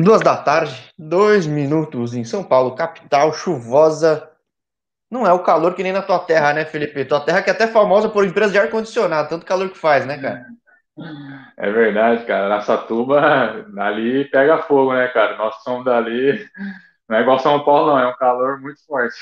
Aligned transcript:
Duas 0.00 0.20
da 0.20 0.36
tarde, 0.36 0.92
dois 0.96 1.44
minutos 1.44 2.14
em 2.14 2.22
São 2.22 2.44
Paulo, 2.44 2.76
capital, 2.76 3.32
chuvosa. 3.32 4.30
Não 5.10 5.26
é 5.26 5.32
o 5.32 5.42
calor 5.42 5.74
que 5.74 5.82
nem 5.82 5.90
na 5.90 6.00
tua 6.02 6.20
terra, 6.20 6.52
né, 6.52 6.64
Felipe? 6.64 7.04
Tua 7.04 7.20
terra 7.20 7.42
que 7.42 7.50
é 7.50 7.52
até 7.52 7.66
famosa 7.66 8.08
por 8.08 8.24
empresa 8.24 8.52
de 8.52 8.58
ar-condicionado, 8.60 9.28
tanto 9.28 9.44
calor 9.44 9.68
que 9.68 9.76
faz, 9.76 10.06
né, 10.06 10.16
cara? 10.16 10.46
É 11.56 11.68
verdade, 11.68 12.24
cara. 12.26 12.48
Na 12.48 12.60
Satuba, 12.60 13.66
ali 13.76 14.24
pega 14.26 14.62
fogo, 14.62 14.94
né, 14.94 15.08
cara? 15.08 15.36
Nós 15.36 15.56
somos 15.64 15.84
dali. 15.84 16.48
Não 17.08 17.16
é 17.16 17.22
igual 17.22 17.40
São 17.40 17.64
Paulo, 17.64 17.88
não. 17.88 17.98
É 17.98 18.06
um 18.06 18.16
calor 18.16 18.60
muito 18.60 18.80
forte. 18.86 19.16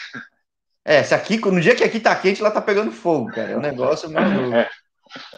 É, 0.85 1.03
se 1.03 1.15
aqui, 1.15 1.39
no 1.39 1.59
dia 1.59 1.75
que 1.75 1.85
aqui 1.85 1.99
tá 1.99 2.15
quente, 2.15 2.43
lá 2.43 2.51
tá 2.51 2.61
pegando 2.61 2.93
fogo, 2.93 3.33
cara. 3.33 3.53
É 3.53 3.57
um 3.57 3.63
negócio 3.63 4.11
maluco. 4.11 4.55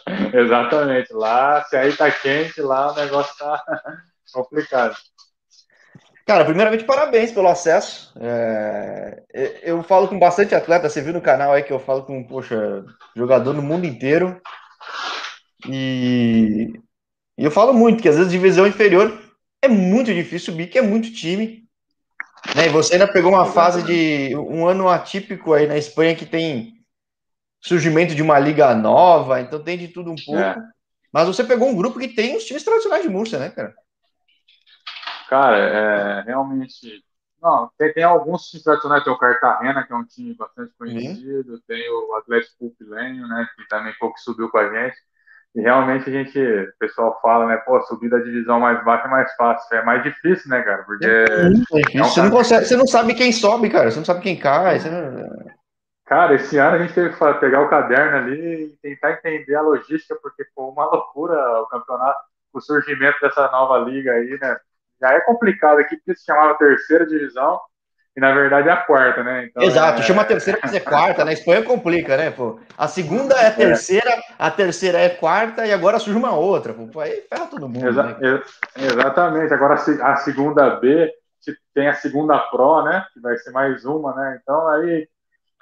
É, 0.05 0.37
exatamente. 0.41 1.13
Lá, 1.13 1.63
se 1.65 1.77
aí 1.77 1.95
tá 1.95 2.11
quente, 2.11 2.59
lá 2.59 2.91
o 2.91 2.95
negócio 2.95 3.37
tá 3.37 3.63
complicado. 4.33 4.97
Cara, 6.29 6.45
primeiramente, 6.45 6.83
parabéns 6.83 7.31
pelo 7.31 7.47
acesso. 7.47 8.13
É, 8.21 9.23
eu 9.63 9.81
falo 9.81 10.07
com 10.07 10.19
bastante 10.19 10.53
atleta, 10.53 10.87
você 10.87 11.01
viu 11.01 11.11
no 11.11 11.21
canal 11.21 11.51
aí 11.51 11.63
que 11.63 11.73
eu 11.73 11.79
falo 11.79 12.03
com, 12.03 12.23
poxa, 12.23 12.85
jogador 13.15 13.51
no 13.51 13.63
mundo 13.63 13.87
inteiro. 13.87 14.39
E, 15.67 16.71
e 17.35 17.43
eu 17.43 17.49
falo 17.49 17.73
muito 17.73 18.03
que 18.03 18.07
às 18.07 18.15
vezes 18.15 18.31
divisão 18.31 18.67
inferior 18.67 19.19
é 19.59 19.67
muito 19.67 20.13
difícil 20.13 20.53
subir, 20.53 20.67
que 20.67 20.77
é 20.77 20.83
muito 20.83 21.11
time. 21.11 21.67
Né? 22.55 22.67
E 22.67 22.69
você 22.69 22.93
ainda 22.93 23.11
pegou 23.11 23.31
uma 23.31 23.47
fase 23.47 23.81
de 23.81 24.37
um 24.37 24.67
ano 24.67 24.87
atípico 24.87 25.53
aí 25.53 25.65
na 25.65 25.79
Espanha 25.79 26.15
que 26.15 26.27
tem 26.27 26.75
surgimento 27.59 28.13
de 28.13 28.21
uma 28.21 28.37
liga 28.37 28.75
nova, 28.75 29.41
então 29.41 29.63
tem 29.63 29.79
de 29.79 29.87
tudo 29.87 30.11
um 30.11 30.15
pouco. 30.23 30.39
É. 30.39 30.55
Mas 31.11 31.25
você 31.25 31.43
pegou 31.43 31.67
um 31.67 31.75
grupo 31.75 31.97
que 31.97 32.09
tem 32.09 32.37
os 32.37 32.45
times 32.45 32.63
tradicionais 32.63 33.01
de 33.01 33.09
Múrcia, 33.09 33.39
né, 33.39 33.49
cara? 33.49 33.73
Cara, 35.29 35.57
é, 35.57 36.21
realmente. 36.23 37.03
Não, 37.41 37.69
tem, 37.77 37.93
tem 37.93 38.03
alguns 38.03 38.49
times 38.49 38.63
tradicionais, 38.63 39.03
tem 39.03 39.13
o 39.13 39.17
Cartagena, 39.17 39.85
que 39.85 39.93
é 39.93 39.95
um 39.95 40.03
time 40.03 40.33
bastante 40.33 40.73
conhecido, 40.77 41.53
uhum. 41.53 41.61
tem 41.65 41.89
o 41.89 42.15
Atlético 42.15 42.57
Pupilenho, 42.59 43.25
né, 43.27 43.47
que 43.55 43.65
também 43.69 43.93
pouco 43.97 44.19
subiu 44.19 44.49
com 44.49 44.57
a 44.57 44.67
gente. 44.67 44.97
E 45.55 45.61
realmente 45.61 46.09
a 46.09 46.11
gente, 46.11 46.37
o 46.37 46.77
pessoal 46.77 47.17
fala, 47.21 47.47
né, 47.47 47.57
pô, 47.57 47.79
subir 47.83 48.09
da 48.09 48.19
divisão 48.19 48.59
mais 48.59 48.83
baixa 48.83 49.07
é 49.07 49.09
mais 49.09 49.35
fácil. 49.35 49.77
É 49.77 49.83
mais 49.83 50.03
difícil, 50.03 50.49
né, 50.49 50.61
cara? 50.61 50.83
Porque. 50.83 51.05
É 51.05 51.49
difícil. 51.49 51.99
É 51.99 52.01
um 52.01 52.05
você, 52.05 52.21
não 52.21 52.31
consegue, 52.31 52.65
você 52.65 52.75
não 52.75 52.87
sabe 52.87 53.13
quem 53.15 53.31
sobe, 53.31 53.69
cara. 53.69 53.89
Você 53.89 53.97
não 53.97 54.05
sabe 54.05 54.21
quem 54.21 54.37
cai. 54.37 54.79
Não... 54.79 55.49
Cara, 56.05 56.35
esse 56.35 56.57
ano 56.57 56.75
a 56.75 56.79
gente 56.79 56.93
teve 56.93 57.09
que 57.09 57.33
pegar 57.39 57.61
o 57.61 57.69
caderno 57.69 58.17
ali 58.17 58.65
e 58.65 58.77
tentar 58.81 59.13
entender 59.13 59.55
a 59.55 59.61
logística, 59.61 60.17
porque 60.21 60.43
foi 60.53 60.65
uma 60.65 60.85
loucura 60.85 61.61
o 61.61 61.67
campeonato, 61.67 62.19
o 62.53 62.59
surgimento 62.59 63.19
dessa 63.21 63.49
nova 63.51 63.77
liga 63.79 64.11
aí, 64.11 64.37
né? 64.39 64.57
Já 64.99 65.13
é 65.13 65.21
complicado 65.21 65.79
aqui, 65.79 65.95
porque 65.97 66.15
se 66.15 66.25
chamava 66.25 66.57
terceira 66.57 67.05
divisão, 67.05 67.59
e 68.15 68.19
na 68.19 68.33
verdade 68.33 68.67
é 68.67 68.71
a 68.71 68.77
quarta, 68.77 69.23
né? 69.23 69.45
Então, 69.45 69.63
Exato, 69.63 70.01
é... 70.01 70.03
chama 70.03 70.23
a 70.23 70.25
terceira 70.25 70.59
para 70.59 70.69
ser 70.69 70.81
quarta, 70.81 71.19
na 71.19 71.25
né? 71.25 71.33
Espanha 71.33 71.63
complica, 71.63 72.17
né? 72.17 72.31
Pô? 72.31 72.59
A 72.77 72.87
segunda 72.87 73.35
é 73.35 73.45
a 73.45 73.47
é. 73.47 73.51
terceira, 73.51 74.09
é. 74.09 74.19
a 74.37 74.51
terceira 74.51 74.97
é 74.97 75.09
quarta 75.09 75.65
e 75.65 75.71
agora 75.71 75.99
surge 75.99 76.17
uma 76.17 76.35
outra. 76.35 76.73
Pô. 76.73 76.99
Aí 76.99 77.23
ferra 77.29 77.45
todo 77.45 77.69
mundo. 77.69 77.87
Exa 77.87 78.03
né? 78.03 78.41
Exatamente, 78.75 79.53
agora 79.53 79.75
a 79.75 80.15
segunda 80.17 80.69
B 80.71 81.09
tem 81.73 81.87
a 81.87 81.93
segunda 81.93 82.37
Pro, 82.37 82.83
né? 82.83 83.05
Que 83.13 83.21
vai 83.21 83.37
ser 83.37 83.51
mais 83.51 83.85
uma, 83.85 84.13
né? 84.13 84.39
Então 84.41 84.67
aí 84.67 85.07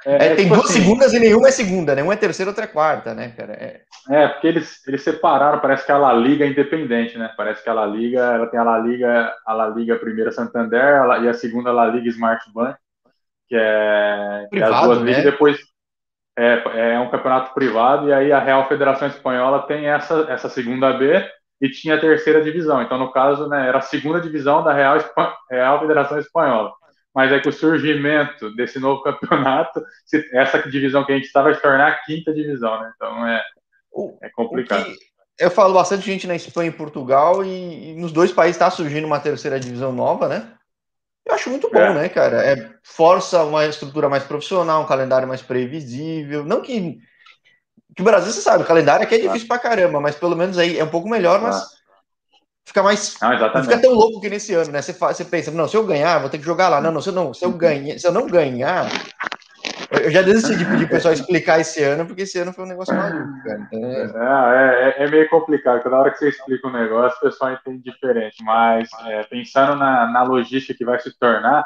é, 0.08 0.16
é, 0.16 0.36
tem 0.36 0.46
tipo 0.46 0.56
duas 0.56 0.70
assim, 0.70 0.80
segundas 0.80 1.14
e 1.14 1.20
nenhuma 1.20 1.50
é 1.50 1.52
segunda, 1.52 1.94
né? 1.94 2.02
Uma 2.02 2.14
é 2.14 2.16
terceira, 2.18 2.50
outra 2.50 2.64
é 2.64 2.68
quarta, 2.68 3.14
né, 3.14 3.34
cara? 3.36 3.52
É, 3.54 3.82
é 4.10 4.28
porque 4.30 4.48
eles, 4.48 4.88
eles 4.88 5.04
separaram, 5.04 5.60
parece 5.60 5.86
que 5.86 5.92
a 5.92 5.98
La 5.98 6.14
Liga 6.14 6.46
é 6.46 6.48
independente, 6.48 7.18
né? 7.18 7.30
Parece 7.36 7.62
que 7.62 7.70
a 7.70 7.74
La 7.74 7.86
Liga, 7.86 8.22
ela 8.22 8.48
tem 8.48 8.58
a 8.58 8.64
La 8.64 8.80
Liga, 8.80 9.36
a 9.46 9.54
La 9.54 9.68
Liga 9.68 9.98
Primeira 9.98 10.32
Santander 10.32 11.02
a, 11.02 11.20
e 11.20 11.28
a 11.28 11.34
segunda 11.34 11.74
La 11.74 11.88
Liga 11.88 12.08
Smart 12.08 12.42
Bank, 12.54 12.78
que 13.50 13.58
é, 13.58 14.48
Privado, 14.50 14.50
que 14.50 14.60
é 14.60 14.78
as 14.78 14.86
duas 14.86 15.00
né? 15.00 15.06
ligas, 15.06 15.24
depois 15.26 15.60
é, 16.40 16.94
é 16.94 17.00
um 17.00 17.10
campeonato 17.10 17.54
privado, 17.54 18.08
e 18.08 18.14
aí 18.14 18.32
a 18.32 18.40
Real 18.40 18.66
Federação 18.70 19.10
Espanhola 19.10 19.68
tem 19.68 19.88
essa, 19.88 20.26
essa 20.30 20.48
segunda 20.48 20.94
B 20.94 21.22
e 21.60 21.70
tinha 21.70 21.96
a 21.96 22.00
terceira 22.00 22.42
divisão. 22.42 22.82
Então, 22.82 22.98
no 22.98 23.12
caso, 23.12 23.50
né, 23.50 23.68
era 23.68 23.80
a 23.80 23.82
segunda 23.82 24.22
divisão 24.22 24.64
da 24.64 24.72
Real, 24.72 25.00
Real 25.52 25.80
Federação 25.82 26.18
Espanhola 26.18 26.72
mas 27.18 27.32
é 27.32 27.40
que 27.40 27.50
o 27.50 27.52
surgimento 27.52 28.54
desse 28.56 28.78
novo 28.78 29.02
campeonato, 29.02 29.84
essa 30.34 30.60
divisão 30.70 31.04
que 31.04 31.12
a 31.12 31.16
gente 31.16 31.26
estava, 31.26 31.46
vai 31.46 31.56
se 31.56 31.62
tornar 31.64 31.88
a 31.88 32.06
quinta 32.06 32.32
divisão, 32.32 32.80
né? 32.80 32.94
Então 32.96 33.28
é, 33.28 33.44
é 34.22 34.30
complicado. 34.30 34.94
Eu 35.40 35.50
falo 35.50 35.74
bastante 35.74 36.06
gente 36.06 36.28
na 36.28 36.36
Espanha 36.36 36.70
e 36.70 36.74
Portugal, 36.74 37.44
e, 37.44 37.90
e 37.90 37.96
nos 37.96 38.12
dois 38.12 38.32
países 38.32 38.56
está 38.56 38.70
surgindo 38.70 39.08
uma 39.08 39.20
terceira 39.20 39.60
divisão 39.60 39.92
nova, 39.92 40.28
né? 40.28 40.48
Eu 41.26 41.34
acho 41.34 41.50
muito 41.50 41.72
bom, 41.72 41.80
é. 41.80 41.92
né, 41.92 42.08
cara? 42.08 42.46
É, 42.46 42.70
força 42.84 43.44
uma 43.44 43.66
estrutura 43.66 44.08
mais 44.08 44.24
profissional, 44.24 44.84
um 44.84 44.88
calendário 44.88 45.28
mais 45.28 45.42
previsível. 45.42 46.46
Não 46.46 46.62
que. 46.62 47.00
Que 47.96 48.04
o 48.04 48.06
Brasil, 48.06 48.32
você 48.32 48.42
sabe, 48.42 48.64
o 48.64 48.68
calendário 48.68 49.04
aqui 49.04 49.16
é 49.16 49.22
difícil 49.22 49.48
pra 49.48 49.58
caramba, 49.58 50.00
mas 50.00 50.16
pelo 50.16 50.36
menos 50.36 50.60
aí 50.60 50.78
é 50.78 50.84
um 50.84 50.90
pouco 50.90 51.10
melhor, 51.10 51.42
mas 51.42 51.77
fica 52.68 52.84
mais. 52.84 53.18
Não, 53.22 53.40
não, 53.40 53.64
fica 53.64 53.82
tão 53.82 53.94
louco 53.94 54.20
que 54.20 54.30
nesse 54.30 54.54
ano, 54.54 54.72
né? 54.72 54.82
Você, 54.82 54.92
você 54.92 55.26
pensa, 55.26 55.52
não, 55.52 55.68
se 55.68 55.78
eu 55.78 55.86
ganhar, 55.86 56.20
vou 56.20 56.30
ter 56.30 56.38
que 56.38 56.44
jogar 56.44 56.68
lá. 56.68 56.82
Não, 56.82 56.92
não, 56.92 57.02
se 57.02 57.10
eu, 57.10 57.14
não, 57.14 57.34
se 57.34 57.46
eu, 57.46 57.52
ganhar, 57.52 57.98
se 57.98 58.06
eu 58.06 58.12
não 58.12 58.28
ganhar. 58.28 58.90
Eu 59.90 60.12
já 60.12 60.22
desisti 60.22 60.58
de 60.58 60.66
pedir 60.66 60.84
o 60.84 60.90
pessoal 60.90 61.14
explicar 61.14 61.62
esse 61.62 61.82
ano, 61.82 62.06
porque 62.06 62.24
esse 62.24 62.38
ano 62.38 62.52
foi 62.52 62.66
um 62.66 62.68
negócio 62.68 62.94
maluco, 62.94 63.44
cara. 63.44 63.68
Então, 63.72 64.22
é... 64.22 64.96
É, 65.00 65.04
é, 65.06 65.10
meio 65.10 65.30
complicado, 65.30 65.76
porque 65.76 65.90
na 65.90 66.00
hora 66.02 66.12
que 66.12 66.18
você 66.18 66.30
explica 66.30 66.68
o 66.68 66.72
negócio, 66.72 67.18
o 67.18 67.22
pessoal 67.22 67.54
entende 67.54 67.84
diferente. 67.84 68.44
Mas 68.44 68.90
é, 69.06 69.24
pensando 69.24 69.78
na, 69.78 70.12
na 70.12 70.24
logística 70.24 70.78
que 70.78 70.84
vai 70.84 71.00
se 71.00 71.18
tornar, 71.18 71.66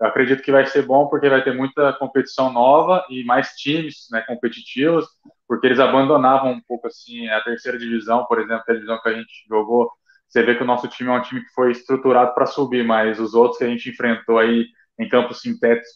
eu 0.00 0.06
acredito 0.06 0.42
que 0.42 0.50
vai 0.50 0.66
ser 0.66 0.82
bom 0.82 1.06
porque 1.06 1.28
vai 1.28 1.44
ter 1.44 1.54
muita 1.54 1.92
competição 1.92 2.52
nova 2.52 3.04
e 3.08 3.22
mais 3.22 3.50
times 3.50 4.08
né, 4.10 4.20
competitivos, 4.22 5.06
porque 5.46 5.66
eles 5.66 5.78
abandonavam 5.78 6.52
um 6.52 6.60
pouco 6.60 6.88
assim 6.88 7.28
a 7.28 7.40
terceira 7.42 7.78
divisão, 7.78 8.24
por 8.24 8.40
exemplo, 8.40 8.64
a 8.66 8.72
divisão 8.72 9.00
que 9.00 9.08
a 9.08 9.12
gente 9.12 9.30
jogou 9.48 9.92
você 10.30 10.44
vê 10.44 10.54
que 10.54 10.62
o 10.62 10.66
nosso 10.66 10.86
time 10.88 11.10
é 11.10 11.12
um 11.12 11.22
time 11.22 11.42
que 11.42 11.52
foi 11.52 11.72
estruturado 11.72 12.32
para 12.34 12.46
subir, 12.46 12.84
mas 12.84 13.18
os 13.18 13.34
outros 13.34 13.58
que 13.58 13.64
a 13.64 13.68
gente 13.68 13.90
enfrentou 13.90 14.38
aí 14.38 14.64
em 14.98 15.08
campos 15.08 15.40
sintéticos 15.40 15.90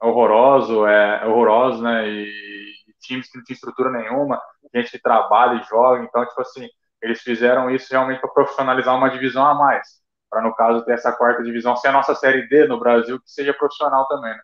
é 0.00 0.06
horroroso, 0.06 0.86
é, 0.86 1.22
é 1.22 1.26
horroroso, 1.26 1.82
né? 1.82 2.08
E, 2.08 2.24
e, 2.24 2.94
times 3.00 3.30
que 3.30 3.38
não 3.38 3.44
tinham 3.44 3.54
estrutura 3.54 3.90
nenhuma, 3.90 4.40
gente 4.74 4.92
que 4.92 4.98
trabalha 5.00 5.60
e 5.60 5.64
joga, 5.64 6.04
então, 6.04 6.24
tipo 6.24 6.40
assim, 6.40 6.68
eles 7.02 7.20
fizeram 7.22 7.70
isso 7.70 7.88
realmente 7.90 8.20
para 8.20 8.30
profissionalizar 8.30 8.96
uma 8.96 9.10
divisão 9.10 9.44
a 9.44 9.54
mais, 9.54 9.88
para 10.30 10.42
no 10.42 10.54
caso 10.54 10.84
ter 10.84 10.92
essa 10.92 11.12
quarta 11.12 11.42
divisão 11.42 11.74
ser 11.76 11.88
a 11.88 11.92
nossa 11.92 12.14
série 12.14 12.46
D 12.48 12.66
no 12.68 12.78
Brasil, 12.78 13.18
que 13.20 13.30
seja 13.30 13.54
profissional 13.54 14.06
também, 14.06 14.30
né? 14.30 14.40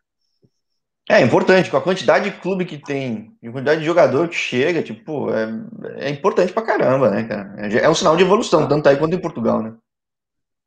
É 1.08 1.20
importante, 1.20 1.70
com 1.70 1.76
a 1.76 1.82
quantidade 1.82 2.30
de 2.30 2.36
clube 2.38 2.64
que 2.64 2.78
tem, 2.78 3.32
a 3.44 3.52
quantidade 3.52 3.80
de 3.80 3.86
jogador 3.86 4.28
que 4.28 4.34
chega, 4.34 4.82
tipo, 4.82 5.30
é, 5.32 5.48
é 5.98 6.10
importante 6.10 6.52
pra 6.52 6.64
caramba, 6.64 7.10
né, 7.10 7.22
cara? 7.22 7.54
É, 7.58 7.84
é 7.84 7.88
um 7.88 7.94
sinal 7.94 8.16
de 8.16 8.24
evolução, 8.24 8.66
tanto 8.66 8.88
aí 8.88 8.96
quanto 8.96 9.14
em 9.14 9.20
Portugal, 9.20 9.62
né? 9.62 9.72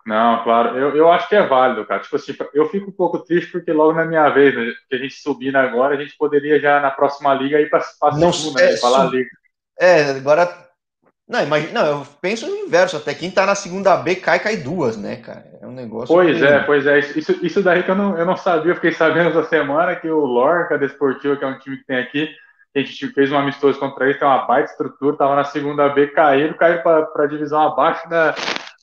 Não, 0.06 0.42
claro, 0.44 0.78
eu, 0.78 0.96
eu 0.96 1.12
acho 1.12 1.28
que 1.28 1.36
é 1.36 1.46
válido, 1.46 1.86
cara. 1.86 2.02
Tipo 2.02 2.16
assim, 2.16 2.34
eu 2.54 2.70
fico 2.70 2.90
um 2.90 2.94
pouco 2.94 3.20
triste 3.20 3.52
porque 3.52 3.72
logo 3.72 3.94
na 3.94 4.06
minha 4.06 4.30
vez, 4.30 4.56
né, 4.56 4.74
que 4.90 4.96
a 4.96 4.98
gente 4.98 5.14
subindo 5.16 5.58
agora, 5.58 5.96
a 5.96 6.02
gente 6.02 6.18
poderia 6.18 6.60
já 6.60 6.80
na 6.80 6.90
próxima 6.90 7.34
liga 7.34 7.60
ir 7.60 7.70
pra, 7.70 7.82
pra 8.00 8.18
não, 8.18 8.32
segunda, 8.32 8.62
é, 8.62 8.72
né, 8.72 8.78
pra 8.80 9.04
Liga. 9.04 9.30
É, 9.80 10.02
agora 10.12 10.69
não, 11.30 11.44
imagina, 11.44 11.84
não, 11.84 12.00
eu 12.00 12.08
penso 12.20 12.48
no 12.48 12.56
inverso, 12.56 12.98
até 12.98 13.14
quem 13.14 13.30
tá 13.30 13.46
na 13.46 13.54
segunda 13.54 13.96
B 13.98 14.16
cai, 14.16 14.40
cai 14.40 14.58
duas, 14.58 14.98
né, 14.98 15.18
cara? 15.18 15.46
É 15.62 15.68
um 15.68 15.72
negócio. 15.72 16.08
Pois 16.08 16.36
que... 16.36 16.44
é, 16.44 16.60
pois 16.62 16.88
é. 16.88 16.98
Isso, 16.98 17.46
isso 17.46 17.62
daí 17.62 17.84
que 17.84 17.92
eu 17.92 17.96
não, 17.96 18.18
eu 18.18 18.26
não 18.26 18.36
sabia, 18.36 18.72
eu 18.72 18.76
fiquei 18.76 18.92
sabendo 18.92 19.30
essa 19.30 19.44
semana 19.44 19.96
que 19.96 20.10
o 20.10 20.26
Lorca 20.26 20.76
Desportivo, 20.76 21.38
que 21.38 21.44
é 21.44 21.48
um 21.48 21.60
time 21.60 21.78
que 21.78 21.86
tem 21.86 22.00
aqui, 22.00 22.28
a 22.76 22.80
gente 22.80 23.10
fez 23.10 23.32
um 23.32 23.38
amistoso 23.38 23.80
contra 23.80 24.06
eles, 24.06 24.18
tem 24.18 24.28
uma 24.28 24.48
baita 24.48 24.72
estrutura, 24.72 25.18
tava 25.18 25.36
na 25.36 25.44
segunda 25.44 25.88
B, 25.90 26.08
caíram, 26.08 26.56
caíram 26.56 26.82
pra, 26.82 27.04
pra 27.04 27.28
divisão 27.28 27.62
abaixo 27.62 28.10
da, 28.10 28.34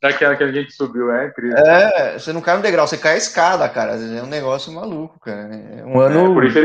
daquela 0.01 0.37
que 0.37 0.45
a 0.45 0.53
gente 0.53 0.71
subiu, 0.71 1.11
é 1.11 1.27
incrível. 1.27 1.59
É, 1.59 2.16
você 2.16 2.33
não 2.33 2.41
cai 2.41 2.57
no 2.57 2.63
degrau, 2.63 2.87
você 2.87 2.97
cai 2.97 3.15
a 3.15 3.19
escada, 3.19 3.69
cara. 3.69 3.97
É 3.97 4.22
um 4.22 4.28
negócio 4.28 4.72
maluco, 4.72 5.19
cara. 5.19 5.53
É 5.53 5.84
um 5.84 5.99
ano. 5.99 6.31
É, 6.31 6.34
por, 6.34 6.45
isso, 6.45 6.59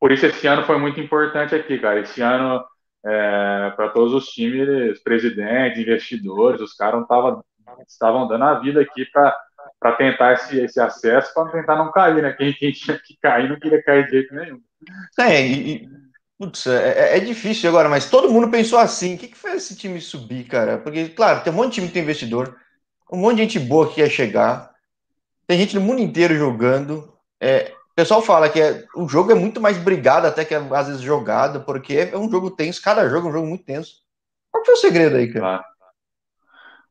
por 0.00 0.12
isso 0.12 0.24
esse 0.24 0.46
ano 0.46 0.64
foi 0.64 0.78
muito 0.78 0.98
importante 0.98 1.54
aqui, 1.54 1.78
cara. 1.78 2.00
Esse 2.00 2.22
ano 2.22 2.64
é, 3.04 3.72
para 3.76 3.88
todos 3.90 4.12
os 4.12 4.26
times, 4.26 5.02
presidentes, 5.02 5.78
investidores, 5.78 6.60
os 6.60 6.74
caras 6.74 7.02
estavam 7.88 8.28
dando 8.28 8.44
a 8.44 8.58
vida 8.60 8.80
aqui 8.80 9.06
para 9.06 9.92
tentar 9.96 10.34
esse, 10.34 10.60
esse 10.60 10.80
acesso, 10.80 11.32
para 11.32 11.50
tentar 11.50 11.76
não 11.76 11.90
cair, 11.90 12.22
né? 12.22 12.32
Quem, 12.32 12.52
quem, 12.52 12.72
tinha 12.72 12.98
que 12.98 13.16
cair 13.20 13.48
não 13.48 13.58
queria 13.58 13.82
cair 13.82 14.04
de 14.04 14.10
jeito 14.12 14.34
nenhum. 14.34 14.60
É, 15.18 15.40
e, 15.46 15.88
putz, 16.38 16.66
é, 16.66 17.14
é, 17.14 17.16
é 17.16 17.20
difícil 17.20 17.68
agora, 17.70 17.88
mas 17.88 18.10
todo 18.10 18.30
mundo 18.30 18.50
pensou 18.50 18.78
assim: 18.78 19.14
o 19.14 19.18
que, 19.18 19.28
que 19.28 19.38
fez 19.38 19.56
esse 19.56 19.76
time 19.76 20.00
subir, 20.00 20.44
cara? 20.44 20.78
Porque, 20.78 21.08
claro, 21.08 21.42
tem 21.42 21.52
um 21.52 21.56
monte 21.56 21.68
de 21.68 21.74
time 21.76 21.86
que 21.88 21.94
tem 21.94 22.02
investidor, 22.02 22.56
um 23.10 23.18
monte 23.18 23.36
de 23.36 23.42
gente 23.42 23.58
boa 23.58 23.88
que 23.88 23.96
quer 23.96 24.10
chegar, 24.10 24.70
tem 25.46 25.58
gente 25.58 25.74
no 25.74 25.80
mundo 25.80 26.00
inteiro 26.00 26.34
jogando. 26.34 27.12
É, 27.40 27.72
pessoal 28.00 28.22
fala 28.22 28.48
que 28.48 28.58
é, 28.58 28.86
o 28.94 29.06
jogo 29.06 29.30
é 29.30 29.34
muito 29.34 29.60
mais 29.60 29.76
brigado 29.76 30.26
até 30.26 30.42
que 30.42 30.54
às 30.54 30.86
vezes 30.86 31.02
jogado, 31.02 31.60
porque 31.64 32.10
é 32.10 32.16
um 32.16 32.30
jogo 32.30 32.50
tenso, 32.50 32.82
cada 32.82 33.06
jogo 33.10 33.26
é 33.26 33.30
um 33.30 33.32
jogo 33.32 33.46
muito 33.46 33.64
tenso. 33.64 33.96
Qual 34.50 34.64
que 34.64 34.70
é 34.70 34.74
o 34.74 34.78
segredo 34.78 35.16
aí, 35.16 35.30
cara? 35.30 35.62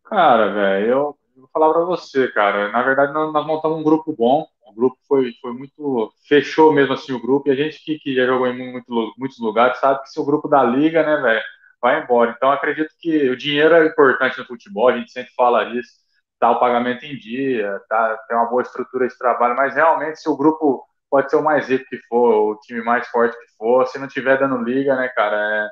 Cara, 0.05 0.53
velho, 0.53 0.85
eu, 0.85 1.17
eu, 1.35 1.41
vou 1.41 1.49
falar 1.51 1.73
para 1.73 1.83
você, 1.83 2.27
cara. 2.27 2.71
Na 2.71 2.83
verdade, 2.83 3.11
nós, 3.11 3.33
nós, 3.33 3.45
montamos 3.45 3.79
um 3.79 3.83
grupo 3.83 4.13
bom. 4.15 4.45
O 4.63 4.73
grupo 4.73 4.97
foi, 5.07 5.33
foi 5.41 5.51
muito. 5.51 6.13
Fechou 6.27 6.71
mesmo 6.71 6.93
assim 6.93 7.11
o 7.11 7.21
grupo. 7.21 7.49
E 7.49 7.51
a 7.51 7.55
gente 7.55 7.83
que, 7.83 7.97
que 7.97 8.13
já 8.13 8.27
jogou 8.27 8.45
em 8.45 8.71
muito, 8.71 9.13
muitos 9.17 9.39
lugares 9.39 9.79
sabe 9.79 10.03
que 10.03 10.09
se 10.09 10.19
o 10.19 10.25
grupo 10.25 10.47
da 10.47 10.63
liga, 10.63 11.03
né, 11.03 11.21
velho, 11.23 11.41
vai 11.81 12.03
embora. 12.03 12.35
Então, 12.37 12.51
acredito 12.51 12.93
que 12.99 13.29
o 13.29 13.35
dinheiro 13.35 13.73
é 13.73 13.87
importante 13.87 14.37
no 14.37 14.45
futebol. 14.45 14.89
A 14.89 14.97
gente 14.97 15.11
sempre 15.11 15.33
fala 15.35 15.63
isso. 15.75 15.89
Tá 16.39 16.51
o 16.51 16.59
pagamento 16.59 17.03
em 17.03 17.17
dia, 17.17 17.81
tá, 17.89 18.15
tem 18.27 18.37
uma 18.37 18.45
boa 18.45 18.61
estrutura 18.61 19.07
de 19.07 19.17
trabalho. 19.17 19.55
Mas 19.55 19.75
realmente, 19.75 20.21
se 20.21 20.29
o 20.29 20.37
grupo 20.37 20.88
pode 21.09 21.29
ser 21.29 21.37
o 21.37 21.43
mais 21.43 21.67
rico 21.67 21.85
que 21.89 21.97
for, 22.07 22.51
o 22.51 22.59
time 22.59 22.81
mais 22.81 23.07
forte 23.07 23.37
que 23.37 23.55
for, 23.57 23.85
se 23.87 23.99
não 23.99 24.07
tiver 24.07 24.37
dando 24.37 24.63
liga, 24.63 24.95
né, 24.95 25.09
cara, 25.09 25.69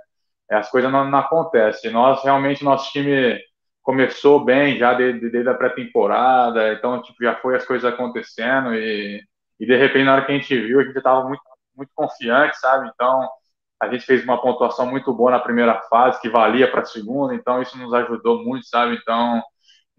é, 0.50 0.56
é 0.56 0.58
as 0.58 0.70
coisas 0.70 0.92
não, 0.92 1.10
não 1.10 1.20
acontecem. 1.20 1.92
Nós, 1.92 2.24
realmente, 2.24 2.64
nosso 2.64 2.92
time 2.92 3.40
começou 3.88 4.44
bem 4.44 4.78
já 4.78 4.94
desde, 4.94 5.30
desde 5.30 5.50
a 5.50 5.54
pré-temporada, 5.54 6.74
então 6.74 7.02
tipo, 7.02 7.24
já 7.24 7.36
foi 7.38 7.56
as 7.56 7.66
coisas 7.66 7.90
acontecendo 7.90 8.74
e, 8.76 9.24
e 9.58 9.66
de 9.66 9.78
repente 9.78 10.04
na 10.04 10.14
hora 10.14 10.26
que 10.26 10.32
a 10.34 10.36
gente 10.36 10.60
viu 10.60 10.82
a 10.82 10.84
gente 10.84 10.98
estava 10.98 11.26
muito, 11.26 11.42
muito 11.74 11.92
confiante, 11.96 12.60
sabe? 12.60 12.92
Então 12.94 13.26
a 13.82 13.88
gente 13.88 14.06
fez 14.06 14.26
uma 14.26 14.42
pontuação 14.42 14.86
muito 14.88 15.14
boa 15.14 15.32
na 15.32 15.40
primeira 15.40 15.80
fase 15.90 16.20
que 16.20 16.28
valia 16.30 16.70
para 16.70 16.82
a 16.82 16.86
segunda, 16.86 17.34
então 17.34 17.62
isso 17.62 17.78
nos 17.78 17.94
ajudou 17.94 18.44
muito, 18.44 18.68
sabe? 18.68 18.98
Então 19.02 19.42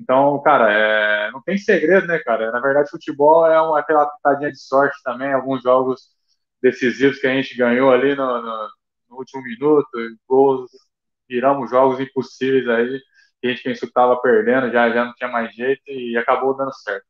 então, 0.00 0.40
cara, 0.42 0.72
é, 0.72 1.30
não 1.32 1.42
tem 1.42 1.58
segredo, 1.58 2.06
né, 2.06 2.18
cara? 2.20 2.52
Na 2.52 2.60
verdade, 2.60 2.90
futebol 2.90 3.46
é 3.46 3.60
uma, 3.60 3.80
aquela 3.80 4.06
pitadinha 4.06 4.52
de 4.52 4.60
sorte 4.60 4.96
também. 5.02 5.32
Alguns 5.32 5.62
jogos 5.62 6.00
decisivos 6.62 7.18
que 7.18 7.26
a 7.26 7.34
gente 7.34 7.56
ganhou 7.56 7.90
ali 7.92 8.14
no, 8.14 8.42
no, 8.42 8.68
no 9.10 9.16
último 9.16 9.42
minuto, 9.42 9.88
gols, 10.28 10.70
viramos 11.28 11.70
jogos 11.70 12.00
impossíveis 12.00 12.68
aí 12.68 13.00
que 13.40 13.46
a 13.46 13.50
gente 13.50 13.62
pensou 13.62 13.86
que 13.86 13.90
estava 13.90 14.20
perdendo, 14.20 14.70
já, 14.72 14.90
já 14.90 15.04
não 15.04 15.14
tinha 15.14 15.30
mais 15.30 15.54
jeito 15.54 15.82
e 15.86 16.16
acabou 16.16 16.56
dando 16.56 16.74
certo. 16.74 17.04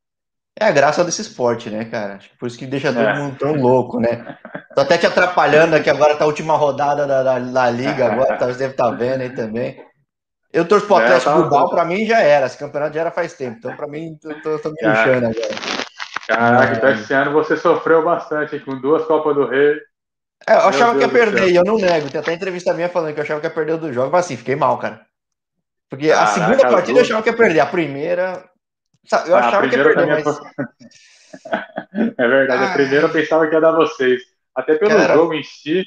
É 0.61 0.65
a 0.65 0.73
graça 0.73 1.05
desse 1.05 1.23
esporte, 1.23 1.71
né, 1.71 1.85
cara? 1.85 2.19
Por 2.39 2.47
isso 2.47 2.59
que 2.59 2.67
deixa 2.67 2.93
todo 2.93 3.07
é. 3.07 3.15
mundo 3.15 3.39
tão 3.39 3.55
louco, 3.55 4.01
né? 4.01 4.37
Tô 4.75 4.81
até 4.81 4.99
te 4.99 5.07
atrapalhando 5.07 5.77
aqui 5.77 5.89
agora, 5.89 6.17
tá 6.17 6.25
a 6.25 6.27
última 6.27 6.57
rodada 6.57 7.07
da, 7.07 7.23
da, 7.23 7.39
da 7.39 7.71
Liga, 7.71 8.13
agora 8.13 8.37
tá, 8.37 8.47
você 8.47 8.59
deve 8.59 8.73
estar 8.73 8.91
tá 8.91 8.97
vendo 8.97 9.21
aí 9.21 9.31
também. 9.31 9.81
Eu 10.53 10.67
torço 10.67 10.87
pro 10.87 10.99
é, 10.99 11.05
Atlético 11.05 11.31
é, 11.31 11.35
Bilbao, 11.35 11.69
pra 11.69 11.85
mim 11.85 12.07
já 12.07 12.21
era, 12.21 12.47
esse 12.47 12.57
campeonato 12.57 12.95
já 12.95 13.03
era 13.03 13.11
faz 13.11 13.35
tempo, 13.35 13.59
então 13.59 13.77
pra 13.77 13.87
mim 13.87 14.17
tô, 14.21 14.29
tô, 14.41 14.59
tô 14.59 14.71
me 14.71 14.77
puxando 14.77 15.25
agora. 15.25 15.79
Caraca, 16.27 16.77
então 16.77 16.91
esse 16.91 17.15
ano 17.15 17.33
você 17.33 17.57
sofreu 17.57 18.05
bastante 18.05 18.59
com 18.61 18.79
duas 18.81 19.05
Copas 19.07 19.35
do 19.35 19.47
Rei. 19.47 19.79
É, 20.47 20.55
eu 20.55 20.69
achava 20.69 20.95
Deus 20.95 21.11
que 21.11 21.17
ia 21.17 21.25
perder, 21.25 21.51
e 21.51 21.57
eu 21.57 21.65
não 21.65 21.77
nego. 21.77 22.11
Tem 22.11 22.21
até 22.21 22.33
entrevista 22.33 22.75
minha 22.75 22.89
falando 22.89 23.15
que 23.15 23.21
eu 23.21 23.25
achava 23.25 23.41
que 23.41 23.47
ia 23.47 23.53
perder 23.53 23.73
o 23.73 23.79
do 23.79 23.93
jogo, 23.93 24.11
mas 24.13 24.25
assim, 24.25 24.37
fiquei 24.37 24.55
mal, 24.55 24.79
cara. 24.79 25.01
Porque 25.91 26.09
Caraca, 26.09 26.31
a 26.31 26.35
segunda 26.35 26.71
partida 26.71 26.99
eu 26.99 27.03
achava 27.03 27.23
que 27.23 27.31
ia 27.31 27.37
perder, 27.37 27.61
a 27.61 27.67
primeira. 27.67 28.45
Eu 29.27 29.37
ah, 29.37 29.39
achava 29.39 29.69
que 29.69 29.77
ia 29.77 29.83
perder, 29.83 30.07
mas. 30.07 30.27
é 32.19 32.29
verdade, 32.29 32.65
a 32.65 32.73
primeira 32.73 33.07
eu 33.07 33.13
pensava 33.13 33.47
que 33.47 33.55
ia 33.55 33.61
dar 33.61 33.73
vocês. 33.73 34.23
Até 34.55 34.75
pelo 34.75 34.91
cara, 34.91 35.15
jogo 35.15 35.35
em 35.35 35.43
si? 35.43 35.85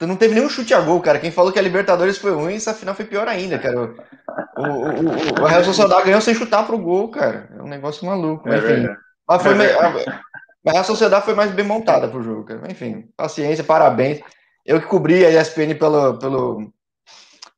Não 0.00 0.16
teve 0.16 0.34
nenhum 0.34 0.48
chute 0.48 0.74
a 0.74 0.80
gol, 0.80 1.00
cara. 1.00 1.18
Quem 1.18 1.30
falou 1.30 1.52
que 1.52 1.58
a 1.58 1.62
Libertadores 1.62 2.18
foi 2.18 2.32
ruim, 2.32 2.56
essa 2.56 2.74
final 2.74 2.94
foi 2.94 3.04
pior 3.04 3.28
ainda, 3.28 3.58
cara. 3.58 3.80
O, 3.80 4.60
o, 4.60 4.64
o, 4.64 5.42
o 5.42 5.46
Real 5.46 5.64
Sociedade 5.64 6.04
ganhou 6.04 6.20
sem 6.20 6.34
chutar 6.34 6.66
pro 6.66 6.78
gol, 6.78 7.08
cara. 7.08 7.48
É 7.56 7.62
um 7.62 7.68
negócio 7.68 8.04
maluco. 8.04 8.48
É 8.48 8.58
enfim. 8.58 8.88
Mas 9.26 9.42
foi 9.42 9.56
é 9.64 9.72
a, 9.72 10.20
a 10.66 10.72
Real 10.72 10.84
Sociedade 10.84 11.24
foi 11.24 11.34
mais 11.34 11.52
bem 11.52 11.64
montada 11.64 12.08
pro 12.08 12.22
jogo, 12.22 12.44
cara. 12.44 12.70
Enfim, 12.70 13.08
paciência, 13.16 13.64
parabéns. 13.64 14.20
Eu 14.66 14.80
que 14.80 14.86
cobri 14.86 15.24
a 15.24 15.40
ESPN 15.40 15.74
pelo, 15.78 16.18
pelo, 16.18 16.72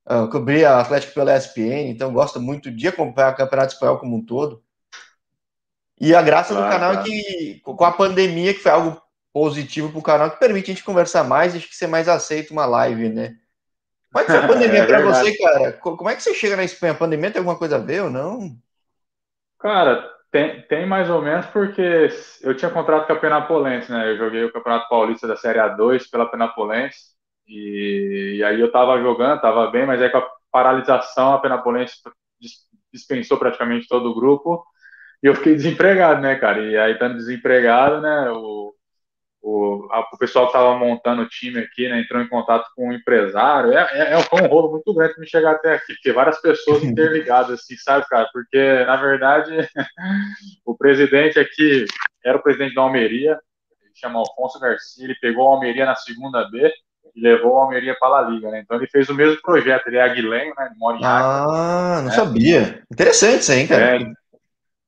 eu 0.09 0.29
cobri 0.31 0.65
a 0.65 0.81
Atlético 0.81 1.15
pela 1.15 1.37
ESPN, 1.37 1.88
então 1.88 2.12
gosto 2.12 2.41
muito 2.41 2.71
de 2.71 2.87
acompanhar 2.87 3.33
o 3.33 3.37
Campeonato 3.37 3.75
Espanhol 3.75 3.99
como 3.99 4.17
um 4.17 4.25
todo. 4.25 4.62
E 6.00 6.15
a 6.15 6.23
graça 6.23 6.55
claro, 6.55 6.67
do 6.67 6.73
canal 6.73 6.93
claro. 6.93 7.09
é 7.09 7.11
que, 7.11 7.61
com 7.62 7.85
a 7.85 7.93
pandemia, 7.93 8.55
que 8.55 8.61
foi 8.61 8.71
algo 8.71 9.00
positivo 9.37 9.91
para 9.91 9.99
o 9.99 10.03
canal, 10.03 10.31
que 10.31 10.41
permite 10.41 10.71
a 10.71 10.75
gente 10.75 10.83
conversar 10.83 11.23
mais 11.23 11.53
e 11.53 11.59
acho 11.59 11.69
que 11.69 11.77
ser 11.77 11.87
mais 11.87 12.09
aceito 12.09 12.53
uma 12.53 12.65
live, 12.65 13.11
né? 13.11 13.37
Como 14.11 14.23
é 14.23 14.25
que 14.25 14.33
foi 14.33 14.41
a 14.41 14.49
pandemia 14.49 14.81
é 14.85 14.87
para 14.87 15.03
você, 15.03 15.37
cara? 15.37 15.73
Como 15.75 16.09
é 16.09 16.17
que 16.17 16.23
você 16.23 16.33
chega 16.33 16.56
na 16.56 16.65
Espanha? 16.65 16.94
A 16.94 16.97
pandemia 16.97 17.31
tem 17.31 17.41
alguma 17.41 17.59
coisa 17.59 17.77
a 17.77 17.79
ver 17.79 18.05
ou 18.05 18.09
não? 18.09 18.56
Cara, 19.59 20.11
tem, 20.31 20.62
tem 20.62 20.87
mais 20.87 21.11
ou 21.11 21.21
menos 21.21 21.44
porque 21.49 22.09
eu 22.41 22.56
tinha 22.56 22.71
contrato 22.71 23.06
com 23.06 23.12
a 23.12 23.17
Penapolense, 23.17 23.93
né? 23.93 24.11
Eu 24.11 24.17
joguei 24.17 24.43
o 24.43 24.50
Campeonato 24.50 24.88
Paulista 24.88 25.29
da 25.29 25.37
Série 25.37 25.59
A2 25.59 26.09
pela 26.11 26.31
Penapolense 26.31 26.97
e, 27.47 28.37
e, 28.38 28.43
aí 28.43 28.59
eu 28.59 28.73
tava 28.73 28.99
jogando, 29.03 29.43
tava 29.43 29.71
bem, 29.71 29.85
mas 29.85 30.00
aí 30.00 30.09
com 30.09 30.17
a 30.17 30.27
paralisação, 30.50 31.35
a 31.35 31.41
Penapolense 31.41 31.97
dispensou 32.91 33.37
praticamente 33.37 33.87
todo 33.87 34.09
o 34.09 34.15
grupo 34.15 34.65
e 35.23 35.27
eu 35.27 35.35
fiquei 35.35 35.55
desempregado, 35.55 36.23
né, 36.23 36.37
cara? 36.37 36.59
E 36.62 36.75
aí, 36.79 36.93
estando 36.93 37.17
desempregado, 37.17 38.00
né, 38.00 38.31
o, 38.31 38.75
o, 39.49 39.87
a, 39.93 40.01
o 40.13 40.19
pessoal 40.19 40.49
que 40.49 40.55
tava 40.55 40.77
montando 40.77 41.23
o 41.23 41.29
time 41.29 41.61
aqui, 41.61 41.89
né, 41.89 42.01
entrou 42.01 42.21
em 42.21 42.29
contato 42.29 42.69
com 42.75 42.87
o 42.87 42.89
um 42.89 42.93
empresário. 42.93 43.73
É, 43.73 43.89
é, 43.93 44.13
é, 44.15 44.19
um 44.19 44.49
rolo 44.49 44.73
muito 44.73 44.93
grande 44.93 45.15
para 45.15 45.21
me 45.21 45.29
chegar 45.29 45.53
até 45.53 45.75
aqui, 45.75 45.95
porque 45.95 46.13
várias 46.13 46.41
pessoas 46.41 46.83
interligadas, 46.83 47.61
assim, 47.61 47.77
sabe, 47.77 48.05
cara? 48.09 48.29
Porque, 48.33 48.85
na 48.85 48.97
verdade, 48.97 49.53
o 50.67 50.77
presidente 50.77 51.39
aqui 51.39 51.85
era 52.25 52.37
o 52.37 52.43
presidente 52.43 52.75
da 52.75 52.83
Almeria, 52.83 53.39
ele 53.85 53.93
chama 53.95 54.19
Alfonso 54.19 54.59
Garcia, 54.59 55.05
ele 55.05 55.15
pegou 55.21 55.47
a 55.47 55.53
Almeria 55.53 55.87
na 55.87 55.95
segunda 55.95 56.51
B 56.51 56.69
e 57.15 57.21
levou 57.21 57.61
a 57.61 57.63
Almeria 57.63 57.97
para 58.01 58.27
a 58.27 58.29
Liga, 58.29 58.51
né? 58.51 58.63
Então 58.65 58.77
ele 58.77 58.89
fez 58.89 59.09
o 59.09 59.15
mesmo 59.15 59.41
projeto, 59.43 59.87
ele 59.87 59.99
é 59.99 60.03
aguilenho, 60.03 60.53
né? 60.59 60.67
Ele 60.67 60.77
mora 60.77 60.97
em 60.97 61.05
Ah, 61.05 61.95
não 61.99 62.07
né? 62.07 62.11
sabia. 62.11 62.83
Interessante 62.93 63.43
isso 63.43 63.53
aí, 63.53 63.69
cara. 63.69 64.03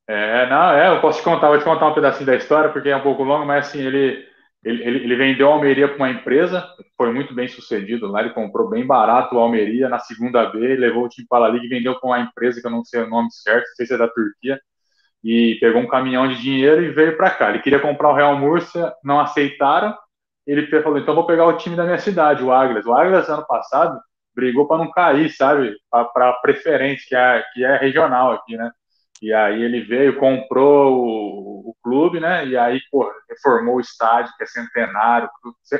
É, 0.08 0.42
é, 0.42 0.50
não, 0.50 0.72
é, 0.72 0.88
eu 0.88 1.00
posso 1.00 1.20
te 1.20 1.24
contar, 1.24 1.46
vou 1.46 1.58
te 1.58 1.64
contar 1.64 1.86
um 1.86 1.94
pedacinho 1.94 2.26
da 2.26 2.34
história, 2.34 2.70
porque 2.70 2.88
é 2.88 2.96
um 2.96 3.02
pouco 3.02 3.22
longo, 3.22 3.46
mas 3.46 3.68
assim, 3.68 3.82
ele, 3.82 4.26
ele, 4.64 4.82
ele, 4.82 4.98
ele 5.04 5.16
vendeu 5.16 5.48
a 5.50 5.54
Almeria 5.54 5.88
para 5.88 5.96
uma 5.96 6.10
empresa, 6.10 6.66
foi 6.96 7.12
muito 7.12 7.34
bem 7.34 7.48
sucedido 7.48 8.06
lá, 8.08 8.20
ele 8.20 8.30
comprou 8.30 8.68
bem 8.68 8.86
barato 8.86 9.38
a 9.38 9.42
Almeria 9.42 9.88
na 9.88 9.98
segunda 9.98 10.46
B, 10.46 10.76
levou 10.76 11.04
o 11.04 11.08
time 11.08 11.26
para 11.28 11.46
a 11.46 11.48
Liga 11.48 11.64
e 11.66 11.68
vendeu 11.68 11.98
para 11.98 12.08
uma 12.08 12.20
empresa 12.20 12.60
que 12.60 12.66
eu 12.66 12.70
não 12.70 12.84
sei 12.84 13.02
o 13.02 13.08
nome 13.08 13.30
certo, 13.30 13.68
não 13.68 13.74
sei 13.76 13.86
se 13.86 13.94
é 13.94 13.98
da 13.98 14.08
Turquia, 14.08 14.60
e 15.22 15.56
pegou 15.60 15.80
um 15.80 15.86
caminhão 15.88 16.28
de 16.28 16.40
dinheiro 16.40 16.82
e 16.82 16.90
veio 16.90 17.16
para 17.16 17.30
cá. 17.30 17.50
Ele 17.50 17.60
queria 17.60 17.80
comprar 17.80 18.10
o 18.10 18.14
Real 18.14 18.36
Múrcia, 18.38 18.92
não 19.04 19.20
aceitaram, 19.20 19.96
ele 20.46 20.66
falou, 20.82 20.98
então 20.98 21.14
vou 21.14 21.26
pegar 21.26 21.46
o 21.46 21.56
time 21.56 21.76
da 21.76 21.84
minha 21.84 21.98
cidade, 21.98 22.42
o 22.42 22.52
Águilas. 22.52 22.86
O 22.86 22.94
Águilas, 22.94 23.28
ano 23.28 23.46
passado, 23.46 24.00
brigou 24.34 24.66
para 24.66 24.78
não 24.78 24.90
cair, 24.90 25.30
sabe? 25.30 25.76
Para 25.90 26.32
preferência, 26.42 27.04
que 27.08 27.14
é, 27.16 27.44
que 27.52 27.64
é 27.64 27.76
regional 27.76 28.32
aqui, 28.32 28.56
né? 28.56 28.70
E 29.22 29.32
aí 29.32 29.62
ele 29.62 29.80
veio, 29.82 30.18
comprou 30.18 30.92
o, 30.92 31.70
o 31.70 31.76
clube, 31.82 32.20
né? 32.20 32.46
E 32.46 32.56
aí, 32.56 32.80
pô, 32.90 33.10
reformou 33.28 33.76
o 33.76 33.80
estádio, 33.80 34.32
que 34.36 34.44
é 34.44 34.46
centenário. 34.46 35.28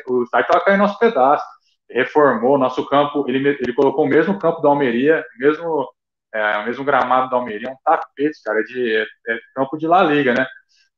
O 0.09 0.23
estádio 0.23 0.47
estava 0.47 0.65
caindo 0.65 0.83
aos 0.83 0.99
pedaços. 0.99 1.47
Reformou 1.91 2.59
nosso 2.59 2.85
campo, 2.87 3.25
ele, 3.29 3.49
ele 3.61 3.73
colocou 3.73 4.05
o 4.05 4.09
mesmo 4.09 4.39
campo 4.39 4.61
da 4.61 4.69
Almeria, 4.69 5.25
mesmo, 5.39 5.89
é, 6.35 6.59
o 6.59 6.67
mesmo 6.67 6.85
gramado 6.85 7.31
da 7.31 7.37
Almeria, 7.37 7.71
um 7.71 7.77
tapete, 7.83 8.43
cara, 8.45 8.63
de 8.63 8.95
é, 8.95 9.03
é 9.03 9.39
campo 9.55 9.79
de 9.79 9.87
La 9.87 10.03
Liga, 10.03 10.35
né? 10.35 10.47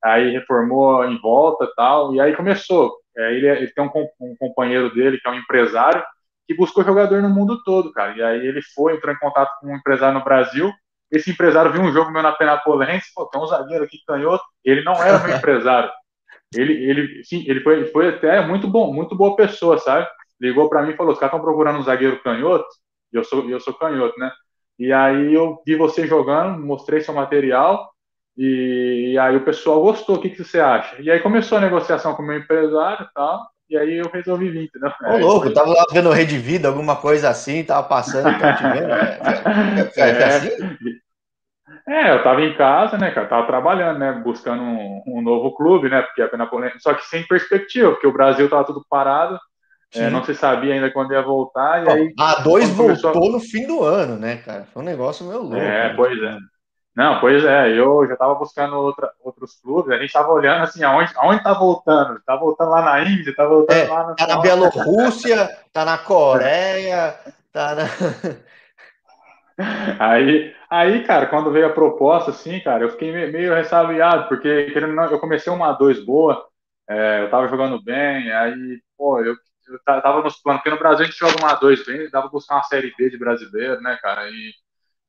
Aí 0.03 0.31
reformou 0.31 1.05
em 1.05 1.21
volta 1.21 1.65
e 1.65 1.75
tal, 1.77 2.15
e 2.15 2.21
aí 2.21 2.35
começou. 2.35 3.01
É, 3.17 3.35
ele, 3.35 3.47
ele, 3.49 3.73
tem 3.73 3.85
um, 3.85 3.91
um, 4.21 4.37
companheiro 4.39 4.93
dele, 4.95 5.19
que 5.21 5.29
é 5.29 5.31
um 5.31 5.35
empresário, 5.37 6.03
que 6.47 6.55
buscou 6.55 6.85
jogador 6.85 7.23
no 7.23 7.29
mundo 7.29 7.63
todo, 7.63 7.93
cara. 7.93 8.17
E 8.17 8.23
aí 8.23 8.47
ele 8.47 8.61
foi, 8.75 8.95
entrou 8.95 9.15
em 9.15 9.19
contato 9.19 9.51
com 9.61 9.69
um 9.69 9.77
empresário 9.77 10.19
no 10.19 10.25
Brasil. 10.25 10.73
Esse 11.11 11.31
empresário 11.31 11.73
viu 11.73 11.83
um 11.83 11.93
jogo 11.93 12.11
meu 12.11 12.23
na 12.23 12.33
Penapolense, 12.33 13.11
pô, 13.15 13.27
tem 13.27 13.41
um 13.41 13.47
zagueiro 13.47 13.85
aqui 13.85 13.99
canhoto. 14.07 14.45
Ele 14.65 14.83
não 14.83 14.95
era 14.95 15.19
meu 15.19 15.37
empresário. 15.37 15.91
Ele, 16.55 16.73
ele, 16.73 17.25
sim, 17.25 17.45
ele 17.47 17.61
foi, 17.61 17.87
foi 17.87 18.09
até 18.09 18.45
muito 18.47 18.67
bom, 18.67 18.93
muito 18.93 19.17
boa 19.17 19.37
pessoa, 19.37 19.79
sabe? 19.79 20.09
Ligou 20.41 20.69
para 20.69 20.83
mim 20.83 20.93
e 20.93 20.97
falou: 20.97 21.13
os 21.13 21.19
caras 21.19 21.35
estão 21.35 21.45
procurando 21.45 21.79
um 21.79 21.83
zagueiro 21.83 22.23
canhoto, 22.23 22.67
e 23.13 23.17
eu 23.17 23.25
sou, 23.25 23.49
eu 23.49 23.61
sou 23.61 23.75
canhoto, 23.75 24.19
né? 24.19 24.31
E 24.79 24.93
aí 24.93 25.35
eu 25.35 25.63
vi 25.67 25.77
você 25.77 26.07
jogando, 26.07 26.65
mostrei 26.65 27.01
seu 27.01 27.15
material, 27.15 27.91
e, 28.37 29.19
aí 29.19 29.37
o 29.37 29.45
pessoal 29.45 29.83
gostou, 29.83 30.17
o 30.17 30.21
que, 30.21 30.31
que 30.31 30.43
você 30.43 30.59
acha? 30.59 31.01
E 31.03 31.11
aí 31.11 31.21
começou 31.21 31.59
a 31.59 31.61
negociação 31.61 32.15
com 32.15 32.23
o 32.23 32.27
meu 32.27 32.39
empresário 32.39 33.05
e 33.05 33.13
tal, 33.13 33.47
e 33.71 33.79
aí 33.79 33.99
eu 33.99 34.11
resolvi 34.13 34.51
vir, 34.51 34.65
entendeu? 34.65 34.91
Ô, 35.05 35.17
louco, 35.17 35.47
eu 35.47 35.55
tava 35.55 35.71
lá 35.71 35.85
vendo 35.93 36.11
Rede 36.11 36.37
Vida, 36.37 36.67
alguma 36.67 36.97
coisa 36.97 37.29
assim, 37.29 37.63
tava 37.63 37.87
passando, 37.87 38.25
tava 38.39 38.57
te 38.57 38.63
vendo, 38.65 38.93
é, 38.93 39.91
é, 39.97 40.11
é, 40.11 40.25
assim? 40.25 40.49
É, 41.89 42.11
eu 42.13 42.23
tava 42.25 42.43
em 42.43 42.57
casa, 42.57 42.99
né, 42.99 43.13
cara, 43.13 43.29
tava 43.29 43.47
trabalhando, 43.47 43.99
né, 43.99 44.13
buscando 44.25 44.61
um, 44.63 45.03
um 45.07 45.23
novo 45.23 45.55
clube, 45.55 45.89
né, 45.89 46.03
porque 46.03 46.21
a 46.21 46.29
Penapolense, 46.29 46.81
só 46.81 46.93
que 46.95 47.07
sem 47.07 47.25
perspectiva, 47.27 47.93
porque 47.93 48.07
o 48.07 48.13
Brasil 48.13 48.51
tava 48.51 48.65
tudo 48.65 48.85
parado, 48.91 49.39
é, 49.95 50.11
não 50.11 50.25
se 50.25 50.35
sabia 50.35 50.75
ainda 50.75 50.91
quando 50.91 51.13
ia 51.13 51.23
voltar, 51.23 51.85
e 51.85 51.91
aí... 51.91 52.15
A 52.19 52.43
dois 52.43 52.69
voltou 52.71 53.13
começou... 53.13 53.33
no 53.33 53.41
fim 53.41 53.67
do 53.67 53.85
ano, 53.85 54.17
né, 54.17 54.39
cara, 54.39 54.65
foi 54.73 54.83
um 54.83 54.87
negócio 54.87 55.25
meio 55.25 55.43
louco. 55.43 55.57
É, 55.57 55.89
né? 55.89 55.95
pois 55.97 56.21
é. 56.21 56.37
Não, 56.95 57.21
pois 57.21 57.45
é, 57.45 57.71
eu 57.71 58.05
já 58.07 58.15
estava 58.15 58.35
buscando 58.35 58.77
outra, 58.77 59.11
outros 59.23 59.61
clubes, 59.61 59.93
a 59.93 59.97
gente 59.97 60.07
estava 60.07 60.29
olhando 60.33 60.65
assim, 60.65 60.83
aonde, 60.83 61.13
aonde 61.17 61.43
tá 61.43 61.53
voltando? 61.53 62.21
Tá 62.27 62.37
voltando 62.37 62.71
lá 62.71 62.83
na 62.83 63.03
Índia, 63.03 63.35
tá 63.35 63.47
voltando 63.47 63.79
é, 63.79 63.89
lá 63.89 64.09
na. 64.09 64.15
Tá 64.15 64.27
na 64.27 64.41
Bielorrússia, 64.41 65.59
tá 65.73 65.85
na 65.85 65.99
Coreia, 65.99 67.15
tá 67.53 67.75
na. 67.77 67.85
Aí, 69.99 70.55
aí, 70.71 71.05
cara, 71.05 71.27
quando 71.27 71.51
veio 71.51 71.67
a 71.67 71.73
proposta, 71.73 72.31
assim, 72.31 72.61
cara, 72.61 72.85
eu 72.85 72.91
fiquei 72.91 73.13
meio 73.13 73.55
ressabiado, 73.55 74.27
porque 74.29 74.71
querendo 74.71 74.99
eu 75.03 75.19
comecei 75.19 75.53
uma 75.53 75.77
A2 75.77 76.05
boa, 76.05 76.47
é, 76.89 77.25
eu 77.25 77.31
tava 77.31 77.47
jogando 77.49 77.83
bem, 77.83 78.33
aí, 78.33 78.81
pô, 78.97 79.21
eu, 79.21 79.35
eu 79.35 79.79
tava 79.85 80.23
nos 80.23 80.41
planos, 80.41 80.63
porque 80.63 80.75
no 80.75 80.79
Brasil 80.79 81.05
a 81.05 81.09
gente 81.09 81.19
joga 81.19 81.39
uma 81.39 81.55
A2 81.55 81.85
bem, 81.85 82.11
dava 82.11 82.29
pra 82.29 82.33
buscar 82.33 82.55
uma 82.57 82.63
Série 82.65 82.95
B 82.97 83.11
de 83.11 83.19
brasileiro, 83.19 83.81
né, 83.83 83.99
cara, 84.01 84.31
e, 84.31 84.53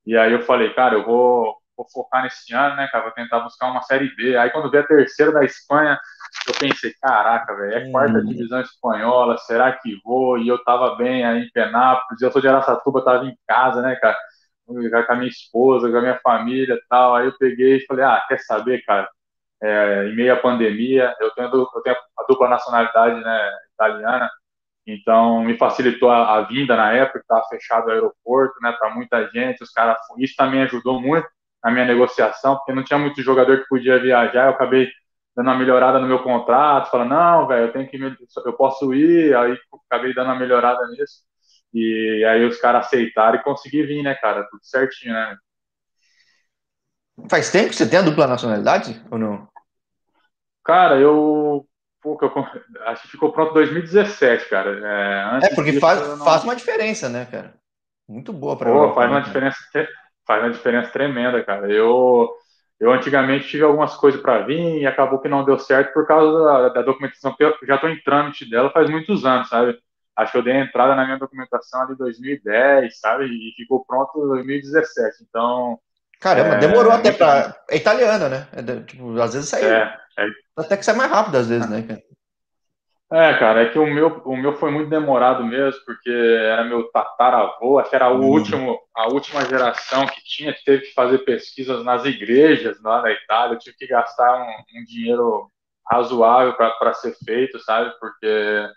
e 0.05 0.17
aí 0.17 0.33
eu 0.33 0.41
falei, 0.41 0.73
cara, 0.73 0.95
eu 0.95 1.05
vou, 1.05 1.55
vou 1.81 1.89
focar 1.89 2.23
nesse 2.23 2.53
ano, 2.53 2.75
né, 2.75 2.87
cara, 2.91 3.05
vou 3.05 3.13
tentar 3.13 3.39
buscar 3.39 3.69
uma 3.71 3.81
Série 3.81 4.13
B. 4.15 4.37
Aí 4.37 4.49
quando 4.51 4.69
veio 4.69 4.83
a 4.83 4.87
terceira 4.87 5.31
da 5.31 5.43
Espanha, 5.43 5.99
eu 6.47 6.53
pensei, 6.59 6.93
caraca, 7.01 7.55
velho, 7.55 7.73
é 7.73 7.91
quarta 7.91 8.19
hum. 8.19 8.25
divisão 8.25 8.61
espanhola, 8.61 9.37
será 9.39 9.71
que 9.73 9.99
vou? 10.03 10.37
E 10.37 10.47
eu 10.47 10.63
tava 10.63 10.95
bem 10.95 11.25
aí 11.25 11.43
em 11.43 11.51
Penápolis, 11.51 12.21
eu 12.21 12.31
sou 12.31 12.41
de 12.41 12.47
Araçatuba, 12.47 13.03
tava 13.03 13.25
em 13.25 13.37
casa, 13.47 13.81
né, 13.81 13.95
cara, 13.95 14.17
com 14.65 15.11
a 15.11 15.15
minha 15.15 15.29
esposa, 15.29 15.89
com 15.89 15.97
a 15.97 16.01
minha 16.01 16.19
família 16.19 16.75
e 16.75 16.81
tal. 16.89 17.15
Aí 17.15 17.25
eu 17.25 17.37
peguei 17.37 17.77
e 17.77 17.85
falei, 17.85 18.05
ah, 18.05 18.23
quer 18.27 18.39
saber, 18.39 18.83
cara? 18.85 19.09
É, 19.63 20.07
em 20.07 20.15
meio 20.15 20.33
à 20.33 20.37
pandemia, 20.37 21.15
eu 21.19 21.31
tenho, 21.31 21.47
eu 21.47 21.81
tenho 21.83 21.95
a 22.17 22.23
dupla 22.27 22.49
nacionalidade 22.49 23.21
né, 23.21 23.51
italiana, 23.73 24.29
então 24.87 25.43
me 25.43 25.55
facilitou 25.55 26.09
a, 26.09 26.37
a 26.37 26.41
vinda 26.41 26.75
na 26.75 26.91
época, 26.93 27.19
estava 27.19 27.47
fechado 27.47 27.87
o 27.87 27.91
aeroporto, 27.91 28.55
né, 28.59 28.71
para 28.71 28.89
muita 28.89 29.29
gente, 29.29 29.63
os 29.63 29.69
caras, 29.69 29.97
isso 30.17 30.33
também 30.35 30.63
ajudou 30.63 30.99
muito 30.99 31.27
na 31.63 31.71
minha 31.71 31.85
negociação, 31.85 32.55
porque 32.55 32.73
não 32.73 32.83
tinha 32.83 32.99
muito 32.99 33.21
jogador 33.21 33.59
que 33.59 33.67
podia 33.67 33.99
viajar, 33.99 34.45
eu 34.45 34.51
acabei 34.51 34.89
dando 35.35 35.47
uma 35.47 35.57
melhorada 35.57 35.99
no 35.99 36.07
meu 36.07 36.23
contrato, 36.23 36.89
falando, 36.89 37.09
não, 37.09 37.47
velho, 37.47 37.67
eu 37.67 37.71
tenho 37.71 37.89
que, 37.89 37.97
eu 38.45 38.53
posso 38.53 38.93
ir, 38.93 39.35
aí 39.35 39.57
acabei 39.89 40.13
dando 40.13 40.27
uma 40.27 40.39
melhorada 40.39 40.85
nisso, 40.87 41.23
e 41.73 42.25
aí 42.25 42.43
os 42.45 42.57
caras 42.57 42.85
aceitaram 42.85 43.37
e 43.37 43.43
consegui 43.43 43.83
vir, 43.83 44.03
né, 44.03 44.13
cara? 44.15 44.43
Tudo 44.49 44.63
certinho, 44.63 45.13
né? 45.13 45.37
Faz 47.29 47.51
tempo 47.51 47.69
que 47.69 47.75
você 47.75 47.87
tem 47.87 47.99
a 47.99 48.01
dupla 48.01 48.27
nacionalidade 48.27 49.01
ou 49.09 49.17
não? 49.17 49.47
Cara, 50.63 50.99
eu. 50.99 51.65
Pô, 52.01 52.17
eu 52.19 52.87
acho 52.87 53.03
que 53.03 53.09
ficou 53.09 53.31
pronto 53.31 53.51
em 53.51 53.53
2017, 53.53 54.49
cara. 54.49 55.39
É, 55.43 55.47
é 55.47 55.55
porque 55.55 55.79
faz, 55.79 55.99
não... 56.17 56.25
faz 56.25 56.43
uma 56.43 56.55
diferença, 56.55 57.07
né, 57.07 57.25
cara? 57.25 57.53
Muito 58.07 58.33
boa 58.33 58.57
para 58.57 58.71
Pô, 58.71 58.93
faz 58.93 59.09
uma 59.09 59.19
né, 59.19 59.25
diferença, 59.25 59.57
faz 60.25 60.43
uma 60.43 60.51
diferença 60.51 60.91
tremenda, 60.91 61.43
cara. 61.43 61.71
Eu, 61.71 62.29
eu 62.79 62.91
antigamente 62.91 63.47
tive 63.47 63.63
algumas 63.63 63.95
coisas 63.95 64.21
para 64.21 64.39
vir 64.45 64.81
e 64.81 64.85
acabou 64.85 65.19
que 65.19 65.29
não 65.29 65.45
deu 65.45 65.57
certo 65.59 65.93
por 65.93 66.05
causa 66.07 66.43
da, 66.43 66.69
da 66.69 66.81
documentação, 66.81 67.31
porque 67.31 67.43
eu 67.43 67.67
já 67.67 67.75
estou 67.75 67.89
em 67.89 68.01
trâmite 68.01 68.49
dela 68.49 68.71
faz 68.71 68.89
muitos 68.89 69.25
anos, 69.25 69.49
sabe? 69.49 69.77
acho 70.15 70.31
que 70.31 70.37
eu 70.37 70.43
dei 70.43 70.53
a 70.53 70.63
entrada 70.63 70.95
na 70.95 71.05
minha 71.05 71.17
documentação 71.17 71.81
ali 71.81 71.93
em 71.93 71.97
2010, 71.97 72.99
sabe? 72.99 73.25
E 73.25 73.53
ficou 73.55 73.83
pronto 73.85 74.23
em 74.23 74.27
2017. 74.27 75.25
Então. 75.27 75.79
Caramba, 76.19 76.55
é, 76.55 76.59
demorou 76.59 76.91
até 76.91 77.11
para. 77.11 77.55
É 77.69 77.77
italiana, 77.77 78.29
né? 78.29 78.47
É, 78.53 78.61
tipo, 78.83 79.19
às 79.19 79.33
vezes 79.33 79.49
sai. 79.49 79.63
É, 79.63 79.97
é, 80.19 80.25
Até 80.55 80.77
que 80.77 80.85
sai 80.85 80.95
mais 80.95 81.09
rápido, 81.09 81.37
às 81.37 81.47
vezes, 81.47 81.69
né, 81.69 81.81
cara? 81.81 82.01
É, 83.13 83.37
cara, 83.37 83.63
é 83.63 83.69
que 83.69 83.77
o 83.77 83.85
meu, 83.85 84.21
o 84.23 84.37
meu 84.37 84.53
foi 84.53 84.71
muito 84.71 84.89
demorado 84.89 85.43
mesmo, 85.43 85.83
porque 85.85 86.09
era 86.09 86.63
meu 86.63 86.89
tataravô, 86.91 87.77
acho 87.77 87.89
que 87.89 87.95
era 87.97 88.09
o 88.09 88.21
uhum. 88.21 88.29
último, 88.29 88.79
a 88.95 89.07
última 89.07 89.43
geração 89.43 90.05
que 90.07 90.23
tinha, 90.23 90.53
que 90.53 90.63
teve 90.63 90.83
que 90.83 90.93
fazer 90.93 91.17
pesquisas 91.19 91.83
nas 91.83 92.05
igrejas 92.05 92.81
lá 92.81 93.01
na 93.01 93.11
Itália. 93.11 93.55
Eu 93.55 93.59
tive 93.59 93.75
que 93.75 93.87
gastar 93.87 94.41
um, 94.41 94.79
um 94.79 94.85
dinheiro 94.85 95.51
razoável 95.91 96.53
para 96.53 96.93
ser 96.93 97.13
feito, 97.25 97.59
sabe? 97.59 97.91
Porque 97.99 98.69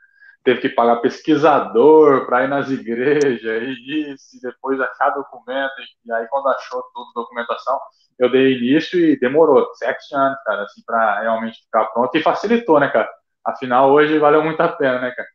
teve 0.42 0.60
que 0.62 0.68
pagar 0.68 0.96
pesquisador 0.96 2.26
para 2.26 2.42
ir 2.44 2.48
nas 2.48 2.68
igrejas 2.70 3.52
e 3.52 4.12
isso, 4.12 4.36
e 4.36 4.40
depois 4.40 4.80
achar 4.80 5.10
documento, 5.10 5.72
e 6.04 6.12
aí 6.12 6.26
quando 6.28 6.48
achou 6.48 6.80
a 6.80 7.20
documentação, 7.20 7.78
eu 8.18 8.30
dei 8.30 8.58
início 8.58 8.98
e 8.98 9.18
demorou 9.18 9.64
sete 9.74 10.12
anos, 10.14 10.38
cara, 10.44 10.64
assim, 10.64 10.82
para 10.84 11.20
realmente 11.20 11.62
ficar 11.62 11.84
pronto, 11.86 12.16
e 12.16 12.22
facilitou, 12.22 12.80
né, 12.80 12.88
cara? 12.88 13.08
Afinal, 13.44 13.90
hoje 13.90 14.18
valeu 14.18 14.42
muito 14.42 14.60
a 14.60 14.68
pena, 14.68 15.00
né, 15.00 15.10
cara? 15.10 15.28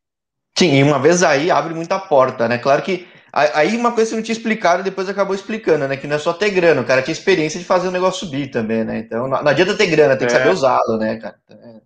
Sim, 0.58 0.74
e 0.74 0.84
uma 0.84 1.00
vez 1.00 1.24
aí 1.24 1.52
abre 1.52 1.74
muita 1.74 2.00
porta, 2.00 2.48
né? 2.48 2.58
Claro 2.58 2.82
que 2.82 3.08
aí 3.32 3.78
uma 3.78 3.94
coisa 3.94 4.10
que 4.10 4.16
não 4.18 4.24
tinha 4.24 4.36
explicado, 4.36 4.84
depois 4.84 5.08
acabou 5.08 5.36
explicando, 5.36 5.88
né? 5.88 5.96
Que 5.96 6.08
não 6.08 6.16
é 6.16 6.20
só 6.20 6.34
ter 6.34 6.50
grana, 6.50 6.82
o 6.82 6.86
cara 6.86 7.02
tinha 7.02 7.14
experiência 7.14 7.60
de 7.60 7.66
fazer 7.66 7.88
o 7.88 7.92
negócio 7.92 8.26
subir 8.26 8.50
também, 8.50 8.84
né? 8.84 8.98
Então 8.98 9.28
não, 9.28 9.38
adianta 9.48 9.78
ter 9.78 9.88
grana, 9.88 10.18
tem 10.18 10.28
que 10.28 10.34
é. 10.34 10.38
saber 10.38 10.50
usá-lo, 10.50 10.98
né, 10.98 11.18
cara? 11.18 11.40
É... 11.50 11.82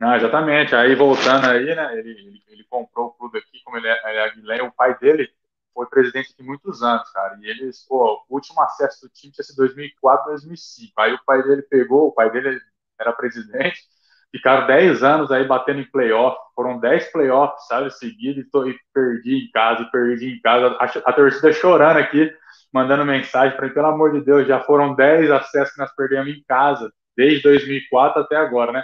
Não, 0.00 0.14
exatamente. 0.16 0.74
Aí 0.74 0.94
voltando 0.94 1.46
aí, 1.46 1.74
né? 1.74 1.98
Ele, 1.98 2.10
ele, 2.10 2.42
ele 2.48 2.64
comprou 2.68 3.06
o 3.06 3.12
clube 3.12 3.38
aqui, 3.38 3.62
como 3.64 3.76
ele 3.76 3.88
é, 3.88 4.00
é 4.04 4.24
Aguilé, 4.24 4.62
o 4.62 4.72
pai 4.72 4.98
dele 4.98 5.30
foi 5.72 5.86
presidente 5.86 6.32
aqui 6.32 6.42
muitos 6.42 6.82
anos, 6.82 7.08
cara. 7.10 7.36
E 7.40 7.46
eles, 7.46 7.84
pô, 7.88 8.24
o 8.28 8.34
último 8.34 8.60
acesso 8.60 9.02
do 9.02 9.08
time 9.08 9.32
tinha 9.32 9.44
sido 9.44 9.56
2004, 9.56 10.26
2005. 10.26 10.92
Aí 11.00 11.12
o 11.14 11.24
pai 11.24 11.42
dele 11.42 11.62
pegou, 11.62 12.08
o 12.08 12.12
pai 12.12 12.30
dele 12.30 12.60
era 12.98 13.12
presidente, 13.12 13.80
ficaram 14.36 14.66
10 14.66 15.02
anos 15.02 15.30
aí 15.30 15.46
batendo 15.46 15.80
em 15.80 15.90
playoff. 15.90 16.36
Foram 16.54 16.78
10 16.78 17.12
playoffs, 17.12 17.66
sabe, 17.66 17.90
seguidos, 17.90 18.44
e, 18.44 18.70
e 18.70 18.76
perdi 18.92 19.36
em 19.36 19.50
casa, 19.52 19.88
perdi 19.92 20.34
em 20.34 20.40
casa. 20.40 20.76
A, 20.80 20.84
a 20.84 21.12
torcida 21.12 21.52
chorando 21.52 21.98
aqui, 21.98 22.30
mandando 22.72 23.04
mensagem 23.04 23.56
para 23.56 23.66
mim, 23.66 23.74
pelo 23.74 23.86
amor 23.86 24.12
de 24.12 24.24
Deus, 24.24 24.46
já 24.46 24.60
foram 24.60 24.94
10 24.94 25.30
acessos 25.30 25.74
que 25.74 25.80
nós 25.80 25.94
perdemos 25.94 26.28
em 26.28 26.42
casa, 26.48 26.90
desde 27.16 27.42
2004 27.42 28.22
até 28.22 28.36
agora, 28.36 28.72
né? 28.72 28.82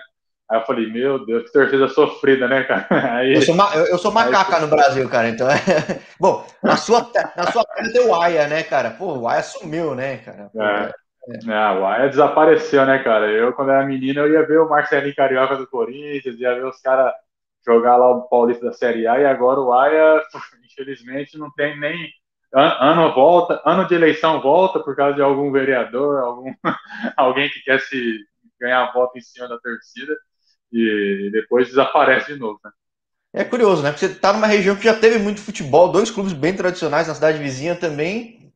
Aí 0.51 0.59
eu 0.59 0.67
falei, 0.67 0.91
meu 0.91 1.25
Deus, 1.25 1.45
que 1.45 1.53
torcida 1.53 1.87
sofrida, 1.89 2.49
né, 2.49 2.65
cara? 2.65 2.87
Aí, 3.19 3.35
eu, 3.35 3.43
sou 3.43 3.55
ma 3.55 3.71
eu, 3.75 3.99
sou 3.99 4.11
macaca 4.11 4.57
aí, 4.57 4.63
no 4.63 4.67
Brasil, 4.67 5.09
cara, 5.09 5.29
então 5.29 5.49
é... 5.49 5.57
Bom, 6.19 6.45
na 6.61 6.77
sua, 6.77 7.09
na 7.37 7.53
sua 7.53 7.65
terra 7.65 7.93
tem 7.93 8.05
o 8.05 8.21
Aya, 8.21 8.49
né, 8.49 8.65
cara? 8.65 8.91
Pô, 8.91 9.17
o 9.17 9.29
Aya 9.29 9.45
sumiu, 9.45 9.95
né, 9.95 10.17
cara? 10.19 10.51
Pô, 10.53 10.61
é. 10.61 10.93
É. 11.31 11.79
o 11.79 11.87
Aya 11.87 12.09
desapareceu, 12.09 12.85
né, 12.85 12.99
cara? 13.03 13.31
Eu, 13.31 13.53
quando 13.53 13.71
era 13.71 13.87
menino, 13.87 14.21
eu 14.21 14.33
ia 14.33 14.47
ver 14.47 14.61
o 14.61 14.69
Marcelinho 14.69 15.15
Carioca 15.15 15.57
do 15.57 15.67
Corinthians, 15.67 16.39
ia 16.39 16.55
ver 16.55 16.65
os 16.65 16.81
caras 16.81 17.13
jogar 17.65 17.97
lá 17.97 18.11
o 18.11 18.23
Paulista 18.23 18.67
da 18.67 18.73
Série 18.73 19.07
A, 19.07 19.19
e 19.21 19.27
agora 19.27 19.61
o 19.61 19.73
Aya, 19.73 20.23
infelizmente, 20.65 21.39
não 21.39 21.51
tem 21.53 21.79
nem 21.79 22.11
ano 22.53 23.15
volta, 23.15 23.63
ano 23.65 23.87
de 23.87 23.95
eleição 23.95 24.41
volta 24.41 24.81
por 24.81 24.97
causa 24.97 25.15
de 25.15 25.23
algum 25.23 25.53
vereador, 25.53 26.19
algum 26.19 26.53
alguém 27.17 27.49
que 27.49 27.61
quer 27.61 27.81
se 27.81 28.19
ganhar 28.61 28.93
voto 28.93 29.17
em 29.17 29.21
cima 29.21 29.49
da 29.49 29.59
torcida 29.59 30.17
e 30.73 31.31
depois 31.33 31.69
desaparece 31.69 32.35
de 32.35 32.39
novo, 32.39 32.59
né? 32.65 32.71
É 33.33 33.45
curioso, 33.45 33.83
né? 33.83 33.93
Porque 33.93 34.07
você 34.07 34.13
está 34.13 34.33
numa 34.33 34.47
região 34.47 34.75
que 34.75 34.85
já 34.85 34.95
teve 34.95 35.19
muito 35.19 35.41
futebol, 35.41 35.93
dois 35.93 36.11
clubes 36.11 36.33
bem 36.33 36.55
tradicionais 36.55 37.07
na 37.07 37.15
cidade 37.15 37.39
vizinha 37.39 37.77
também. 37.77 38.50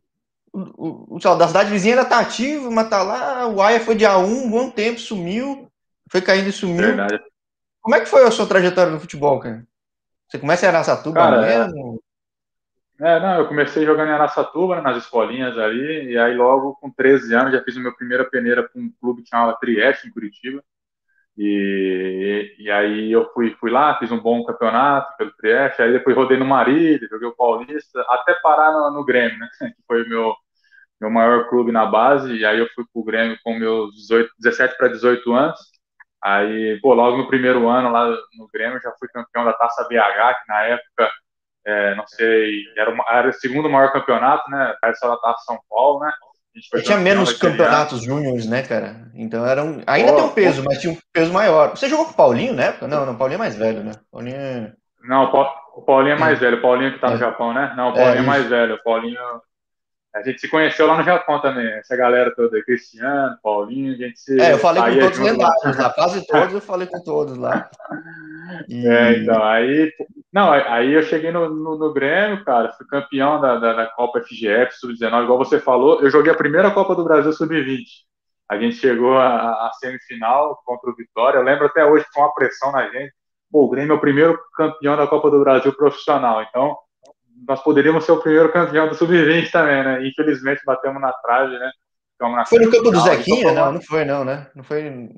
O, 0.54 1.16
o, 1.16 1.16
o 1.16 1.36
da 1.36 1.48
cidade 1.48 1.70
vizinha 1.70 1.96
ainda 1.96 2.08
tá 2.08 2.20
ativo, 2.20 2.70
mas 2.70 2.88
tá 2.88 3.02
lá. 3.02 3.48
O 3.48 3.60
Aia 3.60 3.80
foi 3.80 3.96
de 3.96 4.04
A1 4.04 4.24
um 4.24 4.48
bom 4.48 4.70
tempo, 4.70 5.00
sumiu, 5.00 5.68
foi 6.08 6.22
caindo 6.22 6.48
e 6.48 6.52
sumiu. 6.52 6.86
Verdade. 6.86 7.20
Como 7.80 7.96
é 7.96 8.00
que 8.00 8.06
foi 8.06 8.24
a 8.24 8.30
sua 8.30 8.46
trajetória 8.46 8.92
no 8.92 9.00
futebol, 9.00 9.40
cara? 9.40 9.66
Você 10.28 10.38
começa 10.38 10.64
em 10.64 10.68
Aracatuba 10.68 11.20
cara, 11.20 11.40
mesmo? 11.40 12.00
É, 13.00 13.18
não, 13.18 13.40
eu 13.40 13.48
comecei 13.48 13.84
jogando 13.84 14.08
em 14.08 14.12
Aracatuba, 14.12 14.76
né, 14.76 14.80
nas 14.80 14.98
escolinhas 14.98 15.58
ali, 15.58 16.12
e 16.12 16.18
aí 16.18 16.36
logo 16.36 16.76
com 16.76 16.88
13 16.88 17.34
anos 17.34 17.52
já 17.52 17.62
fiz 17.62 17.76
a 17.76 17.80
minha 17.80 17.92
primeira 17.92 18.24
peneira 18.24 18.62
para 18.62 18.80
um 18.80 18.90
clube 19.00 19.22
que 19.22 19.28
chamava 19.28 19.58
Trieste, 19.58 20.06
em 20.06 20.12
Curitiba. 20.12 20.62
E, 21.36 22.54
e 22.58 22.70
aí 22.70 23.10
eu 23.10 23.28
fui, 23.32 23.50
fui 23.58 23.70
lá, 23.70 23.98
fiz 23.98 24.12
um 24.12 24.20
bom 24.20 24.44
campeonato 24.44 25.16
pelo 25.16 25.32
Trieste, 25.32 25.82
aí 25.82 25.92
depois 25.92 26.14
rodei 26.14 26.38
no 26.38 26.44
Marília, 26.44 27.08
joguei 27.10 27.26
o 27.26 27.34
Paulista, 27.34 28.00
até 28.08 28.34
parar 28.34 28.72
no, 28.72 28.92
no 28.92 29.04
Grêmio, 29.04 29.38
né? 29.38 29.48
Que 29.74 29.82
foi 29.86 30.04
o 30.04 30.08
meu, 30.08 30.34
meu 31.00 31.10
maior 31.10 31.48
clube 31.48 31.72
na 31.72 31.86
base, 31.86 32.32
e 32.34 32.44
aí 32.44 32.58
eu 32.58 32.68
fui 32.74 32.84
pro 32.92 33.04
Grêmio 33.04 33.36
com 33.42 33.58
meus 33.58 33.94
18, 33.94 34.30
17 34.38 34.76
para 34.76 34.88
18 34.88 35.32
anos. 35.32 35.58
Aí, 36.22 36.78
pô, 36.80 36.94
logo 36.94 37.18
no 37.18 37.28
primeiro 37.28 37.68
ano 37.68 37.90
lá 37.90 38.08
no 38.08 38.48
Grêmio 38.52 38.80
já 38.80 38.90
fui 38.98 39.08
campeão 39.08 39.44
da 39.44 39.52
Taça 39.52 39.84
BH, 39.84 40.40
que 40.40 40.48
na 40.48 40.62
época, 40.62 41.10
é, 41.66 41.94
não 41.94 42.06
sei, 42.06 42.62
era, 42.76 42.90
uma, 42.90 43.04
era 43.10 43.28
o 43.28 43.32
segundo 43.32 43.68
maior 43.68 43.92
campeonato, 43.92 44.50
né? 44.50 44.74
Essa 44.84 45.08
da 45.08 45.16
Taça 45.18 45.44
São 45.44 45.58
Paulo, 45.68 46.00
né? 46.00 46.12
tinha 46.82 46.98
menos 46.98 47.32
campeonatos 47.32 48.02
júniores, 48.02 48.46
né, 48.46 48.62
cara? 48.62 49.10
Então 49.14 49.44
era 49.44 49.62
um... 49.62 49.82
ainda 49.86 50.12
oh, 50.12 50.16
tem 50.16 50.24
um 50.24 50.32
peso, 50.32 50.62
oh. 50.62 50.64
mas 50.64 50.80
tinha 50.80 50.92
um 50.92 50.98
peso 51.12 51.32
maior. 51.32 51.70
Você 51.70 51.88
jogou 51.88 52.06
com 52.06 52.12
o 52.12 52.16
Paulinho 52.16 52.54
na 52.54 52.64
época? 52.64 52.86
Não, 52.86 53.04
não, 53.04 53.14
o 53.14 53.18
Paulinho 53.18 53.36
é 53.36 53.38
mais 53.38 53.56
velho, 53.56 53.82
né? 53.82 53.92
Paulinho 54.10 54.36
é... 54.36 54.72
Não, 55.02 55.24
o 55.24 55.82
Paulinho 55.82 56.14
é 56.14 56.18
mais 56.18 56.38
velho. 56.40 56.58
O 56.58 56.62
Paulinho 56.62 56.92
que 56.92 57.00
tá 57.00 57.08
no 57.08 57.16
é. 57.16 57.18
Japão, 57.18 57.52
né? 57.52 57.74
Não, 57.76 57.90
o 57.90 57.92
Paulinho 57.92 58.16
é, 58.16 58.18
é 58.18 58.22
mais 58.22 58.48
velho. 58.48 58.76
O 58.76 58.82
Paulinho 58.82 59.20
a 60.14 60.22
gente 60.22 60.40
se 60.40 60.48
conheceu 60.48 60.86
lá 60.86 60.96
no 60.96 61.02
Japão 61.02 61.40
também, 61.40 61.66
essa 61.72 61.96
galera 61.96 62.32
toda, 62.36 62.62
Cristiano, 62.62 63.36
Paulinho, 63.42 63.94
a 63.94 63.96
gente 63.96 64.20
se. 64.20 64.40
É, 64.40 64.52
eu 64.52 64.58
falei 64.58 64.80
com 64.80 65.00
todos 65.00 65.18
lendários 65.18 65.76
lá, 65.76 65.90
quase 65.90 66.26
todos 66.26 66.54
eu 66.54 66.60
falei 66.60 66.86
com 66.86 67.02
todos 67.02 67.36
lá. 67.36 67.68
E... 68.68 68.86
É, 68.86 69.18
então, 69.18 69.42
aí. 69.42 69.90
Não, 70.30 70.52
aí 70.52 70.92
eu 70.92 71.02
cheguei 71.02 71.32
no, 71.32 71.48
no, 71.48 71.78
no 71.78 71.92
Grêmio, 71.94 72.44
cara, 72.44 72.72
fui 72.74 72.86
campeão 72.86 73.40
da, 73.40 73.58
da, 73.58 73.72
da 73.72 73.86
Copa 73.86 74.20
FGF 74.20 74.70
Sub-19, 74.78 75.24
igual 75.24 75.38
você 75.38 75.58
falou, 75.58 76.02
eu 76.02 76.10
joguei 76.10 76.30
a 76.30 76.36
primeira 76.36 76.70
Copa 76.70 76.94
do 76.94 77.02
Brasil 77.02 77.32
Sub-20. 77.32 77.82
A 78.48 78.58
gente 78.58 78.76
chegou 78.76 79.16
à 79.18 79.70
semifinal 79.80 80.60
contra 80.66 80.90
o 80.90 80.94
Vitória, 80.94 81.38
eu 81.38 81.42
lembro 81.42 81.64
até 81.64 81.86
hoje 81.86 82.04
que 82.04 82.12
foi 82.12 82.22
uma 82.22 82.34
pressão 82.34 82.70
na 82.70 82.86
gente. 82.90 83.14
Pô, 83.50 83.64
o 83.64 83.70
Grêmio 83.70 83.94
é 83.94 83.96
o 83.96 84.00
primeiro 84.00 84.38
campeão 84.54 84.96
da 84.96 85.06
Copa 85.06 85.30
do 85.30 85.40
Brasil 85.40 85.72
profissional, 85.74 86.42
então 86.42 86.76
nós 87.46 87.62
poderíamos 87.62 88.04
ser 88.04 88.12
o 88.12 88.20
primeiro 88.20 88.52
campeão 88.52 88.88
do 88.88 88.94
Sub-20 88.94 89.50
também, 89.50 89.84
né? 89.84 90.06
Infelizmente 90.06 90.62
batemos 90.64 91.00
na 91.00 91.12
trave, 91.12 91.58
né? 91.58 91.70
Na 92.20 92.46
foi 92.46 92.60
no 92.60 92.70
campo 92.70 92.90
do 92.90 93.00
Zequinha? 93.00 93.52
Não, 93.52 93.72
não 93.72 93.82
foi 93.82 94.04
não, 94.04 94.24
né? 94.24 94.50
Não 94.54 94.62
foi... 94.62 95.10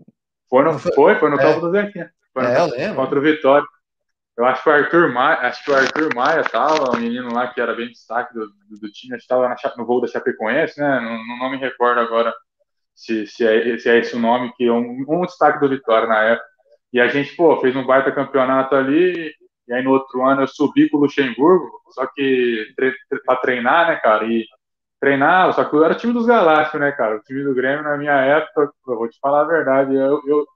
Foi 0.49 0.65
no, 0.65 0.79
foi, 0.79 1.15
foi 1.17 1.31
no 1.31 1.41
é. 1.41 1.43
campo 1.43 1.61
do 1.61 1.71
Zequinha. 1.71 2.11
Foi 2.33 2.45
é, 2.45 2.59
eu 2.59 2.67
lembro. 2.67 2.97
Contra 2.97 3.19
o 3.19 3.23
Vitória. 3.23 3.67
Eu 4.37 4.45
acho 4.45 4.63
que 4.63 4.69
o 4.69 4.73
Arthur 4.73 5.13
Maia, 5.13 5.39
acho 5.41 5.65
que 5.65 5.71
o 5.71 5.75
Arthur 5.75 6.15
Maia 6.15 6.45
tava, 6.45 6.91
o 6.91 6.97
menino 6.97 7.33
lá 7.33 7.49
que 7.49 7.61
era 7.61 7.75
bem 7.75 7.89
destaque 7.89 8.35
do, 8.35 8.47
do, 8.47 8.81
do 8.81 8.93
time, 8.93 9.17
estava 9.17 9.55
no 9.79 9.87
voo 9.87 10.01
da 10.01 10.07
Chapecoense, 10.07 10.79
né? 10.79 11.01
Não, 11.01 11.39
não 11.39 11.51
me 11.51 11.57
recordo 11.57 12.01
agora 12.01 12.35
se, 12.95 13.27
se, 13.27 13.47
é, 13.47 13.79
se 13.79 13.89
é 13.89 13.99
esse 13.99 14.15
o 14.15 14.19
nome, 14.19 14.53
que 14.57 14.65
é 14.65 14.73
um, 14.73 15.05
um 15.09 15.23
destaque 15.23 15.59
do 15.59 15.69
Vitória 15.69 16.07
na 16.07 16.23
época. 16.23 16.47
E 16.93 17.01
a 17.01 17.09
gente, 17.09 17.35
pô, 17.35 17.59
fez 17.61 17.75
um 17.75 17.87
baita 17.87 18.13
campeonato 18.13 18.75
ali, 18.75 19.33
e 19.69 19.75
aí 19.75 19.83
no 19.83 19.93
outro 19.93 20.25
ano 20.25 20.43
eu 20.43 20.49
subi 20.49 20.89
com 20.89 20.99
o 20.99 21.01
Luxemburgo, 21.01 21.81
só 21.91 22.07
que 22.07 22.73
tre 22.77 22.95
para 23.25 23.37
treinar, 23.37 23.89
né, 23.89 23.97
cara? 23.97 24.25
E 24.27 24.45
treinar, 25.01 25.53
só 25.53 25.65
que 25.65 25.75
eu 25.75 25.85
era 25.85 25.95
o 25.95 25.97
time 25.97 26.13
dos 26.13 26.27
Galácticos, 26.27 26.81
né, 26.81 26.93
cara? 26.93 27.17
O 27.17 27.23
time 27.23 27.45
do 27.45 27.55
Grêmio 27.55 27.83
na 27.83 27.97
minha 27.97 28.15
época, 28.15 28.71
eu 28.89 28.97
vou 28.97 29.09
te 29.09 29.19
falar 29.21 29.43
a 29.43 29.45
verdade, 29.45 29.95
eu, 29.95 30.21
eu 30.27 30.47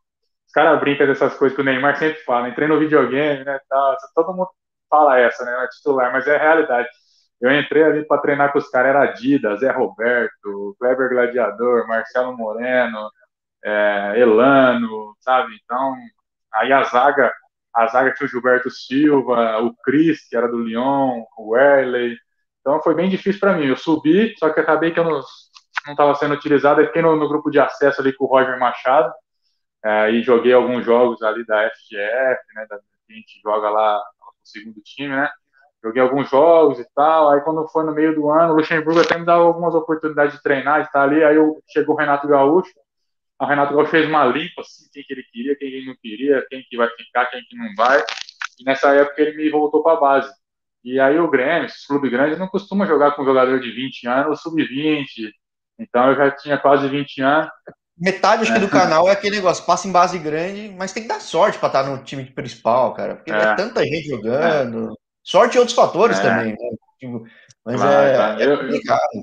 os 0.46 0.52
caras 0.52 0.80
brincam 0.80 1.06
dessas 1.06 1.36
coisas 1.36 1.54
que 1.54 1.62
o 1.62 1.64
Neymar 1.64 1.96
sempre 1.96 2.18
fala, 2.24 2.48
entrei 2.48 2.66
no 2.66 2.78
videogame, 2.78 3.44
né, 3.44 3.60
tal, 3.68 3.96
todo 4.14 4.34
mundo 4.34 4.48
fala 4.88 5.20
essa, 5.20 5.44
né, 5.44 5.64
é 5.64 5.68
titular, 5.68 6.12
mas 6.12 6.26
é 6.26 6.36
realidade. 6.36 6.88
Eu 7.40 7.52
entrei 7.58 7.84
ali 7.84 8.04
para 8.06 8.20
treinar 8.20 8.52
com 8.52 8.58
os 8.58 8.68
caras, 8.68 8.90
era 8.90 9.02
Adidas, 9.02 9.60
Zé 9.60 9.70
Roberto, 9.70 10.76
Kleber 10.78 11.08
Gladiador, 11.08 11.86
Marcelo 11.86 12.36
Moreno, 12.36 13.10
é, 13.64 14.14
Elano, 14.16 15.14
sabe? 15.20 15.52
Então, 15.64 15.94
aí 16.52 16.72
a 16.72 16.82
zaga, 16.84 17.32
a 17.74 17.86
zaga 17.86 18.12
tinha 18.12 18.26
o 18.26 18.30
Gilberto 18.30 18.70
Silva, 18.70 19.58
o 19.60 19.74
Cris, 19.82 20.28
que 20.28 20.36
era 20.36 20.48
do 20.48 20.62
Lyon, 20.62 21.24
o 21.38 21.50
Werley. 21.50 22.16
Então 22.60 22.82
foi 22.82 22.94
bem 22.94 23.08
difícil 23.08 23.40
para 23.40 23.56
mim. 23.56 23.66
Eu 23.66 23.76
subi, 23.76 24.34
só 24.38 24.50
que 24.50 24.60
acabei 24.60 24.90
que 24.90 25.00
eu 25.00 25.04
não 25.04 25.20
estava 25.88 26.14
sendo 26.14 26.34
utilizado. 26.34 26.80
Eu 26.80 26.86
fiquei 26.86 27.02
no, 27.02 27.16
no, 27.16 27.28
grupo 27.28 27.50
de 27.50 27.60
acesso 27.60 28.00
ali 28.00 28.12
com 28.12 28.24
o 28.24 28.28
Roger 28.28 28.58
Machado 28.58 29.12
é, 29.84 30.10
e 30.10 30.22
joguei 30.22 30.52
alguns 30.52 30.84
jogos 30.84 31.22
ali 31.22 31.44
da 31.46 31.70
FGF, 31.70 32.40
né? 32.54 32.66
Da, 32.68 32.76
a 32.76 33.12
gente 33.12 33.40
joga 33.42 33.70
lá 33.70 33.94
no 33.96 34.32
segundo 34.44 34.80
time, 34.82 35.08
né? 35.08 35.30
Joguei 35.82 36.02
alguns 36.02 36.28
jogos 36.28 36.78
e 36.78 36.86
tal. 36.94 37.30
Aí 37.30 37.40
quando 37.40 37.66
foi 37.68 37.84
no 37.84 37.94
meio 37.94 38.14
do 38.14 38.30
ano, 38.30 38.52
o 38.52 38.56
Luxemburgo 38.56 39.00
até 39.00 39.18
me 39.18 39.24
dava 39.24 39.42
algumas 39.44 39.74
oportunidades 39.74 40.36
de 40.36 40.42
treinar 40.42 40.80
e 40.80 40.82
estar 40.82 41.02
ali. 41.02 41.24
Aí 41.24 41.36
eu, 41.36 41.62
chegou 41.68 41.94
o 41.94 41.98
Renato 41.98 42.28
Gaúcho 42.28 42.70
o 43.40 43.46
Renato 43.46 43.74
Gaúcho 43.74 43.90
fez 43.90 44.06
uma 44.06 44.24
limpa, 44.26 44.60
assim, 44.60 44.84
quem 44.92 45.02
que 45.02 45.12
ele 45.12 45.22
queria, 45.22 45.56
quem 45.56 45.68
ele 45.68 45.86
não 45.86 45.96
queria, 46.00 46.44
quem 46.50 46.62
que 46.68 46.76
vai 46.76 46.88
ficar, 46.90 47.26
quem 47.26 47.42
que 47.42 47.56
não 47.56 47.74
vai. 47.74 48.02
E 48.58 48.64
nessa 48.64 48.94
época 48.94 49.20
ele 49.22 49.36
me 49.36 49.50
voltou 49.50 49.82
para 49.82 49.96
a 49.96 50.00
base. 50.00 50.30
E 50.84 51.00
aí 51.00 51.18
o 51.18 51.30
Grêmio, 51.30 51.66
esses 51.66 51.86
clubes 51.86 52.10
grandes, 52.10 52.38
não 52.38 52.48
costuma 52.48 52.86
jogar 52.86 53.12
com 53.12 53.22
um 53.22 53.24
jogador 53.24 53.58
de 53.60 53.70
20 53.70 54.06
anos 54.06 54.26
ou 54.28 54.36
sub-20. 54.36 55.30
Então 55.78 56.10
eu 56.10 56.16
já 56.16 56.30
tinha 56.30 56.58
quase 56.58 56.86
20 56.88 57.22
anos. 57.22 57.50
Metade 57.98 58.42
acho 58.42 58.52
é. 58.52 58.54
que 58.54 58.60
do 58.60 58.70
canal 58.70 59.08
é 59.08 59.12
aquele 59.12 59.36
negócio, 59.36 59.64
passa 59.64 59.88
em 59.88 59.92
base 59.92 60.18
grande, 60.18 60.74
mas 60.76 60.92
tem 60.92 61.02
que 61.02 61.08
dar 61.08 61.20
sorte 61.20 61.58
para 61.58 61.68
estar 61.68 61.82
no 61.82 62.02
time 62.02 62.24
principal, 62.24 62.94
cara. 62.94 63.16
Porque 63.16 63.30
é, 63.30 63.36
é 63.36 63.54
tanta 63.54 63.82
gente 63.84 64.08
jogando. 64.08 64.92
É. 64.92 64.94
Sorte 65.22 65.56
e 65.56 65.58
outros 65.58 65.76
fatores 65.76 66.18
é. 66.18 66.22
também, 66.22 66.52
né? 66.52 66.70
Tipo, 66.98 67.24
mas 67.64 67.82
é, 67.82 68.42
é 68.42 68.56
complicado. 68.56 69.00
Eu, 69.14 69.22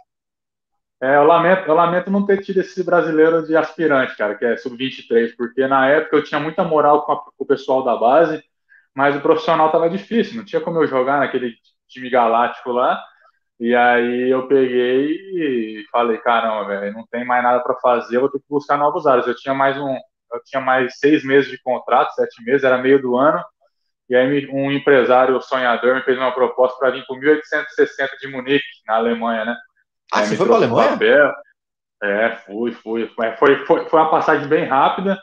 é, 1.01 1.15
eu 1.15 1.23
lamento, 1.25 1.67
eu 1.67 1.75
lamento 1.75 2.09
não 2.09 2.25
ter 2.25 2.41
tido 2.41 2.59
esse 2.59 2.83
brasileiro 2.83 3.45
de 3.45 3.55
aspirante, 3.55 4.17
cara, 4.17 4.35
que 4.35 4.45
é 4.45 4.57
sub-23, 4.57 5.35
porque 5.37 5.67
na 5.67 5.87
época 5.87 6.17
eu 6.17 6.23
tinha 6.23 6.39
muita 6.39 6.63
moral 6.63 7.03
com, 7.05 7.11
a, 7.11 7.17
com, 7.17 7.31
o 7.37 7.45
pessoal 7.45 7.83
da 7.83 7.95
base, 7.95 8.43
mas 8.95 9.15
o 9.15 9.21
profissional 9.21 9.71
tava 9.71 9.89
difícil, 9.89 10.37
não 10.37 10.45
tinha 10.45 10.61
como 10.61 10.81
eu 10.81 10.87
jogar 10.87 11.19
naquele 11.19 11.53
time 11.87 12.09
galáctico 12.09 12.71
lá. 12.71 12.99
E 13.59 13.75
aí 13.75 14.29
eu 14.29 14.47
peguei 14.47 15.11
e 15.11 15.85
falei, 15.91 16.17
caramba, 16.19 16.65
velho, 16.67 16.93
não 16.93 17.05
tem 17.07 17.25
mais 17.25 17.43
nada 17.43 17.59
para 17.63 17.75
fazer, 17.75 18.17
eu 18.17 18.21
vou 18.21 18.29
ter 18.29 18.39
que 18.39 18.45
buscar 18.49 18.77
novos 18.77 19.07
áreas. 19.07 19.27
Eu 19.27 19.35
tinha 19.35 19.53
mais 19.53 19.77
um, 19.77 19.95
eu 20.33 20.41
tinha 20.45 20.61
mais 20.61 20.97
seis 20.99 21.23
meses 21.23 21.49
de 21.49 21.59
contrato, 21.61 22.13
sete 22.13 22.43
meses, 22.43 22.63
era 22.63 22.77
meio 22.77 23.01
do 23.01 23.17
ano. 23.17 23.43
E 24.09 24.15
aí 24.15 24.47
um 24.51 24.71
empresário 24.71 25.41
sonhador 25.41 25.95
me 25.95 26.01
fez 26.03 26.17
uma 26.17 26.31
proposta 26.33 26.77
para 26.79 26.91
vir 26.91 27.05
para 27.05 27.17
1860 27.17 28.17
de 28.17 28.27
Munique, 28.27 28.63
na 28.87 28.95
Alemanha, 28.95 29.45
né? 29.45 29.55
Ah, 30.11 30.25
você 30.25 30.35
foi 30.35 30.45
para 30.45 30.55
a 30.55 30.57
Alemanha? 30.57 30.91
Papel. 30.91 31.33
É, 32.03 32.35
fui, 32.45 32.71
fui. 32.71 33.07
Foi, 33.07 33.35
foi, 33.65 33.65
foi 33.89 33.99
uma 33.99 34.11
passagem 34.11 34.47
bem 34.47 34.65
rápida, 34.65 35.19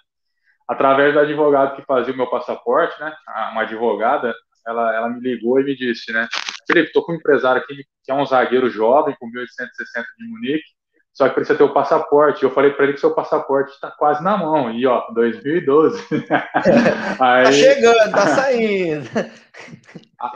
através 0.69 1.13
do 1.15 1.21
advogado 1.21 1.77
que 1.77 1.83
fazia 1.83 2.13
o 2.13 2.17
meu 2.17 2.29
passaporte, 2.29 2.99
né? 3.01 3.15
Uma 3.53 3.63
advogada, 3.63 4.35
ela, 4.67 4.95
ela 4.95 5.09
me 5.09 5.21
ligou 5.21 5.61
e 5.61 5.65
me 5.65 5.77
disse, 5.77 6.13
né? 6.13 6.29
Felipe, 6.67 6.93
tô 6.93 7.03
com 7.03 7.13
um 7.13 7.17
empresário 7.17 7.63
aqui 7.63 7.85
que 8.03 8.11
é 8.11 8.15
um 8.15 8.27
zagueiro 8.27 8.69
jovem, 8.69 9.17
com 9.19 9.27
1860 9.27 10.07
de 10.19 10.29
Munique, 10.29 10.74
só 11.15 11.29
que 11.29 11.37
precisa 11.37 11.57
ter 11.57 11.63
o 11.63 11.73
passaporte. 11.73 12.43
Eu 12.43 12.51
falei 12.51 12.73
para 12.73 12.85
ele 12.85 12.95
que 12.95 13.01
seu 13.01 13.15
passaporte 13.15 13.71
está 13.71 13.89
quase 13.89 14.23
na 14.23 14.37
mão. 14.37 14.73
E 14.73 14.85
ó, 14.85 15.07
2012. 15.13 16.05
Aí... 17.21 17.45
Tá 17.45 17.53
chegando, 17.53 18.11
tá 18.11 18.27
saindo. 18.27 19.09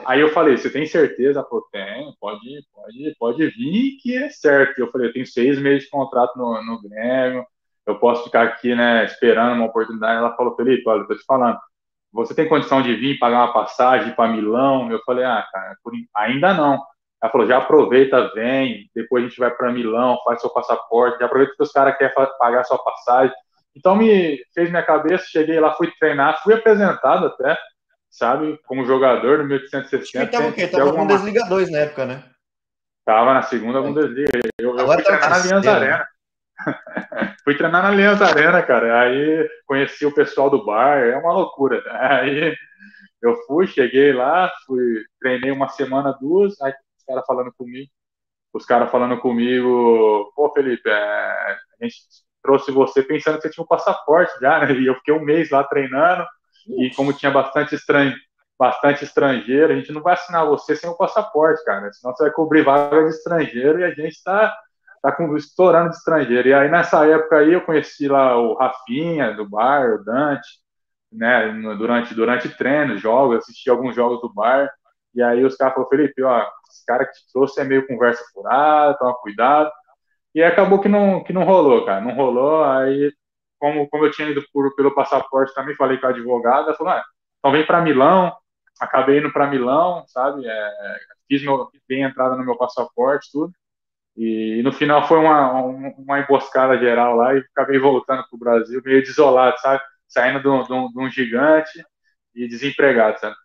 Aí 0.06 0.20
eu 0.20 0.32
falei, 0.32 0.56
você 0.56 0.70
tem 0.70 0.86
certeza? 0.86 1.40
Ela 1.40 1.48
falou, 1.48 1.66
tem, 1.72 2.14
pode, 2.20 2.64
pode, 2.72 3.16
pode 3.18 3.46
vir 3.48 3.96
que 4.00 4.16
é 4.16 4.30
certo. 4.30 4.78
Eu 4.78 4.90
falei, 4.92 5.08
eu 5.08 5.12
tenho 5.12 5.26
seis 5.26 5.58
meses 5.58 5.84
de 5.84 5.90
contrato 5.90 6.38
no, 6.38 6.62
no 6.64 6.80
Grêmio, 6.80 7.44
eu 7.84 7.98
posso 7.98 8.24
ficar 8.24 8.44
aqui, 8.44 8.74
né, 8.74 9.04
esperando 9.04 9.54
uma 9.54 9.66
oportunidade. 9.66 10.18
Ela 10.18 10.36
falou, 10.36 10.54
Felipe, 10.54 10.88
olha, 10.88 11.00
eu 11.00 11.08
tô 11.08 11.16
te 11.16 11.24
falando, 11.24 11.58
você 12.12 12.34
tem 12.34 12.48
condição 12.48 12.82
de 12.82 12.94
vir 12.94 13.18
pagar 13.18 13.46
uma 13.46 13.52
passagem 13.52 14.14
para 14.14 14.30
Milão? 14.30 14.92
Eu 14.92 15.00
falei, 15.04 15.24
ah, 15.24 15.44
cara, 15.50 15.76
ainda 16.14 16.54
não. 16.54 16.78
Ela 17.22 17.33
falou, 17.33 17.46
já 17.46 17.59
aproveita, 17.59 18.33
vem, 18.33 18.88
depois 18.94 19.24
a 19.24 19.28
gente 19.28 19.38
vai 19.38 19.50
para 19.50 19.72
Milão, 19.72 20.18
faz 20.24 20.40
seu 20.40 20.50
passaporte, 20.50 21.18
já 21.18 21.26
aproveita 21.26 21.54
que 21.57 21.62
os 21.62 21.72
caras 21.72 21.96
querem 21.96 22.14
pagar 22.38 22.64
sua 22.64 22.78
passagem. 22.78 23.35
Então 23.76 23.96
me 23.96 24.40
fez 24.54 24.70
minha 24.70 24.83
cabeça, 24.83 25.26
cheguei 25.28 25.59
lá, 25.59 25.74
fui 25.74 25.90
treinar, 25.98 26.40
fui 26.42 26.54
apresentado 26.54 27.26
até, 27.26 27.59
sabe, 28.09 28.59
como 28.66 28.85
jogador 28.85 29.38
no 29.38 29.44
1860. 29.44 30.18
Ele 30.18 30.31
tava 30.31 30.48
o 30.48 30.52
quê? 30.52 30.68
Tava 30.68 30.85
alguma... 30.85 31.02
com 31.02 31.09
Bundesliga 31.09 31.44
2 31.48 31.70
na 31.70 31.78
época, 31.78 32.07
né? 32.07 32.24
Tava 33.04 33.35
na 33.35 33.42
segunda 33.42 33.83
Bundesliga. 33.83 34.31
Eu, 34.61 34.78
eu 34.78 34.87
fui 34.87 35.02
treinar 35.02 35.31
na 35.31 35.37
Allianz 35.37 35.66
Arena. 35.66 36.09
fui 37.42 37.57
treinar 37.57 37.83
na 37.83 37.88
Allianz 37.88 38.22
Arena, 38.22 38.62
cara. 38.62 39.00
Aí 39.00 39.48
conheci 39.66 40.07
o 40.07 40.14
pessoal 40.14 40.50
do 40.50 40.64
bar, 40.64 40.98
é 40.98 41.16
uma 41.16 41.33
loucura. 41.33 41.83
Aí 41.90 42.54
eu 43.20 43.35
fui, 43.46 43.66
cheguei 43.66 44.12
lá, 44.12 44.52
fui, 44.66 45.04
treinei 45.20 45.50
uma 45.50 45.68
semana, 45.68 46.16
duas, 46.20 46.61
aí 46.61 46.72
caras 47.08 47.24
falando 47.26 47.52
comigo, 47.56 47.90
os 48.52 48.64
caras 48.64 48.90
falando 48.90 49.18
comigo, 49.18 50.32
pô, 50.36 50.52
Felipe, 50.52 50.88
é, 50.88 50.92
a 50.92 51.58
gente 51.82 51.96
trouxe 52.42 52.70
você 52.70 53.02
pensando 53.02 53.36
que 53.36 53.42
você 53.42 53.50
tinha 53.50 53.64
um 53.64 53.68
passaporte 53.68 54.32
já, 54.40 54.60
né? 54.60 54.72
E 54.72 54.86
eu 54.86 54.94
fiquei 54.96 55.14
um 55.14 55.24
mês 55.24 55.50
lá 55.50 55.64
treinando, 55.64 56.24
e 56.78 56.90
como 56.94 57.12
tinha 57.12 57.30
bastante 57.30 57.74
estrangeiro, 57.74 58.20
bastante 58.58 59.04
estrangeiro, 59.04 59.72
a 59.72 59.76
gente 59.76 59.92
não 59.92 60.02
vai 60.02 60.14
assinar 60.14 60.46
você 60.46 60.74
sem 60.74 60.90
o 60.90 60.96
passaporte, 60.96 61.64
cara, 61.64 61.92
senão 61.92 62.14
você 62.14 62.24
vai 62.24 62.32
cobrir 62.32 62.64
vaga 62.64 63.04
de 63.04 63.10
estrangeiro 63.10 63.80
e 63.80 63.84
a 63.84 63.90
gente 63.90 64.14
está 64.14 64.54
tá 65.00 65.12
com, 65.12 65.36
estourando 65.36 65.90
de 65.90 65.96
estrangeiro. 65.96 66.48
E 66.48 66.54
aí 66.54 66.70
nessa 66.70 67.06
época 67.06 67.38
aí 67.38 67.52
eu 67.52 67.60
conheci 67.62 68.08
lá 68.08 68.36
o 68.36 68.54
Rafinha 68.54 69.32
do 69.34 69.48
bar, 69.48 69.94
o 69.94 70.04
Dante, 70.04 70.48
né, 71.12 71.50
durante, 71.78 72.14
durante 72.14 72.48
treinos, 72.48 73.00
jogos, 73.00 73.38
assisti 73.38 73.70
alguns 73.70 73.94
jogos 73.94 74.20
do 74.20 74.32
bar, 74.32 74.70
e 75.18 75.22
aí 75.22 75.44
os 75.44 75.57
caras 75.57 75.74
falaram, 75.74 75.90
Felipe, 75.90 76.22
ó, 76.22 76.46
esse 76.70 76.87
cara 76.87 77.04
que 77.04 77.12
te 77.12 77.33
trouxe 77.33 77.61
é 77.61 77.64
meio 77.64 77.87
conversa 77.88 78.22
furada, 78.33 78.96
toma 78.98 79.14
cuidado. 79.14 79.70
E 80.35 80.42
acabou 80.42 80.81
que 80.81 80.88
não, 80.88 81.24
que 81.24 81.33
não 81.33 81.44
rolou, 81.44 81.85
cara, 81.85 82.00
não 82.00 82.14
rolou, 82.14 82.64
aí 82.64 83.12
como, 83.59 83.88
como 83.88 84.04
eu 84.07 84.12
tinha 84.12 84.28
ido 84.31 84.44
por, 84.52 84.74
pelo 84.76 84.94
passaporte 84.94 85.52
também, 85.54 85.74
falei 85.74 85.98
com 85.98 86.07
a 86.07 86.11
advogada, 86.11 86.74
falou, 86.74 86.92
ah, 86.92 87.04
então 87.38 87.50
vem 87.50 87.66
para 87.66 87.83
Milão, 87.83 88.33
acabei 88.81 89.18
indo 89.18 89.33
para 89.33 89.48
Milão, 89.48 90.04
sabe, 90.07 90.46
é, 90.46 90.70
fiz 91.28 91.42
meu, 91.42 91.68
bem 91.88 92.02
entrada 92.02 92.37
no 92.37 92.44
meu 92.44 92.57
passaporte, 92.57 93.28
tudo, 93.33 93.52
e, 94.16 94.59
e 94.61 94.62
no 94.62 94.72
final 94.72 95.09
foi 95.09 95.18
uma, 95.18 95.52
uma 95.62 96.20
emboscada 96.20 96.78
geral 96.78 97.16
lá 97.16 97.35
e 97.35 97.38
acabei 97.38 97.78
voltando 97.81 98.24
para 98.28 98.37
o 98.37 98.38
Brasil 98.38 98.81
meio 98.85 99.02
desolado, 99.02 99.59
sabe, 99.61 99.83
saindo 100.07 100.40
de 100.40 100.48
um, 100.48 100.62
de, 100.64 100.72
um, 100.72 100.88
de 100.88 101.00
um 101.00 101.11
gigante 101.11 101.85
e 102.35 102.48
desempregado, 102.48 103.18
sabe. 103.20 103.37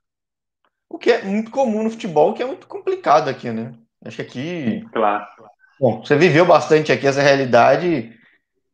O 0.94 1.00
que 1.00 1.12
é 1.12 1.24
muito 1.24 1.50
comum 1.50 1.82
no 1.82 1.90
futebol, 1.90 2.36
que 2.36 2.44
é 2.44 2.46
muito 2.46 2.68
complicado 2.68 3.28
aqui, 3.28 3.50
né? 3.50 3.74
Acho 4.06 4.18
que 4.18 4.22
aqui. 4.22 4.86
Claro. 4.94 5.26
Bom, 5.80 6.06
você 6.06 6.16
viveu 6.16 6.46
bastante 6.46 6.92
aqui 6.92 7.08
essa 7.08 7.20
realidade 7.20 8.16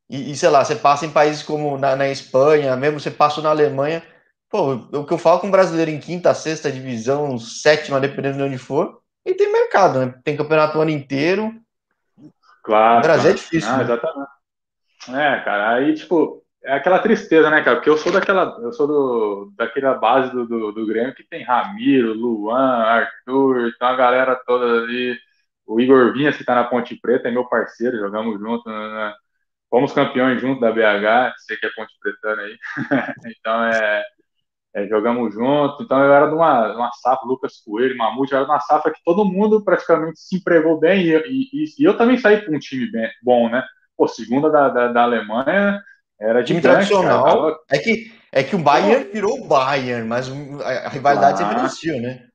e, 0.10 0.30
e, 0.30 0.36
sei 0.36 0.50
lá, 0.50 0.66
você 0.66 0.76
passa 0.76 1.06
em 1.06 1.12
países 1.12 1.42
como 1.44 1.78
na, 1.78 1.96
na 1.96 2.10
Espanha, 2.10 2.76
mesmo 2.76 3.00
você 3.00 3.10
passou 3.10 3.42
na 3.42 3.52
Alemanha, 3.52 4.04
pô, 4.50 4.74
o 4.74 5.06
que 5.06 5.14
eu 5.14 5.18
falo 5.18 5.40
com 5.40 5.48
um 5.48 5.52
brasileiro 5.52 5.92
em 5.92 5.98
quinta, 5.98 6.34
sexta 6.34 6.70
divisão, 6.70 7.40
sétima, 7.40 8.02
dependendo 8.02 8.36
de 8.36 8.44
onde 8.44 8.58
for, 8.58 9.00
e 9.26 9.34
tem 9.34 9.50
mercado, 9.50 10.06
né? 10.06 10.14
Tem 10.22 10.36
campeonato 10.36 10.78
o 10.78 10.82
ano 10.82 10.92
inteiro. 10.92 11.56
Claro. 12.62 13.00
O 13.00 13.02
Brasil 13.02 13.30
é 13.30 13.34
é 13.34 13.36
difícil. 13.38 13.70
Ah, 13.70 13.78
né? 13.78 13.84
Exatamente. 13.86 14.30
É, 15.08 15.40
cara, 15.46 15.70
aí, 15.76 15.94
tipo, 15.94 16.44
é 16.64 16.74
aquela 16.74 17.00
tristeza, 17.00 17.50
né, 17.50 17.64
cara? 17.64 17.78
Porque 17.78 17.90
eu 17.90 17.98
sou 17.98 18.12
daquela, 18.12 18.58
eu 18.62 18.72
sou 18.74 18.88
do, 18.88 19.54
daquela 19.56 19.96
base 19.96 20.32
do, 20.32 20.46
do, 20.46 20.72
do 20.72 20.86
Grêmio 20.86 21.16
que 21.16 21.24
tem 21.24 21.44
Ramiro, 21.44 22.14
Luan, 22.14 22.84
Arthur, 22.84 23.72
então 23.74 23.88
a 23.88 23.96
galera 23.96 24.36
toda 24.46 24.66
ali. 24.84 25.18
O 25.66 25.80
Igor 25.80 26.12
Vinhas, 26.14 26.36
que 26.36 26.44
tá 26.44 26.56
na 26.56 26.64
Ponte 26.64 26.96
Preta, 27.00 27.28
é 27.28 27.32
meu 27.32 27.46
parceiro, 27.48 28.00
jogamos 28.00 28.40
junto, 28.40 28.68
né? 28.68 28.90
né? 28.90 29.14
fomos 29.70 29.94
campeões 29.94 30.42
junto 30.42 30.60
da 30.60 30.72
BH, 30.72 31.36
sei 31.46 31.58
que 31.58 31.66
é 31.68 31.70
Ponte 31.76 31.94
Pretana 32.02 32.42
aí. 32.42 32.58
então 33.38 33.64
é, 33.66 34.04
é, 34.74 34.88
jogamos 34.88 35.34
junto. 35.34 35.84
Então 35.84 36.04
eu 36.04 36.12
era 36.14 36.28
de 36.28 36.34
uma, 36.36 36.76
uma 36.76 36.92
safra, 36.94 37.28
Lucas 37.28 37.62
Coelho, 37.64 37.98
Mamute, 37.98 38.34
era 38.34 38.46
de 38.46 38.50
uma 38.50 38.60
safra 38.62 38.92
que 38.92 39.02
todo 39.04 39.26
mundo 39.26 39.64
praticamente 39.64 40.20
se 40.20 40.38
empregou 40.38 40.80
bem 40.80 41.06
e, 41.06 41.16
e, 41.54 41.66
e 41.80 41.84
eu 41.84 41.98
também 41.98 42.18
saí 42.18 42.46
com 42.46 42.56
um 42.56 42.60
time 42.60 42.92
bem, 42.92 43.10
bom, 43.24 43.50
né? 43.50 43.64
Pô, 43.96 44.08
segunda 44.08 44.50
da, 44.50 44.70
da, 44.70 44.88
da 44.90 45.04
Alemanha 45.04 45.80
era 46.20 46.44
time 46.44 46.62
tradicional. 46.62 47.42
Cara. 47.42 47.60
É 47.70 47.78
que 47.78 48.20
é 48.32 48.44
que 48.44 48.56
o 48.56 48.60
Bayern 48.60 49.12
virou 49.12 49.40
o 49.40 49.48
Bayern, 49.48 50.08
mas 50.08 50.30
a 50.64 50.90
rivalidade 50.90 51.42
ah. 51.42 51.48
sempre 51.48 51.66
existiu, 51.66 52.00
né? 52.00 52.28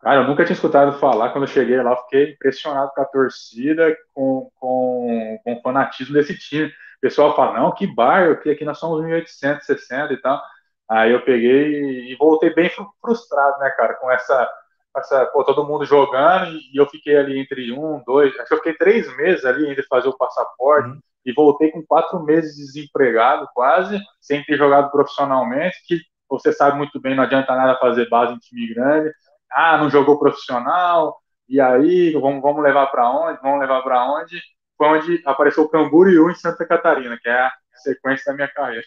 Cara, 0.00 0.20
eu 0.20 0.28
nunca 0.28 0.44
tinha 0.44 0.54
escutado 0.54 0.98
falar. 0.98 1.30
Quando 1.30 1.44
eu 1.44 1.48
cheguei 1.48 1.82
lá, 1.82 1.96
fiquei 1.96 2.32
impressionado 2.32 2.92
com 2.94 3.00
a 3.00 3.06
torcida, 3.06 3.96
com, 4.14 4.50
com, 4.60 5.38
com 5.42 5.54
o 5.54 5.62
fanatismo 5.62 6.14
desse 6.14 6.36
time. 6.38 6.66
O 6.66 7.00
pessoal 7.00 7.34
fala, 7.34 7.58
não, 7.58 7.74
que 7.74 7.86
Bayern, 7.86 8.40
que 8.40 8.50
aqui 8.50 8.64
nós 8.64 8.78
somos 8.78 9.02
1860 9.02 10.12
e 10.12 10.16
tal. 10.18 10.40
Aí 10.88 11.12
eu 11.12 11.24
peguei 11.24 12.12
e 12.12 12.16
voltei 12.16 12.54
bem 12.54 12.70
frustrado, 13.00 13.58
né, 13.58 13.70
cara, 13.70 13.94
com 13.94 14.10
essa, 14.10 14.48
essa 14.96 15.26
pô, 15.26 15.44
todo 15.44 15.66
mundo 15.66 15.84
jogando 15.84 16.52
e 16.52 16.80
eu 16.80 16.86
fiquei 16.86 17.16
ali 17.16 17.38
entre 17.38 17.72
um, 17.72 18.02
dois, 18.06 18.34
acho 18.38 18.48
que 18.48 18.54
eu 18.54 18.58
fiquei 18.58 18.74
três 18.74 19.16
meses 19.16 19.44
ali 19.44 19.68
ainda 19.68 19.82
fazer 19.88 20.08
o 20.08 20.16
passaporte. 20.16 20.90
Uhum 20.90 21.00
e 21.24 21.32
voltei 21.32 21.70
com 21.70 21.84
quatro 21.84 22.22
meses 22.22 22.56
desempregado, 22.56 23.48
quase, 23.54 24.00
sem 24.20 24.42
ter 24.44 24.56
jogado 24.56 24.90
profissionalmente, 24.90 25.76
que 25.86 26.00
você 26.28 26.52
sabe 26.52 26.76
muito 26.76 27.00
bem, 27.00 27.14
não 27.14 27.24
adianta 27.24 27.54
nada 27.54 27.78
fazer 27.78 28.08
base 28.08 28.34
em 28.34 28.38
time 28.38 28.74
grande. 28.74 29.10
Ah, 29.50 29.78
não 29.78 29.88
jogou 29.88 30.18
profissional, 30.18 31.16
e 31.48 31.60
aí, 31.60 32.12
vamos, 32.12 32.42
vamos 32.42 32.62
levar 32.62 32.88
para 32.88 33.10
onde? 33.10 33.40
Vamos 33.40 33.60
levar 33.60 33.82
para 33.82 34.04
onde? 34.04 34.38
Foi 34.76 34.86
onde 34.86 35.22
apareceu 35.24 35.64
o 35.64 35.68
Camboriú 35.68 36.30
em 36.30 36.34
Santa 36.34 36.66
Catarina, 36.66 37.18
que 37.20 37.28
é 37.28 37.32
a 37.32 37.52
sequência 37.74 38.26
da 38.26 38.34
minha 38.36 38.48
carreira. 38.48 38.84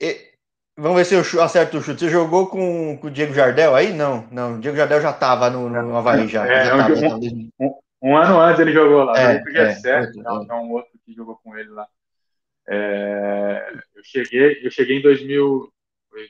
E, 0.00 0.32
vamos 0.76 0.98
ver 0.98 1.04
se 1.04 1.14
eu 1.14 1.40
acerto 1.40 1.78
o 1.78 1.80
chute. 1.80 2.00
Você 2.00 2.08
jogou 2.08 2.48
com, 2.48 2.98
com 2.98 3.06
o 3.06 3.10
Diego 3.10 3.32
Jardel 3.32 3.72
aí? 3.72 3.92
Não, 3.92 4.26
não. 4.32 4.56
O 4.56 4.60
Diego 4.60 4.76
Jardel 4.76 5.00
já 5.00 5.10
estava 5.10 5.48
no, 5.48 5.70
no 5.70 5.96
Havaí 5.96 6.26
já. 6.26 6.44
É, 6.44 6.64
já 6.64 6.76
tava, 6.76 6.92
um, 6.92 7.50
um, 7.60 7.74
um, 8.02 8.16
ano 8.16 8.40
antes 8.40 8.60
ele 8.60 8.72
jogou 8.72 9.04
lá. 9.04 9.18
É, 9.18 9.40
o 9.40 9.44
G7, 9.44 9.86
é, 9.86 10.52
é, 10.52 10.54
um 10.54 10.72
outro 10.72 10.90
que 11.04 11.14
jogou 11.14 11.38
com 11.42 11.56
ele 11.56 11.70
lá. 11.70 11.86
É, 12.68 13.72
eu 13.94 14.02
cheguei, 14.04 14.60
eu 14.64 14.70
cheguei 14.70 14.98
em 14.98 15.02
2000, 15.02 15.72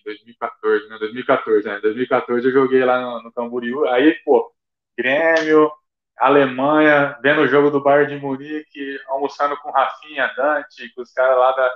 2014, 0.05 0.89
né? 0.89 0.99
2014, 0.99 1.67
né? 1.67 1.81
2014 1.81 2.47
eu 2.47 2.53
joguei 2.53 2.85
lá 2.85 3.01
no, 3.01 3.23
no 3.23 3.33
Camboriú. 3.33 3.87
Aí, 3.89 4.15
pô, 4.25 4.53
Grêmio, 4.97 5.71
Alemanha, 6.19 7.19
vendo 7.23 7.43
o 7.43 7.49
jogo 7.49 7.71
do 7.71 7.83
Bayern 7.83 8.15
de 8.15 8.21
Munique, 8.21 8.99
almoçando 9.09 9.57
com 9.59 9.71
Rafinha, 9.71 10.31
Dante, 10.37 10.93
com 10.95 11.03
os 11.03 11.13
caras 11.13 11.39
lá 11.39 11.53
da. 11.53 11.71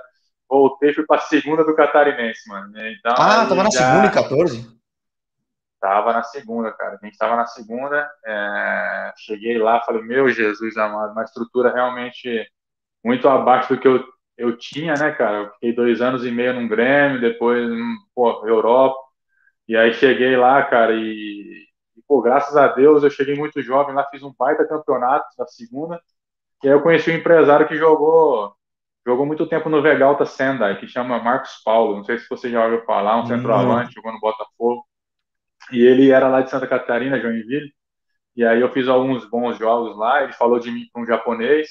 Voltei, 0.49 0.93
fui 0.93 1.05
pra 1.05 1.19
segunda 1.19 1.65
do 1.65 1.75
Catarinense, 1.75 2.47
mano. 2.47 2.71
Então, 2.77 3.13
ah, 3.17 3.45
tava 3.45 3.63
na 3.63 3.69
já... 3.69 3.79
segunda 3.79 4.07
em 4.07 4.11
14? 4.11 4.76
Tava 5.79 6.13
na 6.13 6.23
segunda, 6.23 6.71
cara. 6.71 6.97
A 7.01 7.05
gente 7.05 7.17
tava 7.17 7.35
na 7.35 7.45
segunda. 7.45 8.09
É... 8.25 9.13
Cheguei 9.17 9.57
lá, 9.57 9.81
falei, 9.81 10.01
meu 10.01 10.29
Jesus 10.29 10.77
amado, 10.77 11.11
uma 11.11 11.23
estrutura 11.23 11.71
realmente 11.73 12.45
muito 13.03 13.27
abaixo 13.29 13.73
do 13.75 13.79
que 13.79 13.87
eu, 13.87 14.03
eu 14.37 14.57
tinha, 14.57 14.93
né, 14.95 15.11
cara? 15.11 15.37
Eu 15.37 15.51
fiquei 15.53 15.73
dois 15.73 16.01
anos 16.01 16.25
e 16.25 16.31
meio 16.31 16.53
num 16.53 16.67
Grêmio, 16.67 17.21
depois, 17.21 17.69
pô, 18.15 18.45
Europa. 18.47 18.97
E 19.67 19.75
aí 19.75 19.93
cheguei 19.93 20.35
lá, 20.37 20.63
cara, 20.63 20.93
e, 20.93 21.65
e, 21.95 22.01
pô, 22.07 22.21
graças 22.21 22.55
a 22.57 22.67
Deus 22.67 23.03
eu 23.03 23.09
cheguei 23.09 23.35
muito 23.35 23.61
jovem 23.61 23.93
lá, 23.95 24.05
fiz 24.09 24.23
um 24.23 24.33
baita 24.37 24.67
campeonato 24.67 25.27
da 25.37 25.45
segunda. 25.47 26.01
E 26.63 26.67
aí 26.67 26.73
eu 26.73 26.81
conheci 26.81 27.11
um 27.11 27.15
empresário 27.15 27.67
que 27.67 27.75
jogou 27.77 28.55
jogou 29.05 29.25
muito 29.25 29.47
tempo 29.47 29.69
no 29.69 29.81
Vegalta 29.81 30.25
Sendai, 30.25 30.77
que 30.79 30.87
chama 30.87 31.23
Marcos 31.23 31.61
Paulo. 31.63 31.95
Não 31.95 32.03
sei 32.03 32.17
se 32.19 32.27
você 32.29 32.49
já 32.49 32.63
ouviu 32.65 32.83
falar, 32.85 33.21
um 33.21 33.25
centroavante, 33.25 33.93
jogou 33.93 34.11
no 34.11 34.19
Botafogo. 34.19 34.85
E 35.71 35.81
ele 35.85 36.11
era 36.11 36.27
lá 36.27 36.41
de 36.41 36.49
Santa 36.49 36.67
Catarina, 36.67 37.19
Joinville. 37.19 37.71
E 38.35 38.45
aí 38.45 38.61
eu 38.61 38.71
fiz 38.71 38.87
alguns 38.87 39.25
bons 39.29 39.57
jogos 39.57 39.97
lá. 39.97 40.23
Ele 40.23 40.33
falou 40.33 40.59
de 40.59 40.71
mim 40.71 40.87
para 40.93 41.01
um 41.01 41.05
japonês. 41.05 41.69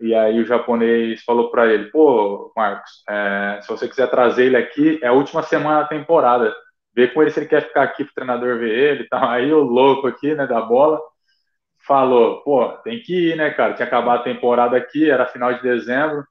E 0.00 0.14
aí 0.14 0.40
o 0.40 0.44
japonês 0.46 1.22
falou 1.24 1.50
para 1.50 1.72
ele, 1.72 1.90
pô, 1.90 2.52
Marcos, 2.56 2.90
é, 3.08 3.60
se 3.62 3.68
você 3.68 3.88
quiser 3.88 4.08
trazer 4.10 4.46
ele 4.46 4.56
aqui, 4.56 4.98
é 5.02 5.08
a 5.08 5.12
última 5.12 5.42
semana 5.42 5.82
da 5.82 5.88
temporada. 5.88 6.54
Vê 6.94 7.08
com 7.08 7.22
ele 7.22 7.30
se 7.30 7.40
ele 7.40 7.46
quer 7.48 7.66
ficar 7.68 7.84
aqui 7.84 8.04
pro 8.04 8.14
treinador 8.14 8.58
ver 8.58 8.70
ele 8.70 9.04
e 9.04 9.08
tal. 9.08 9.28
Aí 9.28 9.52
o 9.52 9.60
louco 9.62 10.06
aqui, 10.08 10.34
né, 10.34 10.46
da 10.46 10.60
bola, 10.60 11.00
falou, 11.86 12.42
pô, 12.42 12.68
tem 12.84 13.00
que 13.02 13.30
ir, 13.30 13.36
né, 13.36 13.50
cara? 13.50 13.74
Tinha 13.74 13.86
acabado 13.86 14.20
a 14.20 14.24
temporada 14.24 14.76
aqui, 14.76 15.10
era 15.10 15.26
final 15.26 15.52
de 15.54 15.62
dezembro, 15.62 16.24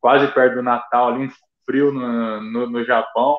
quase 0.00 0.28
perto 0.32 0.56
do 0.56 0.62
Natal, 0.62 1.08
ali 1.08 1.26
um 1.26 1.30
frio 1.66 1.92
no, 1.92 2.40
no, 2.42 2.70
no 2.70 2.84
Japão. 2.84 3.38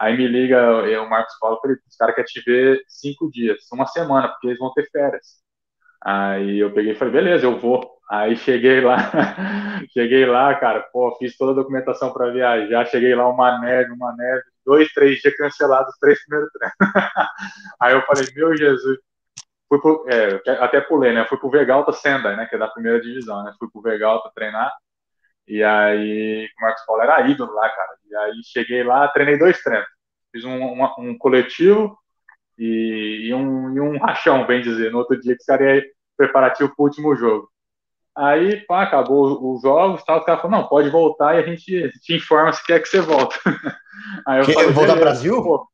Aí 0.00 0.16
me 0.16 0.28
liga 0.28 0.56
eu, 0.86 1.04
o 1.04 1.10
Marcos 1.10 1.34
Paulo, 1.40 1.58
falei, 1.60 1.76
os 1.88 1.96
caras 1.96 2.14
querem 2.14 2.28
te 2.30 2.40
ver 2.42 2.80
cinco 2.88 3.30
dias, 3.30 3.58
uma 3.72 3.86
semana, 3.86 4.28
porque 4.28 4.48
eles 4.48 4.58
vão 4.58 4.72
ter 4.72 4.88
férias. 4.90 5.42
Aí 6.02 6.58
eu 6.58 6.72
peguei 6.72 6.92
e 6.92 6.94
falei, 6.94 7.14
beleza, 7.14 7.46
eu 7.46 7.58
vou. 7.58 7.98
Aí 8.10 8.36
cheguei 8.36 8.80
lá, 8.80 8.96
cheguei 9.92 10.24
lá, 10.26 10.54
cara, 10.54 10.80
pô, 10.92 11.14
fiz 11.18 11.36
toda 11.36 11.52
a 11.52 11.54
documentação 11.54 12.12
para 12.12 12.30
viajar, 12.30 12.86
cheguei 12.86 13.14
lá, 13.14 13.28
uma 13.28 13.58
neve, 13.60 13.92
uma 13.92 14.14
neve, 14.16 14.42
dois, 14.64 14.90
três 14.92 15.20
dias 15.20 15.36
cancelados, 15.36 15.94
três 16.00 16.18
primeiros 16.24 16.50
treinos. 16.52 16.76
Aí 17.80 17.92
eu 17.94 18.02
falei, 18.02 18.24
meu 18.34 18.56
Jesus, 18.56 18.98
fui 19.68 19.80
pro, 19.80 20.06
é, 20.08 20.40
até 20.62 20.80
pulei, 20.80 21.12
né? 21.12 21.26
Fui 21.26 21.38
pro 21.38 21.50
Vegalta 21.50 21.92
Sendai, 21.92 22.36
né? 22.36 22.46
Que 22.46 22.56
é 22.56 22.58
da 22.58 22.68
primeira 22.68 23.00
divisão, 23.00 23.42
né? 23.44 23.52
Fui 23.58 23.68
pro 23.70 23.82
Vegalta 23.82 24.30
treinar. 24.34 24.72
E 25.48 25.64
aí, 25.64 26.46
o 26.58 26.62
Marcos 26.62 26.84
Paulo 26.84 27.02
era 27.02 27.26
ídolo 27.26 27.52
lá, 27.54 27.68
cara. 27.70 27.96
E 28.08 28.14
aí 28.14 28.40
cheguei 28.44 28.84
lá, 28.84 29.08
treinei 29.08 29.38
dois 29.38 29.60
treinos. 29.62 29.88
Fiz 30.30 30.44
um, 30.44 30.52
um, 30.52 30.84
um 30.98 31.18
coletivo 31.18 31.96
e, 32.58 33.28
e, 33.28 33.34
um, 33.34 33.74
e 33.74 33.80
um 33.80 33.98
rachão, 33.98 34.46
bem 34.46 34.60
dizer. 34.60 34.92
No 34.92 34.98
outro 34.98 35.18
dia 35.18 35.34
que 35.34 35.40
estaria 35.40 35.82
preparativo 36.18 36.70
pro 36.76 36.84
último 36.84 37.16
jogo. 37.16 37.48
Aí, 38.14 38.56
pá, 38.66 38.82
acabou 38.82 39.54
os 39.54 39.62
jogos, 39.62 40.02
tal, 40.04 40.18
os 40.18 40.24
caras 40.26 40.42
falaram, 40.42 40.62
não, 40.62 40.68
pode 40.68 40.90
voltar 40.90 41.36
e 41.36 41.38
a 41.38 41.46
gente 41.46 41.90
te 42.02 42.16
informa 42.16 42.52
se 42.52 42.66
quer 42.66 42.80
que 42.80 42.88
você 42.88 43.00
volte. 43.00 43.38
Aí 44.26 44.40
eu 44.40 44.44
que, 44.44 44.52
falei, 44.52 44.70
voltar 44.70 44.92
pro 44.94 45.00
Brasil? 45.00 45.42
Pô, 45.42 45.68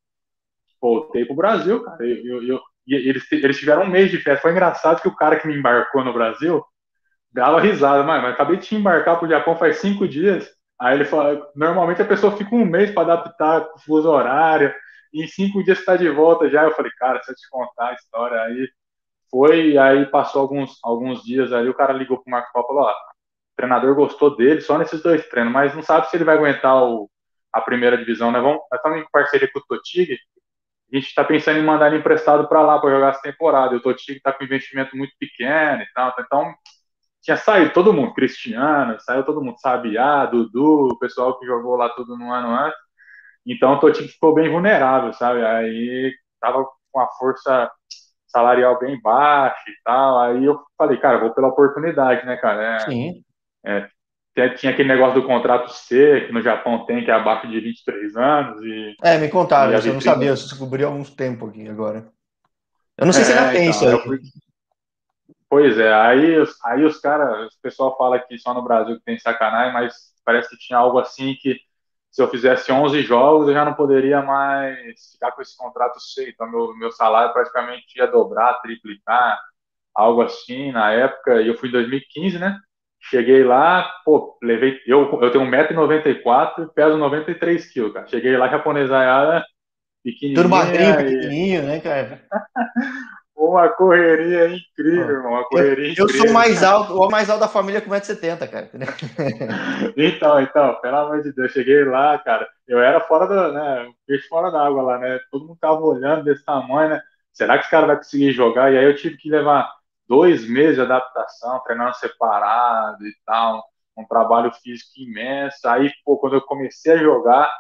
voltei 0.81 1.25
pro 1.25 1.35
Brasil, 1.35 1.83
cara. 1.83 2.07
Eu, 2.07 2.43
eu, 2.43 2.43
eu, 2.45 2.61
eles, 2.87 3.33
eles 3.33 3.59
tiveram 3.59 3.85
um 3.85 3.89
mês 3.89 4.11
de 4.11 4.19
festa. 4.19 4.43
Foi 4.43 4.53
engraçado 4.53 5.01
que 5.01 5.09
o 5.09 5.17
cara 5.17 5.41
que 5.41 5.49
me 5.49 5.57
embarcou 5.57 6.05
no 6.05 6.13
Brasil 6.13 6.63
dava 7.35 7.61
risada, 7.61 8.03
mas, 8.05 8.23
mas 8.23 8.33
acabei 8.33 8.57
de 8.57 8.75
embarcar 8.75 9.19
pro 9.19 9.29
Japão 9.29 9.57
faz 9.57 9.79
cinco 9.79 10.07
dias. 10.07 10.49
Aí 10.81 10.95
ele 10.95 11.05
falou, 11.05 11.47
normalmente 11.55 12.01
a 12.01 12.07
pessoa 12.07 12.37
fica 12.37 12.55
um 12.55 12.65
mês 12.65 12.91
para 12.93 13.13
adaptar 13.13 13.69
o 13.75 13.79
fuso 13.81 14.09
horário, 14.09 14.73
em 15.13 15.27
cinco 15.27 15.63
dias 15.63 15.79
está 15.79 15.97
de 15.97 16.09
volta 16.11 16.49
já. 16.49 16.65
Eu 16.65 16.73
falei, 16.73 16.93
cara, 16.97 17.21
se 17.23 17.33
eu 17.33 17.37
te 17.37 17.49
contar 17.51 17.89
a 17.91 17.95
história 17.95 18.41
aí, 18.41 18.69
foi, 19.31 19.77
aí 19.77 20.07
passou 20.07 20.43
alguns, 20.43 20.79
alguns 20.83 21.23
dias 21.25 21.53
ali, 21.53 21.69
o 21.69 21.75
cara 21.75 21.93
ligou 21.93 22.23
pro 22.23 22.31
Marcos 22.31 22.53
Paulo 22.53 22.67
e 22.67 22.69
falou, 22.69 22.85
ó, 22.85 22.91
o 22.93 23.57
treinador 23.57 23.95
gostou 23.97 24.37
dele 24.37 24.61
só 24.61 24.79
nesses 24.79 25.03
dois 25.03 25.29
treinos, 25.29 25.53
mas 25.53 25.75
não 25.75 25.83
sabe 25.83 26.09
se 26.09 26.17
ele 26.17 26.25
vai 26.25 26.37
aguentar 26.37 26.85
o, 26.85 27.11
a 27.53 27.61
primeira 27.61 27.99
divisão, 27.99 28.31
né? 28.31 28.41
Vamos, 28.41 28.61
nós 28.71 28.79
estamos 28.79 29.01
em 29.01 29.11
parceria 29.13 29.51
com 29.53 29.59
o 29.59 29.65
Totig, 29.67 30.13
a 30.93 30.97
gente 30.97 31.09
está 31.09 31.25
pensando 31.25 31.59
em 31.59 31.65
mandar 31.65 31.89
ele 31.89 31.99
emprestado 31.99 32.49
para 32.49 32.63
lá 32.63 32.79
para 32.79 32.91
jogar 32.91 33.11
essa 33.11 33.23
temporada. 33.23 33.75
E 33.75 33.79
o 33.79 33.83
Totig 33.83 34.13
está 34.17 34.33
com 34.33 34.45
investimento 34.45 34.97
muito 34.97 35.13
pequeno 35.19 35.83
e 35.83 35.87
tal, 35.95 36.15
então 36.19 36.55
tinha 37.25 37.39
saído 37.39 37.73
todo 37.73 37.93
mundo, 37.93 38.13
Cristiano, 38.13 39.01
saiu 39.01 39.25
todo 39.25 39.43
mundo, 39.43 39.59
Sabiá, 39.59 40.27
Dudu, 40.27 40.89
o 40.89 40.99
pessoal 40.99 41.39
que 41.39 41.47
jogou 41.47 41.75
lá 41.75 41.89
tudo 41.89 42.19
no 42.19 42.31
ano 42.31 42.51
antes. 42.51 42.79
Então 43.47 43.73
o 43.73 43.81
Totig 43.81 44.09
ficou 44.09 44.35
bem 44.35 44.51
vulnerável, 44.51 45.11
sabe? 45.15 45.45
Aí 45.45 46.13
tava 46.39 46.67
com 46.93 47.01
a 47.01 47.09
força 47.19 47.71
salarial 48.27 48.79
bem 48.79 49.01
baixo 49.01 49.71
e 49.71 49.75
tal. 49.83 50.21
Aí 50.21 50.45
eu 50.45 50.61
falei, 50.77 50.99
cara, 50.99 51.19
vou 51.19 51.33
pela 51.33 51.49
oportunidade, 51.49 52.27
né, 52.27 52.37
cara? 52.37 52.77
É, 52.77 52.79
Sim. 52.81 53.25
É, 53.65 53.89
tinha 54.51 54.73
aquele 54.73 54.89
negócio 54.89 55.19
do 55.19 55.27
contrato 55.27 55.73
C, 55.73 56.25
que 56.27 56.33
no 56.33 56.43
Japão 56.43 56.85
tem, 56.85 57.05
que 57.05 57.11
é 57.11 57.15
abaixo 57.15 57.49
de 57.49 57.59
23 57.59 58.17
anos. 58.17 58.63
E, 58.63 58.97
é, 59.03 59.17
me 59.17 59.31
contaram, 59.31 59.73
eu 59.73 59.95
não 59.95 60.01
sabia, 60.01 60.29
eu 60.29 60.35
descobri 60.35 60.85
há 60.85 60.89
alguns 60.89 61.09
tempo 61.09 61.47
aqui 61.47 61.67
agora. 61.69 62.07
Eu 62.99 63.07
não 63.07 63.15
sei 63.15 63.23
é, 63.23 63.25
se 63.25 63.33
ainda 63.33 63.51
tem 63.51 63.69
então, 63.69 63.71
isso 63.71 63.89
aí. 63.89 64.03
Fui... 64.03 64.21
Pois 65.55 65.79
é, 65.79 65.95
aí, 65.95 66.35
aí 66.65 66.85
os 66.85 66.99
caras, 66.99 67.55
o 67.55 67.61
pessoal 67.63 67.97
fala 67.97 68.19
que 68.19 68.37
só 68.37 68.53
no 68.53 68.65
Brasil 68.65 68.97
que 68.97 69.05
tem 69.05 69.17
sacanagem, 69.21 69.73
mas 69.73 69.95
parece 70.25 70.51
que 70.51 70.59
tinha 70.59 70.77
algo 70.81 70.99
assim 70.99 71.37
que 71.41 71.61
se 72.11 72.21
eu 72.21 72.27
fizesse 72.27 72.73
11 72.73 73.03
jogos, 73.03 73.47
eu 73.47 73.55
já 73.55 73.65
não 73.65 73.73
poderia 73.73 74.21
mais 74.21 75.13
ficar 75.13 75.31
com 75.31 75.41
esse 75.41 75.57
contrato 75.57 75.97
cheio. 76.13 76.31
Então, 76.31 76.51
meu, 76.51 76.77
meu 76.77 76.91
salário 76.91 77.33
praticamente 77.33 77.97
ia 77.97 78.09
dobrar, 78.09 78.55
triplicar, 78.63 79.39
algo 79.95 80.23
assim 80.23 80.73
na 80.73 80.91
época. 80.91 81.41
E 81.41 81.47
eu 81.47 81.57
fui 81.57 81.69
em 81.69 81.73
2015, 81.73 82.37
né? 82.37 82.59
Cheguei 82.99 83.45
lá, 83.45 83.89
pô, 84.05 84.37
levei. 84.43 84.81
Eu, 84.85 85.21
eu 85.23 85.31
tenho 85.31 85.45
1,94m 85.45 86.65
e 86.65 86.75
peso 86.75 86.99
93kg, 86.99 87.93
cara. 87.93 88.09
Cheguei 88.09 88.37
lá, 88.37 88.49
japonesaiada 88.49 89.45
pequenininha. 90.03 90.43
Tudo 90.43 90.51
magrinho, 90.53 90.97
pequenininho, 90.97 91.63
né, 91.63 91.79
cara? 91.79 92.27
uma 93.51 93.69
correria 93.69 94.49
incrível, 94.49 95.17
irmão. 95.17 95.33
Uma 95.33 95.45
correria 95.45 95.89
eu, 95.89 95.93
incrível. 95.93 96.07
eu 96.07 96.27
sou 96.27 96.33
mais 96.33 96.63
alto, 96.63 96.95
o 96.95 97.11
mais 97.11 97.29
alto 97.29 97.41
da 97.41 97.49
família 97.49 97.81
com 97.81 97.91
1,70m, 97.91 98.49
cara. 98.49 98.71
então, 99.97 100.41
então, 100.41 100.75
pelo 100.81 100.97
amor 100.97 101.23
de 101.23 101.33
Deus, 101.33 101.53
cheguei 101.53 101.85
lá, 101.85 102.19
cara. 102.19 102.49
Eu 102.67 102.81
era 102.81 103.01
fora 103.01 103.27
da, 103.27 103.53
né? 103.53 103.93
Peixe 104.07 104.29
fora 104.29 104.51
da 104.51 104.67
água 104.67 104.83
lá, 104.83 104.99
né? 104.99 105.19
Todo 105.31 105.47
mundo 105.47 105.59
tava 105.61 105.81
olhando 105.81 106.25
desse 106.25 106.45
tamanho, 106.45 106.91
né? 106.91 107.03
Será 107.33 107.55
que 107.55 107.65
esse 107.65 107.71
cara 107.71 107.87
vai 107.87 107.97
conseguir 107.97 108.33
jogar? 108.33 108.73
E 108.73 108.79
aí 108.79 108.85
eu 108.85 108.97
tive 108.97 109.17
que 109.17 109.29
levar 109.29 109.71
dois 110.09 110.49
meses 110.49 110.77
de 110.77 110.83
adaptação, 110.83 111.61
treinando 111.65 111.97
separado 111.97 113.05
e 113.07 113.15
tal, 113.27 113.65
um 113.97 114.07
trabalho 114.07 114.53
físico 114.53 114.93
imenso. 114.97 115.67
Aí, 115.67 115.91
pô, 116.05 116.17
quando 116.19 116.37
eu 116.37 116.43
comecei 116.43 116.93
a 116.93 116.99
jogar, 116.99 117.53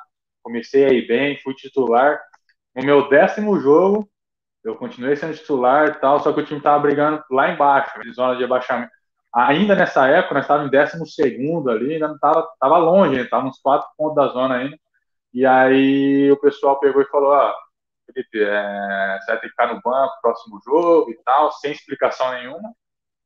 comecei 0.42 0.85
a 0.85 0.92
ir 0.92 1.07
bem, 1.07 1.40
fui 1.42 1.55
titular. 1.55 2.20
No 2.75 2.85
meu 2.85 3.09
décimo 3.09 3.59
jogo, 3.61 4.09
eu 4.64 4.77
continuei 4.77 5.14
sendo 5.16 5.37
titular 5.37 6.00
tal, 6.00 6.20
só 6.20 6.33
que 6.33 6.40
o 6.40 6.44
time 6.44 6.61
tava 6.61 6.81
brigando 6.81 7.22
lá 7.31 7.50
embaixo, 7.50 7.92
zona 8.14 8.37
de 8.37 8.44
abaixamento. 8.44 8.90
Ainda 9.35 9.74
nessa 9.74 10.07
época, 10.09 10.35
nós 10.35 10.44
estávamos 10.44 10.68
em 10.68 10.70
décimo 10.70 11.07
segundo 11.07 11.70
ali, 11.70 11.94
ainda 11.94 12.09
não 12.09 12.18
tava, 12.18 12.48
tava 12.61 12.79
longe, 12.79 13.20
estava 13.20 13.46
uns 13.46 13.59
quatro 13.61 13.88
pontos 13.96 14.16
da 14.16 14.29
zona 14.29 14.57
ainda. 14.57 14.79
E 15.33 15.44
aí 15.44 16.31
o 16.33 16.37
pessoal 16.40 16.79
pegou 16.81 17.03
e 17.03 17.07
falou, 17.07 17.35
ah, 17.35 17.55
Felipe, 18.07 18.42
é, 18.42 19.18
você 19.20 19.27
vai 19.33 19.40
ter 19.40 19.46
que 19.46 19.50
ficar 19.50 19.74
no 19.74 19.81
banco 19.83 20.14
próximo 20.22 20.61
jogo 20.64 21.11
e 21.11 21.16
tal, 21.24 21.53
sem 21.53 21.72
explicação 21.72 22.31
nenhuma. 22.33 22.72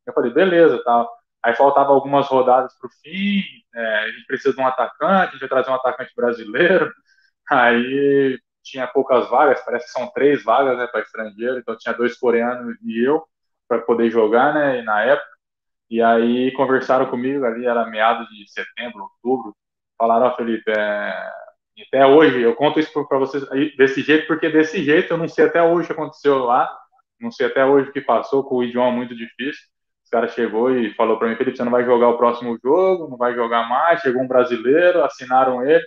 Eu 0.06 0.14
falei, 0.14 0.32
beleza, 0.32 0.82
tal. 0.84 1.08
Aí 1.42 1.54
faltava 1.54 1.92
algumas 1.92 2.26
rodadas 2.26 2.74
para 2.78 2.88
o 2.88 2.90
fim, 3.02 3.42
é, 3.74 3.98
a 4.04 4.10
gente 4.10 4.26
precisa 4.26 4.54
de 4.54 4.60
um 4.60 4.66
atacante, 4.66 5.28
a 5.28 5.30
gente 5.32 5.40
vai 5.40 5.48
trazer 5.48 5.70
um 5.70 5.74
atacante 5.74 6.12
brasileiro. 6.16 6.92
Aí 7.50 8.38
tinha 8.62 8.86
poucas 8.86 9.28
vagas, 9.28 9.64
parece 9.64 9.86
que 9.86 9.92
são 9.92 10.10
três 10.12 10.42
vagas 10.44 10.76
né, 10.78 10.86
para 10.86 11.00
estrangeiro, 11.00 11.58
então 11.58 11.76
tinha 11.76 11.94
dois 11.94 12.16
coreanos 12.18 12.76
e 12.82 13.06
eu 13.06 13.24
para 13.68 13.80
poder 13.80 14.10
jogar, 14.10 14.54
né, 14.54 14.82
na 14.82 15.02
época. 15.02 15.28
E 15.90 16.02
aí 16.02 16.52
conversaram 16.52 17.06
comigo 17.06 17.44
ali, 17.44 17.66
era 17.66 17.86
meados 17.86 18.28
de 18.28 18.50
setembro, 18.50 19.10
outubro, 19.22 19.56
falaram, 19.98 20.28
oh, 20.28 20.36
Felipe, 20.36 20.70
é, 20.70 21.30
até 21.86 22.06
hoje, 22.06 22.40
eu 22.40 22.54
conto 22.54 22.80
isso 22.80 23.06
para 23.06 23.18
vocês 23.18 23.44
desse 23.76 24.02
jeito, 24.02 24.26
porque 24.26 24.48
desse 24.48 24.82
jeito 24.82 25.12
eu 25.12 25.18
não 25.18 25.28
sei 25.28 25.46
até 25.46 25.62
hoje 25.62 25.84
o 25.84 25.86
que 25.86 25.92
aconteceu 25.92 26.38
lá, 26.44 26.68
não 27.20 27.30
sei 27.30 27.46
até 27.46 27.64
hoje 27.64 27.90
o 27.90 27.92
que 27.92 28.00
passou, 28.00 28.44
com 28.44 28.56
o 28.56 28.64
idioma 28.64 28.90
muito 28.92 29.14
difícil. 29.14 29.62
Os 30.04 30.10
cara 30.10 30.28
chegou 30.28 30.70
e 30.70 30.94
falou 30.94 31.18
para 31.18 31.28
mim, 31.28 31.36
Felipe, 31.36 31.56
você 31.56 31.64
não 31.64 31.70
vai 31.70 31.84
jogar 31.84 32.08
o 32.08 32.16
próximo 32.16 32.58
jogo, 32.62 33.08
não 33.08 33.16
vai 33.16 33.34
jogar 33.34 33.68
mais. 33.68 34.00
Chegou 34.00 34.22
um 34.22 34.28
brasileiro, 34.28 35.04
assinaram 35.04 35.62
ele, 35.66 35.84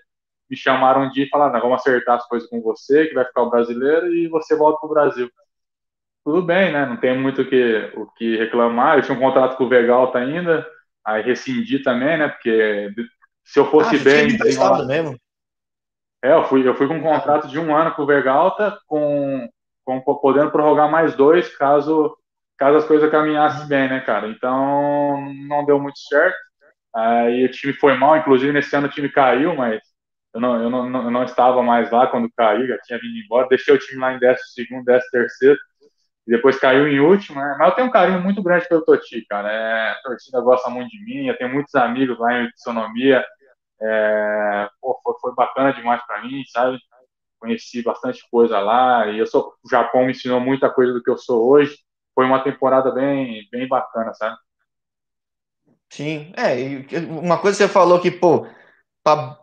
me 0.51 0.57
chamaram 0.57 1.09
de 1.09 1.29
falar, 1.29 1.57
vamos 1.61 1.79
acertar 1.79 2.17
as 2.17 2.27
coisas 2.27 2.49
com 2.49 2.61
você, 2.61 3.07
que 3.07 3.13
vai 3.13 3.23
ficar 3.23 3.43
o 3.43 3.49
brasileiro 3.49 4.13
e 4.13 4.27
você 4.27 4.53
volta 4.53 4.81
para 4.81 4.87
o 4.87 4.93
Brasil. 4.93 5.31
Tudo 6.25 6.41
bem, 6.41 6.73
né? 6.73 6.85
Não 6.85 6.97
tem 6.97 7.17
muito 7.17 7.41
o 7.41 7.45
que, 7.49 7.89
o 7.95 8.05
que 8.07 8.35
reclamar. 8.35 8.97
Eu 8.97 9.01
tinha 9.01 9.17
um 9.17 9.21
contrato 9.21 9.55
com 9.55 9.63
o 9.63 9.69
Vegalta 9.69 10.19
ainda, 10.19 10.67
aí 11.05 11.23
rescindi 11.23 11.81
também, 11.81 12.17
né? 12.17 12.27
Porque 12.27 12.93
se 13.45 13.59
eu 13.59 13.71
fosse 13.71 13.95
ah, 13.95 14.03
bem. 14.03 14.37
Mesmo. 14.85 15.17
É, 16.21 16.33
eu 16.33 16.43
fui, 16.43 16.67
eu 16.67 16.75
fui 16.75 16.85
com 16.85 16.95
um 16.95 17.01
contrato 17.01 17.47
de 17.47 17.57
um 17.57 17.73
ano 17.73 17.95
com 17.95 18.01
o 18.03 18.05
Vegalta, 18.05 18.77
com, 18.85 19.49
com 19.85 20.01
podendo 20.01 20.51
prorrogar 20.51 20.91
mais 20.91 21.15
dois 21.15 21.55
caso, 21.55 22.15
caso 22.57 22.77
as 22.77 22.85
coisas 22.85 23.09
caminhassem 23.09 23.67
bem, 23.69 23.89
né, 23.89 24.01
cara? 24.01 24.27
Então 24.27 25.33
não 25.47 25.65
deu 25.65 25.79
muito 25.79 25.97
certo. 25.97 26.37
Aí 26.93 27.45
o 27.45 27.51
time 27.51 27.71
foi 27.71 27.97
mal, 27.97 28.17
inclusive 28.17 28.51
nesse 28.51 28.75
ano 28.75 28.87
o 28.87 28.91
time 28.91 29.07
caiu, 29.07 29.55
mas 29.55 29.81
eu 30.33 30.39
não, 30.39 30.61
eu 30.61 30.69
não, 30.69 31.03
eu 31.03 31.11
não 31.11 31.23
estava 31.23 31.61
mais 31.61 31.91
lá 31.91 32.07
quando 32.07 32.31
caiu, 32.35 32.67
já 32.67 32.77
tinha 32.79 32.99
vindo 32.99 33.17
embora. 33.17 33.47
Deixei 33.49 33.73
o 33.73 33.79
time 33.79 33.99
lá 33.99 34.13
em 34.13 34.19
12 34.19 34.39
segundo, 34.53 34.85
13 34.85 35.09
terceiro, 35.11 35.59
e 36.27 36.31
depois 36.31 36.59
caiu 36.59 36.87
em 36.87 36.99
último, 36.99 37.39
né? 37.39 37.55
Mas 37.59 37.69
eu 37.69 37.75
tenho 37.75 37.87
um 37.87 37.91
carinho 37.91 38.21
muito 38.21 38.41
grande 38.41 38.67
pelo 38.67 38.83
Toti, 38.85 39.25
cara. 39.27 39.51
É, 39.51 39.91
a 39.91 40.01
torcida 40.03 40.39
gosta 40.41 40.69
muito 40.69 40.89
de 40.89 41.03
mim, 41.03 41.27
eu 41.27 41.37
tenho 41.37 41.51
muitos 41.51 41.75
amigos 41.75 42.17
lá 42.17 42.41
em 42.41 42.49
Sonomia. 42.55 43.25
É, 43.81 44.69
pô, 44.79 44.99
foi, 45.03 45.15
foi, 45.21 45.35
bacana 45.35 45.73
demais 45.73 46.01
para 46.05 46.21
mim, 46.23 46.43
sabe? 46.51 46.77
Conheci 47.39 47.81
bastante 47.83 48.23
coisa 48.29 48.59
lá 48.59 49.07
e 49.07 49.17
eu 49.19 49.25
sou, 49.25 49.53
o 49.63 49.69
Japão 49.69 50.05
me 50.05 50.11
ensinou 50.11 50.39
muita 50.39 50.69
coisa 50.69 50.93
do 50.93 51.03
que 51.03 51.09
eu 51.09 51.17
sou 51.17 51.49
hoje. 51.49 51.75
Foi 52.13 52.25
uma 52.25 52.43
temporada 52.43 52.91
bem, 52.91 53.47
bem 53.51 53.67
bacana, 53.67 54.13
sabe? 54.13 54.37
Sim, 55.89 56.31
é. 56.37 56.55
Uma 57.09 57.39
coisa 57.39 57.57
que 57.57 57.63
você 57.63 57.69
falou 57.73 57.99
que, 57.99 58.11
pô, 58.11 58.47
pra, 59.03 59.40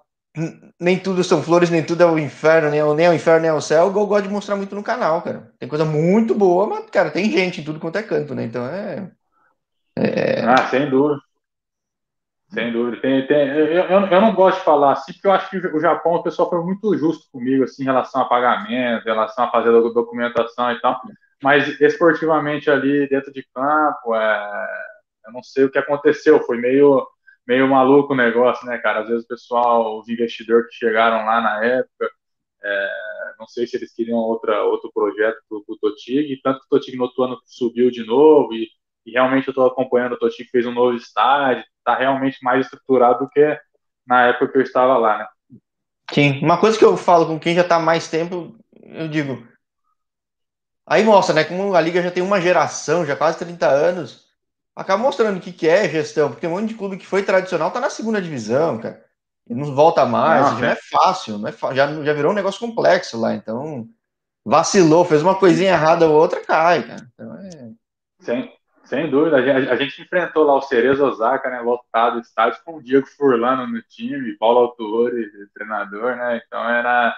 nem 0.80 0.98
tudo 0.98 1.24
são 1.24 1.42
flores, 1.42 1.70
nem 1.70 1.84
tudo 1.84 2.02
é 2.02 2.06
o 2.06 2.18
inferno, 2.18 2.70
nem, 2.70 2.80
é, 2.80 2.94
nem 2.94 3.06
é 3.06 3.10
o 3.10 3.14
inferno, 3.14 3.40
nem 3.40 3.50
é 3.50 3.54
o 3.54 3.60
céu. 3.60 3.86
Eu 3.86 3.92
gosto 3.92 4.24
de 4.24 4.32
mostrar 4.32 4.56
muito 4.56 4.74
no 4.74 4.82
canal, 4.82 5.22
cara. 5.22 5.52
Tem 5.58 5.68
coisa 5.68 5.84
muito 5.84 6.34
boa, 6.34 6.66
mas, 6.66 6.88
cara, 6.90 7.10
tem 7.10 7.30
gente 7.30 7.60
em 7.60 7.64
tudo 7.64 7.80
quanto 7.80 7.96
é 7.96 8.02
canto, 8.02 8.34
né? 8.34 8.44
Então 8.44 8.66
é. 8.66 9.10
é... 9.96 10.44
Ah, 10.44 10.68
sem 10.68 10.88
dúvida. 10.88 11.20
Sem 12.50 12.72
dúvida. 12.72 13.00
Tem, 13.02 13.26
tem, 13.26 13.48
eu, 13.48 13.84
eu, 13.84 14.20
não 14.20 14.34
gosto 14.34 14.58
de 14.58 14.64
falar 14.64 14.92
assim, 14.92 15.12
porque 15.12 15.26
eu 15.26 15.32
acho 15.32 15.50
que 15.50 15.58
o 15.58 15.80
Japão, 15.80 16.14
o 16.14 16.22
pessoal 16.22 16.48
foi 16.48 16.62
muito 16.62 16.96
justo 16.96 17.30
comigo, 17.30 17.64
assim, 17.64 17.82
em 17.82 17.86
relação 17.86 18.22
a 18.22 18.28
pagamento, 18.28 19.02
em 19.02 19.10
relação 19.10 19.44
a 19.44 19.50
fazer 19.50 19.70
documentação 19.70 20.72
e 20.72 20.80
tal. 20.80 20.98
Mas 21.42 21.80
esportivamente 21.80 22.70
ali 22.70 23.08
dentro 23.08 23.32
de 23.32 23.46
campo, 23.54 24.14
é, 24.14 24.66
eu 25.26 25.32
não 25.32 25.42
sei 25.42 25.64
o 25.64 25.70
que 25.70 25.78
aconteceu. 25.78 26.40
Foi 26.40 26.56
meio, 26.56 27.06
meio 27.48 27.66
maluco 27.66 28.12
o 28.12 28.16
negócio, 28.16 28.64
né, 28.66 28.78
cara? 28.78 29.00
Às 29.00 29.08
vezes 29.08 29.24
o 29.24 29.28
pessoal, 29.28 29.98
os 29.98 30.08
investidores 30.08 30.68
que 30.68 30.76
chegaram 30.76 31.24
lá 31.24 31.40
na 31.40 31.64
época, 31.64 32.10
é, 32.62 32.88
não 33.38 33.48
sei 33.48 33.66
se 33.66 33.76
eles 33.76 33.92
queriam 33.92 34.18
outra, 34.18 34.62
outro 34.64 34.92
projeto 34.92 35.38
para 35.48 35.58
o 35.58 35.78
Totig, 35.80 36.40
tanto 36.42 36.60
que 36.60 36.66
o 36.66 36.68
Totig 36.68 36.96
no 36.96 37.04
outro 37.04 37.24
ano 37.24 37.40
subiu 37.46 37.90
de 37.90 38.04
novo 38.04 38.52
e 38.52 38.68
e 39.08 39.12
realmente 39.12 39.48
eu 39.48 39.52
estou 39.52 39.66
acompanhando, 39.66 40.12
o 40.12 40.18
Totti 40.18 40.44
fez 40.44 40.66
um 40.66 40.72
novo 40.72 40.94
estádio, 40.94 41.64
está 41.78 41.96
realmente 41.96 42.36
mais 42.42 42.66
estruturado 42.66 43.20
do 43.20 43.30
que 43.30 43.58
na 44.06 44.26
época 44.26 44.48
que 44.48 44.58
eu 44.58 44.62
estava 44.62 44.98
lá, 44.98 45.18
né? 45.18 45.26
Sim, 46.12 46.40
uma 46.42 46.60
coisa 46.60 46.78
que 46.78 46.84
eu 46.84 46.94
falo 46.94 47.26
com 47.26 47.40
quem 47.40 47.54
já 47.54 47.62
está 47.62 47.78
mais 47.78 48.08
tempo, 48.08 48.54
eu 48.82 49.08
digo, 49.08 49.46
aí 50.86 51.02
mostra, 51.04 51.34
né, 51.34 51.44
como 51.44 51.74
a 51.74 51.80
Liga 51.80 52.02
já 52.02 52.10
tem 52.10 52.22
uma 52.22 52.40
geração, 52.40 53.04
já 53.04 53.16
quase 53.16 53.38
30 53.38 53.66
anos, 53.66 54.27
acaba 54.78 55.02
mostrando 55.02 55.38
o 55.38 55.40
que, 55.40 55.52
que 55.52 55.68
é 55.68 55.88
gestão, 55.88 56.30
porque 56.30 56.46
um 56.46 56.50
monte 56.50 56.68
de 56.68 56.74
clube 56.74 56.96
que 56.96 57.06
foi 57.06 57.24
tradicional 57.24 57.68
está 57.68 57.80
na 57.80 57.90
segunda 57.90 58.22
divisão, 58.22 58.78
cara, 58.78 59.04
e 59.50 59.54
não 59.54 59.74
volta 59.74 60.06
mais, 60.06 60.52
não, 60.52 60.54
já 60.54 60.66
não 60.66 60.72
é 60.72 60.76
fácil, 60.76 61.38
não 61.38 61.48
é 61.48 61.52
já, 61.74 62.04
já 62.04 62.12
virou 62.12 62.30
um 62.30 62.34
negócio 62.34 62.60
complexo 62.60 63.20
lá, 63.20 63.34
então 63.34 63.88
vacilou, 64.44 65.04
fez 65.04 65.20
uma 65.20 65.34
coisinha 65.34 65.72
errada 65.72 66.08
ou 66.08 66.14
outra, 66.14 66.44
cai, 66.44 66.86
cara. 66.86 67.06
Então 67.12 67.34
é... 67.34 67.70
Sim. 68.20 68.48
Sem 68.84 69.10
dúvida, 69.10 69.36
a 69.36 69.42
gente, 69.42 69.68
a 69.68 69.76
gente, 69.76 70.00
enfrentou 70.00 70.44
lá 70.44 70.54
o 70.54 70.62
Cerezo 70.62 71.04
Osaka, 71.04 71.50
né, 71.50 71.60
lotado 71.60 72.20
estádio, 72.20 72.58
com 72.64 72.76
o 72.76 72.82
Diego 72.82 73.06
Furlano 73.06 73.66
no 73.66 73.82
time, 73.82 74.38
Paulo 74.38 74.60
Autori, 74.60 75.30
treinador, 75.52 76.16
né, 76.16 76.40
então 76.46 76.58
era 76.66 77.14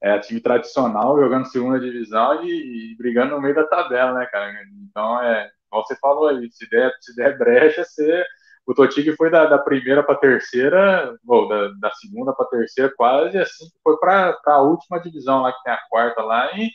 é, 0.00 0.16
time 0.20 0.40
tradicional, 0.40 1.18
jogando 1.18 1.48
segunda 1.48 1.80
divisão 1.80 2.44
e, 2.44 2.92
e, 2.92 2.96
brigando 2.96 3.34
no 3.34 3.42
meio 3.42 3.52
da 3.52 3.66
tabela, 3.66 4.16
né, 4.16 4.26
cara, 4.26 4.52
então 4.88 5.20
é, 5.20 5.50
como 5.70 5.84
você 5.84 5.96
falou 5.96 6.28
aí, 6.28 6.48
se 6.50 6.68
der, 6.68 6.92
se 7.00 7.14
der 7.14 7.36
brecha, 7.38 7.84
você, 7.84 8.24
o 8.66 8.74
Totig 8.74 9.16
foi 9.16 9.30
da, 9.30 9.46
da 9.46 9.58
primeira 9.58 10.02
para 10.02 10.14
terceira, 10.14 11.14
ou 11.26 11.48
da, 11.48 11.68
da 11.80 11.90
segunda 11.92 12.32
para 12.32 12.46
terceira 12.46 12.92
quase, 12.96 13.38
assim, 13.38 13.66
foi 13.82 13.96
para 13.98 14.38
a 14.46 14.62
última 14.62 15.00
divisão 15.00 15.42
lá, 15.42 15.52
que 15.52 15.62
tem 15.62 15.72
a 15.72 15.80
quarta 15.88 16.22
lá, 16.22 16.50
e 16.56 16.70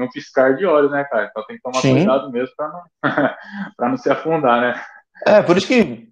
um 0.00 0.08
piscar 0.08 0.54
de 0.56 0.64
olho, 0.64 0.88
né, 0.90 1.04
cara? 1.04 1.28
Então 1.30 1.44
tem 1.46 1.56
que 1.56 1.62
tomar 1.62 1.80
Sim. 1.80 1.96
cuidado 1.96 2.30
mesmo 2.30 2.54
para 2.56 2.68
não, 2.68 3.90
não 3.90 3.96
se 3.96 4.10
afundar, 4.10 4.60
né? 4.60 4.80
É, 5.26 5.42
por 5.42 5.56
isso 5.56 5.66
que 5.66 6.08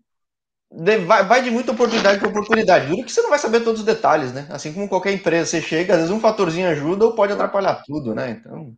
vai, 1.07 1.25
vai 1.25 1.43
de 1.43 1.51
muita 1.51 1.73
oportunidade 1.73 2.19
para 2.19 2.29
oportunidade. 2.29 2.89
Duro 2.89 3.05
que 3.05 3.13
você 3.13 3.23
não 3.23 3.31
vai 3.31 3.39
saber 3.39 3.61
todos 3.61 3.81
os 3.81 3.87
detalhes, 3.87 4.33
né? 4.33 4.47
Assim 4.51 4.73
como 4.73 4.89
qualquer 4.89 5.13
empresa, 5.13 5.47
você 5.47 5.63
chega, 5.63 5.95
às 5.95 6.01
vezes 6.01 6.13
um 6.13 6.21
fatorzinho 6.21 6.69
ajuda 6.69 7.05
ou 7.05 7.15
pode 7.15 7.33
atrapalhar 7.33 7.83
tudo, 7.87 8.15
né? 8.15 8.31
Então. 8.31 8.75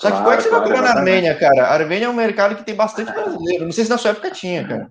Só 0.00 0.10
que 0.10 0.16
claro, 0.16 0.24
como 0.24 0.32
é 0.32 0.36
que 0.36 0.42
você 0.42 0.48
claro, 0.48 0.64
vai 0.64 0.72
pegar 0.72 0.82
na 0.82 0.98
Armênia, 0.98 1.38
cara? 1.38 1.68
A 1.68 1.74
Armênia 1.74 2.06
é 2.06 2.08
um 2.08 2.14
mercado 2.14 2.56
que 2.56 2.64
tem 2.64 2.74
bastante 2.74 3.12
brasileiro. 3.12 3.64
Não 3.64 3.72
sei 3.72 3.84
se 3.84 3.90
na 3.90 3.98
sua 3.98 4.10
época 4.10 4.30
tinha, 4.30 4.66
cara. 4.66 4.90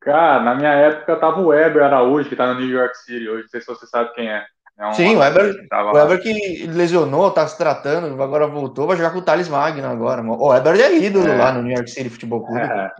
Cara, 0.00 0.42
na 0.42 0.54
minha 0.54 0.72
época 0.72 1.16
tava 1.16 1.40
o 1.40 1.48
Weber 1.48 1.82
Araújo, 1.82 2.28
que 2.28 2.36
tá 2.36 2.46
no 2.46 2.60
New 2.60 2.68
York 2.68 2.96
City 2.98 3.28
hoje. 3.28 3.42
Não 3.42 3.48
sei 3.48 3.60
se 3.60 3.66
você 3.66 3.86
sabe 3.86 4.12
quem 4.14 4.30
é. 4.30 4.44
É 4.78 4.92
Sim, 4.92 5.16
o 5.16 5.20
Weber, 5.20 5.54
o 5.72 5.92
Weber 5.94 6.22
que 6.22 6.66
lesionou, 6.66 7.30
tá 7.30 7.46
se 7.46 7.56
tratando, 7.56 8.22
agora 8.22 8.46
voltou, 8.46 8.86
vai 8.86 8.94
jogar 8.94 9.10
com 9.10 9.20
o 9.20 9.22
Thales 9.22 9.48
Magno 9.48 9.88
agora. 9.88 10.20
O 10.20 10.48
Weber 10.48 10.78
é 10.78 10.94
ídolo 10.98 11.26
é. 11.26 11.36
lá 11.36 11.50
no 11.50 11.62
New 11.62 11.72
York 11.72 11.90
City 11.90 12.10
Futebol 12.10 12.44
Clube. 12.44 12.60
É. 12.60 12.90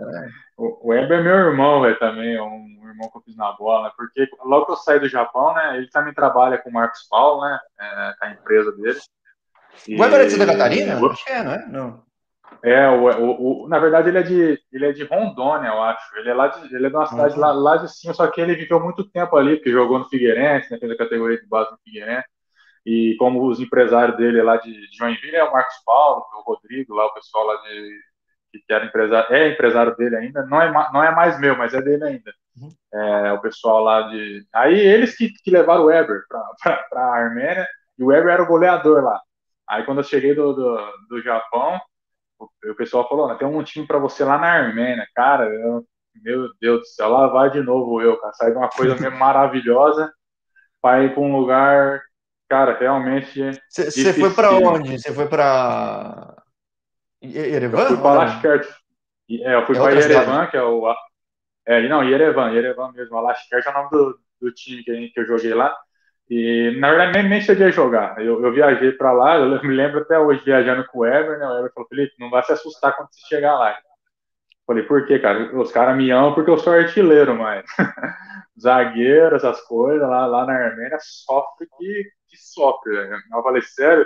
O 0.57 0.89
Weber 0.89 1.21
é 1.21 1.23
meu 1.23 1.35
irmão, 1.35 1.83
velho, 1.83 1.99
também, 1.99 2.35
é 2.35 2.43
um 2.43 2.65
irmão 2.89 3.11
que 3.11 3.19
eu 3.19 3.23
fiz 3.23 3.37
na 3.37 3.53
bola, 3.53 3.85
né? 3.85 3.91
Porque 3.95 4.27
logo 4.43 4.65
que 4.65 4.73
eu 4.73 4.77
saí 4.77 4.99
do 4.99 5.09
Japão, 5.09 5.53
né? 5.53 5.77
Ele 5.77 5.89
também 5.91 6.15
trabalha 6.15 6.57
com 6.57 6.71
o 6.71 6.73
Marcos 6.73 7.07
Paulo, 7.11 7.43
né? 7.43 7.59
É, 7.79 8.15
a 8.23 8.31
empresa 8.31 8.73
dele. 8.73 8.99
O 9.89 10.01
Weber 10.01 10.21
é 10.21 10.25
de 10.25 10.31
Santa 10.31 10.47
Catarina? 10.47 11.07
Acho 11.07 11.25
que 11.25 11.33
é, 11.33 11.43
não 11.43 11.53
é? 11.53 11.67
Não. 11.69 12.07
É, 12.63 12.89
o, 12.89 13.05
o, 13.05 13.65
o, 13.65 13.69
na 13.69 13.79
verdade 13.79 14.09
ele 14.09 14.19
é, 14.19 14.23
de, 14.23 14.59
ele 14.73 14.87
é 14.87 14.93
de 14.93 15.05
Rondônia, 15.05 15.69
eu 15.69 15.83
acho. 15.83 16.17
Ele 16.19 16.31
é, 16.31 16.35
lá 16.35 16.49
de, 16.49 16.75
ele 16.75 16.87
é 16.87 16.89
de 16.89 16.97
uma 16.97 17.07
cidade 17.07 17.35
uhum. 17.35 17.41
lá, 17.41 17.53
lá 17.53 17.77
de 17.77 17.93
cima, 17.93 18.15
só 18.15 18.27
que 18.29 18.41
ele 18.41 18.55
viveu 18.55 18.81
muito 18.81 19.09
tempo 19.11 19.37
ali, 19.37 19.57
porque 19.57 19.71
jogou 19.71 19.99
no 19.99 20.09
Figueirense, 20.09 20.71
né, 20.71 20.79
fez 20.79 20.91
a 20.91 20.97
categoria 20.97 21.39
de 21.41 21.47
base 21.47 21.71
no 21.71 21.79
Figueirense. 21.85 22.29
E 22.85 23.17
como 23.19 23.45
os 23.47 23.61
empresários 23.61 24.17
dele 24.17 24.43
lá 24.43 24.57
de, 24.57 24.73
de 24.73 24.97
Joinville 24.97 25.37
é 25.37 25.45
o 25.45 25.53
Marcos 25.53 25.77
Paulo, 25.85 26.25
é 26.33 26.37
o 26.37 26.43
Rodrigo, 26.43 26.95
lá 26.95 27.07
o 27.07 27.15
pessoal 27.15 27.47
lá 27.47 27.57
de 27.57 28.01
que 28.53 28.73
era 28.73 28.87
empresário, 28.87 29.35
é 29.35 29.49
empresário 29.51 29.95
dele 29.97 30.17
ainda, 30.17 30.47
não 30.47 30.63
é, 30.63 30.73
não 30.93 31.03
é 31.03 31.15
mais 31.15 31.39
meu, 31.39 31.57
mas 31.57 31.75
é 31.75 31.83
dele 31.83 32.05
ainda. 32.05 32.33
Uhum. 32.57 32.71
É, 32.95 33.33
o 33.33 33.41
pessoal 33.41 33.83
lá 33.83 34.03
de. 34.03 34.47
Aí 34.53 34.79
eles 34.79 35.17
que, 35.17 35.31
que 35.45 35.51
levaram 35.51 35.83
o 35.83 35.87
Weber 35.87 36.23
para 36.29 36.85
a 36.95 37.17
Armênia, 37.17 37.67
e 37.99 38.03
o 38.03 38.07
Weber 38.07 38.33
era 38.33 38.43
o 38.43 38.47
goleador 38.47 39.03
lá. 39.03 39.21
Aí 39.69 39.85
quando 39.85 39.99
eu 39.99 40.05
cheguei 40.05 40.35
do, 40.35 40.53
do, 40.53 40.93
do 41.09 41.23
Japão, 41.23 41.81
o, 42.39 42.49
o 42.71 42.75
pessoal 42.75 43.09
falou: 43.09 43.35
tem 43.37 43.47
um 43.47 43.63
time 43.63 43.87
para 43.87 43.99
você 43.99 44.25
lá 44.25 44.39
na 44.39 44.53
Armênia. 44.53 45.07
Cara, 45.15 45.45
eu, 45.47 45.85
meu 46.23 46.49
Deus 46.61 46.81
do 46.81 46.87
céu, 46.87 47.09
lá 47.09 47.27
vai 47.29 47.51
de 47.51 47.61
novo 47.61 48.01
eu, 48.01 48.19
cara. 48.19 48.33
Sai 48.35 48.51
de 48.51 48.57
uma 48.57 48.69
coisa 48.69 48.95
mesmo 49.01 49.19
maravilhosa 49.19 50.13
para 50.81 51.03
ir 51.03 51.13
para 51.13 51.23
um 51.23 51.37
lugar, 51.37 52.03
cara, 52.49 52.79
realmente. 52.79 53.41
Você 53.69 54.13
foi 54.13 54.33
para 54.33 54.53
onde? 54.53 54.99
Você 54.99 55.13
foi 55.13 55.29
para 55.29 56.37
Yerevan? 57.23 57.79
Eu 57.79 57.87
fui 57.89 57.97
para 57.97 58.13
Lashkert. 58.13 58.69
É, 59.29 59.55
eu 59.55 59.67
fui 59.67 59.77
é 59.77 59.81
para 59.81 59.93
Yerevan, 59.93 60.47
que 60.47 60.57
é 60.57 60.63
o. 60.63 60.95
É, 61.67 61.89
não, 61.89 62.05
Yerevan, 62.05 62.53
Yerevan 62.53 62.93
mesmo. 62.93 63.17
A 63.17 63.21
Lashkert 63.21 63.67
é 63.67 63.71
o 63.71 63.73
nome 63.73 63.91
do, 63.91 64.21
do 64.41 64.53
time 64.53 64.85
que, 64.85 65.09
que 65.09 65.21
eu 65.21 65.27
joguei 65.27 65.53
lá. 65.53 65.77
E, 66.29 66.77
na 66.81 66.91
verdade, 66.91 67.13
nem, 67.13 67.29
nem 67.29 67.41
cheguei 67.41 67.67
a 67.67 67.71
jogar. 67.71 68.21
Eu, 68.21 68.45
eu 68.45 68.53
viajei 68.53 68.93
para 68.93 69.13
lá, 69.13 69.37
eu 69.37 69.63
me 69.63 69.75
lembro 69.75 70.01
até 70.01 70.19
hoje 70.19 70.45
viajando 70.45 70.85
com 70.89 71.01
o 71.01 71.07
Ever, 71.07 71.39
né? 71.39 71.47
O 71.47 71.59
Ever 71.59 71.73
falou, 71.73 71.89
Felipe, 71.89 72.15
não 72.19 72.31
vai 72.31 72.43
se 72.43 72.53
assustar 72.53 72.97
quando 72.97 73.09
você 73.13 73.21
chegar 73.29 73.57
lá. 73.57 73.79
Falei, 74.67 74.83
por 74.83 75.07
quê, 75.07 75.21
cara? 75.21 75.57
Os 75.57 75.71
caras 75.71 75.97
me 75.97 76.11
amam 76.11 76.35
porque 76.35 76.51
eu 76.51 76.59
sou 76.59 76.73
artilheiro, 76.73 77.37
mas 77.37 77.65
zagueiro, 78.61 79.37
essas 79.37 79.61
coisas, 79.63 80.09
lá, 80.09 80.27
lá 80.27 80.45
na 80.45 80.55
Armênia, 80.55 80.99
sofre 81.01 81.69
que, 81.79 82.05
que 82.29 82.37
sofre. 82.37 82.93
Né? 82.93 83.21
Eu 83.33 83.43
falei, 83.45 83.63
sério? 83.63 84.05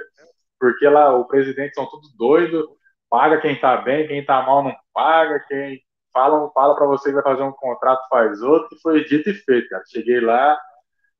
Porque 0.58 0.86
lá 0.86 1.14
o 1.14 1.26
presidente 1.26 1.74
são 1.74 1.86
todos 1.88 2.14
doidos, 2.16 2.66
paga 3.08 3.40
quem 3.40 3.58
tá 3.58 3.78
bem, 3.78 4.06
quem 4.06 4.22
tá 4.22 4.42
mal 4.42 4.62
não 4.62 4.76
paga, 4.92 5.42
quem 5.48 5.80
fala, 6.12 6.50
fala 6.52 6.76
para 6.76 6.86
você 6.86 7.08
que 7.08 7.14
vai 7.14 7.22
fazer 7.22 7.42
um 7.42 7.52
contrato 7.52 8.06
faz 8.10 8.42
outro, 8.42 8.76
e 8.76 8.80
foi 8.82 9.04
dito 9.04 9.30
e 9.30 9.34
feito, 9.34 9.70
cara. 9.70 9.82
Cheguei 9.86 10.20
lá, 10.20 10.58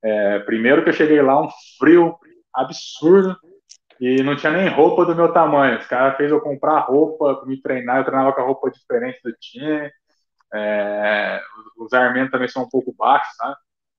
é, 0.03 0.39
primeiro 0.41 0.83
que 0.83 0.91
eu 0.91 0.95
cheguei 0.95 1.21
lá, 1.21 1.41
um 1.41 1.49
frio 1.79 2.17
absurdo, 2.55 3.37
e 4.01 4.23
não 4.23 4.35
tinha 4.35 4.53
nem 4.53 4.69
roupa 4.69 5.05
do 5.05 5.15
meu 5.15 5.33
tamanho. 5.33 5.79
Os 5.79 5.87
caras 5.87 6.17
fez 6.17 6.31
eu 6.31 6.41
comprar 6.41 6.81
roupa 6.81 7.37
para 7.37 7.47
me 7.47 7.61
treinar, 7.61 7.99
eu 7.99 8.05
treinava 8.05 8.33
com 8.33 8.41
a 8.41 8.45
roupa 8.45 8.71
diferente 8.71 9.21
do 9.23 9.33
time. 9.33 9.91
É, 10.53 11.41
os 11.79 11.93
armênios 11.93 12.31
também 12.31 12.49
são 12.49 12.63
um 12.63 12.69
pouco 12.69 12.95
baixos, 12.97 13.37
sabe? 13.37 13.57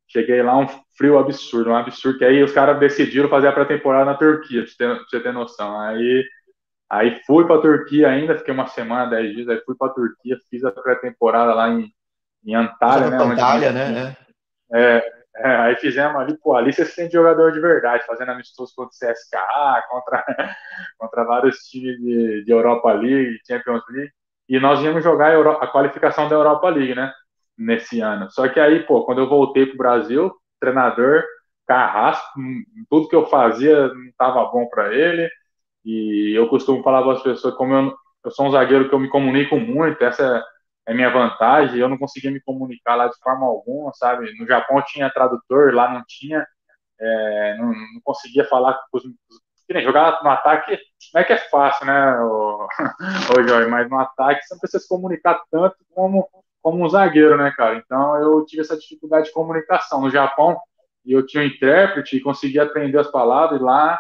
Cheguei 0.08 0.42
lá, 0.42 0.58
um 0.58 0.68
frio 0.98 1.18
absurdo, 1.18 1.70
um 1.70 1.76
absurdo, 1.76 2.18
que 2.18 2.26
aí 2.26 2.44
os 2.44 2.52
caras 2.52 2.80
decidiram 2.80 3.30
fazer 3.30 3.48
a 3.48 3.52
pré-temporada 3.54 4.06
na 4.06 4.18
Turquia, 4.18 4.64
pra 4.64 4.70
você, 4.70 4.78
ter, 4.78 4.96
pra 4.96 5.06
você 5.08 5.20
ter 5.20 5.32
noção. 5.32 5.80
Aí 5.80 6.24
Aí 6.92 7.22
fui 7.26 7.48
para 7.48 7.56
a 7.56 7.62
Turquia 7.62 8.10
ainda, 8.10 8.38
fiquei 8.38 8.54
uma 8.54 8.68
semana, 8.68 9.10
dez 9.10 9.34
dias, 9.34 9.48
aí 9.48 9.62
fui 9.66 9.74
para 9.78 9.88
a 9.88 9.94
Turquia, 9.94 10.38
fiz 10.50 10.62
a 10.66 10.72
pré-temporada 10.74 11.54
lá 11.54 11.70
em, 11.70 11.90
em 12.46 12.54
Antalya, 12.54 13.10
né? 13.10 13.16
Antalya, 13.16 13.72
né? 13.72 14.18
É, 14.74 15.02
é, 15.36 15.56
aí 15.56 15.76
fizemos 15.78 16.20
ali, 16.20 16.38
pô, 16.38 16.56
ali 16.56 16.74
você 16.74 16.86
se 16.86 16.91
sente 16.91 17.13
jogador 17.13 17.52
de 17.54 17.60
verdade, 17.60 18.06
fazendo 18.06 18.32
amistoso 18.32 18.74
contra 18.76 18.91
o 18.91 19.13
CSKA, 19.13 19.84
contra, 19.89 20.26
contra 21.00 21.24
vários 21.24 21.58
times 21.70 21.98
de, 22.00 22.44
de 22.44 22.52
Europa 22.52 22.91
League, 22.94 23.39
Champions 23.48 23.84
League, 23.89 24.12
e 24.50 24.60
nós 24.60 24.82
íamos 24.82 25.04
jogar 25.04 25.28
a, 25.28 25.34
Euro, 25.34 25.52
a 25.52 25.67
qualificação 25.67 26.28
da 26.28 26.36
Europa 26.36 26.70
League, 26.70 26.96
né? 26.96 27.13
Nesse 27.58 28.02
ano. 28.02 28.30
Só 28.32 28.48
que 28.50 28.60
aí, 28.60 28.82
pô, 28.86 29.06
quando 29.06 29.22
eu 29.22 29.30
voltei 29.30 29.65
pro 29.65 29.78
Brasil, 29.78 30.32
treinador, 30.60 31.24
carrasco, 31.67 32.39
hum, 32.39 32.63
tudo 32.89 33.08
que 33.08 33.15
eu 33.15 33.28
fazia 33.28 33.88
não 33.89 34.06
estava 34.06 34.44
bom 34.46 34.67
para 34.67 34.94
ele, 34.94 35.30
e 35.86 36.34
eu 36.38 36.48
costumo 36.50 36.84
falar 36.84 37.02
para 37.04 37.13
as 37.13 37.24
pessoas, 37.24 37.56
como 37.56 37.74
eu, 37.74 37.96
eu 38.26 38.32
sou 38.32 38.48
um 38.48 38.52
zagueiro 38.52 38.89
que 38.89 38.96
eu 38.96 39.00
me 39.00 39.10
comunico 39.10 39.58
muito, 39.58 40.04
essa 40.04 40.44
é 40.88 40.94
minha 40.94 41.10
vantagem, 41.10 41.80
eu 41.80 41.89
não 41.89 41.98
conseguia 41.98 42.32
me 42.32 42.41
comunicar 42.41 42.96
lá 42.96 43.08
de 43.08 43.17
forma 43.22 43.46
alguma, 43.46 43.91
sabe? 43.94 44.34
No 44.38 44.48
Japão 44.48 44.82
tinha 44.86 45.12
tradutor, 45.12 45.74
lá 45.74 45.94
não 45.94 46.04
tinha, 46.08 46.46
é, 47.00 47.58
não, 47.58 47.67
não, 47.67 48.02
conseguia 48.04 48.46
falar 48.46 48.80
com 48.91 48.98
os. 48.98 49.04
Jogar 49.84 50.22
no 50.22 50.30
ataque 50.30 50.78
não 51.13 51.22
é 51.22 51.24
que 51.24 51.32
é 51.32 51.38
fácil, 51.38 51.86
né, 51.86 52.20
o, 52.20 52.67
o 52.67 52.67
Jorge, 53.48 53.70
mas 53.70 53.89
no 53.89 53.98
ataque 54.00 54.44
você 54.44 54.54
não 54.54 54.60
precisa 54.60 54.84
se 54.84 54.89
comunicar 54.89 55.41
tanto 55.50 55.78
como, 55.96 56.28
como 56.62 56.84
um 56.84 56.89
zagueiro, 56.89 57.38
né, 57.38 57.54
cara? 57.56 57.78
Então 57.78 58.17
eu 58.17 58.46
tive 58.46 58.63
essa 58.63 58.78
dificuldade 58.78 59.28
de 59.28 59.34
comunicação. 59.34 60.02
No 60.02 60.10
Japão, 60.10 60.60
eu 61.06 61.26
tinha 61.26 61.44
um 61.44 61.46
intérprete 61.48 62.17
e 62.17 62.22
conseguia 62.22 62.63
aprender 62.63 62.98
as 62.98 63.10
palavras, 63.10 63.62
e 63.62 63.63
lá 63.63 63.98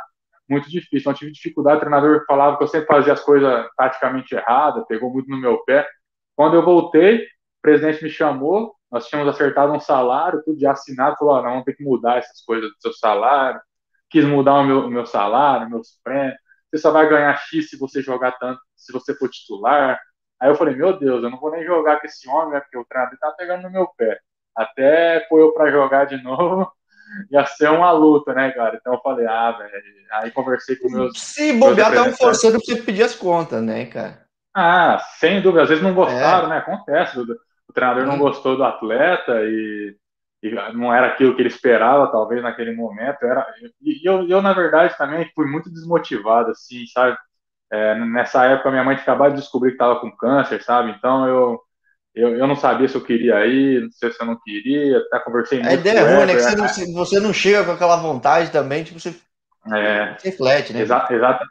muito 0.51 0.69
difícil. 0.69 0.99
Então, 0.99 1.13
tive 1.13 1.31
dificuldade. 1.31 1.77
O 1.77 1.79
treinador 1.79 2.25
falava 2.27 2.57
que 2.57 2.63
eu 2.63 2.67
sempre 2.67 2.87
fazia 2.87 3.13
as 3.13 3.23
coisas 3.23 3.65
taticamente 3.77 4.35
erradas, 4.35 4.85
pegou 4.87 5.11
muito 5.11 5.29
no 5.29 5.37
meu 5.37 5.63
pé. 5.63 5.87
Quando 6.35 6.55
eu 6.55 6.63
voltei, 6.63 7.17
o 7.17 7.61
presidente 7.61 8.03
me 8.03 8.09
chamou, 8.09 8.75
nós 8.91 9.07
tínhamos 9.07 9.33
acertado 9.33 9.71
um 9.71 9.79
salário, 9.79 10.43
tudo 10.43 10.57
de 10.57 10.67
assinado, 10.67 11.15
falou: 11.17 11.35
oh, 11.35 11.41
não, 11.41 11.49
vamos 11.51 11.65
ter 11.65 11.73
que 11.73 11.83
mudar 11.83 12.17
essas 12.17 12.41
coisas 12.41 12.69
do 12.69 12.75
seu 12.79 12.93
salário. 12.93 13.61
Quis 14.09 14.25
mudar 14.25 14.55
o 14.55 14.63
meu, 14.63 14.85
o 14.85 14.89
meu 14.89 15.05
salário, 15.05 15.69
meus 15.69 15.97
prêmios. 16.03 16.35
Você 16.69 16.77
só 16.77 16.91
vai 16.91 17.07
ganhar 17.07 17.35
X 17.37 17.69
se 17.69 17.77
você 17.77 18.01
jogar 18.01 18.33
tanto, 18.33 18.59
se 18.75 18.91
você 18.91 19.15
for 19.15 19.29
titular. 19.29 19.99
Aí 20.39 20.49
eu 20.49 20.55
falei: 20.55 20.75
meu 20.75 20.97
Deus, 20.97 21.23
eu 21.23 21.29
não 21.29 21.39
vou 21.39 21.51
nem 21.51 21.63
jogar 21.65 21.99
com 21.99 22.07
esse 22.07 22.27
homem, 22.29 22.53
né, 22.53 22.59
porque 22.59 22.77
o 22.77 22.85
treinador 22.85 23.17
tá 23.19 23.31
pegando 23.31 23.63
no 23.63 23.71
meu 23.71 23.87
pé. 23.97 24.19
Até 24.55 25.25
foi 25.29 25.41
eu 25.41 25.53
para 25.53 25.71
jogar 25.71 26.05
de 26.05 26.17
novo 26.23 26.71
ia 27.29 27.45
ser 27.45 27.69
uma 27.69 27.91
luta, 27.91 28.33
né, 28.33 28.51
cara? 28.51 28.77
Então 28.79 28.93
eu 28.93 29.01
falei, 29.01 29.25
ah, 29.27 29.51
velho. 29.51 29.71
Aí 30.13 30.31
conversei 30.31 30.75
com 30.77 30.89
meus. 30.89 31.19
Se 31.19 31.53
bobear, 31.53 31.91
estavam 31.91 32.13
forçando 32.13 32.57
pra 32.57 32.65
você 32.65 32.81
pedir 32.81 33.03
as 33.03 33.15
contas, 33.15 33.61
né, 33.61 33.85
cara? 33.85 34.25
Ah, 34.53 34.99
sem 35.19 35.41
dúvida. 35.41 35.63
Às 35.63 35.69
vezes 35.69 35.83
não 35.83 35.93
gostaram, 35.93 36.47
é. 36.47 36.49
né? 36.49 36.57
Acontece. 36.57 37.19
O, 37.19 37.23
o 37.23 37.73
treinador 37.73 38.03
hum. 38.03 38.07
não 38.07 38.17
gostou 38.17 38.57
do 38.57 38.63
atleta 38.63 39.41
e, 39.43 39.95
e, 40.43 40.73
não 40.73 40.93
era 40.93 41.07
aquilo 41.07 41.35
que 41.35 41.41
ele 41.41 41.49
esperava, 41.49 42.11
talvez, 42.11 42.41
naquele 42.41 42.75
momento. 42.75 43.23
Era, 43.23 43.45
e 43.81 44.07
eu, 44.07 44.27
eu, 44.27 44.41
na 44.41 44.53
verdade, 44.53 44.97
também 44.97 45.29
fui 45.33 45.45
muito 45.47 45.69
desmotivado, 45.71 46.51
assim, 46.51 46.85
sabe? 46.87 47.17
É, 47.71 47.95
nessa 47.95 48.45
época, 48.45 48.69
minha 48.69 48.83
mãe 48.83 48.95
tinha 48.95 49.03
acabado 49.03 49.33
de 49.33 49.39
descobrir 49.39 49.71
que 49.71 49.75
estava 49.75 49.99
com 49.99 50.11
câncer, 50.11 50.61
sabe? 50.61 50.91
Então 50.91 51.25
eu 51.27 51.61
eu, 52.13 52.35
eu 52.35 52.45
não 52.45 52.55
sabia 52.55 52.87
se 52.87 52.95
eu 52.95 53.01
queria 53.01 53.45
ir, 53.45 53.83
não 53.83 53.91
sei 53.91 54.11
se 54.11 54.21
eu 54.21 54.25
não 54.25 54.37
queria, 54.37 54.97
até 54.97 55.19
conversei 55.19 55.59
muito. 55.59 55.71
A 55.71 55.73
ideia 55.73 55.99
é 55.99 56.15
ruim, 56.15 56.25
né? 56.25 56.33
Que 56.33 56.41
você 56.41 56.85
não, 56.85 56.93
você 56.93 57.19
não 57.19 57.33
chega 57.33 57.63
com 57.63 57.71
aquela 57.71 57.95
vontade 57.95 58.51
também, 58.51 58.83
tipo, 58.83 58.99
você 58.99 59.15
é, 59.73 60.17
reflete, 60.21 60.73
né? 60.73 60.81
Exa, 60.81 61.07
exata, 61.09 61.45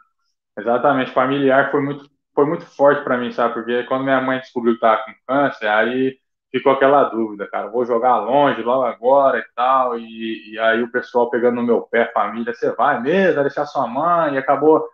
exatamente, 0.58 1.12
familiar 1.12 1.70
foi 1.70 1.80
muito, 1.80 2.09
foi 2.34 2.46
muito 2.46 2.64
forte 2.66 3.02
para 3.04 3.16
mim, 3.18 3.32
sabe? 3.32 3.54
Porque 3.54 3.84
quando 3.84 4.04
minha 4.04 4.20
mãe 4.20 4.38
descobriu 4.38 4.74
que 4.74 4.78
estava 4.78 5.02
com 5.04 5.12
câncer, 5.26 5.68
aí 5.68 6.16
ficou 6.50 6.72
aquela 6.72 7.04
dúvida, 7.04 7.48
cara, 7.48 7.68
vou 7.68 7.84
jogar 7.84 8.18
longe 8.18 8.62
logo 8.62 8.84
agora 8.84 9.38
e 9.38 9.44
tal, 9.54 9.98
e, 9.98 10.52
e 10.54 10.58
aí 10.58 10.82
o 10.82 10.90
pessoal 10.90 11.30
pegando 11.30 11.56
no 11.56 11.62
meu 11.62 11.82
pé, 11.82 12.10
família, 12.12 12.52
você 12.54 12.72
vai 12.72 13.00
mesmo, 13.00 13.34
vai 13.34 13.44
deixar 13.44 13.66
sua 13.66 13.86
mãe, 13.86 14.34
e 14.34 14.38
acabou 14.38 14.88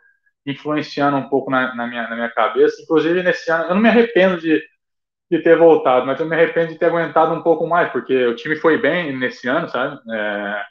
influenciando 0.44 1.16
um 1.16 1.28
pouco 1.28 1.50
na, 1.50 1.74
na, 1.74 1.86
minha, 1.86 2.08
na 2.08 2.14
minha 2.14 2.30
cabeça. 2.30 2.80
Inclusive, 2.82 3.22
nesse 3.22 3.50
ano, 3.50 3.64
eu 3.64 3.74
não 3.74 3.82
me 3.82 3.88
arrependo 3.88 4.40
de 4.40 4.62
de 5.30 5.42
ter 5.42 5.56
voltado, 5.58 6.06
mas 6.06 6.20
eu 6.20 6.26
me 6.26 6.36
arrependo 6.36 6.72
de 6.72 6.78
ter 6.78 6.86
aguentado 6.86 7.34
um 7.34 7.42
pouco 7.42 7.66
mais, 7.66 7.90
porque 7.90 8.26
o 8.26 8.36
time 8.36 8.56
foi 8.56 8.78
bem 8.78 9.16
nesse 9.16 9.48
ano, 9.48 9.68
sabe? 9.68 9.98
É, 10.12 10.62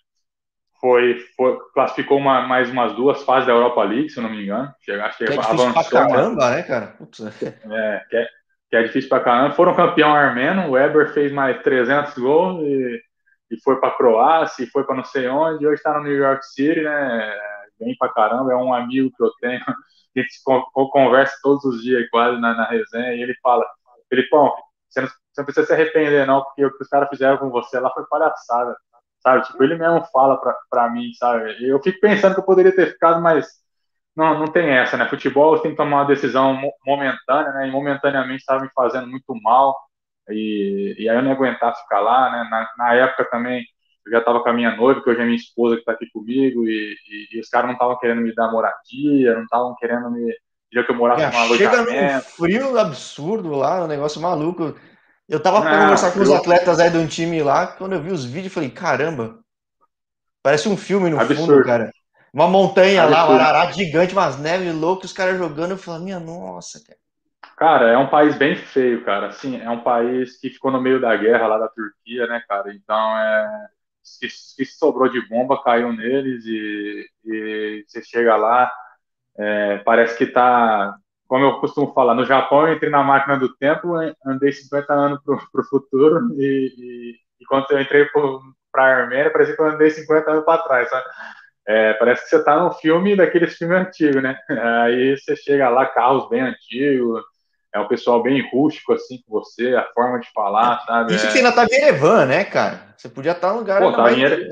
foi, 0.86 1.18
foi, 1.36 1.58
classificou 1.74 2.20
uma, 2.20 2.42
mais 2.42 2.70
umas 2.70 2.94
duas 2.94 3.24
fases 3.24 3.48
da 3.48 3.54
Europa 3.54 3.84
League, 3.84 4.08
se 4.08 4.20
eu 4.20 4.24
não 4.24 4.30
me 4.30 4.44
engano. 4.44 4.72
Chega, 4.82 5.06
acho 5.06 5.18
que, 5.18 5.26
que 5.26 5.34
é 5.34 5.40
avançou. 5.40 5.74
Pra 5.74 5.84
caramba, 5.84 6.52
né, 6.52 6.62
cara? 6.62 6.88
Putz. 6.96 7.22
É, 7.42 8.04
que 8.08 8.16
é, 8.16 8.28
que 8.70 8.76
é 8.76 8.84
difícil 8.84 9.10
pra 9.10 9.20
caramba. 9.20 9.56
Foram 9.56 9.76
campeão 9.76 10.14
armeno, 10.14 10.68
o 10.68 10.72
Weber 10.74 11.12
fez 11.12 11.32
mais 11.32 11.60
300 11.64 12.14
gols 12.20 12.62
e, 12.62 13.02
e 13.50 13.62
foi 13.64 13.80
pra 13.80 13.98
Croácia, 13.98 14.64
e 14.64 14.68
foi 14.68 14.84
pra 14.84 14.96
não 14.96 15.04
sei 15.04 15.28
onde, 15.28 15.64
e 15.64 15.68
hoje 15.68 15.82
tá 15.82 15.98
no 15.98 16.04
New 16.04 16.14
York 16.14 16.46
City, 16.46 16.82
né? 16.82 17.40
Bem 17.80 17.96
pra 17.98 18.14
caramba, 18.14 18.54
é 18.54 18.56
um 18.56 18.72
amigo 18.72 19.10
que 19.18 19.24
eu 19.24 19.32
tenho, 19.42 19.64
a 19.68 20.20
gente 20.20 20.40
conversa 20.92 21.36
todos 21.42 21.66
os 21.66 21.82
dias 21.82 22.08
quase 22.12 22.40
na, 22.40 22.54
na 22.54 22.66
resenha, 22.70 23.16
e 23.16 23.24
ele 23.24 23.34
fala 23.42 23.66
Felipão, 24.08 24.54
você 24.88 25.02
não, 25.02 25.08
você 25.08 25.42
não 25.42 25.46
precisa 25.46 25.66
se 25.66 25.74
arrepender, 25.74 26.28
não, 26.28 26.44
porque 26.44 26.64
o 26.64 26.72
que 26.72 26.84
os 26.84 26.88
caras 26.88 27.10
fizeram 27.10 27.38
com 27.38 27.50
você 27.50 27.80
lá 27.80 27.90
foi 27.90 28.06
palhaçada, 28.06 28.78
sabe? 29.26 29.44
Tipo, 29.48 29.64
ele 29.64 29.76
mesmo 29.76 30.06
fala 30.14 30.40
pra, 30.40 30.56
pra 30.70 30.90
mim, 30.90 31.12
sabe? 31.18 31.56
Eu 31.68 31.82
fico 31.82 32.00
pensando 32.00 32.36
que 32.36 32.42
eu 32.42 32.46
poderia 32.46 32.74
ter 32.74 32.94
ficado, 32.94 33.20
mas 33.20 33.48
não, 34.16 34.38
não 34.38 34.46
tem 34.46 34.70
essa, 34.70 34.96
né? 34.96 35.10
Futebol 35.10 35.58
tem 35.60 35.72
que 35.72 35.78
tomar 35.78 35.98
uma 35.98 36.06
decisão 36.06 36.56
momentânea, 36.86 37.52
né? 37.54 37.68
E 37.68 37.72
momentaneamente 37.72 38.42
estava 38.42 38.62
me 38.62 38.70
fazendo 38.76 39.08
muito 39.08 39.34
mal, 39.42 39.76
e, 40.30 40.96
e 41.00 41.10
aí 41.10 41.18
eu 41.18 41.24
não 41.24 41.32
aguentava 41.32 41.76
ficar 41.76 42.02
lá, 42.02 42.32
né? 42.32 42.48
Na, 42.52 42.70
na 42.78 42.94
época 42.94 43.26
também 43.26 43.66
eu 44.06 44.12
já 44.12 44.20
estava 44.20 44.40
com 44.42 44.50
a 44.50 44.54
minha 44.54 44.76
noiva, 44.76 45.02
que 45.02 45.10
hoje 45.10 45.20
é 45.20 45.26
minha 45.26 45.36
esposa 45.36 45.76
que 45.76 45.82
está 45.82 45.94
aqui 45.94 46.06
comigo, 46.14 46.64
e, 46.64 46.94
e, 47.10 47.38
e 47.38 47.40
os 47.40 47.50
caras 47.50 47.66
não 47.66 47.74
estavam 47.74 47.98
querendo 47.98 48.22
me 48.22 48.34
dar 48.36 48.52
moradia, 48.52 49.34
não 49.34 49.44
estavam 49.44 49.76
querendo 49.76 50.12
me 50.12 50.32
queria 50.70 50.84
que 50.86 50.92
eu 50.92 50.96
morasse 50.96 51.26
num 51.26 51.42
alojamento. 51.42 51.90
Chega 51.90 52.14
num 52.14 52.22
frio 52.22 52.78
absurdo 52.78 53.56
lá, 53.56 53.84
um 53.84 53.88
negócio 53.88 54.22
maluco. 54.22 54.76
Eu 55.28 55.40
tava 55.40 55.62
conversar 55.62 56.12
com 56.12 56.20
os 56.20 56.32
atletas 56.32 56.80
aí 56.80 56.90
de 56.90 56.98
um 56.98 57.08
time 57.08 57.42
lá, 57.42 57.68
quando 57.68 57.94
eu 57.94 58.02
vi 58.02 58.12
os 58.12 58.24
vídeos, 58.24 58.54
falei, 58.54 58.70
caramba, 58.70 59.40
parece 60.44 60.70
um 60.70 60.78
filme 60.78 61.10
no 61.10 61.20
Absurdo. 61.20 61.54
fundo, 61.54 61.64
cara. 61.64 61.92
Uma 62.32 62.48
montanha 62.48 63.06
lá, 63.06 63.22
um 63.22 63.32
Absurdo. 63.32 63.42
Ararat 63.42 63.74
gigante, 63.76 64.14
umas 64.14 64.38
neves 64.40 64.74
loucas, 64.74 65.12
os 65.12 65.18
caras 65.18 65.38
jogando, 65.38 65.72
eu 65.72 65.78
falei, 65.78 66.04
minha 66.04 66.20
nossa, 66.20 66.80
cara. 66.86 67.00
Cara, 67.58 67.90
é 67.90 67.98
um 67.98 68.10
país 68.10 68.36
bem 68.36 68.56
feio, 68.56 69.04
cara. 69.06 69.28
Assim, 69.28 69.60
é 69.60 69.70
um 69.70 69.82
país 69.82 70.38
que 70.40 70.50
ficou 70.50 70.72
no 70.72 70.82
meio 70.82 71.00
da 71.00 71.16
guerra 71.16 71.48
lá 71.48 71.58
da 71.58 71.70
Turquia, 71.70 72.28
né, 72.28 72.44
cara? 72.48 72.74
Então, 72.74 73.18
é. 73.18 73.68
O 74.06 74.56
que 74.58 74.66
sobrou 74.66 75.10
de 75.10 75.28
bomba 75.28 75.64
caiu 75.64 75.92
neles 75.92 76.46
e, 76.46 77.10
e 77.26 77.84
você 77.88 78.04
chega 78.04 78.36
lá, 78.36 78.72
é, 79.38 79.80
parece 79.80 80.16
que 80.16 80.28
tá. 80.28 80.96
Como 81.28 81.44
eu 81.44 81.60
costumo 81.60 81.94
falar, 81.94 82.14
no 82.14 82.26
Japão 82.26 82.68
eu 82.68 82.76
entrei 82.76 82.90
na 82.90 83.04
máquina 83.04 83.38
do 83.38 83.56
tempo, 83.56 83.96
andei 84.26 84.52
50 84.52 84.94
anos 84.94 85.20
pro, 85.24 85.40
pro 85.52 85.64
futuro 85.64 86.34
e, 86.38 86.74
e, 86.78 87.16
e 87.42 87.46
quando 87.46 87.66
eu 87.72 87.82
entrei 87.82 88.06
para 88.72 88.84
a 88.84 88.98
Armênia, 89.02 89.32
parecia 89.32 89.56
que 89.56 89.62
eu 89.62 89.68
andei 89.68 89.90
50 89.90 90.32
anos 90.32 90.46
para 90.46 90.62
trás? 90.62 90.90
É, 91.68 91.94
parece 91.94 92.24
que 92.24 92.30
você 92.30 92.44
tá 92.44 92.60
num 92.60 92.72
filme 92.72 93.16
daqueles 93.16 93.56
filmes 93.56 93.78
antigos, 93.78 94.22
né? 94.22 94.38
Aí 94.84 95.18
você 95.18 95.36
chega 95.36 95.68
lá, 95.70 95.86
carros 95.88 96.30
bem 96.30 96.42
antigos, 96.42 97.24
é 97.74 97.80
um 97.80 97.88
pessoal 97.88 98.24
bem 98.24 98.48
rústico 98.52 98.94
assim 98.94 99.20
com 99.28 99.40
você, 99.40 99.76
a 99.76 99.86
forma 99.94 100.20
de 100.20 100.32
falar, 100.32 100.80
sabe? 100.86 101.16
Isso 101.16 101.26
é... 101.26 101.28
que 101.28 101.34
você 101.34 101.40
ainda 101.40 101.52
tá 101.52 101.66
em 101.66 101.76
Erevan, 101.76 102.26
né, 102.26 102.46
cara? 102.46 102.94
Você 102.96 103.10
podia 103.10 103.32
estar 103.32 103.52
num 103.52 103.60
lugar 103.60 103.82
Pô, 103.82 103.88
ainda 103.88 103.98
tá 103.98 104.04
mais... 104.04 104.18
em 104.18 104.24
Ere... 104.24 104.50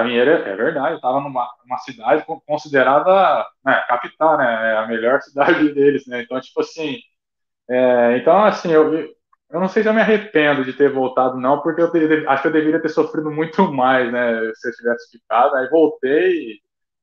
Ere... 0.00 0.30
é 0.30 0.56
verdade, 0.56 0.94
eu 0.94 1.00
tava 1.00 1.20
numa 1.20 1.48
uma 1.64 1.78
cidade 1.78 2.24
considerada 2.46 3.46
né, 3.64 3.84
capital, 3.88 4.38
né? 4.38 4.76
A 4.78 4.86
melhor 4.86 5.20
cidade 5.22 5.68
deles, 5.74 6.06
né? 6.06 6.22
Então, 6.22 6.40
tipo 6.40 6.60
assim, 6.60 6.98
é... 7.68 8.16
então 8.18 8.44
assim, 8.44 8.70
eu, 8.72 8.94
eu 9.50 9.60
não 9.60 9.68
sei 9.68 9.82
se 9.82 9.88
eu 9.88 9.94
me 9.94 10.00
arrependo 10.00 10.64
de 10.64 10.72
ter 10.72 10.90
voltado, 10.92 11.38
não, 11.38 11.60
porque 11.62 11.82
eu 11.82 11.90
te... 11.92 12.26
acho 12.26 12.42
que 12.42 12.48
eu 12.48 12.52
deveria 12.52 12.80
ter 12.80 12.88
sofrido 12.90 13.30
muito 13.30 13.70
mais, 13.72 14.10
né? 14.12 14.52
Se 14.54 14.68
eu 14.68 14.72
tivesse 14.74 15.10
ficado, 15.18 15.54
aí 15.56 15.68
voltei 15.68 16.60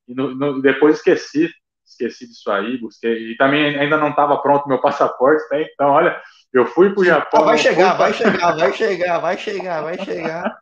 e, 0.07 0.13
no, 0.15 0.35
no... 0.35 0.61
depois 0.61 0.97
esqueci 0.97 1.49
esqueci 1.89 2.27
disso 2.27 2.51
aí, 2.51 2.77
busquei. 2.77 3.31
E 3.31 3.37
também 3.37 3.77
ainda 3.77 3.97
não 3.97 4.09
estava 4.09 4.37
pronto 4.41 4.67
meu 4.67 4.79
passaporte, 4.81 5.43
né? 5.51 5.63
Então, 5.73 5.89
olha, 5.89 6.19
eu 6.53 6.65
fui 6.65 6.91
para 6.91 7.01
o 7.01 7.05
Japão. 7.05 7.41
Ah, 7.41 7.45
vai 7.45 7.57
chegar, 7.57 7.93
vai 7.93 8.13
chegar, 8.13 8.55
vai 8.55 8.73
chegar, 8.73 9.19
vai 9.19 9.37
chegar, 9.37 9.81
vai 9.83 9.97
chegar. 10.03 10.59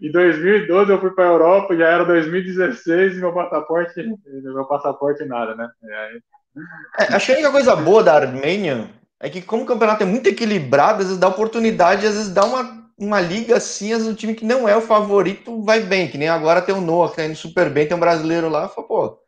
em 0.00 0.10
2012 0.10 0.90
eu 0.90 1.00
fui 1.00 1.10
para 1.10 1.24
a 1.24 1.32
Europa, 1.32 1.76
já 1.76 1.88
era 1.88 2.04
2016 2.04 3.14
e 3.14 3.20
meu 3.20 3.32
passaporte, 3.32 4.02
meu 4.42 4.64
passaporte 4.66 5.24
nada, 5.24 5.54
né? 5.54 5.68
É, 6.98 7.14
acho 7.14 7.26
que 7.26 7.32
a 7.32 7.34
única 7.36 7.50
coisa 7.50 7.76
boa 7.76 8.02
da 8.02 8.14
Armênia 8.14 8.88
é 9.20 9.28
que, 9.28 9.42
como 9.42 9.64
o 9.64 9.66
campeonato 9.66 10.02
é 10.02 10.06
muito 10.06 10.28
equilibrado, 10.28 11.00
às 11.00 11.06
vezes 11.06 11.18
dá 11.18 11.28
oportunidade, 11.28 12.06
às 12.06 12.14
vezes 12.14 12.32
dá 12.32 12.44
uma, 12.44 12.88
uma 12.96 13.20
liga 13.20 13.56
assim, 13.56 13.92
às 13.92 13.98
vezes 13.98 14.12
o 14.12 14.16
time 14.16 14.34
que 14.34 14.44
não 14.44 14.68
é 14.68 14.76
o 14.76 14.80
favorito 14.80 15.62
vai 15.62 15.80
bem, 15.80 16.08
que 16.08 16.18
nem 16.18 16.28
agora 16.28 16.62
tem 16.62 16.74
o 16.74 16.80
Noah, 16.80 17.10
que 17.10 17.16
tá 17.16 17.24
indo 17.24 17.34
super 17.34 17.68
bem, 17.68 17.86
tem 17.86 17.96
um 17.96 18.00
brasileiro 18.00 18.48
lá, 18.48 18.68
fala, 18.68 18.86
pô, 18.86 19.18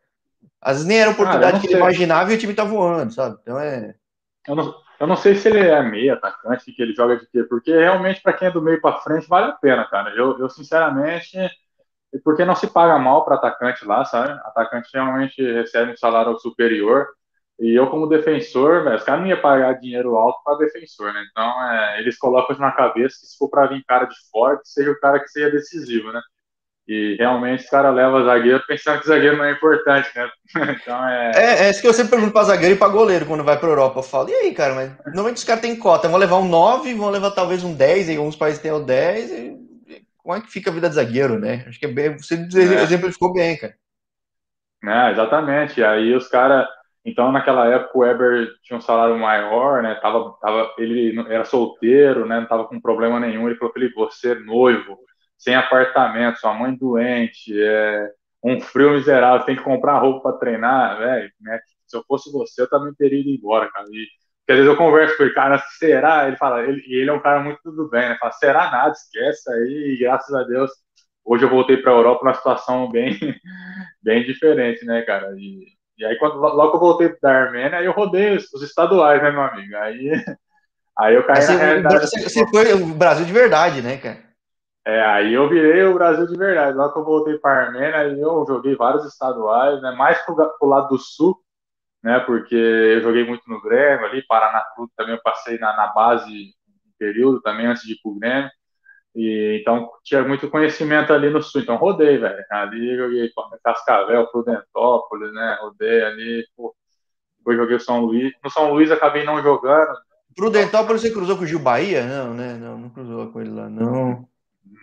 às 0.61 0.77
vezes 0.77 0.87
nem 0.87 0.99
era 0.99 1.09
a 1.11 1.13
oportunidade 1.13 1.57
ah, 1.57 1.59
que 1.59 1.67
ele 1.67 1.75
imaginava 1.75 2.31
e 2.31 2.35
o 2.35 2.39
time 2.39 2.53
tá 2.53 2.63
voando, 2.63 3.13
sabe? 3.13 3.37
Então 3.41 3.59
é. 3.59 3.95
Eu 4.47 4.55
não, 4.55 4.73
eu 5.03 5.07
não 5.07 5.17
sei 5.17 5.35
se 5.35 5.49
ele 5.49 5.59
é 5.59 5.81
meio 5.83 6.13
atacante, 6.13 6.71
que 6.71 6.81
ele 6.81 6.95
joga 6.95 7.17
de 7.17 7.27
quê, 7.27 7.43
porque 7.43 7.71
realmente, 7.71 8.21
para 8.21 8.33
quem 8.33 8.47
é 8.47 8.51
do 8.51 8.61
meio 8.61 8.79
para 8.81 8.99
frente, 9.01 9.27
vale 9.27 9.51
a 9.51 9.53
pena, 9.53 9.85
cara. 9.89 10.11
Eu, 10.15 10.39
eu 10.39 10.49
sinceramente, 10.49 11.37
porque 12.23 12.45
não 12.45 12.55
se 12.55 12.67
paga 12.67 12.97
mal 12.99 13.25
para 13.25 13.35
atacante 13.35 13.85
lá, 13.85 14.05
sabe? 14.05 14.33
Atacante 14.45 14.89
realmente 14.93 15.41
recebe 15.41 15.91
um 15.93 15.97
salário 15.97 16.37
superior. 16.39 17.07
E 17.59 17.73
eu, 17.77 17.89
como 17.89 18.07
defensor, 18.07 18.83
véio, 18.83 18.97
os 18.97 19.03
caras 19.03 19.21
não 19.21 19.29
iam 19.29 19.41
pagar 19.41 19.73
dinheiro 19.79 20.15
alto 20.17 20.41
para 20.43 20.57
defensor, 20.57 21.13
né? 21.13 21.23
Então, 21.31 21.63
é, 21.71 21.99
eles 22.01 22.17
colocam 22.17 22.57
na 22.57 22.71
cabeça 22.71 23.17
que 23.19 23.27
se 23.27 23.37
for 23.37 23.49
para 23.49 23.67
vir 23.67 23.83
cara 23.85 24.05
de 24.05 24.15
fora, 24.31 24.57
que 24.59 24.67
seja 24.69 24.91
o 24.91 24.99
cara 24.99 25.19
que 25.19 25.27
seja 25.29 25.51
decisivo, 25.51 26.11
né? 26.13 26.21
E 26.87 27.15
realmente 27.17 27.63
os 27.63 27.69
caras 27.69 27.95
levam 27.95 28.25
zagueiro 28.25 28.61
pensando 28.67 28.99
que 28.99 29.07
zagueiro 29.07 29.37
não 29.37 29.45
é 29.45 29.53
importante, 29.53 30.09
né? 30.15 30.29
então 30.81 31.07
é... 31.07 31.31
é. 31.33 31.65
É, 31.65 31.69
isso 31.69 31.81
que 31.81 31.87
eu 31.87 31.93
sempre 31.93 32.11
pergunto 32.11 32.33
pra 32.33 32.43
zagueiro 32.43 32.75
e 32.75 32.77
pra 32.77 32.89
goleiro 32.89 33.25
quando 33.25 33.43
vai 33.43 33.57
pra 33.57 33.69
Europa. 33.69 33.99
Eu 33.99 34.03
falo, 34.03 34.29
e 34.29 34.33
aí, 34.33 34.53
cara, 34.53 34.75
mas 34.75 34.91
normalmente 35.05 35.37
os 35.37 35.43
caras 35.45 35.61
têm 35.61 35.77
cota, 35.77 36.09
vão 36.09 36.19
levar 36.19 36.37
um 36.37 36.47
9, 36.47 36.93
vão 36.93 37.09
levar 37.09 37.31
talvez 37.31 37.63
um 37.63 37.73
10, 37.73 38.09
em 38.09 38.17
alguns 38.17 38.35
países 38.35 38.61
tem 38.61 38.71
o 38.71 38.79
10, 38.79 39.31
e 39.31 39.63
como 40.23 40.35
é 40.35 40.41
que 40.41 40.51
fica 40.51 40.71
a 40.71 40.73
vida 40.73 40.89
de 40.89 40.95
zagueiro, 40.95 41.37
né? 41.37 41.65
Acho 41.67 41.77
que 41.77 41.85
é 41.85 41.89
bem. 41.89 42.17
Você 42.17 42.35
é. 42.35 42.83
exemplificou 42.83 43.33
bem, 43.33 43.57
cara. 43.57 43.75
É, 44.85 45.11
exatamente. 45.11 45.79
E 45.79 45.83
aí 45.83 46.13
os 46.15 46.27
caras. 46.27 46.65
Então, 47.05 47.33
naquela 47.33 47.67
época, 47.67 47.97
o 47.97 48.05
Eber 48.05 48.47
tinha 48.63 48.77
um 48.77 48.81
salário 48.81 49.19
maior, 49.19 49.83
né? 49.83 49.95
Tava, 49.95 50.37
tava, 50.41 50.73
ele 50.77 51.19
era 51.29 51.43
solteiro, 51.43 52.25
né? 52.25 52.39
Não 52.39 52.47
tava 52.47 52.65
com 52.65 52.79
problema 52.79 53.19
nenhum. 53.19 53.47
Ele 53.47 53.57
falou: 53.57 53.73
Felipe, 53.73 53.95
você 53.95 54.31
é 54.31 54.35
noivo 54.35 54.97
sem 55.43 55.55
apartamento, 55.55 56.39
sua 56.39 56.53
mãe 56.53 56.73
doente, 56.73 57.53
é, 57.61 58.09
um 58.43 58.61
frio 58.61 58.91
miserável, 58.91 59.45
tem 59.45 59.57
que 59.57 59.63
comprar 59.63 59.99
roupa 59.99 60.29
para 60.29 60.39
treinar, 60.39 60.97
velho, 60.97 61.31
né? 61.41 61.59
Se 61.85 61.97
eu 61.97 62.03
fosse 62.07 62.31
você, 62.31 62.61
eu 62.61 62.69
também 62.69 62.93
teria 62.93 63.19
ido 63.19 63.29
embora, 63.29 63.69
cara. 63.69 63.85
E, 63.89 64.07
porque 64.39 64.51
às 64.53 64.57
vezes 64.57 64.71
eu 64.71 64.77
converso 64.77 65.17
com 65.17 65.23
ele, 65.23 65.33
cara, 65.33 65.61
será? 65.77 66.27
Ele 66.27 66.37
fala, 66.37 66.63
ele, 66.63 66.81
e 66.87 66.95
ele 66.95 67.09
é 67.09 67.13
um 67.13 67.19
cara 67.19 67.41
muito 67.41 67.59
tudo 67.61 67.89
bem, 67.89 68.07
né? 68.07 68.17
Fala, 68.19 68.31
será 68.31 68.71
nada, 68.71 68.91
esquece 68.91 69.51
aí, 69.51 69.93
e 69.93 69.99
graças 69.99 70.33
a 70.33 70.43
Deus, 70.43 70.71
hoje 71.25 71.43
eu 71.43 71.49
voltei 71.49 71.77
para 71.77 71.91
a 71.91 71.95
Europa 71.95 72.23
numa 72.23 72.35
situação 72.35 72.89
bem, 72.89 73.17
bem 74.01 74.23
diferente, 74.23 74.85
né, 74.85 75.01
cara? 75.01 75.33
E, 75.37 75.67
e 75.97 76.05
aí, 76.05 76.17
quando, 76.17 76.37
logo 76.37 76.71
que 76.71 76.75
eu 76.77 76.81
voltei 76.81 77.13
da 77.21 77.31
Armênia, 77.31 77.79
aí 77.79 77.85
eu 77.85 77.91
rodei 77.91 78.37
os, 78.37 78.51
os 78.53 78.61
estaduais, 78.61 79.21
né, 79.21 79.29
meu 79.29 79.41
amigo? 79.41 79.75
Aí, 79.75 80.09
aí 80.97 81.15
eu 81.15 81.23
caí 81.25 81.41
você, 81.41 81.53
na 81.53 81.59
realidade. 81.59 81.99
Você, 81.99 82.29
você 82.29 82.47
foi 82.47 82.73
o 82.73 82.93
Brasil 82.93 83.25
de 83.25 83.33
verdade, 83.33 83.81
né, 83.81 83.97
cara? 83.97 84.32
É, 84.85 85.01
aí 85.01 85.33
eu 85.33 85.47
virei 85.47 85.83
o 85.83 85.93
Brasil 85.93 86.27
de 86.27 86.37
verdade. 86.37 86.77
Lá 86.77 86.91
que 86.91 86.99
eu 86.99 87.05
voltei 87.05 87.37
para 87.37 87.51
a 87.51 87.65
Armênia, 87.67 87.97
aí 87.97 88.19
eu 88.19 88.45
joguei 88.45 88.75
vários 88.75 89.05
estaduais, 89.05 89.81
né? 89.81 89.91
Mais 89.91 90.21
pro, 90.25 90.35
pro 90.35 90.67
lado 90.67 90.89
do 90.89 90.97
sul, 90.97 91.39
né? 92.03 92.19
Porque 92.19 92.55
eu 92.55 93.01
joguei 93.01 93.25
muito 93.25 93.49
no 93.49 93.61
Grêmio 93.61 94.05
ali, 94.05 94.25
Paraná 94.27 94.61
Clube 94.75 94.91
também 94.97 95.15
eu 95.15 95.21
passei 95.23 95.57
na, 95.57 95.75
na 95.75 95.87
base 95.87 96.53
um 96.67 96.91
período 96.99 97.41
também 97.41 97.65
antes 97.67 97.83
de 97.83 97.93
ir 97.93 97.99
pro 98.03 98.15
Grêmio. 98.15 98.49
E, 99.15 99.59
então 99.61 99.89
tinha 100.03 100.23
muito 100.23 100.49
conhecimento 100.49 101.13
ali 101.13 101.29
no 101.29 101.41
sul, 101.41 101.61
então 101.61 101.77
rodei, 101.77 102.17
velho. 102.17 102.43
Ali 102.51 102.97
joguei 102.97 103.31
Cascavel, 103.63 104.27
Prudentópolis, 104.27 105.33
né? 105.33 105.57
Rodei 105.61 106.03
ali, 106.03 106.45
pô. 106.57 106.75
Depois 107.37 107.57
joguei 107.57 107.75
o 107.75 107.79
São 107.79 108.01
Luís. 108.01 108.33
No 108.43 108.49
São 108.49 108.73
Luís 108.73 108.91
acabei 108.91 109.23
não 109.23 109.41
jogando. 109.41 109.93
Prudentópolis 110.35 111.01
você 111.01 111.11
cruzou 111.11 111.37
com 111.37 111.43
o 111.43 111.47
Gil 111.47 111.59
Bahia? 111.59 112.05
Não, 112.05 112.33
né? 112.33 112.53
Não, 112.55 112.77
não 112.77 112.89
cruzou 112.89 113.31
com 113.31 113.39
ele 113.39 113.51
lá, 113.51 113.69
não. 113.69 114.27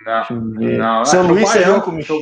Não, 0.05 0.41
não. 0.79 1.05
São 1.05 1.27
Luís 1.27 1.49
você 1.49 1.63
jogou 1.63 1.83
com 1.83 1.91
o 1.91 1.95
Michel? 1.95 2.21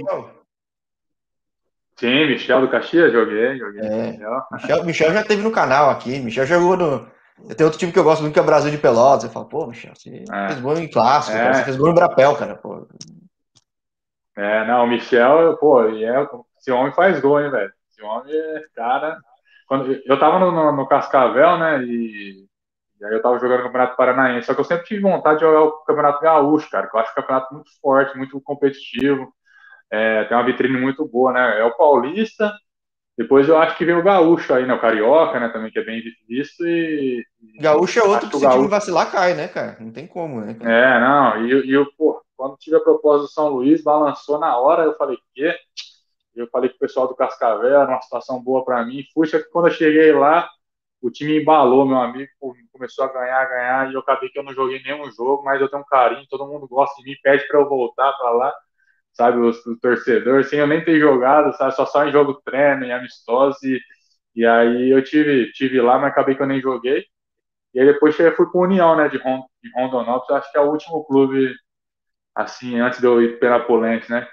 Sim, 1.96 2.26
Michel 2.26 2.60
do 2.60 2.68
Caxias, 2.68 3.12
joguei, 3.12 3.58
joguei. 3.58 3.80
É. 3.80 4.12
Michel. 4.12 4.46
Michel, 4.52 4.84
Michel 4.84 5.12
já 5.12 5.24
teve 5.24 5.42
no 5.42 5.50
canal 5.50 5.90
aqui. 5.90 6.18
Michel 6.20 6.46
jogou 6.46 6.76
no. 6.76 7.10
Tem 7.56 7.64
outro 7.64 7.78
time 7.78 7.92
que 7.92 7.98
eu 7.98 8.04
gosto 8.04 8.22
muito 8.22 8.32
que 8.32 8.38
é 8.38 8.42
o 8.42 8.46
Brasil 8.46 8.70
de 8.70 8.78
Pelotas. 8.78 9.22
Você 9.22 9.28
fala, 9.28 9.46
pô, 9.46 9.66
Michel, 9.66 9.92
você 9.94 10.24
é. 10.30 10.48
fez 10.48 10.60
gol 10.60 10.78
em 10.78 10.90
clássico, 10.90 11.36
é. 11.36 11.40
cara, 11.40 11.54
você 11.54 11.64
fez 11.64 11.76
gol 11.76 11.88
no 11.88 11.94
Brapel, 11.94 12.34
cara. 12.36 12.54
Pô. 12.56 12.86
É, 14.36 14.66
não, 14.66 14.84
o 14.84 14.86
Michel, 14.86 15.56
pô, 15.56 15.82
é, 15.82 16.28
esse 16.58 16.70
homem 16.70 16.92
faz 16.92 17.20
gol, 17.20 17.40
hein, 17.40 17.50
velho? 17.50 17.72
Esse 17.90 18.02
homem 18.02 18.32
é, 18.32 18.62
cara. 18.74 19.18
Quando, 19.66 20.00
eu 20.04 20.18
tava 20.18 20.38
no, 20.38 20.50
no, 20.50 20.72
no 20.72 20.86
Cascavel, 20.86 21.58
né, 21.58 21.82
e 21.82 22.47
e 23.00 23.04
aí 23.04 23.12
eu 23.12 23.22
tava 23.22 23.38
jogando 23.38 23.60
o 23.60 23.62
Campeonato 23.64 23.96
Paranaense. 23.96 24.46
Só 24.46 24.54
que 24.54 24.60
eu 24.60 24.64
sempre 24.64 24.86
tive 24.86 25.00
vontade 25.00 25.38
de 25.38 25.44
jogar 25.44 25.62
o 25.62 25.72
Campeonato 25.84 26.20
Gaúcho, 26.20 26.70
cara, 26.70 26.88
que 26.88 26.96
eu 26.96 27.00
acho 27.00 27.12
que 27.12 27.20
é 27.20 27.22
um 27.22 27.26
campeonato 27.26 27.54
muito 27.54 27.70
forte, 27.80 28.16
muito 28.16 28.40
competitivo. 28.40 29.32
É, 29.90 30.24
tem 30.24 30.36
uma 30.36 30.44
vitrine 30.44 30.78
muito 30.78 31.06
boa, 31.06 31.32
né? 31.32 31.60
É 31.60 31.64
o 31.64 31.76
Paulista, 31.76 32.52
depois 33.18 33.48
eu 33.48 33.58
acho 33.58 33.76
que 33.76 33.84
vem 33.84 33.96
o 33.96 34.02
Gaúcho 34.02 34.54
aí, 34.54 34.64
né? 34.64 34.72
O 34.72 34.80
Carioca, 34.80 35.40
né? 35.40 35.48
Também, 35.48 35.72
que 35.72 35.78
é 35.80 35.84
bem 35.84 36.00
visto. 36.28 36.64
E. 36.64 37.24
Gaúcho 37.60 37.98
é 37.98 38.02
outro 38.04 38.28
que, 38.28 38.32
que 38.32 38.38
se 38.38 38.46
o 38.46 38.50
time 38.50 38.68
vacilar 38.68 39.10
cai, 39.10 39.34
né, 39.34 39.48
cara? 39.48 39.76
Não 39.80 39.90
tem 39.90 40.06
como, 40.06 40.40
né? 40.40 40.54
Cara? 40.54 40.72
É, 40.72 41.00
não. 41.00 41.44
E, 41.44 41.66
e 41.66 41.72
eu, 41.72 41.84
pô, 41.98 42.22
quando 42.36 42.56
tive 42.58 42.76
a 42.76 42.80
proposta 42.80 43.22
do 43.22 43.28
São 43.28 43.48
Luís, 43.48 43.82
balançou 43.82 44.38
na 44.38 44.56
hora, 44.56 44.84
eu 44.84 44.94
falei, 44.96 45.18
quê? 45.34 45.52
Eu 46.36 46.46
falei 46.52 46.70
com 46.70 46.76
o 46.76 46.78
pessoal 46.78 47.08
do 47.08 47.16
Cascavel, 47.16 47.66
era 47.66 47.88
uma 47.88 48.00
situação 48.00 48.40
boa 48.40 48.64
para 48.64 48.84
mim. 48.86 49.02
Que 49.02 49.42
quando 49.50 49.66
eu 49.66 49.74
cheguei 49.74 50.12
lá, 50.12 50.48
o 51.00 51.10
time 51.10 51.40
embalou, 51.40 51.86
meu 51.86 51.98
amigo, 51.98 52.30
começou 52.72 53.04
a 53.04 53.12
ganhar, 53.12 53.44
ganhar, 53.48 53.90
e 53.90 53.94
eu 53.94 54.00
acabei 54.00 54.28
que 54.28 54.38
eu 54.38 54.42
não 54.42 54.52
joguei 54.54 54.82
nenhum 54.82 55.10
jogo, 55.12 55.44
mas 55.44 55.60
eu 55.60 55.68
tenho 55.68 55.82
um 55.82 55.86
carinho, 55.86 56.26
todo 56.28 56.46
mundo 56.46 56.66
gosta 56.68 57.00
de 57.02 57.08
mim, 57.10 57.16
pede 57.22 57.46
para 57.46 57.60
eu 57.60 57.68
voltar 57.68 58.12
para 58.14 58.30
lá, 58.30 58.54
sabe, 59.12 59.38
o, 59.38 59.50
o, 59.50 59.80
torcedor, 59.80 60.44
sem 60.44 60.58
eu 60.60 60.66
nem 60.66 60.84
ter 60.84 60.98
jogado, 61.00 61.56
sabe, 61.56 61.74
só 61.74 61.86
só 61.86 62.06
em 62.06 62.12
jogo 62.12 62.40
treino, 62.44 62.84
em 62.84 62.92
amistoso, 62.92 63.58
e, 63.64 63.80
e 64.36 64.46
aí 64.46 64.90
eu 64.90 65.02
tive, 65.04 65.52
tive 65.52 65.80
lá, 65.80 65.98
mas 65.98 66.10
acabei 66.10 66.34
que 66.34 66.42
eu 66.42 66.46
nem 66.46 66.60
joguei, 66.60 67.04
e 67.74 67.80
aí 67.80 67.86
depois 67.86 68.16
fui 68.16 68.30
para 68.32 68.60
União, 68.60 68.96
né, 68.96 69.08
de, 69.08 69.18
Rond, 69.18 69.44
de 69.62 69.70
Rondonópolis, 69.74 70.42
acho 70.42 70.52
que 70.52 70.58
é 70.58 70.60
o 70.60 70.70
último 70.70 71.04
clube, 71.04 71.54
assim, 72.34 72.80
antes 72.80 73.00
de 73.00 73.06
eu 73.06 73.22
ir 73.22 73.38
para 73.38 73.58
Penapolense, 73.58 74.10
né, 74.10 74.28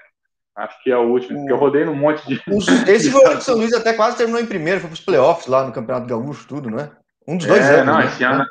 Acho 0.56 0.82
que 0.82 0.90
é 0.90 0.98
o 0.98 1.10
último, 1.10 1.40
porque 1.40 1.52
eu 1.52 1.58
rodei 1.58 1.84
num 1.84 1.96
monte 1.96 2.26
de. 2.28 2.42
Esse 2.90 3.12
foi 3.12 3.36
o 3.36 3.42
São 3.42 3.56
Luís 3.56 3.74
até 3.74 3.94
quase 3.94 4.18
terminou 4.18 4.40
em 4.40 4.46
primeiro, 4.46 4.80
foi 4.80 4.90
para 4.90 4.96
os 4.96 5.02
playoffs 5.02 5.48
lá 5.48 5.66
no 5.66 5.74
Campeonato 5.74 6.08
Gaúcho, 6.08 6.48
tudo, 6.48 6.70
não 6.70 6.80
é? 6.80 6.92
Um 7.28 7.38
dos 7.38 7.46
dois 7.46 7.66
é, 7.66 7.82
anos. 7.82 7.86
Não, 7.86 8.00
né? 8.00 8.06
esse 8.06 8.24
ano. 8.24 8.46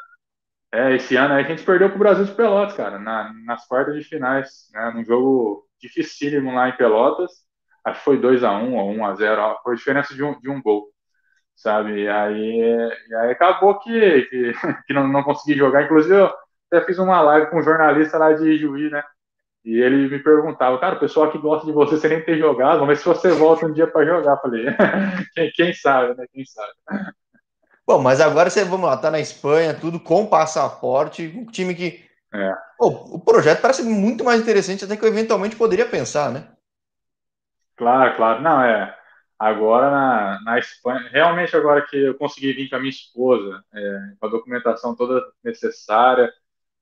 É, 0.73 0.97
esse 0.97 1.17
ano 1.17 1.35
aí 1.35 1.45
a 1.45 1.49
gente 1.49 1.63
perdeu 1.63 1.89
para 1.89 1.97
o 1.97 2.01
Brasil 2.01 2.25
de 2.25 2.33
Pelotas, 2.33 2.75
cara, 2.75 2.99
na, 2.99 3.33
nas 3.47 3.67
quartas 3.67 3.95
de 3.95 4.03
finais, 4.03 4.69
né? 4.73 4.93
Num 4.95 5.05
jogo 5.05 5.67
dificílimo 5.81 6.53
lá 6.53 6.69
em 6.69 6.77
Pelotas. 6.77 7.31
Acho 7.85 7.99
que 8.01 8.05
foi 8.05 8.21
2x1 8.21 8.73
ou 8.75 8.93
1x0, 8.93 9.57
foi 9.63 9.77
diferença 9.77 10.15
de 10.15 10.23
um, 10.23 10.39
de 10.41 10.51
um 10.51 10.61
gol, 10.61 10.89
sabe? 11.55 12.03
E 12.03 12.09
aí, 12.09 12.61
e 13.09 13.15
aí 13.15 13.31
acabou 13.31 13.79
que, 13.79 14.23
que, 14.23 14.53
que 14.87 14.93
não, 14.93 15.09
não 15.09 15.23
consegui 15.23 15.57
jogar. 15.57 15.85
Inclusive, 15.85 16.17
eu 16.17 16.31
até 16.71 16.85
fiz 16.85 16.99
uma 16.99 17.21
live 17.23 17.51
com 17.51 17.61
um 17.61 17.63
jornalista 17.63 18.19
lá 18.19 18.33
de 18.33 18.59
Juiz, 18.59 18.91
né? 18.91 19.03
E 19.65 19.81
ele 19.81 20.09
me 20.11 20.19
perguntava, 20.19 20.79
cara, 20.79 20.97
o 20.97 21.01
pessoal 21.01 21.31
que 21.31 21.39
gosta 21.39 21.67
de 21.67 21.73
você, 21.73 21.97
você 21.97 22.09
nem 22.09 22.23
ter 22.23 22.39
jogado, 22.39 22.81
vamos 22.81 22.89
ver 22.89 22.97
se 22.97 23.05
você 23.05 23.31
volta 23.31 23.65
um 23.65 23.73
dia 23.73 23.87
para 23.87 24.05
jogar. 24.05 24.37
Falei, 24.37 24.67
quem, 25.35 25.51
quem, 25.53 25.73
sabe, 25.73 26.15
né? 26.15 26.27
Quem 26.31 26.45
sabe. 26.45 26.73
Bom, 27.87 28.01
mas 28.01 28.21
agora 28.21 28.51
você, 28.51 28.63
vamos 28.63 28.87
lá, 28.87 28.97
tá 28.97 29.11
na 29.11 29.21
Espanha, 29.21 29.73
tudo 29.73 29.99
com 29.99 30.27
passaporte, 30.27 31.33
um 31.35 31.47
time 31.47 31.75
que. 31.75 32.05
É. 32.33 32.53
Pô, 32.77 32.89
o 32.89 33.19
projeto 33.19 33.63
parece 33.63 33.83
muito 33.83 34.23
mais 34.23 34.41
interessante 34.41 34.85
até 34.85 34.97
que 34.97 35.05
eu 35.05 35.09
eventualmente 35.09 35.57
poderia 35.57 35.87
pensar, 35.87 36.31
né? 36.31 36.47
Claro, 37.77 38.17
claro. 38.17 38.43
Não, 38.43 38.63
é. 38.63 38.95
Agora 39.39 39.91
na, 39.91 40.41
na 40.43 40.59
Espanha, 40.59 41.09
realmente 41.11 41.57
agora 41.57 41.85
que 41.87 41.97
eu 41.97 42.15
consegui 42.15 42.53
vir 42.53 42.69
com 42.69 42.77
a 42.77 42.79
minha 42.79 42.91
esposa, 42.91 43.65
é, 43.75 44.01
com 44.21 44.27
a 44.27 44.31
documentação 44.31 44.95
toda 44.95 45.23
necessária, 45.43 46.33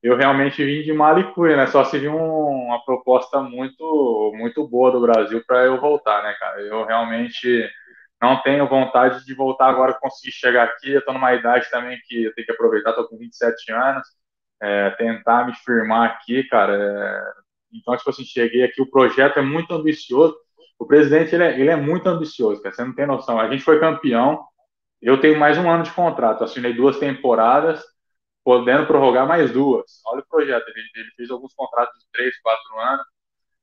eu 0.02 0.16
realmente 0.16 0.64
vim 0.64 0.82
de 0.82 0.92
Malicuia, 0.92 1.56
né? 1.56 1.66
Só 1.68 1.84
se 1.84 1.98
vir 1.98 2.08
um, 2.08 2.66
uma 2.66 2.84
proposta 2.84 3.40
muito, 3.40 4.32
muito 4.36 4.66
boa 4.66 4.90
do 4.90 5.00
Brasil 5.00 5.42
para 5.46 5.64
eu 5.64 5.80
voltar, 5.80 6.22
né, 6.24 6.34
cara? 6.40 6.60
Eu 6.60 6.84
realmente 6.84 7.70
não 8.20 8.42
tenho 8.42 8.68
vontade 8.68 9.24
de 9.24 9.34
voltar 9.34 9.68
agora 9.68 9.98
conseguir 10.00 10.32
chegar 10.32 10.64
aqui. 10.64 10.92
Eu 10.92 11.04
tô 11.04 11.12
numa 11.12 11.34
idade 11.34 11.70
também 11.70 11.98
que 12.06 12.24
eu 12.24 12.34
tenho 12.34 12.46
que 12.46 12.52
aproveitar, 12.52 12.92
tô 12.94 13.08
com 13.08 13.16
27 13.16 13.72
anos, 13.72 14.06
é, 14.60 14.90
tentar 14.90 15.46
me 15.46 15.54
firmar 15.56 16.10
aqui, 16.10 16.44
cara. 16.44 16.74
É... 16.74 17.42
Então, 17.74 17.96
tipo 17.96 18.10
assim, 18.10 18.24
cheguei 18.24 18.64
aqui, 18.64 18.82
o 18.82 18.90
projeto 18.90 19.38
é 19.38 19.42
muito 19.42 19.72
ambicioso. 19.74 20.36
O 20.78 20.86
presidente, 20.86 21.34
ele 21.34 21.44
é, 21.44 21.60
ele 21.60 21.70
é 21.70 21.76
muito 21.76 22.08
ambicioso, 22.08 22.60
cara. 22.60 22.74
Você 22.74 22.84
não 22.84 22.94
tem 22.94 23.06
noção. 23.06 23.38
A 23.40 23.48
gente 23.48 23.62
foi 23.62 23.78
campeão, 23.78 24.44
eu 25.00 25.20
tenho 25.20 25.38
mais 25.38 25.58
um 25.58 25.70
ano 25.70 25.84
de 25.84 25.92
contrato, 25.92 26.44
assinei 26.44 26.72
duas 26.72 26.98
temporadas, 26.98 27.82
podendo 28.44 28.86
prorrogar 28.86 29.26
mais 29.26 29.52
duas. 29.52 30.00
Olha 30.06 30.20
o 30.20 30.28
projeto, 30.28 30.66
ele, 30.68 30.80
ele 30.96 31.10
fez 31.16 31.30
alguns 31.30 31.54
contratos 31.54 31.98
de 31.98 32.06
três, 32.12 32.40
quatro 32.40 32.78
anos, 32.78 33.06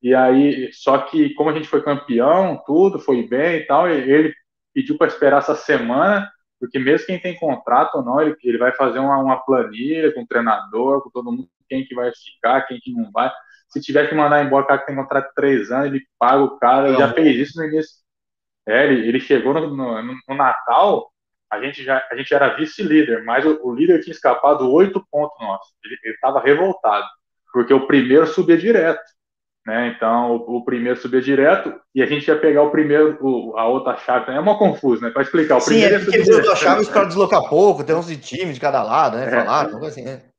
e 0.02 0.16
aí, 0.16 0.72
só 0.72 0.98
que 0.98 1.34
como 1.34 1.50
a 1.50 1.54
gente 1.54 1.68
foi 1.68 1.84
campeão, 1.84 2.62
tudo 2.66 3.00
foi 3.00 3.28
bem 3.28 3.58
e 3.58 3.66
tal, 3.66 3.90
ele 3.90 4.34
pediu 4.74 4.98
para 4.98 5.08
esperar 5.08 5.40
essa 5.40 5.56
semana, 5.56 6.30
porque 6.60 6.80
mesmo 6.80 7.08
quem 7.08 7.20
tem 7.20 7.38
contrato 7.38 7.96
ou 7.96 8.04
não, 8.04 8.22
ele, 8.22 8.36
ele 8.44 8.58
vai 8.58 8.72
fazer 8.74 9.00
uma, 9.00 9.18
uma 9.18 9.38
planilha 9.44 10.14
com 10.14 10.22
o 10.22 10.28
treinador, 10.28 11.04
com 11.04 11.10
todo 11.10 11.32
mundo, 11.32 11.50
quem 11.68 11.86
que 11.86 11.94
vai 11.94 12.12
ficar, 12.14 12.62
quem 12.62 12.80
que 12.80 12.94
não 12.94 13.12
vai. 13.12 13.30
Se 13.68 13.82
tiver 13.82 14.08
que 14.08 14.16
mandar 14.16 14.44
embora 14.44 14.64
o 14.64 14.68
cara 14.68 14.80
que 14.80 14.88
tem 14.88 14.96
contrato 14.96 15.28
de 15.28 15.36
três 15.36 15.70
anos, 15.70 15.88
ele 15.88 16.02
paga 16.18 16.44
o 16.44 16.58
cara, 16.58 16.88
ele 16.90 16.98
já 16.98 17.14
fez 17.14 17.36
isso 17.50 17.60
no 17.60 17.68
início. 17.68 18.00
É, 18.68 18.86
ele, 18.86 19.08
ele 19.08 19.20
chegou 19.20 19.54
no, 19.54 19.76
no, 19.76 20.02
no 20.02 20.36
Natal, 20.36 21.12
a 21.52 21.60
gente 21.62 21.84
já 21.84 22.04
a 22.12 22.16
gente 22.16 22.34
era 22.34 22.56
vice-líder, 22.56 23.24
mas 23.24 23.46
o, 23.46 23.60
o, 23.64 23.74
líder 23.74 24.02
tinha 24.02 24.14
escapado 24.14 24.72
oito 24.72 25.04
pontos 25.12 25.40
nossos. 25.40 25.74
Ele 25.84 26.14
estava 26.14 26.40
revoltado, 26.40 27.06
porque 27.52 27.74
o 27.74 27.88
primeiro 27.88 28.28
subia 28.28 28.58
direto. 28.58 29.02
Né? 29.66 29.94
Então, 29.96 30.32
o, 30.32 30.58
o, 30.58 30.66
primeiro 30.66 31.00
subia 31.00 31.22
direto 31.22 31.74
e 31.94 32.02
a 32.02 32.06
gente 32.06 32.28
ia 32.28 32.38
pegar 32.38 32.64
o 32.64 32.72
primeiro, 32.72 33.18
o, 33.22 33.58
a 33.58 33.68
outra 33.68 33.98
chave. 33.98 34.32
É 34.32 34.40
uma 34.40 34.58
confusa, 34.58 35.06
né? 35.06 35.12
Para 35.12 35.24
explicar. 35.24 35.58
O 35.58 35.62
Sim, 35.62 35.72
primeiro 35.72 35.96
é 35.96 36.00
porque 36.00 36.16
eles 36.16 36.30
botam 36.30 36.56
chaves 36.56 36.90
para 36.90 37.06
deslocar 37.06 37.50
pouco, 37.50 37.84
tem 37.84 37.96
uns 37.96 38.08
de 38.08 38.18
time 38.18 38.54
de 38.54 38.60
cada 38.60 38.82
lado, 38.84 39.18
né? 39.18 39.28
É. 39.28 39.32
Falar, 39.32 39.66
assim, 39.86 40.04
né? 40.04 40.22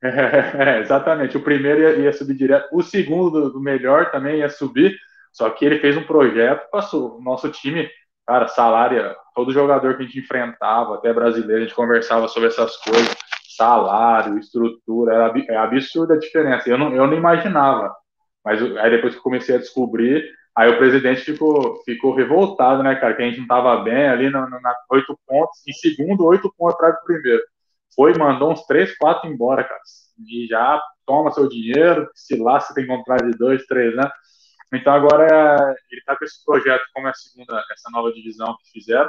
É, 0.00 0.78
exatamente. 0.78 1.36
O 1.36 1.42
primeiro 1.42 1.80
ia, 1.80 1.96
ia, 1.96 2.12
subir 2.12 2.34
direto. 2.34 2.68
O 2.72 2.82
segundo, 2.82 3.30
do, 3.30 3.52
do 3.54 3.60
melhor, 3.60 4.12
também 4.12 4.38
ia 4.38 4.48
subir. 4.48 4.96
Só 5.32 5.50
que 5.50 5.64
ele 5.64 5.80
fez 5.80 5.96
um 5.96 6.04
projeto, 6.04 6.70
passou. 6.70 7.18
O 7.18 7.22
nosso 7.22 7.50
time 7.50 7.90
Cara, 8.28 8.46
salário, 8.46 9.16
todo 9.38 9.52
jogador 9.52 9.96
que 9.96 10.02
a 10.02 10.04
gente 10.04 10.18
enfrentava, 10.18 10.96
até 10.96 11.12
brasileiro, 11.12 11.62
a 11.62 11.64
gente 11.64 11.74
conversava 11.74 12.26
sobre 12.26 12.48
essas 12.48 12.76
coisas, 12.78 13.16
salário, 13.56 14.36
estrutura, 14.36 15.14
era, 15.14 15.32
é 15.48 15.56
absurda 15.56 16.14
a 16.14 16.18
diferença. 16.18 16.68
Eu 16.68 16.76
não, 16.76 16.92
eu 16.92 17.06
não 17.06 17.16
imaginava. 17.16 17.94
Mas 18.44 18.60
aí 18.78 18.90
depois 18.90 19.14
que 19.14 19.20
comecei 19.20 19.54
a 19.54 19.58
descobrir, 19.58 20.28
aí 20.56 20.68
o 20.68 20.76
presidente 20.76 21.20
ficou, 21.20 21.80
ficou 21.84 22.16
revoltado, 22.16 22.82
né, 22.82 22.96
cara? 22.96 23.14
Que 23.14 23.22
a 23.22 23.26
gente 23.26 23.38
não 23.38 23.46
tava 23.46 23.76
bem 23.76 24.08
ali 24.08 24.28
na, 24.28 24.50
na 24.50 24.74
oito 24.90 25.16
pontos, 25.24 25.60
em 25.68 25.72
segundo, 25.72 26.26
oito 26.26 26.52
pontos 26.58 26.74
atrás 26.74 26.96
do 26.96 27.04
primeiro. 27.04 27.42
Foi, 27.94 28.18
mandou 28.18 28.50
uns 28.50 28.66
três, 28.66 28.98
quatro 28.98 29.30
embora, 29.30 29.62
cara. 29.62 29.80
E 30.26 30.48
já 30.48 30.82
toma 31.06 31.30
seu 31.30 31.48
dinheiro, 31.48 32.10
se 32.12 32.36
lá 32.36 32.58
você 32.58 32.74
tem 32.74 32.86
que 32.86 32.90
comprar 32.90 33.18
de 33.18 33.38
dois, 33.38 33.64
três, 33.66 33.94
né? 33.94 34.10
Então 34.74 34.92
agora 34.92 35.76
ele 35.92 36.00
está 36.00 36.16
com 36.16 36.24
esse 36.24 36.44
projeto, 36.44 36.82
como 36.92 37.06
é 37.06 37.10
a 37.10 37.14
segunda, 37.14 37.62
essa 37.72 37.88
nova 37.92 38.12
divisão 38.12 38.56
que 38.60 38.72
fizeram, 38.72 39.08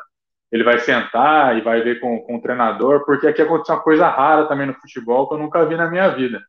ele 0.52 0.64
vai 0.64 0.80
sentar 0.80 1.58
e 1.58 1.62
vai 1.62 1.82
ver 1.82 2.00
com, 2.00 2.20
com 2.22 2.38
o 2.38 2.42
treinador, 2.42 3.06
porque 3.06 3.28
aqui 3.28 3.42
aconteceu 3.42 3.76
uma 3.76 3.82
coisa 3.82 4.08
rara 4.08 4.48
também 4.48 4.68
no 4.68 4.74
futebol 4.74 5.28
que 5.28 5.36
eu 5.36 5.40
nunca 5.40 5.66
vi 5.66 5.76
na 5.76 5.90
minha 5.90 6.10
vida. 6.10 6.42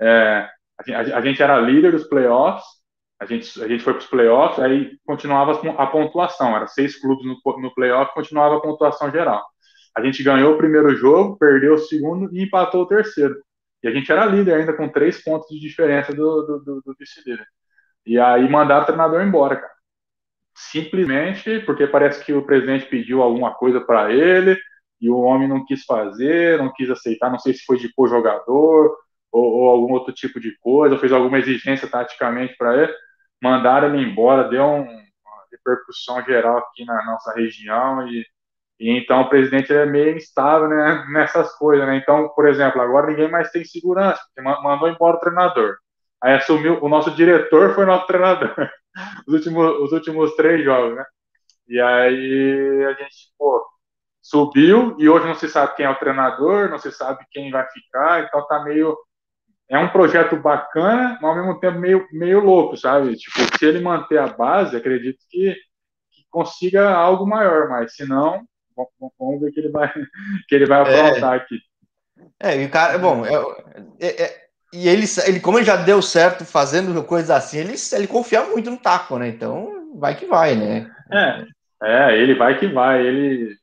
É, 0.00 0.48
a, 0.94 1.18
a, 1.18 1.20
gente 1.20 1.42
era 1.42 1.60
líder 1.60 1.92
dos 1.92 2.04
playoffs, 2.04 2.64
a 3.20 3.24
gente, 3.24 3.62
a 3.62 3.68
gente 3.68 3.84
foi 3.84 3.92
para 3.92 4.00
os 4.00 4.06
playoffs, 4.06 4.58
aí 4.58 4.98
continuava 5.06 5.52
a 5.78 5.86
pontuação, 5.86 6.56
era 6.56 6.66
seis 6.66 7.00
clubes 7.00 7.24
no, 7.24 7.36
no 7.60 7.74
playoff, 7.74 8.12
continuava 8.14 8.56
a 8.56 8.60
pontuação 8.60 9.10
geral. 9.10 9.44
A 9.96 10.02
gente 10.02 10.22
ganhou 10.22 10.54
o 10.54 10.58
primeiro 10.58 10.96
jogo, 10.96 11.36
perdeu 11.38 11.74
o 11.74 11.78
segundo 11.78 12.34
e 12.34 12.42
empatou 12.42 12.82
o 12.82 12.86
terceiro. 12.86 13.36
E 13.82 13.88
a 13.88 13.90
gente 13.90 14.10
era 14.10 14.24
líder 14.24 14.54
ainda 14.54 14.72
com 14.72 14.88
três 14.88 15.22
pontos 15.22 15.48
de 15.48 15.60
diferença 15.60 16.14
do, 16.14 16.42
do, 16.42 16.58
do, 16.60 16.82
do 16.82 16.96
vice-líder. 16.98 17.46
E 18.06 18.18
aí 18.18 18.48
mandaram 18.48 18.82
o 18.82 18.86
treinador 18.86 19.22
embora, 19.22 19.56
cara. 19.56 19.71
Simplesmente 20.54 21.60
porque 21.60 21.86
parece 21.86 22.24
que 22.24 22.32
o 22.32 22.44
presidente 22.44 22.86
pediu 22.86 23.22
alguma 23.22 23.54
coisa 23.54 23.80
para 23.80 24.12
ele 24.12 24.58
e 25.00 25.10
o 25.10 25.18
homem 25.18 25.48
não 25.48 25.64
quis 25.64 25.84
fazer, 25.84 26.58
não 26.58 26.72
quis 26.72 26.88
aceitar, 26.90 27.30
não 27.30 27.38
sei 27.38 27.54
se 27.54 27.64
foi 27.64 27.76
de 27.78 27.92
pôr 27.94 28.08
jogador 28.08 28.96
ou, 29.32 29.44
ou, 29.44 29.68
algum 29.70 29.92
outro 29.92 30.12
tipo 30.12 30.38
de 30.38 30.56
coisa, 30.58 30.98
fez 30.98 31.12
alguma 31.12 31.38
exigência 31.38 31.88
taticamente 31.88 32.54
para 32.56 32.82
ele, 32.82 32.92
mandaram 33.42 33.94
ele 33.94 34.06
embora, 34.06 34.48
deu 34.48 34.64
um, 34.64 34.82
uma 34.82 35.44
repercussão 35.50 36.22
geral 36.24 36.58
aqui 36.58 36.84
na 36.84 37.04
nossa 37.04 37.32
região 37.34 38.06
e, 38.08 38.24
e 38.78 38.90
então 38.90 39.22
o 39.22 39.28
presidente 39.28 39.72
é 39.72 39.86
meio 39.86 40.16
instável 40.16 40.68
né, 40.68 41.04
nessas 41.10 41.52
coisas, 41.56 41.86
né? 41.86 41.96
Então, 41.96 42.28
por 42.30 42.46
exemplo, 42.46 42.80
agora 42.80 43.08
ninguém 43.08 43.30
mais 43.30 43.50
tem 43.50 43.64
segurança, 43.64 44.20
porque 44.34 44.42
mandou 44.42 44.88
embora 44.88 45.16
o 45.16 45.20
treinador. 45.20 45.76
Aí 46.22 46.34
assumiu, 46.34 46.78
o 46.82 46.88
nosso 46.88 47.10
diretor 47.10 47.74
foi 47.74 47.84
nosso 47.84 48.06
treinador. 48.06 48.54
Os 49.26 49.34
últimos, 49.34 49.80
os 49.80 49.92
últimos 49.92 50.36
três 50.36 50.62
jogos, 50.62 50.94
né? 50.94 51.04
E 51.66 51.80
aí 51.80 52.84
a 52.84 52.92
gente, 52.92 53.32
pô, 53.38 53.66
subiu 54.20 54.94
e 54.98 55.08
hoje 55.08 55.26
não 55.26 55.34
se 55.34 55.48
sabe 55.48 55.74
quem 55.74 55.86
é 55.86 55.90
o 55.90 55.98
treinador, 55.98 56.68
não 56.68 56.78
se 56.78 56.92
sabe 56.92 57.24
quem 57.30 57.50
vai 57.50 57.66
ficar, 57.70 58.22
então 58.22 58.46
tá 58.46 58.62
meio. 58.62 58.96
É 59.68 59.78
um 59.78 59.88
projeto 59.88 60.36
bacana, 60.36 61.18
mas 61.22 61.30
ao 61.30 61.34
mesmo 61.34 61.58
tempo 61.58 61.78
meio, 61.78 62.06
meio 62.12 62.40
louco, 62.40 62.76
sabe? 62.76 63.16
Tipo, 63.16 63.58
se 63.58 63.64
ele 63.64 63.80
manter 63.80 64.18
a 64.18 64.26
base, 64.26 64.76
acredito 64.76 65.18
que, 65.30 65.54
que 66.10 66.26
consiga 66.30 66.90
algo 66.90 67.26
maior, 67.26 67.70
mas 67.70 67.94
se 67.94 68.06
não, 68.06 68.44
vamos 69.18 69.40
ver 69.40 69.52
que 69.52 69.60
ele 69.60 69.70
vai, 69.70 69.90
que 70.46 70.54
ele 70.54 70.66
vai 70.66 70.80
é. 70.80 70.82
aprontar 70.82 71.32
é, 71.32 71.36
aqui. 71.36 71.58
É, 72.38 72.62
e 72.62 72.66
o 72.66 72.70
cara, 72.70 72.98
bom, 72.98 73.24
é, 73.24 73.32
é, 73.98 74.22
é 74.22 74.42
e 74.72 74.88
ele, 74.88 75.04
ele, 75.26 75.40
como 75.40 75.58
ele 75.58 75.66
já 75.66 75.76
deu 75.76 76.00
certo 76.00 76.44
fazendo 76.44 77.02
coisas 77.04 77.30
assim, 77.30 77.58
ele, 77.58 77.74
ele 77.92 78.06
confia 78.06 78.42
muito 78.44 78.70
no 78.70 78.78
taco, 78.78 79.18
né? 79.18 79.28
Então, 79.28 79.92
vai 79.98 80.14
que 80.14 80.26
vai, 80.26 80.54
né? 80.54 80.90
É, 81.12 81.44
é 81.82 82.18
ele 82.18 82.34
vai 82.34 82.58
que 82.58 82.66
vai. 82.66 83.06
Ele, 83.06 83.54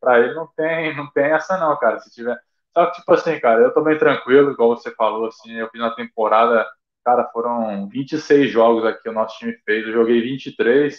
para 0.00 0.20
ele 0.20 0.34
não 0.34 0.48
tem, 0.56 0.96
não 0.96 1.10
tem 1.12 1.26
essa 1.26 1.56
não, 1.56 1.76
cara. 1.78 2.00
Se 2.00 2.10
tiver, 2.10 2.36
só 2.76 2.86
que 2.86 2.96
tipo 2.96 3.12
assim, 3.12 3.38
cara, 3.38 3.60
eu 3.62 3.72
tô 3.72 3.82
bem 3.82 3.96
tranquilo, 3.96 4.50
igual 4.50 4.76
você 4.76 4.90
falou, 4.94 5.28
assim, 5.28 5.52
eu 5.52 5.68
fiz 5.70 5.80
na 5.80 5.94
temporada, 5.94 6.66
cara, 7.04 7.30
foram 7.32 7.88
26 7.88 8.50
jogos 8.50 8.84
aqui 8.84 9.08
o 9.08 9.12
nosso 9.12 9.38
time 9.38 9.56
fez, 9.64 9.86
eu 9.86 9.92
joguei 9.92 10.20
23, 10.20 10.98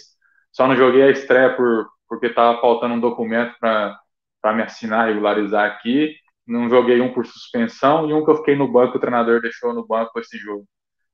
só 0.50 0.66
não 0.66 0.74
joguei 0.74 1.02
a 1.02 1.10
estreia 1.10 1.54
por 1.54 1.86
porque 2.08 2.30
tava 2.30 2.58
faltando 2.60 2.94
um 2.94 3.00
documento 3.00 3.54
para 3.60 4.54
me 4.54 4.62
assinar, 4.62 5.08
regularizar 5.08 5.66
aqui 5.66 6.16
não 6.48 6.68
joguei 6.68 7.00
um 7.00 7.12
por 7.12 7.26
suspensão 7.26 8.08
e 8.08 8.14
um 8.14 8.24
que 8.24 8.30
eu 8.30 8.36
fiquei 8.38 8.56
no 8.56 8.70
banco, 8.70 8.96
o 8.96 9.00
treinador 9.00 9.40
deixou 9.40 9.74
no 9.74 9.86
banco 9.86 10.18
esse 10.18 10.38
jogo. 10.38 10.66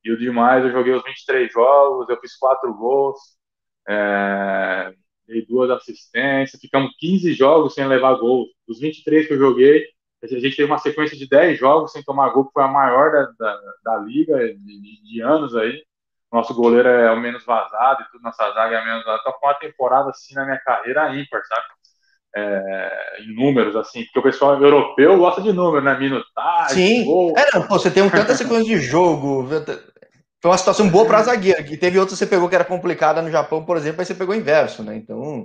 E 0.04 0.12
o 0.12 0.18
demais, 0.18 0.64
eu 0.64 0.70
joguei 0.70 0.92
os 0.94 1.02
23 1.02 1.52
jogos, 1.52 2.08
eu 2.08 2.20
fiz 2.20 2.36
quatro 2.36 2.72
gols, 2.74 3.18
é, 3.88 4.94
dei 5.26 5.44
duas 5.46 5.70
assistências, 5.70 6.60
ficamos 6.60 6.94
15 6.98 7.32
jogos 7.34 7.74
sem 7.74 7.86
levar 7.86 8.14
gol. 8.14 8.46
Os 8.68 8.80
23 8.80 9.26
que 9.26 9.34
eu 9.34 9.38
joguei, 9.38 9.86
a 10.22 10.26
gente 10.26 10.56
teve 10.56 10.64
uma 10.64 10.78
sequência 10.78 11.16
de 11.16 11.28
10 11.28 11.58
jogos 11.58 11.92
sem 11.92 12.02
tomar 12.02 12.30
gol, 12.30 12.46
que 12.46 12.52
foi 12.52 12.62
a 12.62 12.68
maior 12.68 13.12
da, 13.12 13.26
da, 13.38 13.60
da 13.84 13.96
liga 13.98 14.38
de, 14.38 15.02
de, 15.02 15.20
anos 15.20 15.54
aí. 15.56 15.82
nosso 16.32 16.54
goleiro 16.54 16.88
é 16.88 17.10
o 17.12 17.20
menos 17.20 17.44
vazado 17.44 18.02
e 18.02 18.06
tudo, 18.10 18.22
nossa 18.22 18.50
zaga 18.52 18.76
é 18.76 18.80
a 18.80 18.84
menos 18.84 19.04
vazada. 19.04 19.20
Então 19.22 19.38
foi 19.40 19.48
uma 19.48 19.58
temporada 19.58 20.10
assim 20.10 20.34
na 20.34 20.44
minha 20.44 20.58
carreira 20.60 21.14
ímpar, 21.16 21.42
sabe? 21.46 21.64
É, 22.36 23.20
em 23.20 23.34
números, 23.34 23.76
assim, 23.76 24.04
porque 24.04 24.18
o 24.18 24.22
pessoal 24.22 24.60
europeu 24.60 25.16
gosta 25.16 25.40
de 25.40 25.52
números, 25.52 25.84
né? 25.84 25.96
Minutagem. 25.96 26.74
Sim, 26.74 27.04
gol. 27.04 27.32
é, 27.36 27.56
não, 27.56 27.66
pô, 27.66 27.78
você 27.78 27.90
tem 27.90 28.02
um 28.02 28.10
tanta 28.10 28.34
sequência 28.34 28.64
de 28.64 28.78
jogo. 28.78 29.46
Foi 30.42 30.50
uma 30.50 30.58
situação 30.58 30.90
boa 30.90 31.06
para 31.06 31.22
zagueiro, 31.22 31.64
que 31.64 31.76
teve 31.76 31.98
outra 31.98 32.12
que 32.12 32.18
você 32.18 32.26
pegou 32.26 32.48
que 32.48 32.54
era 32.54 32.64
complicada 32.64 33.22
no 33.22 33.30
Japão, 33.30 33.64
por 33.64 33.76
exemplo, 33.76 34.00
aí 34.00 34.04
você 34.04 34.14
pegou 34.14 34.34
inverso, 34.34 34.82
né? 34.82 34.96
Então. 34.96 35.44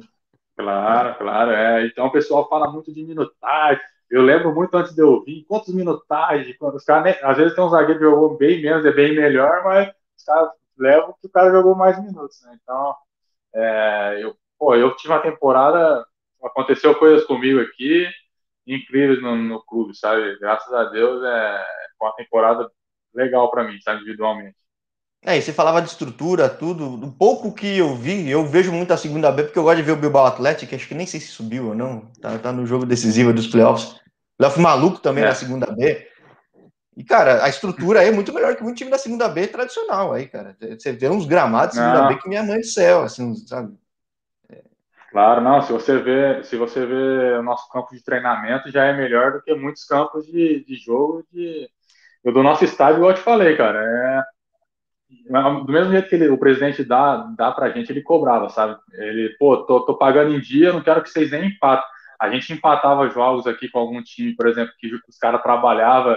Claro, 0.58 1.16
claro, 1.18 1.52
é. 1.52 1.86
Então 1.86 2.08
o 2.08 2.12
pessoal 2.12 2.50
fala 2.50 2.70
muito 2.72 2.94
de 2.94 3.04
minutagem. 3.04 3.82
Eu 4.10 4.24
lembro 4.24 4.54
muito 4.54 4.76
antes 4.76 4.94
de 4.94 5.02
eu 5.02 5.24
vir, 5.24 5.46
quantos 5.48 5.74
minutagens, 5.74 6.58
quando 6.58 6.76
os 6.76 6.84
caras, 6.84 7.04
né, 7.04 7.20
às 7.22 7.38
vezes 7.38 7.56
tem 7.56 7.64
um 7.64 7.70
zagueiro 7.70 8.00
que 8.00 8.06
jogou 8.06 8.36
bem 8.36 8.62
menos, 8.62 8.84
é 8.84 8.92
bem 8.92 9.16
melhor, 9.16 9.64
mas 9.64 9.88
os 10.18 10.24
caras 10.26 10.50
levam 10.78 11.14
que 11.22 11.28
o 11.28 11.32
cara 11.32 11.52
jogou 11.52 11.76
mais 11.76 12.02
minutos, 12.04 12.42
né? 12.44 12.58
Então, 12.62 12.96
é, 13.54 14.20
eu, 14.22 14.36
pô, 14.58 14.76
eu 14.76 14.96
tive 14.96 15.14
uma 15.14 15.22
temporada, 15.22 16.06
aconteceu 16.44 16.96
coisas 16.96 17.26
comigo 17.26 17.60
aqui, 17.60 18.08
incríveis 18.66 19.22
no, 19.22 19.36
no 19.36 19.64
clube, 19.64 19.96
sabe? 19.96 20.38
Graças 20.40 20.72
a 20.74 20.86
Deus, 20.86 21.24
é, 21.24 21.66
uma 22.02 22.14
temporada 22.14 22.70
legal 23.14 23.50
para 23.50 23.64
mim, 23.64 23.80
sabe, 23.82 24.02
individualmente. 24.02 24.56
É, 25.26 25.38
e 25.38 25.42
você 25.42 25.52
falava 25.52 25.82
de 25.82 25.90
estrutura, 25.90 26.48
tudo. 26.48 26.96
Do 26.96 27.12
pouco 27.12 27.54
que 27.54 27.78
eu 27.78 27.94
vi, 27.94 28.30
eu 28.30 28.46
vejo 28.46 28.72
muito 28.72 28.94
a 28.94 28.98
segunda 28.98 29.30
B, 29.32 29.44
porque 29.44 29.60
eu 29.60 29.64
gosto 29.64 29.78
de 29.78 29.84
ver 29.84 29.92
o 29.92 29.98
Bilbao 29.98 30.26
Atlético, 30.26 30.74
acho 30.74 30.88
que 30.88 30.96
nem 30.96 31.06
sei 31.06 31.20
se 31.20 31.28
subiu 31.28 31.68
ou 31.68 31.76
não. 31.76 32.10
Tá, 32.22 32.38
tá 32.40 32.52
no 32.54 32.66
jogo 32.66 32.86
decisivo 32.86 33.34
dos 33.34 33.48
playoffs. 33.48 34.00
Playoff 34.38 34.60
maluco 34.60 35.00
também 35.00 35.24
é. 35.24 35.28
na 35.28 35.36
segunda 35.36 35.66
B. 35.68 36.08
E, 36.96 37.04
cara, 37.04 37.44
a 37.44 37.50
estrutura 37.50 38.00
aí 38.00 38.08
é 38.08 38.12
muito 38.12 38.34
melhor 38.34 38.56
que 38.56 38.64
muito 38.64 38.78
time 38.78 38.92
da 38.92 38.98
segunda 38.98 39.28
B 39.28 39.48
tradicional 39.48 40.14
aí, 40.14 40.28
cara. 40.28 40.56
Você 40.60 40.94
vê 40.94 41.10
uns 41.10 41.26
gramados 41.26 41.76
de 41.76 41.82
segunda 41.82 42.02
não. 42.02 42.08
B 42.10 42.18
que 42.18 42.30
minha 42.30 42.44
mãe 42.44 42.60
do 42.60 42.66
céu, 42.66 43.04
assim, 43.04 43.36
sabe? 43.36 43.74
Claro, 45.12 45.41
não. 45.41 45.62
Se 45.62 45.72
você 45.72 45.97
vê, 45.97 46.43
se 46.43 46.55
você 46.55 46.86
vê 46.86 47.38
o 47.38 47.43
nosso 47.43 47.68
campo 47.70 47.93
de 47.95 48.03
treinamento, 48.03 48.72
já 48.72 48.86
é 48.86 48.93
melhor 48.95 49.34
do 49.34 49.41
que 49.41 49.53
muitos 49.55 49.84
campos 49.86 50.26
de, 50.26 50.64
de 50.66 50.76
jogo 50.76 51.26
de, 51.32 51.68
do 52.24 52.43
nosso 52.43 52.64
estádio, 52.64 52.97
igual 52.97 53.12
eu 53.12 53.16
te 53.18 53.22
falei, 53.24 53.55
cara. 53.57 53.80
É, 53.84 54.24
do 55.66 55.72
mesmo 55.72 55.91
jeito 55.91 56.07
que 56.10 56.16
ele, 56.16 56.30
o 56.30 56.38
presidente 56.38 56.84
dá, 56.84 57.18
dá 57.36 57.51
pra 57.51 57.70
gente, 57.72 57.91
ele 57.91 58.01
cobrava, 58.03 58.49
sabe? 58.49 58.78
Ele, 58.93 59.36
pô, 59.39 59.57
tô, 59.66 59.86
tô 59.86 59.97
pagando 59.97 60.34
em 60.36 60.39
dia, 60.39 60.72
não 60.72 60.82
quero 60.84 61.01
que 61.01 61.10
vocês 61.10 61.32
nem 61.32 61.47
empatem. 61.47 61.86
A 62.20 62.30
gente 62.30 62.53
empatava 62.53 63.10
jogos 63.10 63.47
aqui 63.47 63.70
com 63.70 63.80
algum 63.80 64.01
time, 64.03 64.36
por 64.36 64.47
exemplo, 64.47 64.74
que 64.78 64.91
os 65.07 65.18
caras 65.18 65.41
trabalhavam 65.41 66.16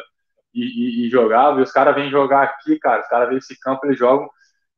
e, 0.53 1.05
e, 1.05 1.07
e 1.07 1.11
jogavam, 1.11 1.61
e 1.61 1.63
os 1.63 1.73
caras 1.73 1.95
vêm 1.95 2.11
jogar 2.11 2.43
aqui, 2.43 2.79
cara, 2.79 3.01
os 3.01 3.09
caras 3.09 3.29
vêm 3.29 3.39
esse 3.39 3.59
campo, 3.59 3.87
eles 3.87 3.99
jogam 3.99 4.29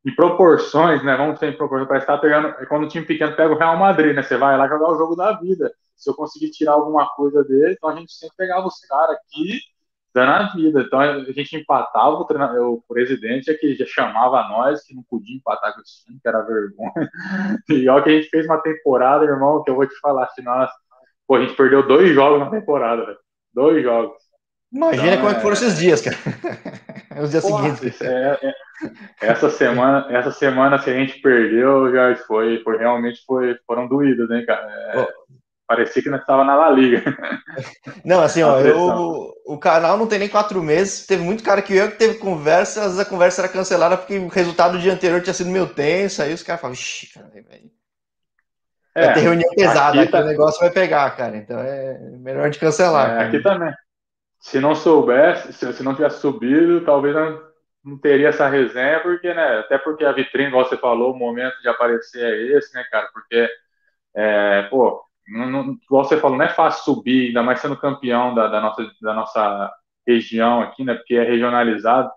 em 0.05 0.14
proporções, 0.14 1.02
né? 1.02 1.16
Vamos 1.16 1.38
ter 1.38 1.52
em 1.52 1.57
proporções, 1.57 1.88
parece 1.88 2.05
estar 2.05 2.16
tá 2.16 2.20
pegando, 2.20 2.48
é 2.48 2.66
quando 2.66 2.84
o 2.84 2.88
time 2.88 3.07
pequeno 3.07 3.34
pega 3.34 3.55
o 3.55 3.59
Real 3.59 3.76
Madrid, 3.76 4.14
né? 4.14 4.22
Você 4.22 4.36
vai 4.36 4.57
lá 4.57 4.68
jogar 4.68 4.90
o 4.90 4.98
jogo 4.98 5.16
da 5.16 5.32
vida. 5.32 5.72
Se 5.96 6.11
eu 6.11 6.14
conseguir 6.14 6.50
tirar 6.50 6.72
alguma 6.72 7.09
coisa 7.14 7.42
dele, 7.44 7.72
então 7.72 7.88
a 7.88 7.94
gente 7.94 8.12
sempre 8.12 8.36
pegava 8.36 8.66
os 8.66 8.78
caras 8.80 9.16
aqui 9.16 9.61
dando 10.14 10.30
a 10.30 10.52
vida. 10.55 10.82
Então 10.82 11.00
a 11.00 11.24
gente 11.32 11.57
empatava, 11.57 12.16
o, 12.16 12.24
treinador, 12.24 12.74
o 12.74 12.82
presidente 12.86 13.50
é 13.50 13.55
que 13.55 13.74
já 13.74 13.86
chamava 13.86 14.48
nós, 14.48 14.82
que 14.84 14.94
não 14.94 15.02
podia 15.02 15.36
empatar 15.36 15.74
com 15.74 15.80
esse 15.80 16.05
time, 16.05 16.20
que 16.20 16.28
era 16.28 16.42
vergonha. 16.42 16.92
E 17.68 17.88
olha 17.88 18.02
que 18.05 18.11
a 18.11 18.12
gente 18.12 18.28
fez 18.28 18.44
uma 18.46 18.61
temporada, 18.61 19.24
irmão, 19.24 19.62
que 19.62 19.70
eu 19.70 19.74
vou 19.74 19.86
te 19.86 19.98
falar, 20.00 20.28
se 20.28 20.42
nós, 20.42 20.70
pô, 21.26 21.36
a 21.36 21.40
gente 21.40 21.57
perdeu 21.57 21.86
dois 21.86 22.11
jogos 22.11 22.40
na 22.40 22.50
temporada, 22.50 23.05
velho. 23.07 23.18
Dois 23.52 23.82
jogos. 23.82 24.23
Imagina 24.74 25.06
então, 25.06 25.18
como 25.18 25.30
é 25.30 25.34
que 25.34 25.40
foram 25.40 25.54
esses 25.54 25.78
dias, 25.78 26.00
cara. 26.00 26.16
Os 27.22 27.30
dias 27.30 27.44
Pô, 27.44 27.56
seguintes. 27.56 28.00
É, 28.02 28.38
é, 28.42 28.54
essa 29.22 29.48
semana, 29.48 30.06
essa 30.10 30.32
semana 30.32 30.78
se 30.78 30.90
a 30.90 30.94
gente 30.94 31.20
perdeu, 31.20 31.92
já 31.92 32.16
foi, 32.26 32.60
foi 32.64 32.76
realmente 32.76 33.22
foi, 33.24 33.56
foram 33.66 33.86
doídas, 33.86 34.28
hein, 34.30 34.44
cara. 34.44 34.66
É, 34.94 35.06
Parecia 35.66 36.02
que 36.02 36.10
nós 36.10 36.20
estava 36.20 36.44
na 36.44 36.54
La 36.54 36.70
Liga. 36.70 37.02
Não, 38.04 38.20
assim, 38.20 38.42
ó, 38.42 38.60
eu, 38.60 39.32
o 39.46 39.58
canal 39.58 39.96
não 39.96 40.06
tem 40.06 40.18
nem 40.18 40.28
quatro 40.28 40.62
meses. 40.62 41.06
Teve 41.06 41.22
muito 41.22 41.42
cara 41.42 41.62
que 41.62 41.74
eu 41.74 41.90
que 41.90 41.96
teve 41.96 42.18
conversa, 42.18 42.80
às 42.80 42.86
vezes 42.88 43.00
a 43.00 43.04
conversa 43.04 43.40
era 43.40 43.48
cancelada 43.48 43.96
porque 43.96 44.18
o 44.18 44.28
resultado 44.28 44.72
do 44.72 44.78
dia 44.78 44.92
anterior 44.92 45.22
tinha 45.22 45.32
sido 45.32 45.48
meio 45.48 45.66
tenso. 45.66 46.20
Aí 46.20 46.34
os 46.34 46.42
caras 46.42 46.60
falavam, 46.60 46.76
vixi, 46.76 47.14
cara, 47.14 47.28
velho. 47.28 47.70
É, 48.94 49.06
vai 49.06 49.14
ter 49.14 49.20
reunião 49.20 49.50
pesada, 49.56 50.02
aqui 50.02 50.12
tá... 50.12 50.20
o 50.20 50.26
negócio 50.26 50.60
vai 50.60 50.70
pegar, 50.70 51.10
cara. 51.16 51.34
Então 51.36 51.58
é 51.58 51.98
melhor 52.18 52.50
de 52.50 52.58
cancelar. 52.58 53.22
É, 53.22 53.24
aqui 53.24 53.42
também. 53.42 53.72
Se 54.45 54.61
não 54.61 54.74
soubesse, 54.74 55.55
se, 55.55 55.82
não 55.82 55.95
tivesse 55.95 56.20
subido, 56.20 56.84
talvez 56.84 57.16
não 57.82 57.99
teria 57.99 58.28
essa 58.28 58.47
resenha, 58.47 59.01
porque, 59.01 59.32
né? 59.32 59.61
Até 59.61 59.78
porque 59.78 60.05
a 60.05 60.12
vitrine, 60.12 60.49
igual 60.49 60.66
você 60.66 60.76
falou, 60.76 61.14
o 61.14 61.18
momento 61.18 61.59
de 61.62 61.68
aparecer 61.68 62.22
é 62.22 62.59
esse, 62.59 62.74
né, 62.74 62.84
cara? 62.90 63.09
Porque, 63.11 63.49
é, 64.14 64.64
pô, 64.64 65.03
não, 65.26 65.47
não, 65.47 65.72
igual 65.82 66.05
você 66.05 66.18
falou, 66.18 66.36
não 66.36 66.45
é 66.45 66.51
fácil 66.51 66.84
subir, 66.84 67.28
ainda 67.28 67.42
mais 67.42 67.59
sendo 67.61 67.74
campeão 67.74 68.34
da, 68.34 68.47
da, 68.49 68.61
nossa, 68.61 68.86
da 69.01 69.14
nossa 69.14 69.72
região 70.07 70.61
aqui, 70.61 70.84
né? 70.84 70.95
Porque 70.95 71.14
é 71.14 71.24
regionalizado. 71.24 72.11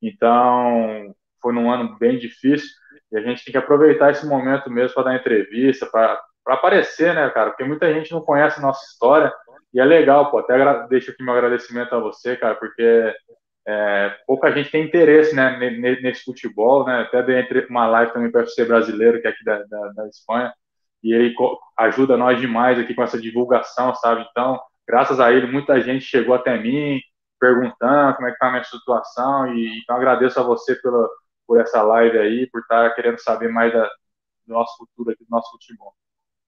Então, 0.00 1.14
foi 1.42 1.52
num 1.52 1.70
ano 1.70 1.94
bem 1.98 2.18
difícil 2.18 2.70
e 3.12 3.18
a 3.18 3.20
gente 3.20 3.44
tem 3.44 3.52
que 3.52 3.58
aproveitar 3.58 4.12
esse 4.12 4.26
momento 4.26 4.70
mesmo 4.70 4.94
para 4.94 5.10
dar 5.10 5.16
entrevista, 5.16 5.84
para 5.84 6.22
aparecer, 6.46 7.14
né, 7.14 7.28
cara? 7.28 7.50
Porque 7.50 7.64
muita 7.64 7.92
gente 7.92 8.12
não 8.12 8.22
conhece 8.22 8.60
a 8.60 8.62
nossa 8.62 8.82
história 8.86 9.30
e 9.76 9.80
é 9.80 9.84
legal, 9.84 10.30
pô. 10.30 10.38
Até 10.38 10.86
deixo 10.88 11.10
aqui 11.10 11.22
meu 11.22 11.34
agradecimento 11.34 11.94
a 11.94 12.00
você, 12.00 12.36
cara, 12.36 12.54
porque 12.54 13.14
é, 13.68 14.16
pouca 14.26 14.50
gente 14.52 14.70
tem 14.70 14.84
interesse, 14.84 15.34
né, 15.34 15.58
nesse 16.00 16.24
futebol, 16.24 16.86
né? 16.86 17.02
Até 17.02 17.22
dei 17.22 17.66
uma 17.68 17.86
live 17.86 18.12
também 18.12 18.30
para 18.30 18.40
o 18.40 18.44
UFC 18.44 18.64
brasileiro, 18.64 19.20
que 19.20 19.26
é 19.26 19.30
aqui 19.30 19.44
da, 19.44 19.62
da, 19.64 19.88
da 19.88 20.08
Espanha 20.08 20.52
e 21.02 21.12
ele 21.12 21.34
ajuda 21.78 22.16
nós 22.16 22.40
demais 22.40 22.78
aqui 22.78 22.94
com 22.94 23.02
essa 23.02 23.20
divulgação, 23.20 23.94
sabe? 23.94 24.26
Então, 24.30 24.60
graças 24.88 25.20
a 25.20 25.32
ele, 25.32 25.46
muita 25.46 25.80
gente 25.80 26.04
chegou 26.04 26.34
até 26.34 26.58
mim 26.58 27.00
perguntando 27.38 28.16
como 28.16 28.28
é 28.28 28.32
que 28.32 28.38
tá 28.38 28.48
a 28.48 28.50
minha 28.50 28.64
situação 28.64 29.54
e 29.54 29.78
então 29.78 29.96
agradeço 29.96 30.40
a 30.40 30.42
você 30.42 30.74
pela, 30.76 31.08
por 31.46 31.60
essa 31.60 31.82
live 31.82 32.18
aí, 32.18 32.48
por 32.50 32.60
estar 32.62 32.88
tá 32.88 32.94
querendo 32.94 33.20
saber 33.20 33.48
mais 33.48 33.72
da, 33.72 33.84
do 34.46 34.54
nosso 34.54 34.76
futuro 34.78 35.10
aqui, 35.10 35.24
do 35.24 35.30
nosso 35.30 35.50
futebol. 35.52 35.94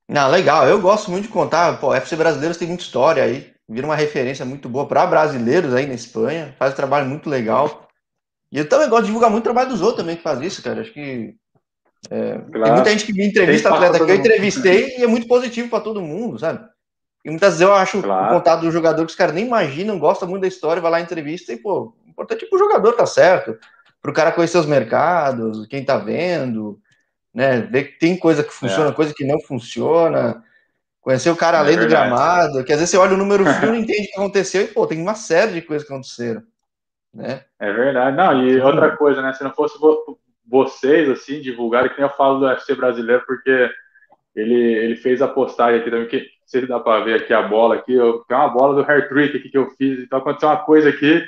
Não, 0.08 0.30
legal, 0.30 0.66
eu 0.66 0.80
gosto 0.80 1.10
muito 1.10 1.24
de 1.24 1.32
contar, 1.32 1.78
pô, 1.78 1.94
FC 1.94 2.16
Brasileiros 2.16 2.56
tem 2.56 2.66
muita 2.66 2.82
história 2.82 3.22
aí, 3.22 3.52
vira 3.68 3.86
uma 3.86 3.96
referência 3.96 4.44
muito 4.44 4.68
boa 4.68 4.86
para 4.86 5.06
brasileiros 5.06 5.74
aí 5.74 5.86
na 5.86 5.94
Espanha, 5.94 6.54
faz 6.58 6.72
um 6.72 6.76
trabalho 6.76 7.06
muito 7.06 7.28
legal. 7.28 7.86
E 8.50 8.58
eu 8.58 8.68
também 8.68 8.88
gosto 8.88 9.02
de 9.02 9.08
divulgar 9.08 9.30
muito 9.30 9.42
o 9.42 9.44
trabalho 9.44 9.68
dos 9.68 9.82
outros 9.82 9.98
também 9.98 10.16
que 10.16 10.22
faz 10.22 10.40
isso, 10.40 10.62
cara. 10.62 10.80
Acho 10.80 10.92
que 10.94 11.34
é, 12.10 12.38
claro. 12.38 12.64
Tem 12.64 12.72
muita 12.72 12.90
gente 12.90 13.04
que 13.04 13.12
me 13.12 13.26
entrevista 13.26 13.68
atleta 13.68 14.04
que 14.04 14.10
eu 14.10 14.14
entrevistei 14.14 14.96
e 14.98 15.02
é 15.02 15.06
muito 15.06 15.26
positivo 15.26 15.68
para 15.68 15.80
todo 15.80 16.00
mundo, 16.00 16.38
sabe? 16.38 16.66
E 17.24 17.30
muitas 17.30 17.54
vezes 17.54 17.60
eu 17.60 17.74
acho 17.74 18.00
claro. 18.00 18.26
o 18.26 18.38
contato 18.38 18.60
do 18.60 18.70
jogador 18.70 19.04
que 19.04 19.10
os 19.10 19.16
caras 19.16 19.34
nem 19.34 19.44
imaginam, 19.44 19.98
gosta 19.98 20.24
muito 20.24 20.42
da 20.42 20.48
história, 20.48 20.80
vai 20.80 20.90
lá 20.90 21.00
entrevista 21.00 21.52
e, 21.52 21.56
pô, 21.56 21.92
o 22.06 22.10
importante 22.10 22.44
é 22.44 22.48
que 22.48 22.54
o 22.54 22.58
jogador 22.58 22.92
tá 22.92 23.04
certo, 23.04 23.58
para 24.00 24.10
o 24.10 24.14
cara 24.14 24.32
conhecer 24.32 24.56
os 24.58 24.66
mercados, 24.66 25.66
quem 25.66 25.84
tá 25.84 25.98
vendo, 25.98 26.78
né? 27.34 27.60
Ver 27.60 27.84
que 27.84 27.98
tem 27.98 28.16
coisa 28.16 28.42
que 28.42 28.52
funciona, 28.52 28.90
é. 28.90 28.94
coisa 28.94 29.14
que 29.14 29.24
não 29.24 29.40
funciona, 29.40 30.42
conhecer 31.00 31.30
o 31.30 31.36
cara 31.36 31.58
é 31.58 31.60
além 31.60 31.76
verdade. 31.76 31.88
do 31.88 32.16
gramado, 32.16 32.64
que 32.64 32.72
às 32.72 32.78
vezes 32.78 32.90
você 32.90 32.96
olha 32.96 33.14
o 33.14 33.18
número 33.18 33.44
frio 33.54 33.68
e 33.68 33.72
não 33.72 33.78
entende 33.78 34.08
o 34.08 34.10
que 34.10 34.18
aconteceu 34.18 34.62
e, 34.62 34.68
pô, 34.68 34.86
tem 34.86 35.00
uma 35.00 35.14
série 35.14 35.52
de 35.52 35.62
coisas 35.62 35.86
que 35.86 35.92
aconteceram. 35.92 36.42
Né? 37.14 37.44
É 37.58 37.72
verdade. 37.72 38.16
Não, 38.16 38.42
e 38.46 38.60
outra 38.60 38.96
coisa, 38.96 39.22
né? 39.22 39.32
Se 39.32 39.42
não 39.42 39.52
fosse 39.52 39.78
vocês, 40.46 41.08
assim, 41.08 41.40
divulgarem, 41.40 41.90
que 41.90 42.00
nem 42.00 42.08
eu 42.08 42.16
falo 42.16 42.38
do 42.38 42.46
UFC 42.46 42.74
brasileiro, 42.74 43.22
porque 43.26 43.70
ele, 44.34 44.54
ele 44.54 44.96
fez 44.96 45.20
a 45.20 45.28
postagem 45.28 45.80
aqui 45.80 45.90
também, 45.90 46.08
que 46.08 46.26
se 46.46 46.66
dá 46.66 46.80
para 46.80 47.04
ver 47.04 47.22
aqui 47.22 47.32
a 47.32 47.42
bola 47.42 47.74
aqui, 47.74 47.92
eu, 47.92 48.24
tem 48.28 48.36
uma 48.36 48.48
bola 48.48 48.74
do 48.74 48.90
hair 48.90 49.08
trick 49.08 49.36
aqui 49.36 49.50
que 49.50 49.58
eu 49.58 49.68
fiz, 49.76 50.00
então 50.00 50.18
aconteceu 50.18 50.48
uma 50.48 50.56
coisa 50.56 50.88
aqui 50.88 51.22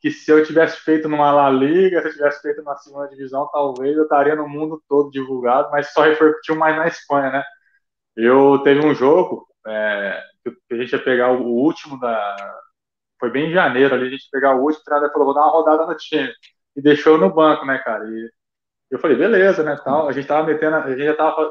que 0.00 0.10
se 0.10 0.30
eu 0.30 0.44
tivesse 0.44 0.78
feito 0.80 1.08
numa 1.08 1.32
La 1.32 1.50
Liga, 1.50 2.00
se 2.00 2.08
eu 2.08 2.12
tivesse 2.12 2.42
feito 2.42 2.62
na 2.62 2.76
segunda 2.76 3.08
divisão, 3.08 3.48
talvez 3.52 3.96
eu 3.96 4.04
estaria 4.04 4.36
no 4.36 4.48
mundo 4.48 4.82
todo 4.88 5.10
divulgado, 5.10 5.70
mas 5.70 5.92
só 5.92 6.02
repercutiu 6.02 6.56
mais 6.56 6.76
na 6.76 6.86
Espanha, 6.86 7.30
né? 7.30 7.44
Eu 8.16 8.60
teve 8.64 8.84
um 8.86 8.94
jogo 8.94 9.46
é, 9.66 10.22
que 10.44 10.74
a 10.74 10.76
gente 10.76 10.92
ia 10.92 11.02
pegar 11.02 11.32
o 11.32 11.44
último 11.46 11.98
da. 12.00 12.36
Foi 13.20 13.30
bem 13.30 13.50
em 13.50 13.52
janeiro 13.52 13.94
ali, 13.94 14.08
a 14.08 14.10
gente 14.10 14.24
ia 14.24 14.30
pegar 14.32 14.56
o 14.56 14.62
último, 14.62 14.82
o 14.82 14.84
treinador 14.84 15.12
falou, 15.12 15.26
vou 15.26 15.34
dar 15.34 15.42
uma 15.42 15.52
rodada 15.52 15.86
no 15.86 15.96
time. 15.96 16.32
E 16.76 16.82
deixou 16.82 17.18
no 17.18 17.32
banco, 17.32 17.66
né, 17.66 17.78
cara? 17.78 18.04
E 18.08 18.30
eu 18.90 18.98
falei, 18.98 19.16
beleza, 19.16 19.62
né, 19.64 19.76
tal. 19.84 20.08
A 20.08 20.12
gente 20.12 20.26
tava 20.26 20.46
metendo, 20.46 20.76
a 20.76 20.88
gente 20.90 21.04
já 21.04 21.16
tava, 21.16 21.50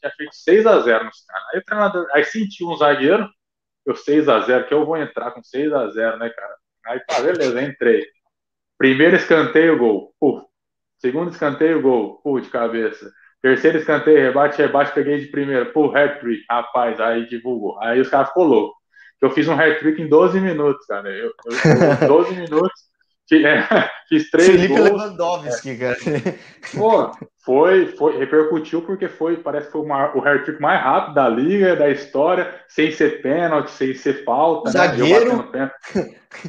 tinha 0.00 0.12
feito 0.12 0.34
6 0.34 0.66
a 0.66 0.80
0 0.80 1.04
nos 1.04 1.24
caras. 1.26 1.44
Aí 1.52 1.60
o 1.60 1.64
treinador, 1.64 2.06
aí 2.12 2.24
sentiu 2.24 2.68
um 2.68 2.76
zagueiro, 2.76 3.28
eu 3.86 3.96
6 3.96 4.28
a 4.28 4.40
0 4.40 4.66
que 4.66 4.74
eu 4.74 4.86
vou 4.86 4.96
entrar 4.96 5.32
com 5.32 5.42
6 5.42 5.72
a 5.72 5.88
0 5.90 6.18
né, 6.18 6.30
cara. 6.30 6.56
Aí 6.88 7.00
tá, 7.06 7.20
beleza, 7.20 7.62
entrei. 7.62 8.06
Primeiro 8.76 9.16
escanteio, 9.16 9.78
gol. 9.78 10.14
Puf. 10.18 10.44
Segundo 10.98 11.30
escanteio, 11.30 11.82
gol. 11.82 12.20
Puf, 12.22 12.42
de 12.42 12.50
cabeça. 12.50 13.10
Terceiro 13.42 13.78
escanteio, 13.78 14.18
rebate, 14.18 14.60
rebate, 14.60 14.92
peguei 14.92 15.20
de 15.20 15.26
primeiro. 15.26 15.72
Pô, 15.72 15.94
hat-trick. 15.94 16.44
Rapaz, 16.50 16.98
aí 17.00 17.28
divulgou. 17.28 17.78
Aí 17.80 18.00
os 18.00 18.08
caras 18.08 18.28
ficou 18.28 18.44
louco. 18.44 18.76
Eu 19.20 19.30
fiz 19.30 19.46
um 19.46 19.54
hat-trick 19.54 20.00
em 20.00 20.08
12 20.08 20.40
minutos, 20.40 20.84
cara. 20.86 21.08
Eu, 21.10 21.32
eu, 22.00 22.08
12 22.08 22.34
minutos 22.34 22.88
É, 23.32 23.90
fiz 24.08 24.30
três 24.30 24.48
Felipe 24.48 24.68
gols. 24.68 24.90
Lewandowski, 24.90 25.76
cara. 25.76 25.96
Pô, 26.74 27.12
foi, 27.48 27.86
foi, 27.86 28.18
repercutiu 28.18 28.82
porque 28.82 29.08
foi, 29.08 29.38
parece 29.38 29.68
que 29.68 29.72
foi 29.72 29.80
uma, 29.80 30.14
o 30.14 30.20
hat-trick 30.20 30.60
mais 30.60 30.82
rápido 30.82 31.14
da 31.14 31.30
liga, 31.30 31.74
da 31.74 31.88
história, 31.88 32.54
sem 32.68 32.90
ser 32.90 33.22
pênalti, 33.22 33.70
sem 33.70 33.94
ser 33.94 34.22
falta, 34.22 34.70
Zagueiro. 34.70 35.50
né? 35.50 35.72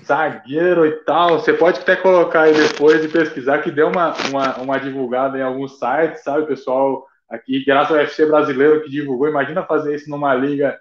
Zagueiro 0.03 0.85
e 0.85 0.91
tal. 1.05 1.39
Você 1.39 1.53
pode 1.53 1.79
até 1.79 1.95
colocar 1.95 2.41
aí 2.41 2.53
depois 2.53 3.01
e 3.01 3.07
pesquisar 3.07 3.59
que 3.59 3.71
deu 3.71 3.87
uma, 3.87 4.13
uma, 4.29 4.57
uma 4.57 4.77
divulgada 4.77 5.37
em 5.37 5.41
alguns 5.41 5.79
sites, 5.79 6.21
sabe, 6.21 6.45
pessoal? 6.47 7.07
Aqui, 7.29 7.63
graças 7.63 7.91
ao 7.91 7.97
UFC 7.97 8.25
brasileiro 8.25 8.81
que 8.81 8.89
divulgou, 8.89 9.29
imagina 9.29 9.63
fazer 9.63 9.95
isso 9.95 10.09
numa 10.09 10.35
liga, 10.35 10.77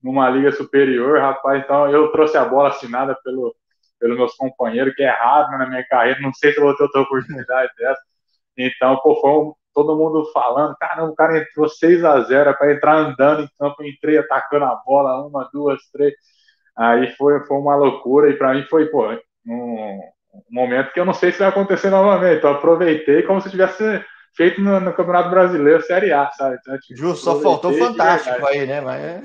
numa 0.00 0.30
liga 0.30 0.52
superior, 0.52 1.18
rapaz. 1.18 1.64
Então 1.64 1.90
eu 1.90 2.12
trouxe 2.12 2.36
a 2.36 2.44
bola 2.44 2.68
assinada 2.68 3.18
pelo 3.24 3.52
pelos 3.98 4.16
meus 4.16 4.34
companheiros, 4.34 4.94
que 4.94 5.02
é 5.02 5.10
raro 5.10 5.50
né, 5.50 5.58
na 5.58 5.66
minha 5.66 5.86
carreira, 5.88 6.20
não 6.20 6.32
sei 6.34 6.52
se 6.52 6.58
eu 6.58 6.64
vou 6.64 6.76
ter 6.76 6.82
outra 6.82 7.00
oportunidade 7.00 7.72
dessa. 7.78 8.02
Então, 8.56 8.96
pô, 8.98 9.20
foi 9.20 9.52
todo 9.74 9.96
mundo 9.96 10.24
falando, 10.32 10.74
caramba, 10.76 11.10
o 11.10 11.14
cara 11.14 11.38
entrou 11.38 11.68
6 11.68 12.02
a 12.04 12.20
0 12.22 12.56
para 12.56 12.72
entrar 12.72 12.96
andando 12.96 13.42
em 13.42 13.48
campo, 13.58 13.84
entrei 13.84 14.16
atacando 14.18 14.64
a 14.64 14.74
bola, 14.86 15.26
uma, 15.26 15.48
duas, 15.52 15.78
três. 15.92 16.14
Aí 16.76 17.10
foi, 17.16 17.44
foi 17.46 17.58
uma 17.58 17.76
loucura, 17.76 18.30
e 18.30 18.34
para 18.36 18.54
mim 18.54 18.64
foi, 18.70 18.86
pô, 18.86 19.06
um, 19.46 20.00
momento 20.50 20.92
que 20.92 21.00
eu 21.00 21.04
não 21.04 21.12
sei 21.12 21.32
se 21.32 21.38
vai 21.38 21.48
acontecer 21.48 21.90
novamente. 21.90 22.38
Então, 22.38 22.52
aproveitei 22.52 23.22
como 23.22 23.40
se 23.40 23.50
tivesse 23.50 24.02
feito 24.36 24.60
no, 24.60 24.78
no, 24.78 24.92
Campeonato 24.92 25.30
Brasileiro 25.30 25.82
Série 25.82 26.12
A, 26.12 26.30
sabe? 26.32 26.58
Então, 26.60 26.78
tipo, 26.78 27.00
Justo, 27.00 27.24
só 27.24 27.40
faltou 27.40 27.72
fantástico 27.72 28.46
aí, 28.46 28.66
né? 28.66 28.80
Mas... 28.80 29.02
É. 29.02 29.22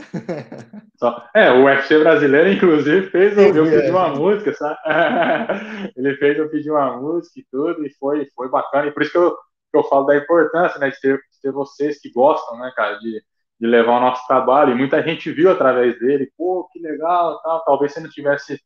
Só, 0.95 1.27
é, 1.35 1.51
o 1.51 1.65
UFC 1.65 1.99
brasileiro, 1.99 2.49
inclusive, 2.49 3.09
fez 3.09 3.37
eu, 3.37 3.55
eu 3.55 3.65
pedi 3.65 3.91
uma 3.91 4.09
música, 4.09 4.53
sabe? 4.53 4.77
Ele 5.97 6.15
fez 6.15 6.37
eu 6.37 6.49
pedir 6.49 6.71
uma 6.71 6.95
música 6.97 7.39
e 7.39 7.45
tudo, 7.51 7.85
e 7.85 7.93
foi, 7.95 8.27
foi 8.35 8.49
bacana. 8.49 8.87
E 8.87 8.91
por 8.91 9.03
isso 9.03 9.11
que 9.11 9.17
eu, 9.17 9.31
que 9.31 9.77
eu 9.77 9.83
falo 9.83 10.05
da 10.05 10.15
importância, 10.15 10.79
né, 10.79 10.89
de 10.89 10.99
ter, 10.99 11.17
de 11.17 11.41
ter 11.41 11.51
vocês 11.51 11.99
que 11.99 12.11
gostam, 12.11 12.57
né, 12.59 12.71
cara, 12.75 12.97
de, 12.99 13.21
de 13.59 13.67
levar 13.67 13.97
o 13.97 14.01
nosso 14.01 14.25
trabalho. 14.27 14.71
E 14.71 14.75
muita 14.75 15.01
gente 15.03 15.31
viu 15.31 15.51
através 15.51 15.99
dele, 15.99 16.31
pô, 16.37 16.69
que 16.71 16.79
legal, 16.79 17.41
tal. 17.41 17.63
Talvez 17.65 17.93
se 17.93 17.99
não 17.99 18.09
tivesse 18.09 18.61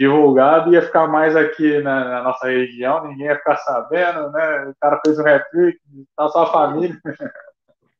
divulgado, 0.00 0.72
ia 0.72 0.80
ficar 0.80 1.06
mais 1.06 1.36
aqui 1.36 1.78
na, 1.82 2.08
na, 2.08 2.22
nossa 2.22 2.46
região, 2.46 3.06
ninguém 3.06 3.26
ia 3.26 3.36
ficar 3.36 3.58
sabendo, 3.58 4.30
né? 4.30 4.70
O 4.70 4.74
cara 4.80 4.98
fez 5.04 5.18
um 5.18 5.22
réplica, 5.22 5.78
tá 6.16 6.26
só 6.28 6.44
a 6.44 6.52
família. 6.52 6.98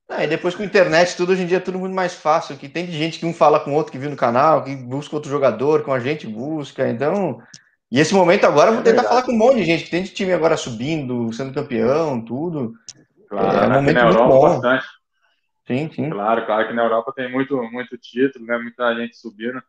É, 0.09 0.24
e 0.24 0.26
depois 0.26 0.55
com 0.55 0.62
a 0.62 0.66
internet, 0.66 1.14
tudo 1.14 1.32
hoje 1.32 1.42
em 1.42 1.46
dia 1.46 1.59
é 1.59 1.61
tudo 1.61 1.78
muito 1.78 1.94
mais 1.94 2.14
fácil, 2.14 2.57
que 2.57 2.70
tem 2.70 2.86
gente 2.86 3.18
que 3.18 3.26
um 3.26 3.34
fala 3.34 3.61
com 3.61 3.74
outro 3.74 3.92
que 3.92 3.98
viu 3.98 4.09
no 4.09 4.16
canal, 4.16 4.64
que 4.64 4.74
busca 4.74 5.14
outro 5.14 5.30
jogador, 5.30 5.82
com 5.82 5.92
a 5.92 6.01
gente 6.01 6.26
busca, 6.26 6.88
então... 6.88 7.42
E 7.92 8.01
esse 8.01 8.14
momento 8.14 8.44
agora 8.44 8.70
eu 8.70 8.74
vou 8.74 8.82
é 8.82 8.84
tentar 8.84 9.03
falar 9.03 9.22
com 9.22 9.32
um 9.32 9.36
monte 9.36 9.57
de 9.57 9.64
gente, 9.64 9.84
que 9.84 9.90
tem 9.90 10.03
de 10.03 10.11
time 10.11 10.32
agora 10.32 10.57
subindo, 10.57 11.30
sendo 11.32 11.53
campeão, 11.53 12.24
tudo. 12.24 12.72
Claro, 13.28 13.59
é 13.59 13.68
um 13.68 13.72
momento 13.74 13.94
na 13.94 14.09
Europa 14.09 14.28
bom. 14.28 14.40
bastante. 14.40 14.86
Sim, 15.66 15.90
sim. 15.92 16.11
Claro, 16.11 16.46
claro 16.46 16.68
que 16.68 16.72
na 16.72 16.82
Europa 16.82 17.12
tem 17.14 17.30
muito, 17.30 17.61
muito 17.70 17.98
título, 17.98 18.46
né? 18.46 18.59
Muita 18.59 18.94
gente 18.94 19.16
subindo. 19.16 19.61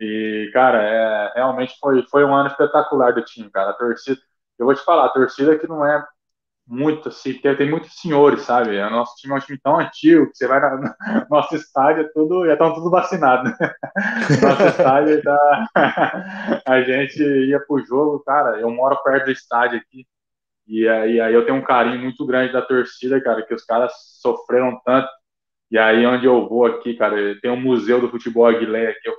E, 0.00 0.50
cara, 0.52 0.82
é, 0.82 1.32
realmente 1.34 1.76
foi, 1.80 2.04
foi 2.08 2.24
um 2.24 2.34
ano 2.34 2.48
espetacular 2.48 3.12
do 3.12 3.24
time, 3.24 3.50
cara. 3.50 3.70
A 3.70 3.74
torcida, 3.74 4.20
eu 4.58 4.66
vou 4.66 4.74
te 4.74 4.84
falar, 4.84 5.06
a 5.06 5.10
torcida 5.10 5.58
que 5.58 5.66
não 5.66 5.84
é 5.84 6.04
muito 6.66 7.08
assim, 7.08 7.32
tem, 7.34 7.56
tem 7.56 7.70
muitos 7.70 7.94
senhores, 7.98 8.42
sabe? 8.42 8.78
O 8.78 8.90
nosso 8.90 9.16
time 9.16 9.32
é 9.32 9.36
um 9.36 9.40
time 9.40 9.58
tão 9.58 9.80
antigo 9.80 10.26
que 10.30 10.36
você 10.36 10.46
vai 10.46 10.60
na, 10.60 10.94
nosso 11.30 11.56
estádio, 11.56 12.02
é 12.02 12.08
tudo, 12.12 12.46
já 12.46 12.52
estão 12.52 12.74
tudo 12.74 12.90
vacinados. 12.90 13.52
nosso 14.42 14.62
estádio 14.64 15.22
tá, 15.22 15.68
a 16.66 16.82
gente 16.82 17.22
ia 17.22 17.58
pro 17.60 17.84
jogo, 17.84 18.20
cara. 18.20 18.60
Eu 18.60 18.70
moro 18.70 19.02
perto 19.02 19.26
do 19.26 19.32
estádio 19.32 19.78
aqui. 19.78 20.06
E 20.66 20.86
aí, 20.88 21.20
aí 21.20 21.34
eu 21.34 21.46
tenho 21.46 21.58
um 21.58 21.64
carinho 21.64 22.00
muito 22.00 22.26
grande 22.26 22.52
da 22.52 22.62
torcida, 22.62 23.20
cara, 23.22 23.42
que 23.46 23.54
os 23.54 23.64
caras 23.64 23.92
sofreram 24.20 24.78
tanto. 24.84 25.08
E 25.70 25.78
aí, 25.78 26.06
onde 26.06 26.26
eu 26.26 26.48
vou 26.48 26.66
aqui, 26.66 26.94
cara, 26.94 27.16
tem 27.40 27.50
um 27.50 27.60
museu 27.60 28.00
do 28.00 28.10
futebol 28.10 28.46
Aguilé, 28.46 28.94
que 28.94 29.08
eu 29.08 29.14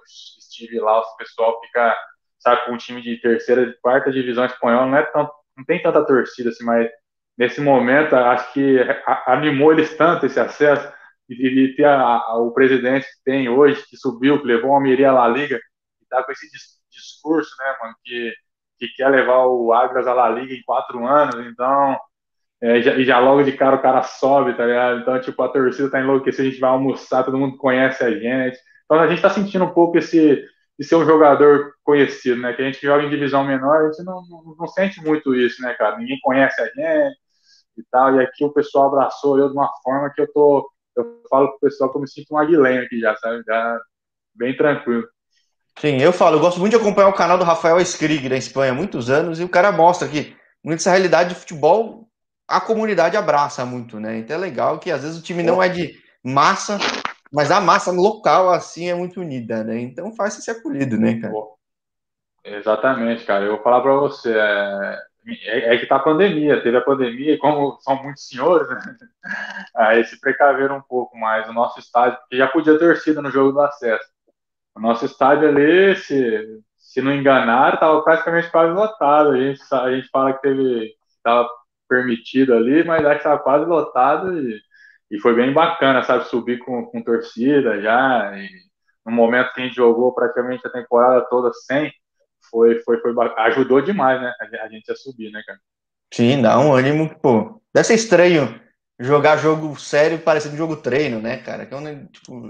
estive 0.64 0.80
lá, 0.80 1.00
o 1.00 1.16
pessoal 1.18 1.60
fica, 1.62 1.98
sabe, 2.40 2.66
com 2.66 2.74
um 2.74 2.78
time 2.78 3.02
de 3.02 3.18
terceira, 3.22 3.76
quarta 3.82 4.12
divisão 4.12 4.46
espanhola, 4.46 4.86
não 4.86 4.98
é 4.98 5.12
não 5.58 5.66
tem 5.66 5.82
tanta 5.82 6.06
torcida 6.06 6.50
assim, 6.50 6.64
mas 6.64 6.90
nesse 7.38 7.60
momento 7.62 8.16
acho 8.16 8.54
que 8.54 8.78
animou 9.26 9.74
eles 9.74 9.96
tanto 9.98 10.26
esse 10.26 10.40
acesso 10.40 10.92
e, 11.30 11.74
ter 11.76 11.86
a, 11.86 12.02
a, 12.02 12.38
o 12.38 12.52
presidente 12.52 13.06
que 13.06 13.24
tem 13.24 13.50
hoje, 13.50 13.86
que 13.88 13.98
subiu, 13.98 14.42
que 14.42 14.48
levou 14.48 14.72
a 14.72 14.76
Almeria 14.76 15.12
à 15.12 15.28
Liga, 15.28 15.60
e 16.02 16.06
tá 16.08 16.24
com 16.24 16.32
esse 16.32 16.48
discurso, 16.90 17.52
né, 17.60 17.76
mano, 17.82 17.96
que, 18.04 18.34
que 18.80 18.88
quer 18.96 19.10
levar 19.10 19.46
o 19.46 19.72
Agras 19.74 20.08
à 20.08 20.14
La 20.14 20.30
Liga 20.30 20.54
em 20.54 20.64
quatro 20.64 21.06
anos, 21.06 21.36
então 21.46 22.00
é, 22.62 22.82
já, 22.82 22.96
e 22.96 23.06
já 23.06 23.20
logo 23.20 23.44
de 23.44 23.54
cara 23.54 23.76
o 23.76 23.82
cara 23.82 24.04
sobe, 24.04 24.54
tá 24.56 24.66
ligado? 24.66 25.00
Então, 25.00 25.20
tipo, 25.22 25.42
a 25.42 25.50
torcida 25.50 25.90
tá 25.90 26.02
enlouquecida, 26.02 26.44
a 26.44 26.52
gente 26.52 26.60
vai 26.60 26.70
almoçar, 26.70 27.24
todo 27.24 27.38
mundo 27.38 27.58
conhece 27.58 28.04
a 28.04 28.12
gente. 28.12 28.58
Então 28.90 29.00
a 29.00 29.08
gente 29.08 29.18
está 29.18 29.30
sentindo 29.30 29.66
um 29.66 29.74
pouco 29.74 30.00
esse 30.00 30.44
de 30.80 30.86
ser 30.86 30.96
um 30.96 31.06
jogador 31.06 31.74
conhecido, 31.84 32.42
né? 32.42 32.54
Que 32.54 32.62
a 32.62 32.66
gente 32.66 32.82
joga 32.82 33.04
em 33.04 33.10
divisão 33.10 33.44
menor, 33.44 33.84
a 33.84 33.92
gente 33.92 34.04
não, 34.04 34.22
não, 34.28 34.56
não, 34.58 34.68
sente 34.68 35.00
muito 35.04 35.36
isso, 35.36 35.62
né, 35.62 35.74
cara? 35.74 35.98
Ninguém 35.98 36.18
conhece 36.22 36.60
a 36.62 36.66
gente 36.66 37.18
e 37.78 37.84
tal. 37.92 38.16
E 38.16 38.24
aqui 38.24 38.46
o 38.46 38.54
pessoal 38.54 38.88
abraçou 38.88 39.38
eu 39.38 39.50
de 39.50 39.54
uma 39.54 39.70
forma 39.84 40.10
que 40.10 40.22
eu 40.22 40.32
tô. 40.32 40.72
Eu 40.96 41.22
falo 41.30 41.50
pro 41.50 41.60
pessoal 41.60 41.92
que 41.92 41.98
eu 41.98 42.02
me 42.02 42.10
sinto 42.10 42.34
um 42.34 42.38
aguilém 42.38 42.80
aqui 42.80 43.00
já, 43.00 43.16
sabe? 43.18 43.44
Já 43.46 43.78
bem 44.34 44.56
tranquilo. 44.56 45.06
Sim, 45.78 46.02
eu 46.02 46.12
falo, 46.12 46.38
eu 46.38 46.42
gosto 46.42 46.60
muito 46.60 46.72
de 46.72 46.82
acompanhar 46.82 47.10
o 47.10 47.14
canal 47.14 47.38
do 47.38 47.44
Rafael 47.44 47.80
Skrig 47.80 48.28
da 48.28 48.36
Espanha 48.36 48.72
há 48.72 48.76
muitos 48.76 49.10
anos, 49.10 49.40
e 49.40 49.44
o 49.44 49.50
cara 49.50 49.72
mostra 49.72 50.08
que 50.08 50.36
muita 50.64 50.82
essa 50.82 50.90
realidade 50.92 51.30
de 51.30 51.36
futebol 51.36 52.10
a 52.48 52.60
comunidade 52.60 53.16
abraça 53.16 53.66
muito, 53.66 54.00
né? 54.00 54.18
Então 54.18 54.36
é 54.36 54.40
legal 54.40 54.80
que 54.80 54.92
às 54.92 55.04
vezes 55.04 55.20
o 55.20 55.22
time 55.22 55.44
não 55.44 55.62
é 55.62 55.70
de 55.70 55.94
massa, 56.24 56.80
mas 57.32 57.52
a 57.52 57.62
massa 57.62 57.92
local, 57.92 58.50
assim, 58.50 58.90
é 58.90 58.94
muito 58.96 59.22
unida, 59.22 59.64
né? 59.64 59.80
Então 59.80 60.12
faz 60.14 60.34
se 60.34 60.50
acolhido, 60.50 60.98
né, 60.98 61.20
cara? 61.20 61.34
Exatamente, 62.44 63.26
cara. 63.26 63.46
Eu 63.46 63.56
vou 63.56 63.64
falar 63.64 63.82
para 63.82 63.96
você, 63.96 64.34
é... 64.36 65.10
É, 65.44 65.76
é, 65.76 65.78
que 65.78 65.86
tá 65.86 65.98
a 65.98 66.00
pandemia, 66.04 66.62
teve 66.64 66.78
a 66.78 66.82
pandemia, 66.82 67.34
e 67.34 67.38
como 67.38 67.78
são 67.82 68.02
muitos 68.02 68.28
senhores, 68.28 68.68
né? 68.70 68.80
Aí 69.76 70.04
se 70.06 70.20
precaveram 70.20 70.78
um 70.78 70.82
pouco 70.82 71.16
mais. 71.18 71.48
O 71.48 71.54
nosso 71.54 71.80
estádio, 71.80 72.18
que 72.30 72.38
já 72.38 72.48
podia 72.48 72.80
ter 72.80 72.98
sido 72.98 73.22
no 73.22 73.30
jogo 73.30 73.52
do 73.52 73.62
acesso. 73.62 74.06
O 74.76 74.80
nosso 74.80 75.06
estádio 75.06 75.50
ali, 75.50 75.96
se, 75.98 76.62
se 76.78 77.02
não 77.02 77.14
enganar, 77.14 77.76
estava 77.76 78.02
praticamente 78.02 78.50
quase 78.50 78.74
lotado. 78.74 79.32
A 79.32 79.38
gente, 79.38 79.62
a 79.72 79.92
gente 79.92 80.10
fala 80.10 80.34
que 80.34 80.42
teve, 80.42 80.96
estava 81.18 81.48
permitido 81.88 82.54
ali, 82.54 82.84
mas 82.84 83.06
acho 83.06 83.12
que 83.12 83.18
estava 83.18 83.40
quase 83.40 83.66
lotado 83.66 84.40
e 84.40 84.60
e 85.10 85.20
foi 85.20 85.36
bem 85.36 85.54
bacana, 85.54 86.04
sabe, 86.04 86.26
subir 86.26 86.60
com, 86.60 86.86
com 86.86 87.02
torcida 87.02 87.82
já, 87.82 88.32
e 88.38 88.50
no 89.06 89.12
momento 89.12 89.54
que 89.54 89.62
a 89.62 89.64
gente 89.64 89.76
jogou 89.76 90.14
praticamente 90.14 90.66
a 90.68 90.72
temporada 90.72 91.26
toda 91.30 91.52
sem, 91.54 91.92
foi, 92.50 92.80
foi, 92.82 93.00
foi 93.00 93.14
ajudou 93.38 93.82
demais, 93.82 94.22
né, 94.22 94.32
a 94.62 94.68
gente 94.70 94.92
a 94.92 94.96
subir, 94.96 95.32
né, 95.32 95.42
cara. 95.46 95.60
Sim, 96.14 96.42
dá 96.42 96.60
um 96.60 96.74
ânimo, 96.74 97.10
pô, 97.20 97.62
deve 97.74 97.88
ser 97.88 97.96
estranho 97.96 98.60
jogar 99.00 99.38
jogo 99.38 99.80
sério 99.80 100.20
parecendo 100.20 100.58
jogo 100.58 100.76
treino, 100.76 101.22
né, 101.22 101.38
cara, 101.38 101.66
que 101.66 101.74
é 101.74 101.78
um, 101.78 102.06
tipo... 102.08 102.50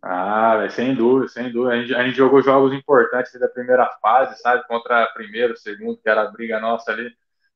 Ah, 0.00 0.66
sem 0.70 0.94
dúvida, 0.94 1.28
sem 1.28 1.52
dúvida. 1.52 1.74
A 1.74 1.80
gente, 1.80 1.94
a 1.94 2.04
gente 2.04 2.16
jogou 2.16 2.40
jogos 2.40 2.72
importantes 2.72 3.32
da 3.38 3.48
primeira 3.48 3.84
fase, 4.00 4.40
sabe? 4.40 4.64
Contra 4.68 5.04
primeiro, 5.12 5.56
segundo, 5.56 5.98
que 5.98 6.08
era 6.08 6.22
a 6.22 6.30
briga 6.30 6.60
nossa 6.60 6.92
ali 6.92 7.10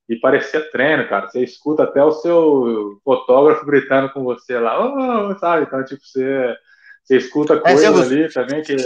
e 0.09 0.17
parecia 0.17 0.71
treino, 0.71 1.09
cara. 1.09 1.29
Você 1.29 1.43
escuta 1.43 1.85
até 1.85 2.03
o 2.03 2.13
seu 2.13 3.01
fotógrafo 3.05 3.65
gritando 3.65 4.11
com 4.11 4.23
você 4.23 4.59
lá, 4.59 4.79
oh, 4.81 5.39
sabe? 5.39 5.65
Então, 5.65 5.85
tipo, 5.85 6.03
você, 6.05 6.55
você 7.03 7.17
escuta 7.17 7.61
coisas 7.61 7.85
é, 7.85 8.15
ali 8.15 8.33
também 8.33 8.63
que. 8.63 8.77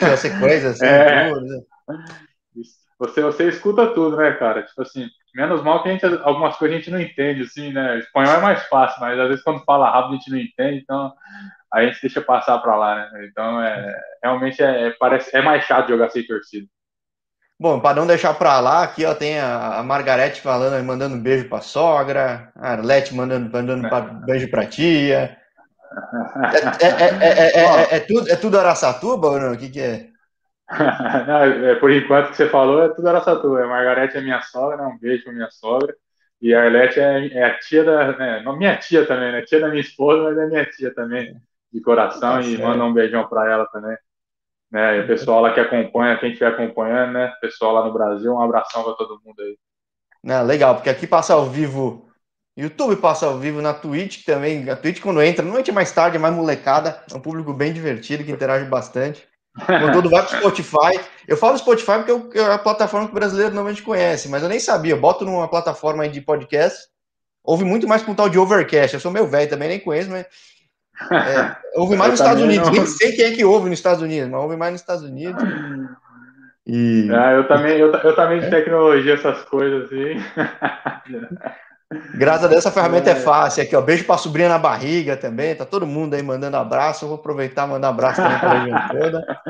Essa 0.00 0.38
coisa, 0.38 0.70
assim, 0.70 0.84
é... 0.84 1.32
Você, 2.98 3.20
você 3.20 3.48
escuta 3.48 3.88
tudo, 3.88 4.16
né, 4.16 4.32
cara? 4.32 4.62
Tipo 4.62 4.82
assim, 4.82 5.06
menos 5.34 5.62
mal 5.62 5.82
que 5.82 5.90
a 5.90 5.92
gente, 5.92 6.04
algumas 6.22 6.56
coisas 6.56 6.74
a 6.74 6.78
gente 6.78 6.90
não 6.90 7.00
entende, 7.00 7.42
assim, 7.42 7.70
né? 7.70 7.98
espanhol 7.98 8.36
é 8.36 8.40
mais 8.40 8.66
fácil, 8.68 8.98
mas 9.00 9.18
às 9.18 9.28
vezes 9.28 9.44
quando 9.44 9.64
fala 9.64 9.90
rápido 9.90 10.12
a 10.12 10.16
gente 10.16 10.30
não 10.30 10.38
entende, 10.38 10.78
então 10.82 11.12
a 11.72 11.84
gente 11.84 12.00
deixa 12.00 12.22
passar 12.22 12.58
para 12.58 12.74
lá, 12.74 13.10
né? 13.10 13.26
Então, 13.30 13.60
é, 13.60 14.00
realmente 14.22 14.62
é, 14.62 14.90
parece, 14.98 15.36
é 15.36 15.42
mais 15.42 15.64
chato 15.64 15.88
jogar 15.88 16.08
sem 16.08 16.26
torcida. 16.26 16.66
Bom, 17.58 17.80
para 17.80 17.96
não 17.96 18.06
deixar 18.06 18.34
para 18.34 18.60
lá, 18.60 18.82
aqui 18.82 19.04
ó, 19.06 19.14
tem 19.14 19.38
a, 19.38 19.78
a 19.78 19.82
Margarete 19.82 20.42
falando, 20.42 20.84
mandando 20.84 21.16
um 21.16 21.22
beijo 21.22 21.48
para 21.48 21.62
sogra, 21.62 22.52
a 22.54 22.72
Arlete 22.72 23.14
mandando, 23.14 23.50
mandando 23.50 23.88
pra, 23.88 24.00
beijo 24.00 24.50
para 24.50 24.66
tia. 24.66 25.38
É, 26.80 27.26
é, 27.26 27.94
é, 27.94 27.96
é, 27.96 28.00
tudo, 28.00 28.30
é 28.30 28.36
tudo 28.36 28.58
Araçatuba 28.58 29.28
ou 29.28 29.40
não? 29.40 29.52
O 29.52 29.56
que, 29.56 29.70
que 29.70 29.80
é? 29.80 30.06
não, 30.68 31.80
por 31.80 31.90
enquanto 31.90 32.30
que 32.30 32.36
você 32.36 32.48
falou, 32.48 32.82
é 32.84 32.88
tudo 32.90 33.08
Araçatuba. 33.08 33.64
A 33.64 33.68
Margarete 33.68 34.18
é 34.18 34.20
minha 34.20 34.42
sogra, 34.42 34.76
né? 34.76 34.84
um 34.84 34.98
beijo 34.98 35.24
para 35.24 35.32
minha 35.32 35.50
sogra. 35.50 35.94
E 36.42 36.54
a 36.54 36.62
Arlete 36.62 37.00
é, 37.00 37.42
a 37.42 37.58
tia 37.58 37.82
da. 37.82 38.12
Né? 38.18 38.42
Não, 38.44 38.58
minha 38.58 38.76
tia 38.76 39.06
também, 39.06 39.32
né? 39.32 39.40
Tia 39.42 39.60
da 39.60 39.68
minha 39.68 39.80
esposa, 39.80 40.24
mas 40.24 40.36
é 40.36 40.46
minha 40.46 40.66
tia 40.66 40.94
também, 40.94 41.34
de 41.72 41.80
coração. 41.80 42.34
Tá 42.34 42.42
e 42.42 42.58
manda 42.58 42.84
um 42.84 42.92
beijão 42.92 43.26
para 43.26 43.50
ela 43.50 43.66
também. 43.66 43.96
Né? 44.70 44.98
E 44.98 45.00
o 45.00 45.06
pessoal 45.06 45.40
lá 45.40 45.52
que 45.52 45.60
acompanha, 45.60 46.18
quem 46.18 46.30
estiver 46.30 46.52
acompanhando, 46.52 47.12
né? 47.12 47.32
Pessoal 47.40 47.72
lá 47.72 47.84
no 47.84 47.92
Brasil, 47.92 48.32
um 48.32 48.40
abração 48.40 48.82
para 48.82 48.94
todo 48.94 49.20
mundo 49.24 49.40
aí. 49.40 49.56
Não, 50.22 50.44
legal, 50.44 50.74
porque 50.74 50.90
aqui 50.90 51.06
passa 51.06 51.34
ao 51.34 51.46
vivo, 51.46 52.08
YouTube 52.56 52.96
passa 52.96 53.26
ao 53.26 53.38
vivo 53.38 53.62
na 53.62 53.72
Twitch 53.72 54.24
também. 54.24 54.68
A 54.68 54.74
Twitch, 54.74 55.00
quando 55.00 55.22
entra, 55.22 55.42
normalmente 55.42 55.70
é 55.70 55.74
mais 55.74 55.92
tarde, 55.92 56.16
é 56.16 56.18
mais 56.18 56.34
molecada, 56.34 57.00
é 57.10 57.14
um 57.14 57.20
público 57.20 57.52
bem 57.52 57.72
divertido 57.72 58.24
que 58.24 58.32
interage 58.32 58.64
bastante. 58.64 59.26
Quando 59.64 60.10
vai 60.10 60.26
Spotify, 60.26 61.00
eu 61.26 61.36
falo 61.36 61.56
Spotify 61.56 62.02
porque 62.04 62.38
é 62.38 62.44
a 62.44 62.58
plataforma 62.58 63.06
que 63.06 63.12
o 63.12 63.14
brasileiro 63.14 63.54
normalmente 63.54 63.82
conhece, 63.82 64.28
mas 64.28 64.42
eu 64.42 64.48
nem 64.48 64.58
sabia. 64.58 64.92
Eu 64.92 65.00
boto 65.00 65.24
numa 65.24 65.48
plataforma 65.48 66.06
de 66.08 66.20
podcast, 66.20 66.88
ouve 67.42 67.64
muito 67.64 67.88
mais 67.88 68.02
com 68.02 68.12
um 68.12 68.14
tal 68.14 68.28
de 68.28 68.38
Overcast. 68.38 68.94
Eu 68.94 69.00
sou 69.00 69.10
meio 69.10 69.26
velho 69.26 69.48
também, 69.48 69.68
nem 69.68 69.80
conheço, 69.80 70.10
mas 70.10 70.26
é, 71.10 71.56
ouve 71.78 71.96
mais 71.96 72.12
nos 72.12 72.20
Estados 72.20 72.42
Unidos. 72.42 72.66
Não. 72.66 72.74
Nem 72.74 72.86
sei 72.86 73.12
quem 73.12 73.24
é 73.24 73.30
que 73.32 73.44
ouve 73.44 73.68
nos 73.68 73.78
Estados 73.78 74.02
Unidos, 74.02 74.30
mas 74.30 74.40
ouve 74.40 74.56
mais 74.56 74.72
nos 74.72 74.80
Estados 74.80 75.04
Unidos. 75.04 75.42
E... 76.66 77.08
Ah, 77.12 77.32
eu 77.32 77.46
também, 77.46 77.78
eu, 77.78 77.92
eu 77.92 78.16
também 78.16 78.40
de 78.40 78.46
é? 78.46 78.50
tecnologia, 78.50 79.14
essas 79.14 79.42
coisas 79.44 79.84
assim. 79.84 80.20
Graças 82.16 82.44
a 82.44 82.48
Deus, 82.48 82.66
essa 82.66 82.72
ferramenta 82.72 83.10
é, 83.10 83.12
é 83.12 83.16
fácil. 83.16 83.62
Aqui, 83.62 83.76
ó, 83.76 83.80
beijo 83.80 84.04
pra 84.04 84.18
sobrinha 84.18 84.48
na 84.48 84.58
barriga 84.58 85.16
também. 85.16 85.54
Tá 85.54 85.64
todo 85.64 85.86
mundo 85.86 86.14
aí 86.14 86.22
mandando 86.22 86.56
abraço. 86.56 87.04
Eu 87.04 87.10
vou 87.10 87.18
aproveitar 87.18 87.66
e 87.66 87.70
mandar 87.70 87.90
abraço 87.90 88.20
também 88.20 88.72
pra 88.72 88.88
toda. 88.90 89.40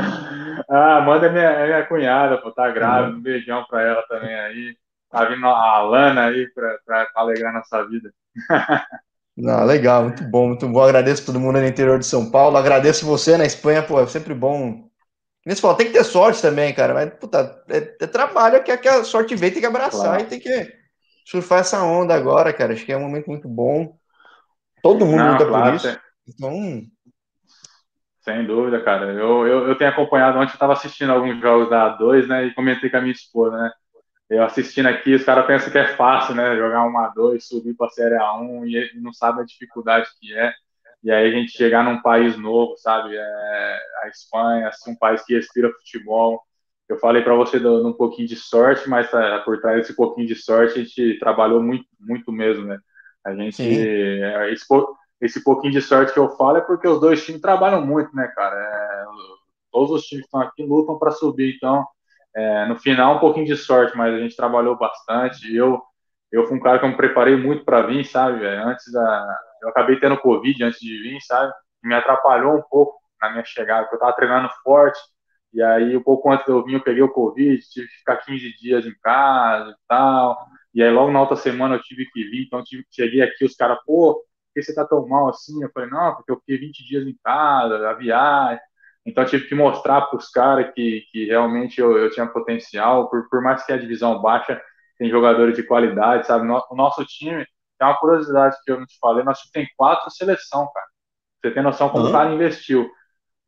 Ah, 0.68 1.00
manda 1.00 1.30
minha, 1.30 1.64
minha 1.64 1.86
cunhada, 1.86 2.36
pô, 2.36 2.52
tá 2.52 2.70
grávida. 2.70 3.12
Uhum. 3.12 3.18
Um 3.18 3.22
beijão 3.22 3.64
pra 3.64 3.82
ela 3.82 4.02
também 4.08 4.34
aí. 4.34 4.76
Tá 5.10 5.24
vindo 5.24 5.46
a 5.46 5.76
Alana 5.76 6.26
aí 6.26 6.46
pra, 6.48 6.76
pra 6.84 7.08
alegrar 7.14 7.54
nossa 7.54 7.82
vida. 7.86 8.12
Não, 9.36 9.64
legal, 9.64 10.04
muito 10.04 10.24
bom, 10.24 10.48
muito 10.48 10.66
bom. 10.66 10.82
Agradeço 10.82 11.26
todo 11.26 11.38
mundo 11.38 11.60
no 11.60 11.66
interior 11.66 11.98
de 11.98 12.06
São 12.06 12.30
Paulo. 12.30 12.56
Agradeço 12.56 13.04
você 13.04 13.36
na 13.36 13.44
Espanha, 13.44 13.82
pô, 13.82 14.00
é 14.00 14.06
sempre 14.06 14.32
bom. 14.32 14.88
Nesse 15.44 15.60
falou, 15.60 15.76
tem 15.76 15.86
que 15.86 15.92
ter 15.92 16.04
sorte 16.04 16.40
também, 16.40 16.74
cara. 16.74 16.94
Mas, 16.94 17.12
puta, 17.14 17.62
é, 17.68 17.96
é 18.00 18.06
trabalho 18.06 18.62
que, 18.64 18.76
que 18.78 18.88
a 18.88 19.04
sorte 19.04 19.36
vem, 19.36 19.50
tem 19.50 19.60
que 19.60 19.66
abraçar 19.66 20.06
claro. 20.06 20.22
e 20.22 20.26
tem 20.26 20.40
que 20.40 20.72
surfar 21.24 21.60
essa 21.60 21.82
onda 21.82 22.14
agora, 22.14 22.52
cara. 22.52 22.72
Acho 22.72 22.84
que 22.84 22.92
é 22.92 22.96
um 22.96 23.02
momento 23.02 23.28
muito 23.28 23.46
bom. 23.46 23.96
Todo 24.82 25.04
mundo 25.04 25.18
Não, 25.18 25.32
luta 25.32 25.46
claro, 25.46 25.70
por 25.70 25.76
isso. 25.76 26.00
Então. 26.28 26.82
Sem 28.22 28.46
dúvida, 28.46 28.82
cara. 28.82 29.12
Eu, 29.12 29.46
eu, 29.46 29.68
eu 29.68 29.78
tenho 29.78 29.90
acompanhado, 29.90 30.38
ontem 30.38 30.50
eu 30.50 30.54
estava 30.54 30.72
assistindo 30.72 31.12
alguns 31.12 31.40
jogos 31.40 31.68
da 31.68 31.96
A2, 31.96 32.26
né? 32.26 32.46
E 32.46 32.54
comentei 32.54 32.88
com 32.88 32.96
a 32.96 33.00
minha 33.00 33.12
esposa, 33.12 33.56
né? 33.56 33.70
Eu 34.28 34.42
assistindo 34.42 34.86
aqui, 34.86 35.14
os 35.14 35.24
caras 35.24 35.46
pensam 35.46 35.70
que 35.70 35.78
é 35.78 35.96
fácil, 35.96 36.34
né? 36.34 36.56
Jogar 36.56 36.84
uma 36.84 37.12
A2, 37.12 37.40
subir 37.40 37.74
para 37.74 37.86
a 37.86 37.90
Série 37.90 38.16
A1 38.16 38.66
e 38.66 39.00
não 39.00 39.12
sabem 39.12 39.42
a 39.42 39.46
dificuldade 39.46 40.08
que 40.20 40.36
é. 40.36 40.52
E 41.02 41.10
aí 41.10 41.28
a 41.28 41.30
gente 41.30 41.52
chegar 41.52 41.84
num 41.84 42.02
país 42.02 42.36
novo, 42.36 42.76
sabe? 42.76 43.16
É, 43.16 43.80
a 44.02 44.08
Espanha, 44.08 44.68
assim, 44.68 44.90
um 44.92 44.96
país 44.96 45.24
que 45.24 45.34
respira 45.34 45.72
futebol, 45.72 46.42
eu 46.88 46.98
falei 46.98 47.22
para 47.22 47.34
você 47.34 47.58
de 47.58 47.66
um 47.66 47.92
pouquinho 47.92 48.28
de 48.28 48.36
sorte, 48.36 48.88
mas 48.88 49.10
tá, 49.10 49.40
por 49.44 49.60
trás 49.60 49.78
desse 49.78 49.94
pouquinho 49.94 50.26
de 50.26 50.36
sorte 50.36 50.78
a 50.78 50.82
gente 50.82 51.18
trabalhou 51.18 51.62
muito, 51.62 51.86
muito 51.98 52.30
mesmo, 52.30 52.64
né? 52.64 52.78
A 53.24 53.34
gente 53.34 53.60
é, 53.60 54.52
esse, 54.52 54.64
esse, 55.20 55.42
pouquinho 55.42 55.72
de 55.72 55.82
sorte 55.82 56.12
que 56.12 56.18
eu 56.18 56.36
falo 56.36 56.58
é 56.58 56.60
porque 56.60 56.86
os 56.86 57.00
dois 57.00 57.24
times 57.24 57.40
trabalham 57.40 57.84
muito, 57.84 58.14
né, 58.14 58.28
cara? 58.28 58.56
É, 58.56 59.04
todos 59.72 59.90
os 59.90 60.04
times 60.04 60.22
que 60.22 60.28
estão 60.28 60.40
aqui 60.40 60.64
lutam 60.64 60.96
para 60.96 61.10
subir, 61.10 61.56
então 61.56 61.84
é, 62.36 62.66
no 62.66 62.78
final 62.78 63.16
um 63.16 63.20
pouquinho 63.20 63.46
de 63.46 63.56
sorte, 63.56 63.96
mas 63.96 64.14
a 64.14 64.18
gente 64.18 64.36
trabalhou 64.36 64.76
bastante. 64.78 65.54
Eu 65.54 65.82
eu 66.32 66.46
fui 66.46 66.56
um 66.58 66.60
cara 66.60 66.78
que 66.78 66.84
eu 66.84 66.90
me 66.90 66.96
preparei 66.96 67.36
muito 67.36 67.64
para 67.64 67.82
vir, 67.86 68.04
sabe? 68.04 68.44
Antes 68.46 68.92
da 68.92 69.38
eu 69.62 69.68
acabei 69.70 69.98
tendo 70.00 70.18
covid 70.18 70.62
antes 70.64 70.80
de 70.80 71.02
vir, 71.02 71.20
sabe? 71.22 71.52
Me 71.82 71.94
atrapalhou 71.94 72.56
um 72.58 72.62
pouco 72.70 72.98
na 73.20 73.30
minha 73.30 73.44
chegada, 73.44 73.82
porque 73.84 73.96
eu 73.96 73.98
estava 73.98 74.16
treinando 74.16 74.50
forte 74.64 74.98
e 75.52 75.62
aí, 75.62 75.96
um 75.96 76.02
pouco 76.02 76.30
antes 76.30 76.44
de 76.44 76.52
eu 76.52 76.62
vir, 76.64 76.74
eu 76.74 76.82
peguei 76.82 77.02
o 77.02 77.10
Covid, 77.12 77.58
tive 77.70 77.88
que 77.88 77.94
ficar 77.98 78.18
15 78.18 78.54
dias 78.58 78.84
em 78.84 78.94
casa 79.02 79.70
e 79.70 79.74
tal. 79.88 80.36
E 80.74 80.82
aí, 80.82 80.90
logo 80.90 81.10
na 81.10 81.20
outra 81.20 81.36
semana, 81.36 81.76
eu 81.76 81.82
tive 81.82 82.04
que 82.10 82.24
vir. 82.24 82.44
Então, 82.46 82.62
tive, 82.62 82.84
cheguei 82.90 83.22
aqui, 83.22 83.44
os 83.44 83.54
caras, 83.56 83.78
pô, 83.86 84.14
por 84.16 84.22
que 84.54 84.62
você 84.62 84.74
tá 84.74 84.84
tão 84.86 85.06
mal 85.08 85.28
assim? 85.30 85.62
Eu 85.62 85.70
falei, 85.72 85.88
não, 85.88 86.14
porque 86.14 86.30
eu 86.32 86.38
fiquei 86.40 86.58
20 86.58 86.84
dias 86.86 87.06
em 87.06 87.16
casa, 87.24 87.88
a 87.88 87.94
viagem. 87.94 88.60
Então, 89.06 89.22
eu 89.22 89.28
tive 89.30 89.46
que 89.46 89.54
mostrar 89.54 90.02
para 90.02 90.18
os 90.18 90.28
caras 90.28 90.72
que, 90.74 91.04
que 91.12 91.26
realmente 91.26 91.80
eu, 91.80 91.96
eu 91.96 92.10
tinha 92.10 92.26
potencial. 92.26 93.08
Por, 93.08 93.28
por 93.28 93.40
mais 93.40 93.64
que 93.64 93.72
a 93.72 93.78
divisão 93.78 94.20
baixa, 94.20 94.60
tem 94.98 95.08
jogadores 95.08 95.54
de 95.54 95.62
qualidade, 95.62 96.26
sabe? 96.26 96.44
O 96.46 96.74
nosso 96.74 97.04
time, 97.04 97.46
tem 97.78 97.88
uma 97.88 97.96
curiosidade 97.96 98.56
que 98.64 98.72
eu 98.72 98.78
não 98.80 98.86
te 98.86 98.98
falei, 98.98 99.24
nosso 99.24 99.42
time 99.42 99.64
tem 99.64 99.74
quatro 99.76 100.10
seleção, 100.10 100.68
cara. 100.72 100.86
Você 101.40 101.50
tem 101.52 101.62
noção 101.62 101.88
como 101.88 102.04
uhum. 102.04 102.10
o 102.10 102.12
cara 102.12 102.32
investiu. 102.32 102.90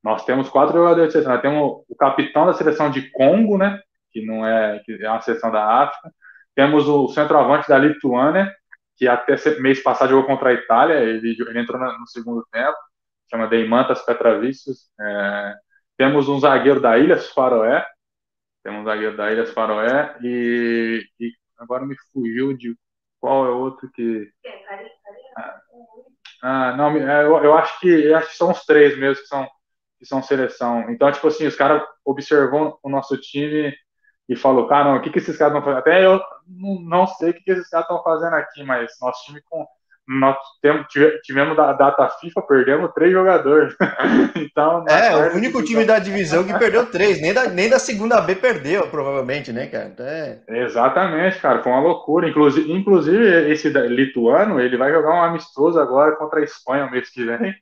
Nós 0.03 0.25
temos 0.25 0.49
quatro 0.49 0.75
jogadores 0.77 1.09
de 1.09 1.13
seleção. 1.13 1.33
Nós 1.33 1.43
temos 1.43 1.85
o 1.89 1.97
capitão 1.97 2.47
da 2.47 2.55
seleção 2.55 2.91
de 2.91 3.11
Congo, 3.11 3.59
né? 3.59 3.81
Que 4.13 4.25
não 4.25 4.47
é, 4.47 4.81
que 4.85 4.93
é 5.03 5.11
uma 5.11 5.21
seleção 5.21 5.51
da 5.51 5.83
África. 5.83 6.13
Temos 6.55 6.87
o 6.89 7.09
centroavante 7.09 7.69
da 7.69 7.79
Lituânia, 7.79 8.53
que 8.97 9.09
até 9.09 9.37
mês 9.61 9.83
passado 9.83 10.11
jogou 10.11 10.27
contra 10.27 10.51
a 10.51 10.53
Itália. 10.53 10.95
Ele, 10.97 11.37
ele 11.39 11.61
entrou 11.61 11.81
no 11.81 12.07
segundo 12.07 12.47
tempo. 12.53 12.77
Chama 13.31 13.47
Deimantas 13.47 14.03
Petravicius. 14.03 14.91
É, 15.01 15.55
temos 15.97 16.29
um 16.29 16.41
zagueiro 16.41 16.81
da 16.81 16.99
Ilhas 16.99 17.31
Faroé. 17.31 17.85
Temos 18.62 18.83
um 18.83 18.85
zagueiro 18.85 19.16
da 19.16 19.33
Ilhas 19.33 19.51
Faroé. 19.53 20.16
E, 20.22 21.05
e 21.20 21.33
agora 21.59 21.87
me 21.87 21.97
fugiu 22.12 22.57
de 22.57 22.76
qual 23.20 23.47
é 23.47 23.51
o 23.51 23.59
outro 23.59 23.91
que. 23.93 24.31
Ah, 25.37 25.61
ah 26.43 26.76
não, 26.76 26.97
é, 26.97 27.24
eu, 27.24 27.37
eu, 27.45 27.55
acho 27.55 27.79
que 27.81 27.89
eu 27.89 28.16
acho 28.16 28.31
que 28.31 28.37
são 28.37 28.51
os 28.51 28.64
três 28.64 28.99
mesmo 28.99 29.22
que 29.22 29.29
são 29.29 29.49
que 29.99 30.07
são 30.07 30.22
seleção. 30.22 30.89
Então, 30.91 31.11
tipo 31.11 31.26
assim, 31.26 31.47
os 31.47 31.57
caras 31.57 31.83
observou 32.05 32.79
o 32.83 32.89
nosso 32.89 33.16
time 33.18 33.74
e 34.29 34.37
falou, 34.37 34.68
cara, 34.68 34.95
o 34.95 35.03
que, 35.03 35.11
que 35.11 35.18
esses 35.18 35.37
caras 35.37 35.55
estão 35.55 35.64
fazendo? 35.64 35.81
Até 35.81 36.07
eu 36.07 36.20
não 36.47 37.07
sei 37.07 37.31
o 37.31 37.35
que, 37.35 37.41
que 37.43 37.51
esses 37.51 37.68
caras 37.68 37.87
estão 37.87 38.03
fazendo 38.03 38.35
aqui, 38.35 38.62
mas 38.62 38.93
nosso 39.01 39.24
time 39.24 39.43
com. 39.43 39.66
Nós 40.09 40.37
tivemos 41.23 41.59
a 41.59 41.75
data 41.75 42.09
FIFA, 42.19 42.41
perdemos 42.43 42.93
três 42.95 43.13
jogadores. 43.13 43.77
então. 44.35 44.83
É, 44.89 45.15
o 45.29 45.37
único 45.37 45.63
time 45.63 45.85
da 45.85 45.99
divisão 45.99 46.45
que 46.45 46.59
perdeu 46.59 46.87
três, 46.87 47.21
nem 47.21 47.35
da, 47.35 47.47
nem 47.51 47.69
da 47.69 47.79
segunda 47.79 48.19
B 48.23 48.35
perdeu, 48.35 48.89
provavelmente, 48.89 49.53
né, 49.53 49.67
cara? 49.67 49.91
Então 49.93 50.07
é... 50.07 50.41
Exatamente, 50.49 51.39
cara, 51.41 51.63
foi 51.63 51.71
uma 51.71 51.83
loucura. 51.83 52.27
Inclusive, 52.27 52.73
inclusive, 52.73 53.53
esse 53.53 53.69
lituano, 53.69 54.59
ele 54.59 54.79
vai 54.79 54.91
jogar 54.91 55.15
um 55.15 55.23
amistoso 55.23 55.79
agora 55.79 56.17
contra 56.17 56.41
a 56.41 56.45
Espanha 56.45 56.87
o 56.87 56.91
mês 56.91 57.11
que 57.11 57.27
vem 57.27 57.55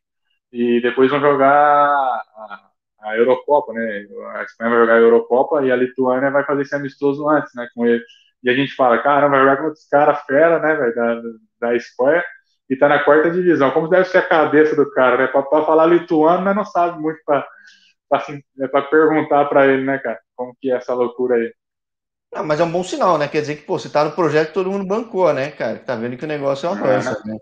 e 0.52 0.80
depois 0.80 1.10
vão 1.10 1.18
jogar 1.18 1.50
a, 1.50 2.70
a, 3.02 3.16
Eurocopa, 3.16 3.72
né? 3.72 4.06
A 4.36 4.44
Espanha 4.44 4.70
vai 4.70 4.78
jogar 4.78 4.94
a 4.94 5.00
Eurocopa 5.00 5.64
e 5.64 5.72
a 5.72 5.76
Lituânia 5.76 6.30
vai 6.30 6.44
fazer 6.44 6.62
esse 6.62 6.76
amistoso 6.76 7.28
antes, 7.28 7.52
né? 7.56 7.66
Com 7.74 7.84
ele. 7.84 8.04
E 8.44 8.48
a 8.48 8.54
gente 8.54 8.72
fala, 8.76 9.02
cara, 9.02 9.26
vai 9.26 9.40
jogar 9.40 9.56
com 9.56 9.66
os 9.66 9.88
caras 9.88 10.20
fera, 10.26 10.60
né, 10.60 10.76
velho, 10.76 10.94
da, 10.94 11.20
da 11.60 11.74
Espanha 11.74 12.22
e 12.68 12.76
tá 12.76 12.88
na 12.88 13.02
quarta 13.04 13.30
divisão. 13.30 13.70
Como 13.70 13.88
deve 13.88 14.04
ser 14.06 14.18
a 14.18 14.28
cabeça 14.28 14.74
do 14.74 14.90
cara, 14.90 15.16
né? 15.16 15.26
Pra, 15.28 15.42
pra 15.42 15.64
falar 15.64 15.86
lituano, 15.86 16.44
mas 16.44 16.56
não 16.56 16.64
sabe 16.64 17.00
muito 17.00 17.20
assim, 18.12 18.40
é 18.60 18.68
perguntar 18.82 19.46
pra 19.46 19.66
ele, 19.66 19.84
né, 19.84 19.98
cara, 19.98 20.18
como 20.36 20.56
que 20.60 20.70
é 20.70 20.76
essa 20.76 20.94
loucura 20.94 21.36
aí. 21.36 21.52
Não, 22.32 22.44
mas 22.44 22.60
é 22.60 22.64
um 22.64 22.70
bom 22.70 22.84
sinal, 22.84 23.18
né? 23.18 23.28
Quer 23.28 23.40
dizer 23.40 23.56
que, 23.56 23.62
pô, 23.62 23.78
você 23.78 23.88
tá 23.88 24.04
no 24.04 24.12
projeto 24.12 24.52
todo 24.52 24.70
mundo 24.70 24.86
bancou, 24.86 25.32
né, 25.32 25.50
cara? 25.50 25.78
Tá 25.78 25.94
vendo 25.94 26.16
que 26.16 26.24
o 26.24 26.28
negócio 26.28 26.66
é 26.66 26.70
uma 26.70 26.80
coisa, 26.80 27.10
é, 27.10 27.28
né? 27.28 27.38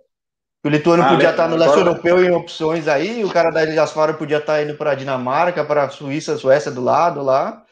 O 0.65 0.69
lituano 0.69 1.03
ah, 1.03 1.09
podia 1.09 1.31
estar 1.31 1.49
no 1.49 1.57
leste 1.57 1.77
europeu 1.77 2.25
em 2.25 2.31
opções 2.31 2.89
aí, 2.89 3.23
o 3.23 3.31
cara 3.31 3.51
da 3.51 3.63
Ilha 3.63 3.73
de 3.73 3.79
Asfaro 3.79 4.15
podia 4.15 4.39
estar 4.39 4.63
indo 4.63 4.75
para 4.77 4.95
Dinamarca, 4.95 5.63
para 5.63 5.91
Suíça, 5.91 6.39
Suécia 6.39 6.71
do 6.71 6.81
lado 6.81 7.23
lá. 7.23 7.64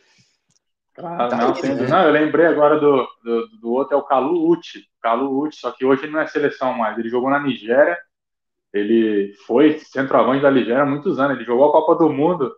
Ah, 0.99 1.29
tá 1.29 1.37
não, 1.37 1.55
aí, 1.55 1.75
né? 1.75 1.89
não, 1.89 2.05
eu 2.05 2.11
lembrei 2.11 2.47
agora 2.47 2.79
do, 2.79 3.09
do, 3.25 3.49
do, 3.61 3.73
outro, 3.73 3.95
é 3.95 3.97
o 3.99 4.03
Kalu 4.03 4.51
Uti. 4.51 4.87
Kalu 5.01 5.45
Uti, 5.45 5.57
só 5.57 5.71
que 5.71 5.85
hoje 5.85 6.05
ele 6.05 6.13
não 6.13 6.21
é 6.21 6.27
seleção 6.27 6.75
mais. 6.75 6.99
Ele 6.99 7.09
jogou 7.09 7.31
na 7.31 7.41
Nigéria, 7.41 7.99
ele 8.73 9.35
foi 9.47 9.79
centroavante 9.79 10.43
da 10.43 10.51
Nigéria 10.51 10.83
há 10.83 10.87
muitos 10.87 11.19
anos. 11.19 11.37
Ele 11.37 11.45
jogou 11.45 11.69
a 11.69 11.73
Copa 11.73 11.97
do 11.97 12.13
Mundo 12.13 12.55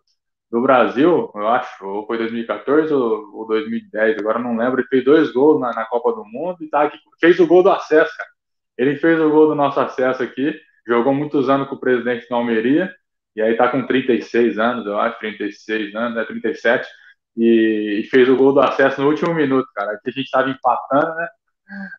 do 0.51 0.63
Brasil, 0.63 1.31
eu 1.35 1.49
acho, 1.49 1.85
ou 1.85 2.07
foi 2.07 2.19
2014 2.19 2.93
ou, 2.93 3.29
ou 3.35 3.47
2010, 3.47 4.19
agora 4.19 4.39
não 4.39 4.57
lembro. 4.57 4.81
Ele 4.81 4.89
fez 4.89 5.05
dois 5.05 5.33
gols 5.33 5.61
na, 5.61 5.73
na 5.73 5.85
Copa 5.85 6.13
do 6.13 6.25
Mundo 6.25 6.63
e 6.63 6.69
tá 6.69 6.83
aqui, 6.83 6.99
fez 7.21 7.39
o 7.41 7.47
gol 7.47 7.63
do 7.63 7.71
acesso, 7.71 8.17
cara. 8.17 8.31
Ele 8.77 8.97
fez 8.97 9.21
o 9.21 9.31
gol 9.31 9.49
do 9.49 9.55
nosso 9.55 9.81
acesso 9.81 10.23
aqui, 10.23 10.55
jogou 10.87 11.15
muitos 11.15 11.49
anos 11.49 11.69
com 11.69 11.77
o 11.77 11.81
presidente 11.81 12.29
da 12.29 12.37
Almeria, 12.37 12.93
e 13.35 13.43
aí 13.43 13.57
tá 13.57 13.69
com 13.69 13.87
36 13.87 14.59
anos, 14.59 14.87
eu 14.87 14.99
acho, 14.99 15.19
36 15.19 15.95
anos, 15.95 16.17
né, 16.17 16.25
37, 16.25 16.89
e, 17.37 18.07
fez 18.11 18.29
o 18.29 18.37
gol 18.37 18.53
do 18.53 18.61
acesso 18.61 19.01
no 19.01 19.09
último 19.09 19.35
minuto, 19.35 19.69
cara. 19.75 19.93
Aqui 19.93 20.11
a 20.11 20.13
gente 20.13 20.31
tava 20.31 20.51
empatando, 20.51 21.15
né? 21.15 21.29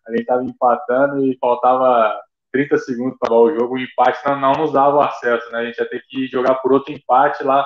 A 0.07 0.11
gente 0.11 0.25
tava 0.25 0.43
empatando 0.43 1.25
e 1.25 1.37
faltava 1.39 2.19
30 2.51 2.77
segundos 2.77 3.17
para 3.19 3.33
o 3.33 3.53
jogo, 3.53 3.75
o 3.75 3.79
empate 3.79 4.19
não, 4.25 4.39
não 4.39 4.53
nos 4.53 4.71
dava 4.71 4.97
o 4.97 5.01
acesso, 5.01 5.51
né? 5.51 5.59
A 5.59 5.65
gente 5.65 5.77
ia 5.77 5.89
ter 5.89 6.01
que 6.07 6.27
jogar 6.27 6.55
por 6.55 6.71
outro 6.71 6.93
empate 6.93 7.43
lá, 7.43 7.65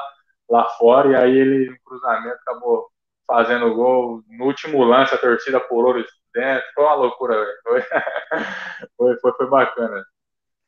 lá 0.49 0.67
fora, 0.69 1.09
e 1.09 1.15
aí 1.15 1.37
ele, 1.37 1.69
no 1.69 1.77
cruzamento, 1.85 2.37
acabou 2.41 2.87
fazendo 3.27 3.67
o 3.67 3.75
gol. 3.75 4.23
No 4.27 4.45
último 4.45 4.83
lance, 4.83 5.13
a 5.13 5.17
torcida 5.17 5.59
pulou 5.59 5.93
dentro. 5.93 6.63
Foi 6.73 6.83
uma 6.83 6.95
loucura, 6.95 7.35
velho. 7.35 7.85
Foi, 8.97 9.17
foi, 9.19 9.31
foi, 9.33 9.49
bacana. 9.49 10.03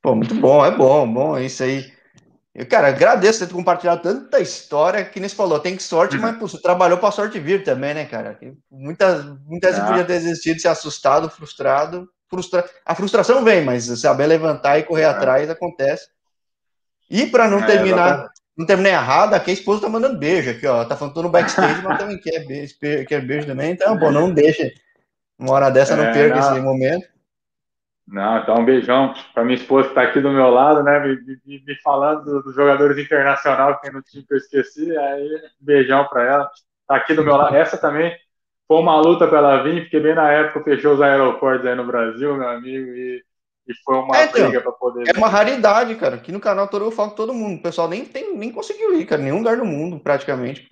Pô, 0.01 0.15
muito 0.15 0.35
bom, 0.35 0.65
é 0.65 0.71
bom, 0.71 1.11
bom, 1.11 1.37
é 1.37 1.45
isso 1.45 1.63
aí. 1.63 1.91
Eu, 2.53 2.65
cara, 2.65 2.89
agradeço 2.89 3.45
ter 3.45 3.53
compartilhado 3.53 4.01
tanta 4.01 4.39
história 4.39 5.05
que 5.05 5.19
nem 5.19 5.29
se 5.29 5.35
falou. 5.35 5.59
Tem 5.59 5.77
que 5.77 5.83
sorte, 5.83 6.17
uhum. 6.17 6.21
mas 6.21 6.37
pô, 6.37 6.47
você 6.47 6.61
trabalhou 6.61 6.97
para 6.97 7.11
sorte 7.11 7.39
vir 7.39 7.63
também, 7.63 7.93
né, 7.93 8.05
cara? 8.05 8.37
Muitas, 8.69 9.25
muitas 9.45 9.71
vezes 9.71 9.85
ah. 9.85 9.87
podia 9.87 10.05
ter 10.05 10.15
existido, 10.15 10.59
se 10.59 10.67
assustado, 10.67 11.29
frustrado. 11.29 12.09
Frustra... 12.29 12.65
A 12.85 12.93
frustração 12.93 13.43
vem, 13.43 13.63
mas 13.63 13.85
saber 13.99 14.25
levantar 14.25 14.77
e 14.79 14.83
correr 14.83 15.03
é. 15.03 15.05
atrás 15.05 15.49
acontece. 15.49 16.07
E 17.09 17.25
para 17.25 17.47
não 17.47 17.59
é, 17.59 17.65
terminar, 17.65 18.29
não 18.57 18.65
terminar 18.65 18.89
errado, 18.89 19.33
aqui 19.33 19.51
a 19.51 19.53
esposa 19.53 19.81
tá 19.81 19.89
mandando 19.89 20.17
beijo 20.17 20.51
aqui, 20.51 20.67
ó. 20.67 20.83
Tá 20.83 20.97
falando 20.97 21.23
no 21.23 21.29
backstage, 21.29 21.81
mas 21.81 21.97
também 21.97 22.19
quer 22.19 22.45
beijo, 22.45 22.75
quer 22.79 23.25
beijo 23.25 23.47
também. 23.47 23.71
Então, 23.71 23.97
pô, 23.97 24.11
não 24.11 24.33
deixa. 24.33 24.69
Uma 25.39 25.53
hora 25.53 25.69
dessa 25.69 25.95
não 25.95 26.05
é, 26.05 26.13
perca 26.13 26.35
não. 26.35 26.51
esse 26.51 26.61
momento. 26.61 27.07
Não, 28.11 28.39
então 28.39 28.55
um 28.55 28.65
beijão 28.65 29.13
para 29.33 29.45
minha 29.45 29.55
esposa 29.55 29.85
que 29.85 29.91
está 29.91 30.01
aqui 30.01 30.19
do 30.19 30.29
meu 30.29 30.49
lado, 30.49 30.83
né? 30.83 30.99
Me, 30.99 31.15
me, 31.45 31.63
me 31.65 31.75
falando 31.81 32.43
dos 32.43 32.53
jogadores 32.53 32.97
internacionais 32.97 33.77
que 33.77 33.83
tem 33.83 33.93
no 33.93 34.01
time 34.01 34.25
que 34.25 34.33
eu 34.33 34.37
esqueci. 34.37 34.97
Aí, 34.97 35.33
um 35.61 35.65
beijão 35.65 36.05
para 36.09 36.23
ela. 36.23 36.51
Está 36.81 36.97
aqui 36.97 37.13
do 37.13 37.23
meu 37.23 37.37
lado. 37.37 37.55
Essa 37.55 37.77
também 37.77 38.13
foi 38.67 38.79
uma 38.79 38.99
luta 38.99 39.27
para 39.27 39.37
ela 39.37 39.63
vir, 39.63 39.83
porque 39.83 39.97
bem 40.01 40.13
na 40.13 40.29
época 40.29 40.61
fechou 40.61 40.95
os 40.95 41.01
aeroportos 41.01 41.65
aí 41.65 41.73
no 41.73 41.87
Brasil, 41.87 42.35
meu 42.35 42.49
amigo, 42.49 42.89
e, 42.91 43.23
e 43.65 43.73
foi 43.85 43.95
uma 43.95 44.17
é, 44.17 44.25
então, 44.25 44.43
briga 44.43 44.61
para 44.61 44.71
poder. 44.73 45.03
É 45.07 45.13
vir. 45.13 45.17
uma 45.17 45.29
raridade, 45.29 45.95
cara. 45.95 46.15
Aqui 46.15 46.33
no 46.33 46.39
canal 46.41 46.67
Toro 46.67 46.85
eu 46.85 46.91
falo 46.91 47.11
com 47.11 47.15
todo 47.15 47.33
mundo. 47.33 47.59
O 47.59 47.63
pessoal 47.63 47.87
nem, 47.87 48.03
tem, 48.03 48.35
nem 48.35 48.51
conseguiu 48.51 48.99
ir, 48.99 49.05
cara. 49.05 49.21
Nenhum 49.21 49.37
lugar 49.37 49.55
do 49.55 49.63
mundo, 49.63 50.01
praticamente. 50.01 50.67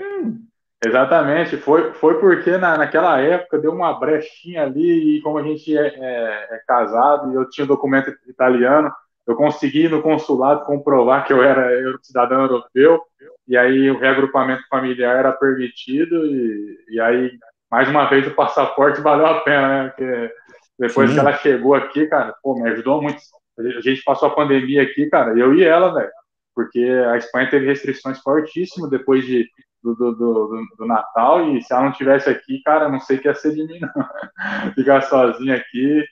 Exatamente, 0.83 1.57
foi, 1.57 1.91
foi 1.93 2.19
porque 2.19 2.57
na, 2.57 2.77
naquela 2.77 3.19
época 3.19 3.59
deu 3.59 3.73
uma 3.73 3.99
brechinha 3.99 4.63
ali 4.63 5.17
e 5.17 5.21
como 5.21 5.37
a 5.37 5.43
gente 5.43 5.77
é, 5.77 5.87
é, 5.87 6.47
é 6.51 6.61
casado 6.65 7.31
e 7.31 7.35
eu 7.35 7.49
tinha 7.49 7.67
documento 7.67 8.13
italiano, 8.27 8.89
eu 9.27 9.35
consegui 9.35 9.89
no 9.89 10.01
consulado 10.01 10.65
comprovar 10.65 11.25
que 11.25 11.33
eu 11.33 11.43
era 11.43 11.69
cidadão 12.01 12.43
europeu 12.43 13.01
e 13.45 13.57
aí 13.57 13.91
o 13.91 13.99
reagrupamento 13.99 14.63
familiar 14.69 15.17
era 15.17 15.33
permitido 15.33 16.25
e, 16.25 16.77
e 16.91 16.99
aí 17.01 17.31
mais 17.69 17.89
uma 17.89 18.05
vez 18.05 18.25
o 18.25 18.35
passaporte 18.35 19.01
valeu 19.01 19.25
a 19.25 19.41
pena, 19.41 19.67
né? 19.67 19.89
Porque 19.89 20.33
depois 20.79 21.09
Sim. 21.09 21.15
que 21.15 21.19
ela 21.19 21.33
chegou 21.33 21.75
aqui, 21.75 22.07
cara, 22.07 22.33
pô, 22.41 22.55
me 22.55 22.69
ajudou 22.69 23.01
muito. 23.01 23.19
A 23.59 23.81
gente 23.81 24.01
passou 24.03 24.29
a 24.29 24.33
pandemia 24.33 24.81
aqui, 24.81 25.07
cara, 25.07 25.37
eu 25.37 25.53
e 25.53 25.63
ela, 25.63 25.93
velho, 25.93 26.11
porque 26.55 26.79
a 27.11 27.17
Espanha 27.17 27.49
teve 27.49 27.65
restrições 27.65 28.19
fortíssimas 28.19 28.89
depois 28.89 29.25
de 29.25 29.45
do, 29.83 29.95
do, 29.95 30.13
do, 30.13 30.65
do, 30.77 30.85
Natal 30.85 31.55
e 31.55 31.61
se 31.61 31.73
ela 31.73 31.83
não 31.83 31.91
tivesse 31.91 32.29
aqui, 32.29 32.61
cara, 32.63 32.89
não 32.89 32.99
sei 32.99 33.17
o 33.17 33.21
que 33.21 33.27
ia 33.27 33.35
ser 33.35 33.53
de 33.53 33.65
mim, 33.65 33.79
não. 33.79 33.89
Ficar 34.75 35.01
sozinha 35.03 35.55
aqui 35.55 36.03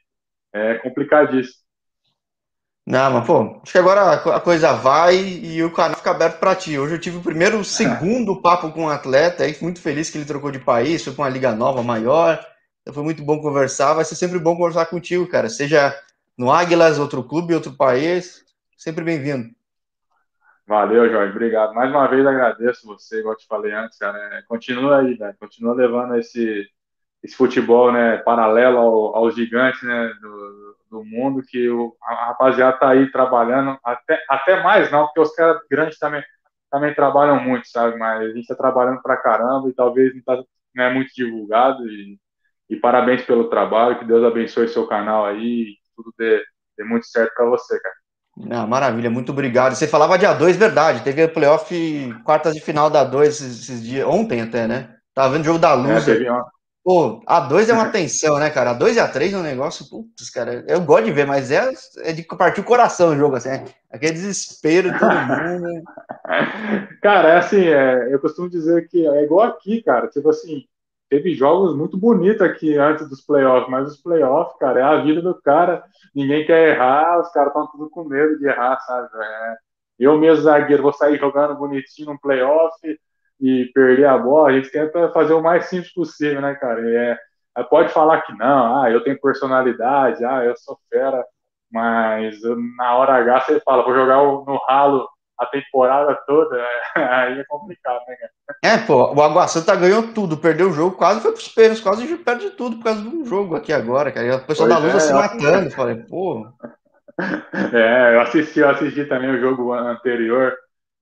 é 0.53 0.75
complicadíssimo. 0.75 1.67
Não, 2.85 3.11
mas 3.11 3.27
pô, 3.27 3.59
acho 3.61 3.71
que 3.73 3.77
agora 3.77 4.13
a 4.13 4.39
coisa 4.39 4.71
vai 4.71 5.17
e 5.17 5.61
o 5.61 5.73
canal 5.73 5.97
fica 5.97 6.11
aberto 6.11 6.39
para 6.39 6.55
ti. 6.55 6.79
Hoje 6.79 6.95
eu 6.95 6.99
tive 6.99 7.17
o 7.17 7.21
primeiro, 7.21 7.61
segundo 7.65 8.41
papo 8.41 8.71
com 8.71 8.83
um 8.83 8.89
atleta, 8.89 9.43
aí 9.43 9.57
muito 9.61 9.81
feliz 9.81 10.09
que 10.09 10.17
ele 10.17 10.23
trocou 10.23 10.51
de 10.51 10.59
país, 10.59 11.03
foi 11.03 11.11
para 11.11 11.25
uma 11.25 11.29
liga 11.29 11.51
nova 11.51 11.83
maior. 11.83 12.39
Então 12.81 12.93
foi 12.93 13.03
muito 13.03 13.21
bom 13.21 13.41
conversar. 13.41 13.93
Vai 13.93 14.05
ser 14.05 14.15
sempre 14.15 14.39
bom 14.39 14.55
conversar 14.55 14.85
contigo, 14.85 15.27
cara. 15.27 15.49
Seja 15.49 15.93
no 16.37 16.49
Águilas, 16.49 16.97
outro 16.97 17.21
clube, 17.21 17.53
outro 17.53 17.73
país, 17.73 18.45
sempre 18.77 19.03
bem-vindo. 19.03 19.49
Valeu, 20.67 21.09
Jorge. 21.09 21.31
Obrigado. 21.31 21.73
Mais 21.73 21.89
uma 21.89 22.07
vez 22.07 22.25
agradeço 22.25 22.85
você, 22.85 23.19
igual 23.19 23.33
eu 23.33 23.37
te 23.37 23.47
falei 23.47 23.71
antes, 23.73 23.97
cara. 23.97 24.17
É, 24.37 24.41
continua 24.43 24.99
aí, 24.99 25.17
né? 25.17 25.33
Continua 25.39 25.73
levando 25.73 26.15
esse, 26.17 26.67
esse 27.23 27.35
futebol, 27.37 27.91
né, 27.93 28.17
paralelo 28.19 28.77
ao, 28.79 29.15
aos 29.17 29.35
gigantes, 29.35 29.83
né, 29.83 30.09
do, 30.21 30.77
do 30.91 31.05
mundo, 31.05 31.43
que 31.47 31.69
o, 31.69 31.95
a 32.03 32.27
rapaziada 32.29 32.77
tá 32.79 32.89
aí 32.91 33.11
trabalhando, 33.11 33.77
até, 33.83 34.23
até 34.29 34.63
mais 34.63 34.91
não, 34.91 35.05
porque 35.07 35.21
os 35.21 35.35
caras 35.35 35.61
grandes 35.69 35.99
também, 35.99 36.23
também 36.71 36.93
trabalham 36.95 37.39
muito, 37.43 37.67
sabe? 37.69 37.97
Mas 37.99 38.21
a 38.31 38.33
gente 38.33 38.47
tá 38.47 38.55
trabalhando 38.55 39.01
pra 39.03 39.17
caramba 39.17 39.69
e 39.69 39.75
talvez 39.75 40.15
não, 40.15 40.23
tá, 40.23 40.43
não 40.75 40.83
é 40.85 40.93
muito 40.93 41.13
divulgado 41.15 41.87
e, 41.89 42.19
e 42.69 42.77
parabéns 42.77 43.23
pelo 43.23 43.49
trabalho, 43.49 43.99
que 43.99 44.05
Deus 44.05 44.23
abençoe 44.25 44.67
seu 44.69 44.87
canal 44.87 45.25
aí 45.25 45.73
e 45.73 45.77
tudo 45.95 46.13
dê, 46.17 46.43
dê 46.77 46.83
muito 46.85 47.07
certo 47.07 47.33
para 47.35 47.45
você, 47.47 47.79
cara. 47.81 47.95
Ah, 48.49 48.67
maravilha, 48.67 49.09
muito 49.09 49.31
obrigado. 49.31 49.75
Você 49.75 49.87
falava 49.87 50.17
de 50.17 50.25
A2, 50.25 50.53
verdade. 50.53 51.03
Teve 51.03 51.23
o 51.23 51.29
playoff 51.29 52.13
quartas 52.23 52.53
de 52.53 52.61
final 52.61 52.89
da 52.89 53.09
A2 53.09 53.23
esses, 53.23 53.61
esses, 53.61 53.83
dias, 53.83 54.07
ontem 54.07 54.41
até, 54.41 54.67
né? 54.67 54.89
Tava 55.13 55.33
vendo 55.33 55.41
o 55.41 55.45
jogo 55.45 55.59
da 55.59 55.73
Luz. 55.73 56.07
É, 56.07 56.19
Pô, 56.87 57.19
A2 57.27 57.67
é 57.67 57.73
uma 57.73 57.89
tensão, 57.89 58.37
né, 58.37 58.49
cara? 58.49 58.73
A2 58.73 58.95
e 58.95 58.99
A3 58.99 59.33
é 59.33 59.37
um 59.37 59.41
negócio, 59.41 59.89
putz, 59.89 60.29
cara, 60.29 60.63
eu 60.69 60.79
gosto 60.79 61.03
de 61.03 61.11
ver, 61.11 61.27
mas 61.27 61.51
é, 61.51 61.69
é 61.97 62.13
de 62.13 62.23
partir 62.23 62.61
o 62.61 62.63
coração 62.63 63.09
o 63.09 63.17
jogo, 63.17 63.35
assim, 63.35 63.49
é 63.49 63.65
aquele 63.91 64.13
desespero 64.13 64.93
de 64.93 64.97
todo 64.97 65.11
mundo. 65.11 65.83
cara, 67.03 67.27
é 67.27 67.37
assim, 67.39 67.61
é, 67.61 68.13
eu 68.13 68.19
costumo 68.21 68.49
dizer 68.49 68.87
que 68.87 69.05
é 69.05 69.21
igual 69.21 69.47
aqui, 69.47 69.83
cara, 69.83 70.07
tipo 70.07 70.29
assim, 70.29 70.63
teve 71.09 71.33
jogos 71.33 71.75
muito 71.75 71.97
bonitos 71.97 72.41
aqui 72.41 72.77
antes 72.77 73.09
dos 73.09 73.21
playoffs, 73.21 73.69
mas 73.69 73.87
os 73.87 74.01
playoffs, 74.01 74.57
cara, 74.57 74.79
é 74.79 74.83
a 74.83 75.01
vida 75.01 75.21
do 75.21 75.39
cara. 75.41 75.83
Ninguém 76.13 76.45
quer 76.45 76.75
errar, 76.75 77.19
os 77.19 77.31
caras 77.31 77.49
estão 77.49 77.67
tudo 77.67 77.89
com 77.89 78.03
medo 78.03 78.37
de 78.37 78.47
errar, 78.47 78.79
sabe? 78.81 79.09
É, 79.15 79.55
eu 79.99 80.17
mesmo, 80.17 80.43
zagueiro, 80.43 80.83
vou 80.83 80.93
sair 80.93 81.17
jogando 81.17 81.55
bonitinho 81.55 82.11
no 82.13 82.19
playoff 82.19 82.75
e 83.39 83.65
perder 83.73 84.05
a 84.05 84.17
bola. 84.17 84.49
A 84.49 84.53
gente 84.53 84.71
tenta 84.71 85.09
fazer 85.11 85.33
o 85.33 85.41
mais 85.41 85.65
simples 85.65 85.93
possível, 85.93 86.41
né, 86.41 86.55
cara? 86.55 86.81
É, 86.89 87.17
pode 87.69 87.91
falar 87.91 88.21
que 88.21 88.33
não, 88.33 88.81
ah, 88.81 88.91
eu 88.91 89.03
tenho 89.03 89.19
personalidade, 89.19 90.23
ah, 90.23 90.43
eu 90.43 90.55
sou 90.57 90.77
fera, 90.89 91.25
mas 91.71 92.39
na 92.77 92.95
hora 92.95 93.15
H 93.15 93.41
você 93.41 93.59
fala, 93.61 93.83
vou 93.83 93.95
jogar 93.95 94.17
no 94.17 94.57
ralo 94.67 95.07
a 95.39 95.45
temporada 95.45 96.15
toda, 96.25 96.55
aí 96.95 97.39
é 97.39 97.43
complicado, 97.45 98.01
né, 98.07 98.15
cara? 98.15 98.31
É, 98.63 98.77
pô, 98.77 99.13
o 99.13 99.21
Água 99.21 99.47
Santa 99.47 99.75
ganhou 99.75 100.13
tudo, 100.13 100.37
perdeu 100.37 100.69
o 100.69 100.73
jogo, 100.73 100.95
quase 100.95 101.21
foi 101.21 101.31
pros 101.31 101.47
pênaltis, 101.47 101.81
quase 101.81 102.17
perde 102.17 102.51
tudo 102.51 102.77
por 102.77 102.85
causa 102.85 103.01
de 103.01 103.07
um 103.07 103.25
jogo 103.25 103.55
aqui 103.55 103.71
agora, 103.71 104.11
cara. 104.11 104.25
E 104.25 104.31
a 104.31 104.39
pessoa 104.39 104.67
pois 104.67 104.69
da 104.69 104.85
Lusa 104.85 104.97
é, 104.97 104.99
se 104.99 105.13
matando, 105.13 105.71
falei, 105.71 105.95
pô. 105.95 106.47
É, 107.73 108.13
eu 108.13 108.21
assisti, 108.21 108.59
eu 108.59 108.69
assisti 108.69 109.03
também 109.05 109.31
o 109.31 109.39
jogo 109.39 109.73
anterior, 109.73 110.53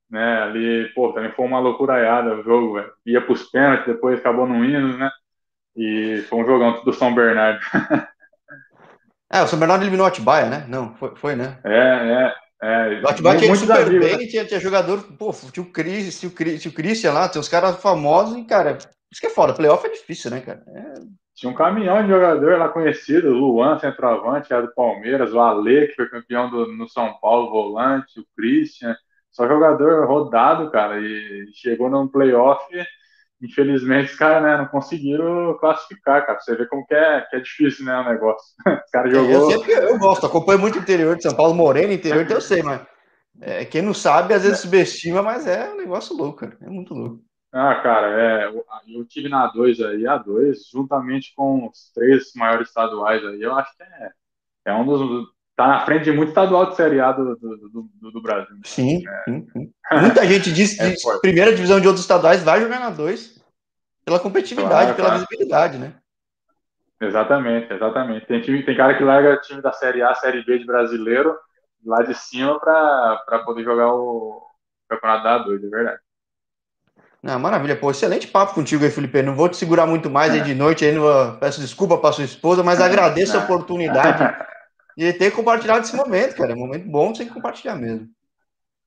né? 0.09 0.43
Ali, 0.43 0.89
pô, 0.95 1.11
também 1.11 1.29
foi 1.33 1.45
uma 1.45 1.59
loucuraiada 1.59 2.35
o 2.35 2.41
jogo, 2.41 2.75
velho. 2.75 2.89
Ia 3.05 3.21
pros 3.21 3.43
pênaltis, 3.51 3.85
depois 3.85 4.17
acabou 4.17 4.47
no 4.47 4.63
hino, 4.63 4.97
né? 4.97 5.11
E 5.75 6.23
foi 6.29 6.39
um 6.39 6.45
jogão 6.45 6.81
do 6.85 6.93
São 6.93 7.13
Bernardo. 7.13 7.59
É, 9.31 9.41
o 9.41 9.47
São 9.47 9.59
Bernardo 9.59 9.83
eliminou 9.83 10.05
o 10.05 10.07
Atibaia, 10.07 10.45
né? 10.45 10.65
Não, 10.69 10.93
foi, 10.95 11.15
foi 11.15 11.35
né? 11.35 11.59
É, 11.65 11.73
é. 11.73 12.35
É, 12.65 12.99
o 12.99 13.07
Atibaia 13.07 13.37
tinha 13.37 13.55
super 13.55 13.99
bem, 13.99 14.17
né? 14.17 14.25
tinha, 14.25 14.43
tinha 14.43 14.59
jogador, 14.59 15.03
pô, 15.19 15.31
tinha 15.51 15.63
o, 15.63 15.69
Chris, 15.71 16.19
tinha, 16.19 16.31
o 16.31 16.33
Chris, 16.33 16.59
tinha 16.59 16.71
o 16.71 16.73
Christian 16.73 17.13
lá, 17.13 17.29
tinha 17.29 17.39
os 17.39 17.47
caras 17.47 17.79
famosos 17.79 18.37
e, 18.37 18.43
cara, 18.43 18.79
isso 19.11 19.21
que 19.21 19.27
é 19.27 19.29
foda, 19.29 19.53
playoff 19.53 19.85
é 19.85 19.91
difícil, 19.91 20.31
né, 20.31 20.41
cara? 20.41 20.63
É... 20.67 20.93
Tinha 21.35 21.51
um 21.51 21.55
caminhão 21.55 22.01
de 22.01 22.09
jogador 22.09 22.57
lá 22.57 22.69
conhecido, 22.69 23.27
o 23.27 23.33
Luan, 23.33 23.77
centroavante, 23.77 24.51
era 24.51 24.63
do 24.63 24.73
Palmeiras, 24.73 25.31
o 25.31 25.39
Ale, 25.39 25.87
que 25.87 25.95
foi 25.95 26.09
campeão 26.09 26.49
do, 26.49 26.65
no 26.73 26.89
São 26.89 27.13
Paulo, 27.21 27.51
volante, 27.51 28.19
o 28.19 28.25
Christian, 28.35 28.95
só 29.29 29.47
jogador 29.47 30.07
rodado, 30.07 30.71
cara, 30.71 30.99
e 30.99 31.47
chegou 31.53 31.89
num 31.89 32.07
playoff 32.07 32.65
infelizmente 33.41 34.11
os 34.11 34.17
caras 34.17 34.43
né, 34.43 34.57
não 34.57 34.67
conseguiram 34.67 35.57
classificar, 35.59 36.25
cara. 36.25 36.39
Você 36.39 36.55
vê 36.55 36.65
como 36.67 36.85
que 36.85 36.93
é, 36.93 37.21
que 37.21 37.35
é 37.35 37.39
difícil, 37.39 37.85
né, 37.85 37.97
o 37.97 38.09
negócio. 38.09 38.45
Os 38.85 38.91
caras 38.91 39.11
jogou... 39.11 39.51
Eu, 39.51 39.63
eu 39.63 39.97
gosto, 39.99 40.25
acompanho 40.25 40.59
muito 40.59 40.77
o 40.77 40.81
interior 40.81 41.15
de 41.15 41.23
São 41.23 41.35
Paulo, 41.35 41.53
Moreno, 41.53 41.93
interior, 41.93 42.23
então 42.23 42.37
eu 42.37 42.41
sei, 42.41 42.63
mas 42.63 42.81
é, 43.41 43.65
quem 43.65 43.81
não 43.81 43.93
sabe, 43.93 44.33
às 44.33 44.43
vezes 44.43 44.59
subestima, 44.59 45.21
mas 45.21 45.45
é 45.45 45.71
um 45.71 45.77
negócio 45.77 46.15
louco, 46.15 46.39
cara. 46.39 46.57
É 46.61 46.69
muito 46.69 46.93
louco. 46.93 47.21
Ah, 47.51 47.75
cara, 47.81 48.21
é, 48.21 48.47
eu 48.47 49.05
tive 49.05 49.29
na 49.29 49.49
A2 49.49 49.85
aí, 49.85 50.01
A2, 50.03 50.55
juntamente 50.71 51.33
com 51.35 51.67
os 51.69 51.91
três 51.93 52.33
maiores 52.35 52.67
estaduais 52.67 53.23
aí, 53.25 53.41
eu 53.41 53.55
acho 53.55 53.75
que 53.77 53.83
é, 53.83 54.11
é 54.65 54.73
um 54.73 54.85
dos, 54.85 55.25
tá 55.55 55.67
na 55.67 55.85
frente 55.85 56.03
de 56.03 56.11
muito 56.11 56.29
estadual 56.29 56.69
de 56.69 56.75
Série 56.75 56.99
A 56.99 57.11
do, 57.11 57.35
do, 57.35 57.89
do, 58.01 58.11
do 58.11 58.21
Brasil. 58.21 58.57
Sim, 58.63 59.01
é. 59.07 59.23
sim, 59.23 59.47
sim, 59.51 59.73
Muita 60.01 60.25
gente 60.27 60.51
diz 60.51 60.75
que 60.75 60.83
é 60.83 61.19
primeira 61.21 61.53
divisão 61.53 61.79
de 61.79 61.87
outros 61.87 62.03
estaduais 62.03 62.43
vai 62.43 62.59
jogar 62.61 62.79
na 62.79 62.89
2 62.89 63.35
pela 64.03 64.19
competitividade, 64.19 64.93
claro, 64.93 64.95
pela 64.95 65.07
claro. 65.09 65.21
visibilidade, 65.21 65.77
né? 65.77 65.93
Exatamente, 67.01 67.73
exatamente. 67.73 68.25
Tem, 68.25 68.41
time, 68.41 68.63
tem 68.63 68.75
cara 68.75 68.97
que 68.97 69.03
larga 69.03 69.37
time 69.37 69.61
da 69.61 69.71
Série 69.71 70.01
A, 70.01 70.13
Série 70.15 70.43
B 70.43 70.59
de 70.59 70.65
brasileiro 70.65 71.35
lá 71.85 72.01
de 72.01 72.13
cima 72.15 72.59
para 72.59 73.43
poder 73.45 73.63
jogar 73.63 73.93
o 73.93 74.41
campeonato 74.89 75.23
da 75.23 75.45
A2, 75.45 75.65
é 75.65 75.69
verdade. 75.69 75.99
Não, 77.21 77.39
maravilha, 77.39 77.75
pô, 77.75 77.89
excelente 77.89 78.27
papo 78.27 78.53
contigo 78.53 78.83
aí, 78.83 78.91
Felipe. 78.91 79.21
Não 79.23 79.35
vou 79.35 79.49
te 79.49 79.57
segurar 79.57 79.87
muito 79.87 80.09
mais 80.09 80.33
é. 80.33 80.37
aí 80.37 80.43
de 80.43 80.53
noite, 80.53 80.85
aí 80.85 80.95
vou... 80.95 81.33
peço 81.37 81.59
desculpa 81.59 81.97
para 81.97 82.11
sua 82.11 82.23
esposa, 82.23 82.63
mas 82.63 82.79
agradeço 82.81 83.35
a 83.35 83.41
oportunidade 83.41 84.23
de 84.97 85.13
ter 85.13 85.31
compartilhado 85.31 85.81
esse 85.81 85.95
momento, 85.95 86.35
cara. 86.35 86.51
É 86.51 86.55
um 86.55 86.59
momento 86.59 86.87
bom, 86.87 87.13
tem 87.13 87.27
que 87.27 87.33
compartilhar 87.33 87.75
mesmo. 87.75 88.09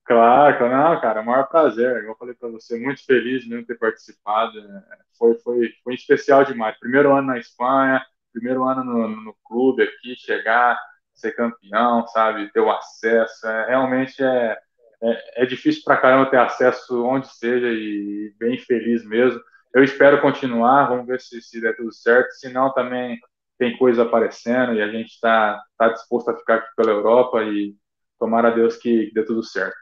Claro, 0.04 0.70
não, 0.70 1.00
cara, 1.02 1.20
é 1.20 1.22
o 1.22 1.26
maior 1.26 1.48
prazer. 1.48 1.98
Igual 1.98 2.14
eu 2.14 2.18
falei 2.18 2.34
para 2.34 2.48
você, 2.48 2.78
muito 2.78 3.04
feliz 3.04 3.44
de 3.44 3.62
ter 3.64 3.78
participado. 3.78 4.58
Foi, 5.18 5.34
foi, 5.40 5.70
foi 5.84 5.94
especial 5.94 6.44
demais. 6.44 6.78
Primeiro 6.78 7.14
ano 7.14 7.26
na 7.26 7.38
Espanha, 7.38 8.02
primeiro 8.32 8.64
ano 8.64 8.82
no, 8.82 9.08
no 9.08 9.36
clube 9.44 9.82
aqui, 9.82 10.16
chegar, 10.16 10.78
ser 11.12 11.32
campeão, 11.32 12.06
sabe, 12.08 12.50
ter 12.52 12.60
o 12.60 12.70
acesso. 12.70 13.46
É, 13.46 13.66
realmente 13.68 14.22
é, 14.22 14.58
é, 15.02 15.42
é 15.42 15.46
difícil 15.46 15.82
para 15.84 15.98
caramba 15.98 16.30
ter 16.30 16.38
acesso 16.38 17.04
onde 17.04 17.28
seja 17.28 17.68
e 17.68 18.34
bem 18.38 18.58
feliz 18.58 19.04
mesmo. 19.04 19.40
Eu 19.74 19.84
espero 19.84 20.22
continuar, 20.22 20.88
vamos 20.88 21.06
ver 21.06 21.20
se, 21.20 21.42
se 21.42 21.60
der 21.60 21.76
tudo 21.76 21.92
certo. 21.92 22.30
Se 22.32 22.48
não, 22.48 22.72
também 22.72 23.18
tem 23.58 23.76
coisa 23.76 24.02
aparecendo 24.02 24.74
e 24.74 24.82
a 24.82 24.88
gente 24.88 25.08
está 25.08 25.60
tá 25.76 25.88
disposto 25.88 26.30
a 26.30 26.36
ficar 26.36 26.56
aqui 26.56 26.68
pela 26.76 26.92
Europa 26.92 27.42
e 27.42 27.74
tomara 28.18 28.48
a 28.48 28.54
Deus 28.54 28.76
que 28.76 29.10
dê 29.12 29.24
tudo 29.24 29.42
certo. 29.42 29.76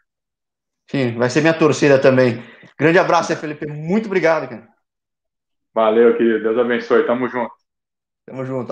Sim, 0.90 1.16
vai 1.16 1.28
ser 1.28 1.40
minha 1.40 1.58
torcida 1.58 2.00
também. 2.00 2.42
Grande 2.78 2.98
abraço, 2.98 3.34
Felipe. 3.36 3.66
Muito 3.66 4.06
obrigado, 4.06 4.48
cara. 4.48 4.68
Valeu, 5.74 6.16
querido. 6.16 6.42
Deus 6.42 6.58
abençoe. 6.58 7.06
Tamo 7.06 7.28
junto. 7.28 7.52
Tamo 8.24 8.44
junto. 8.44 8.64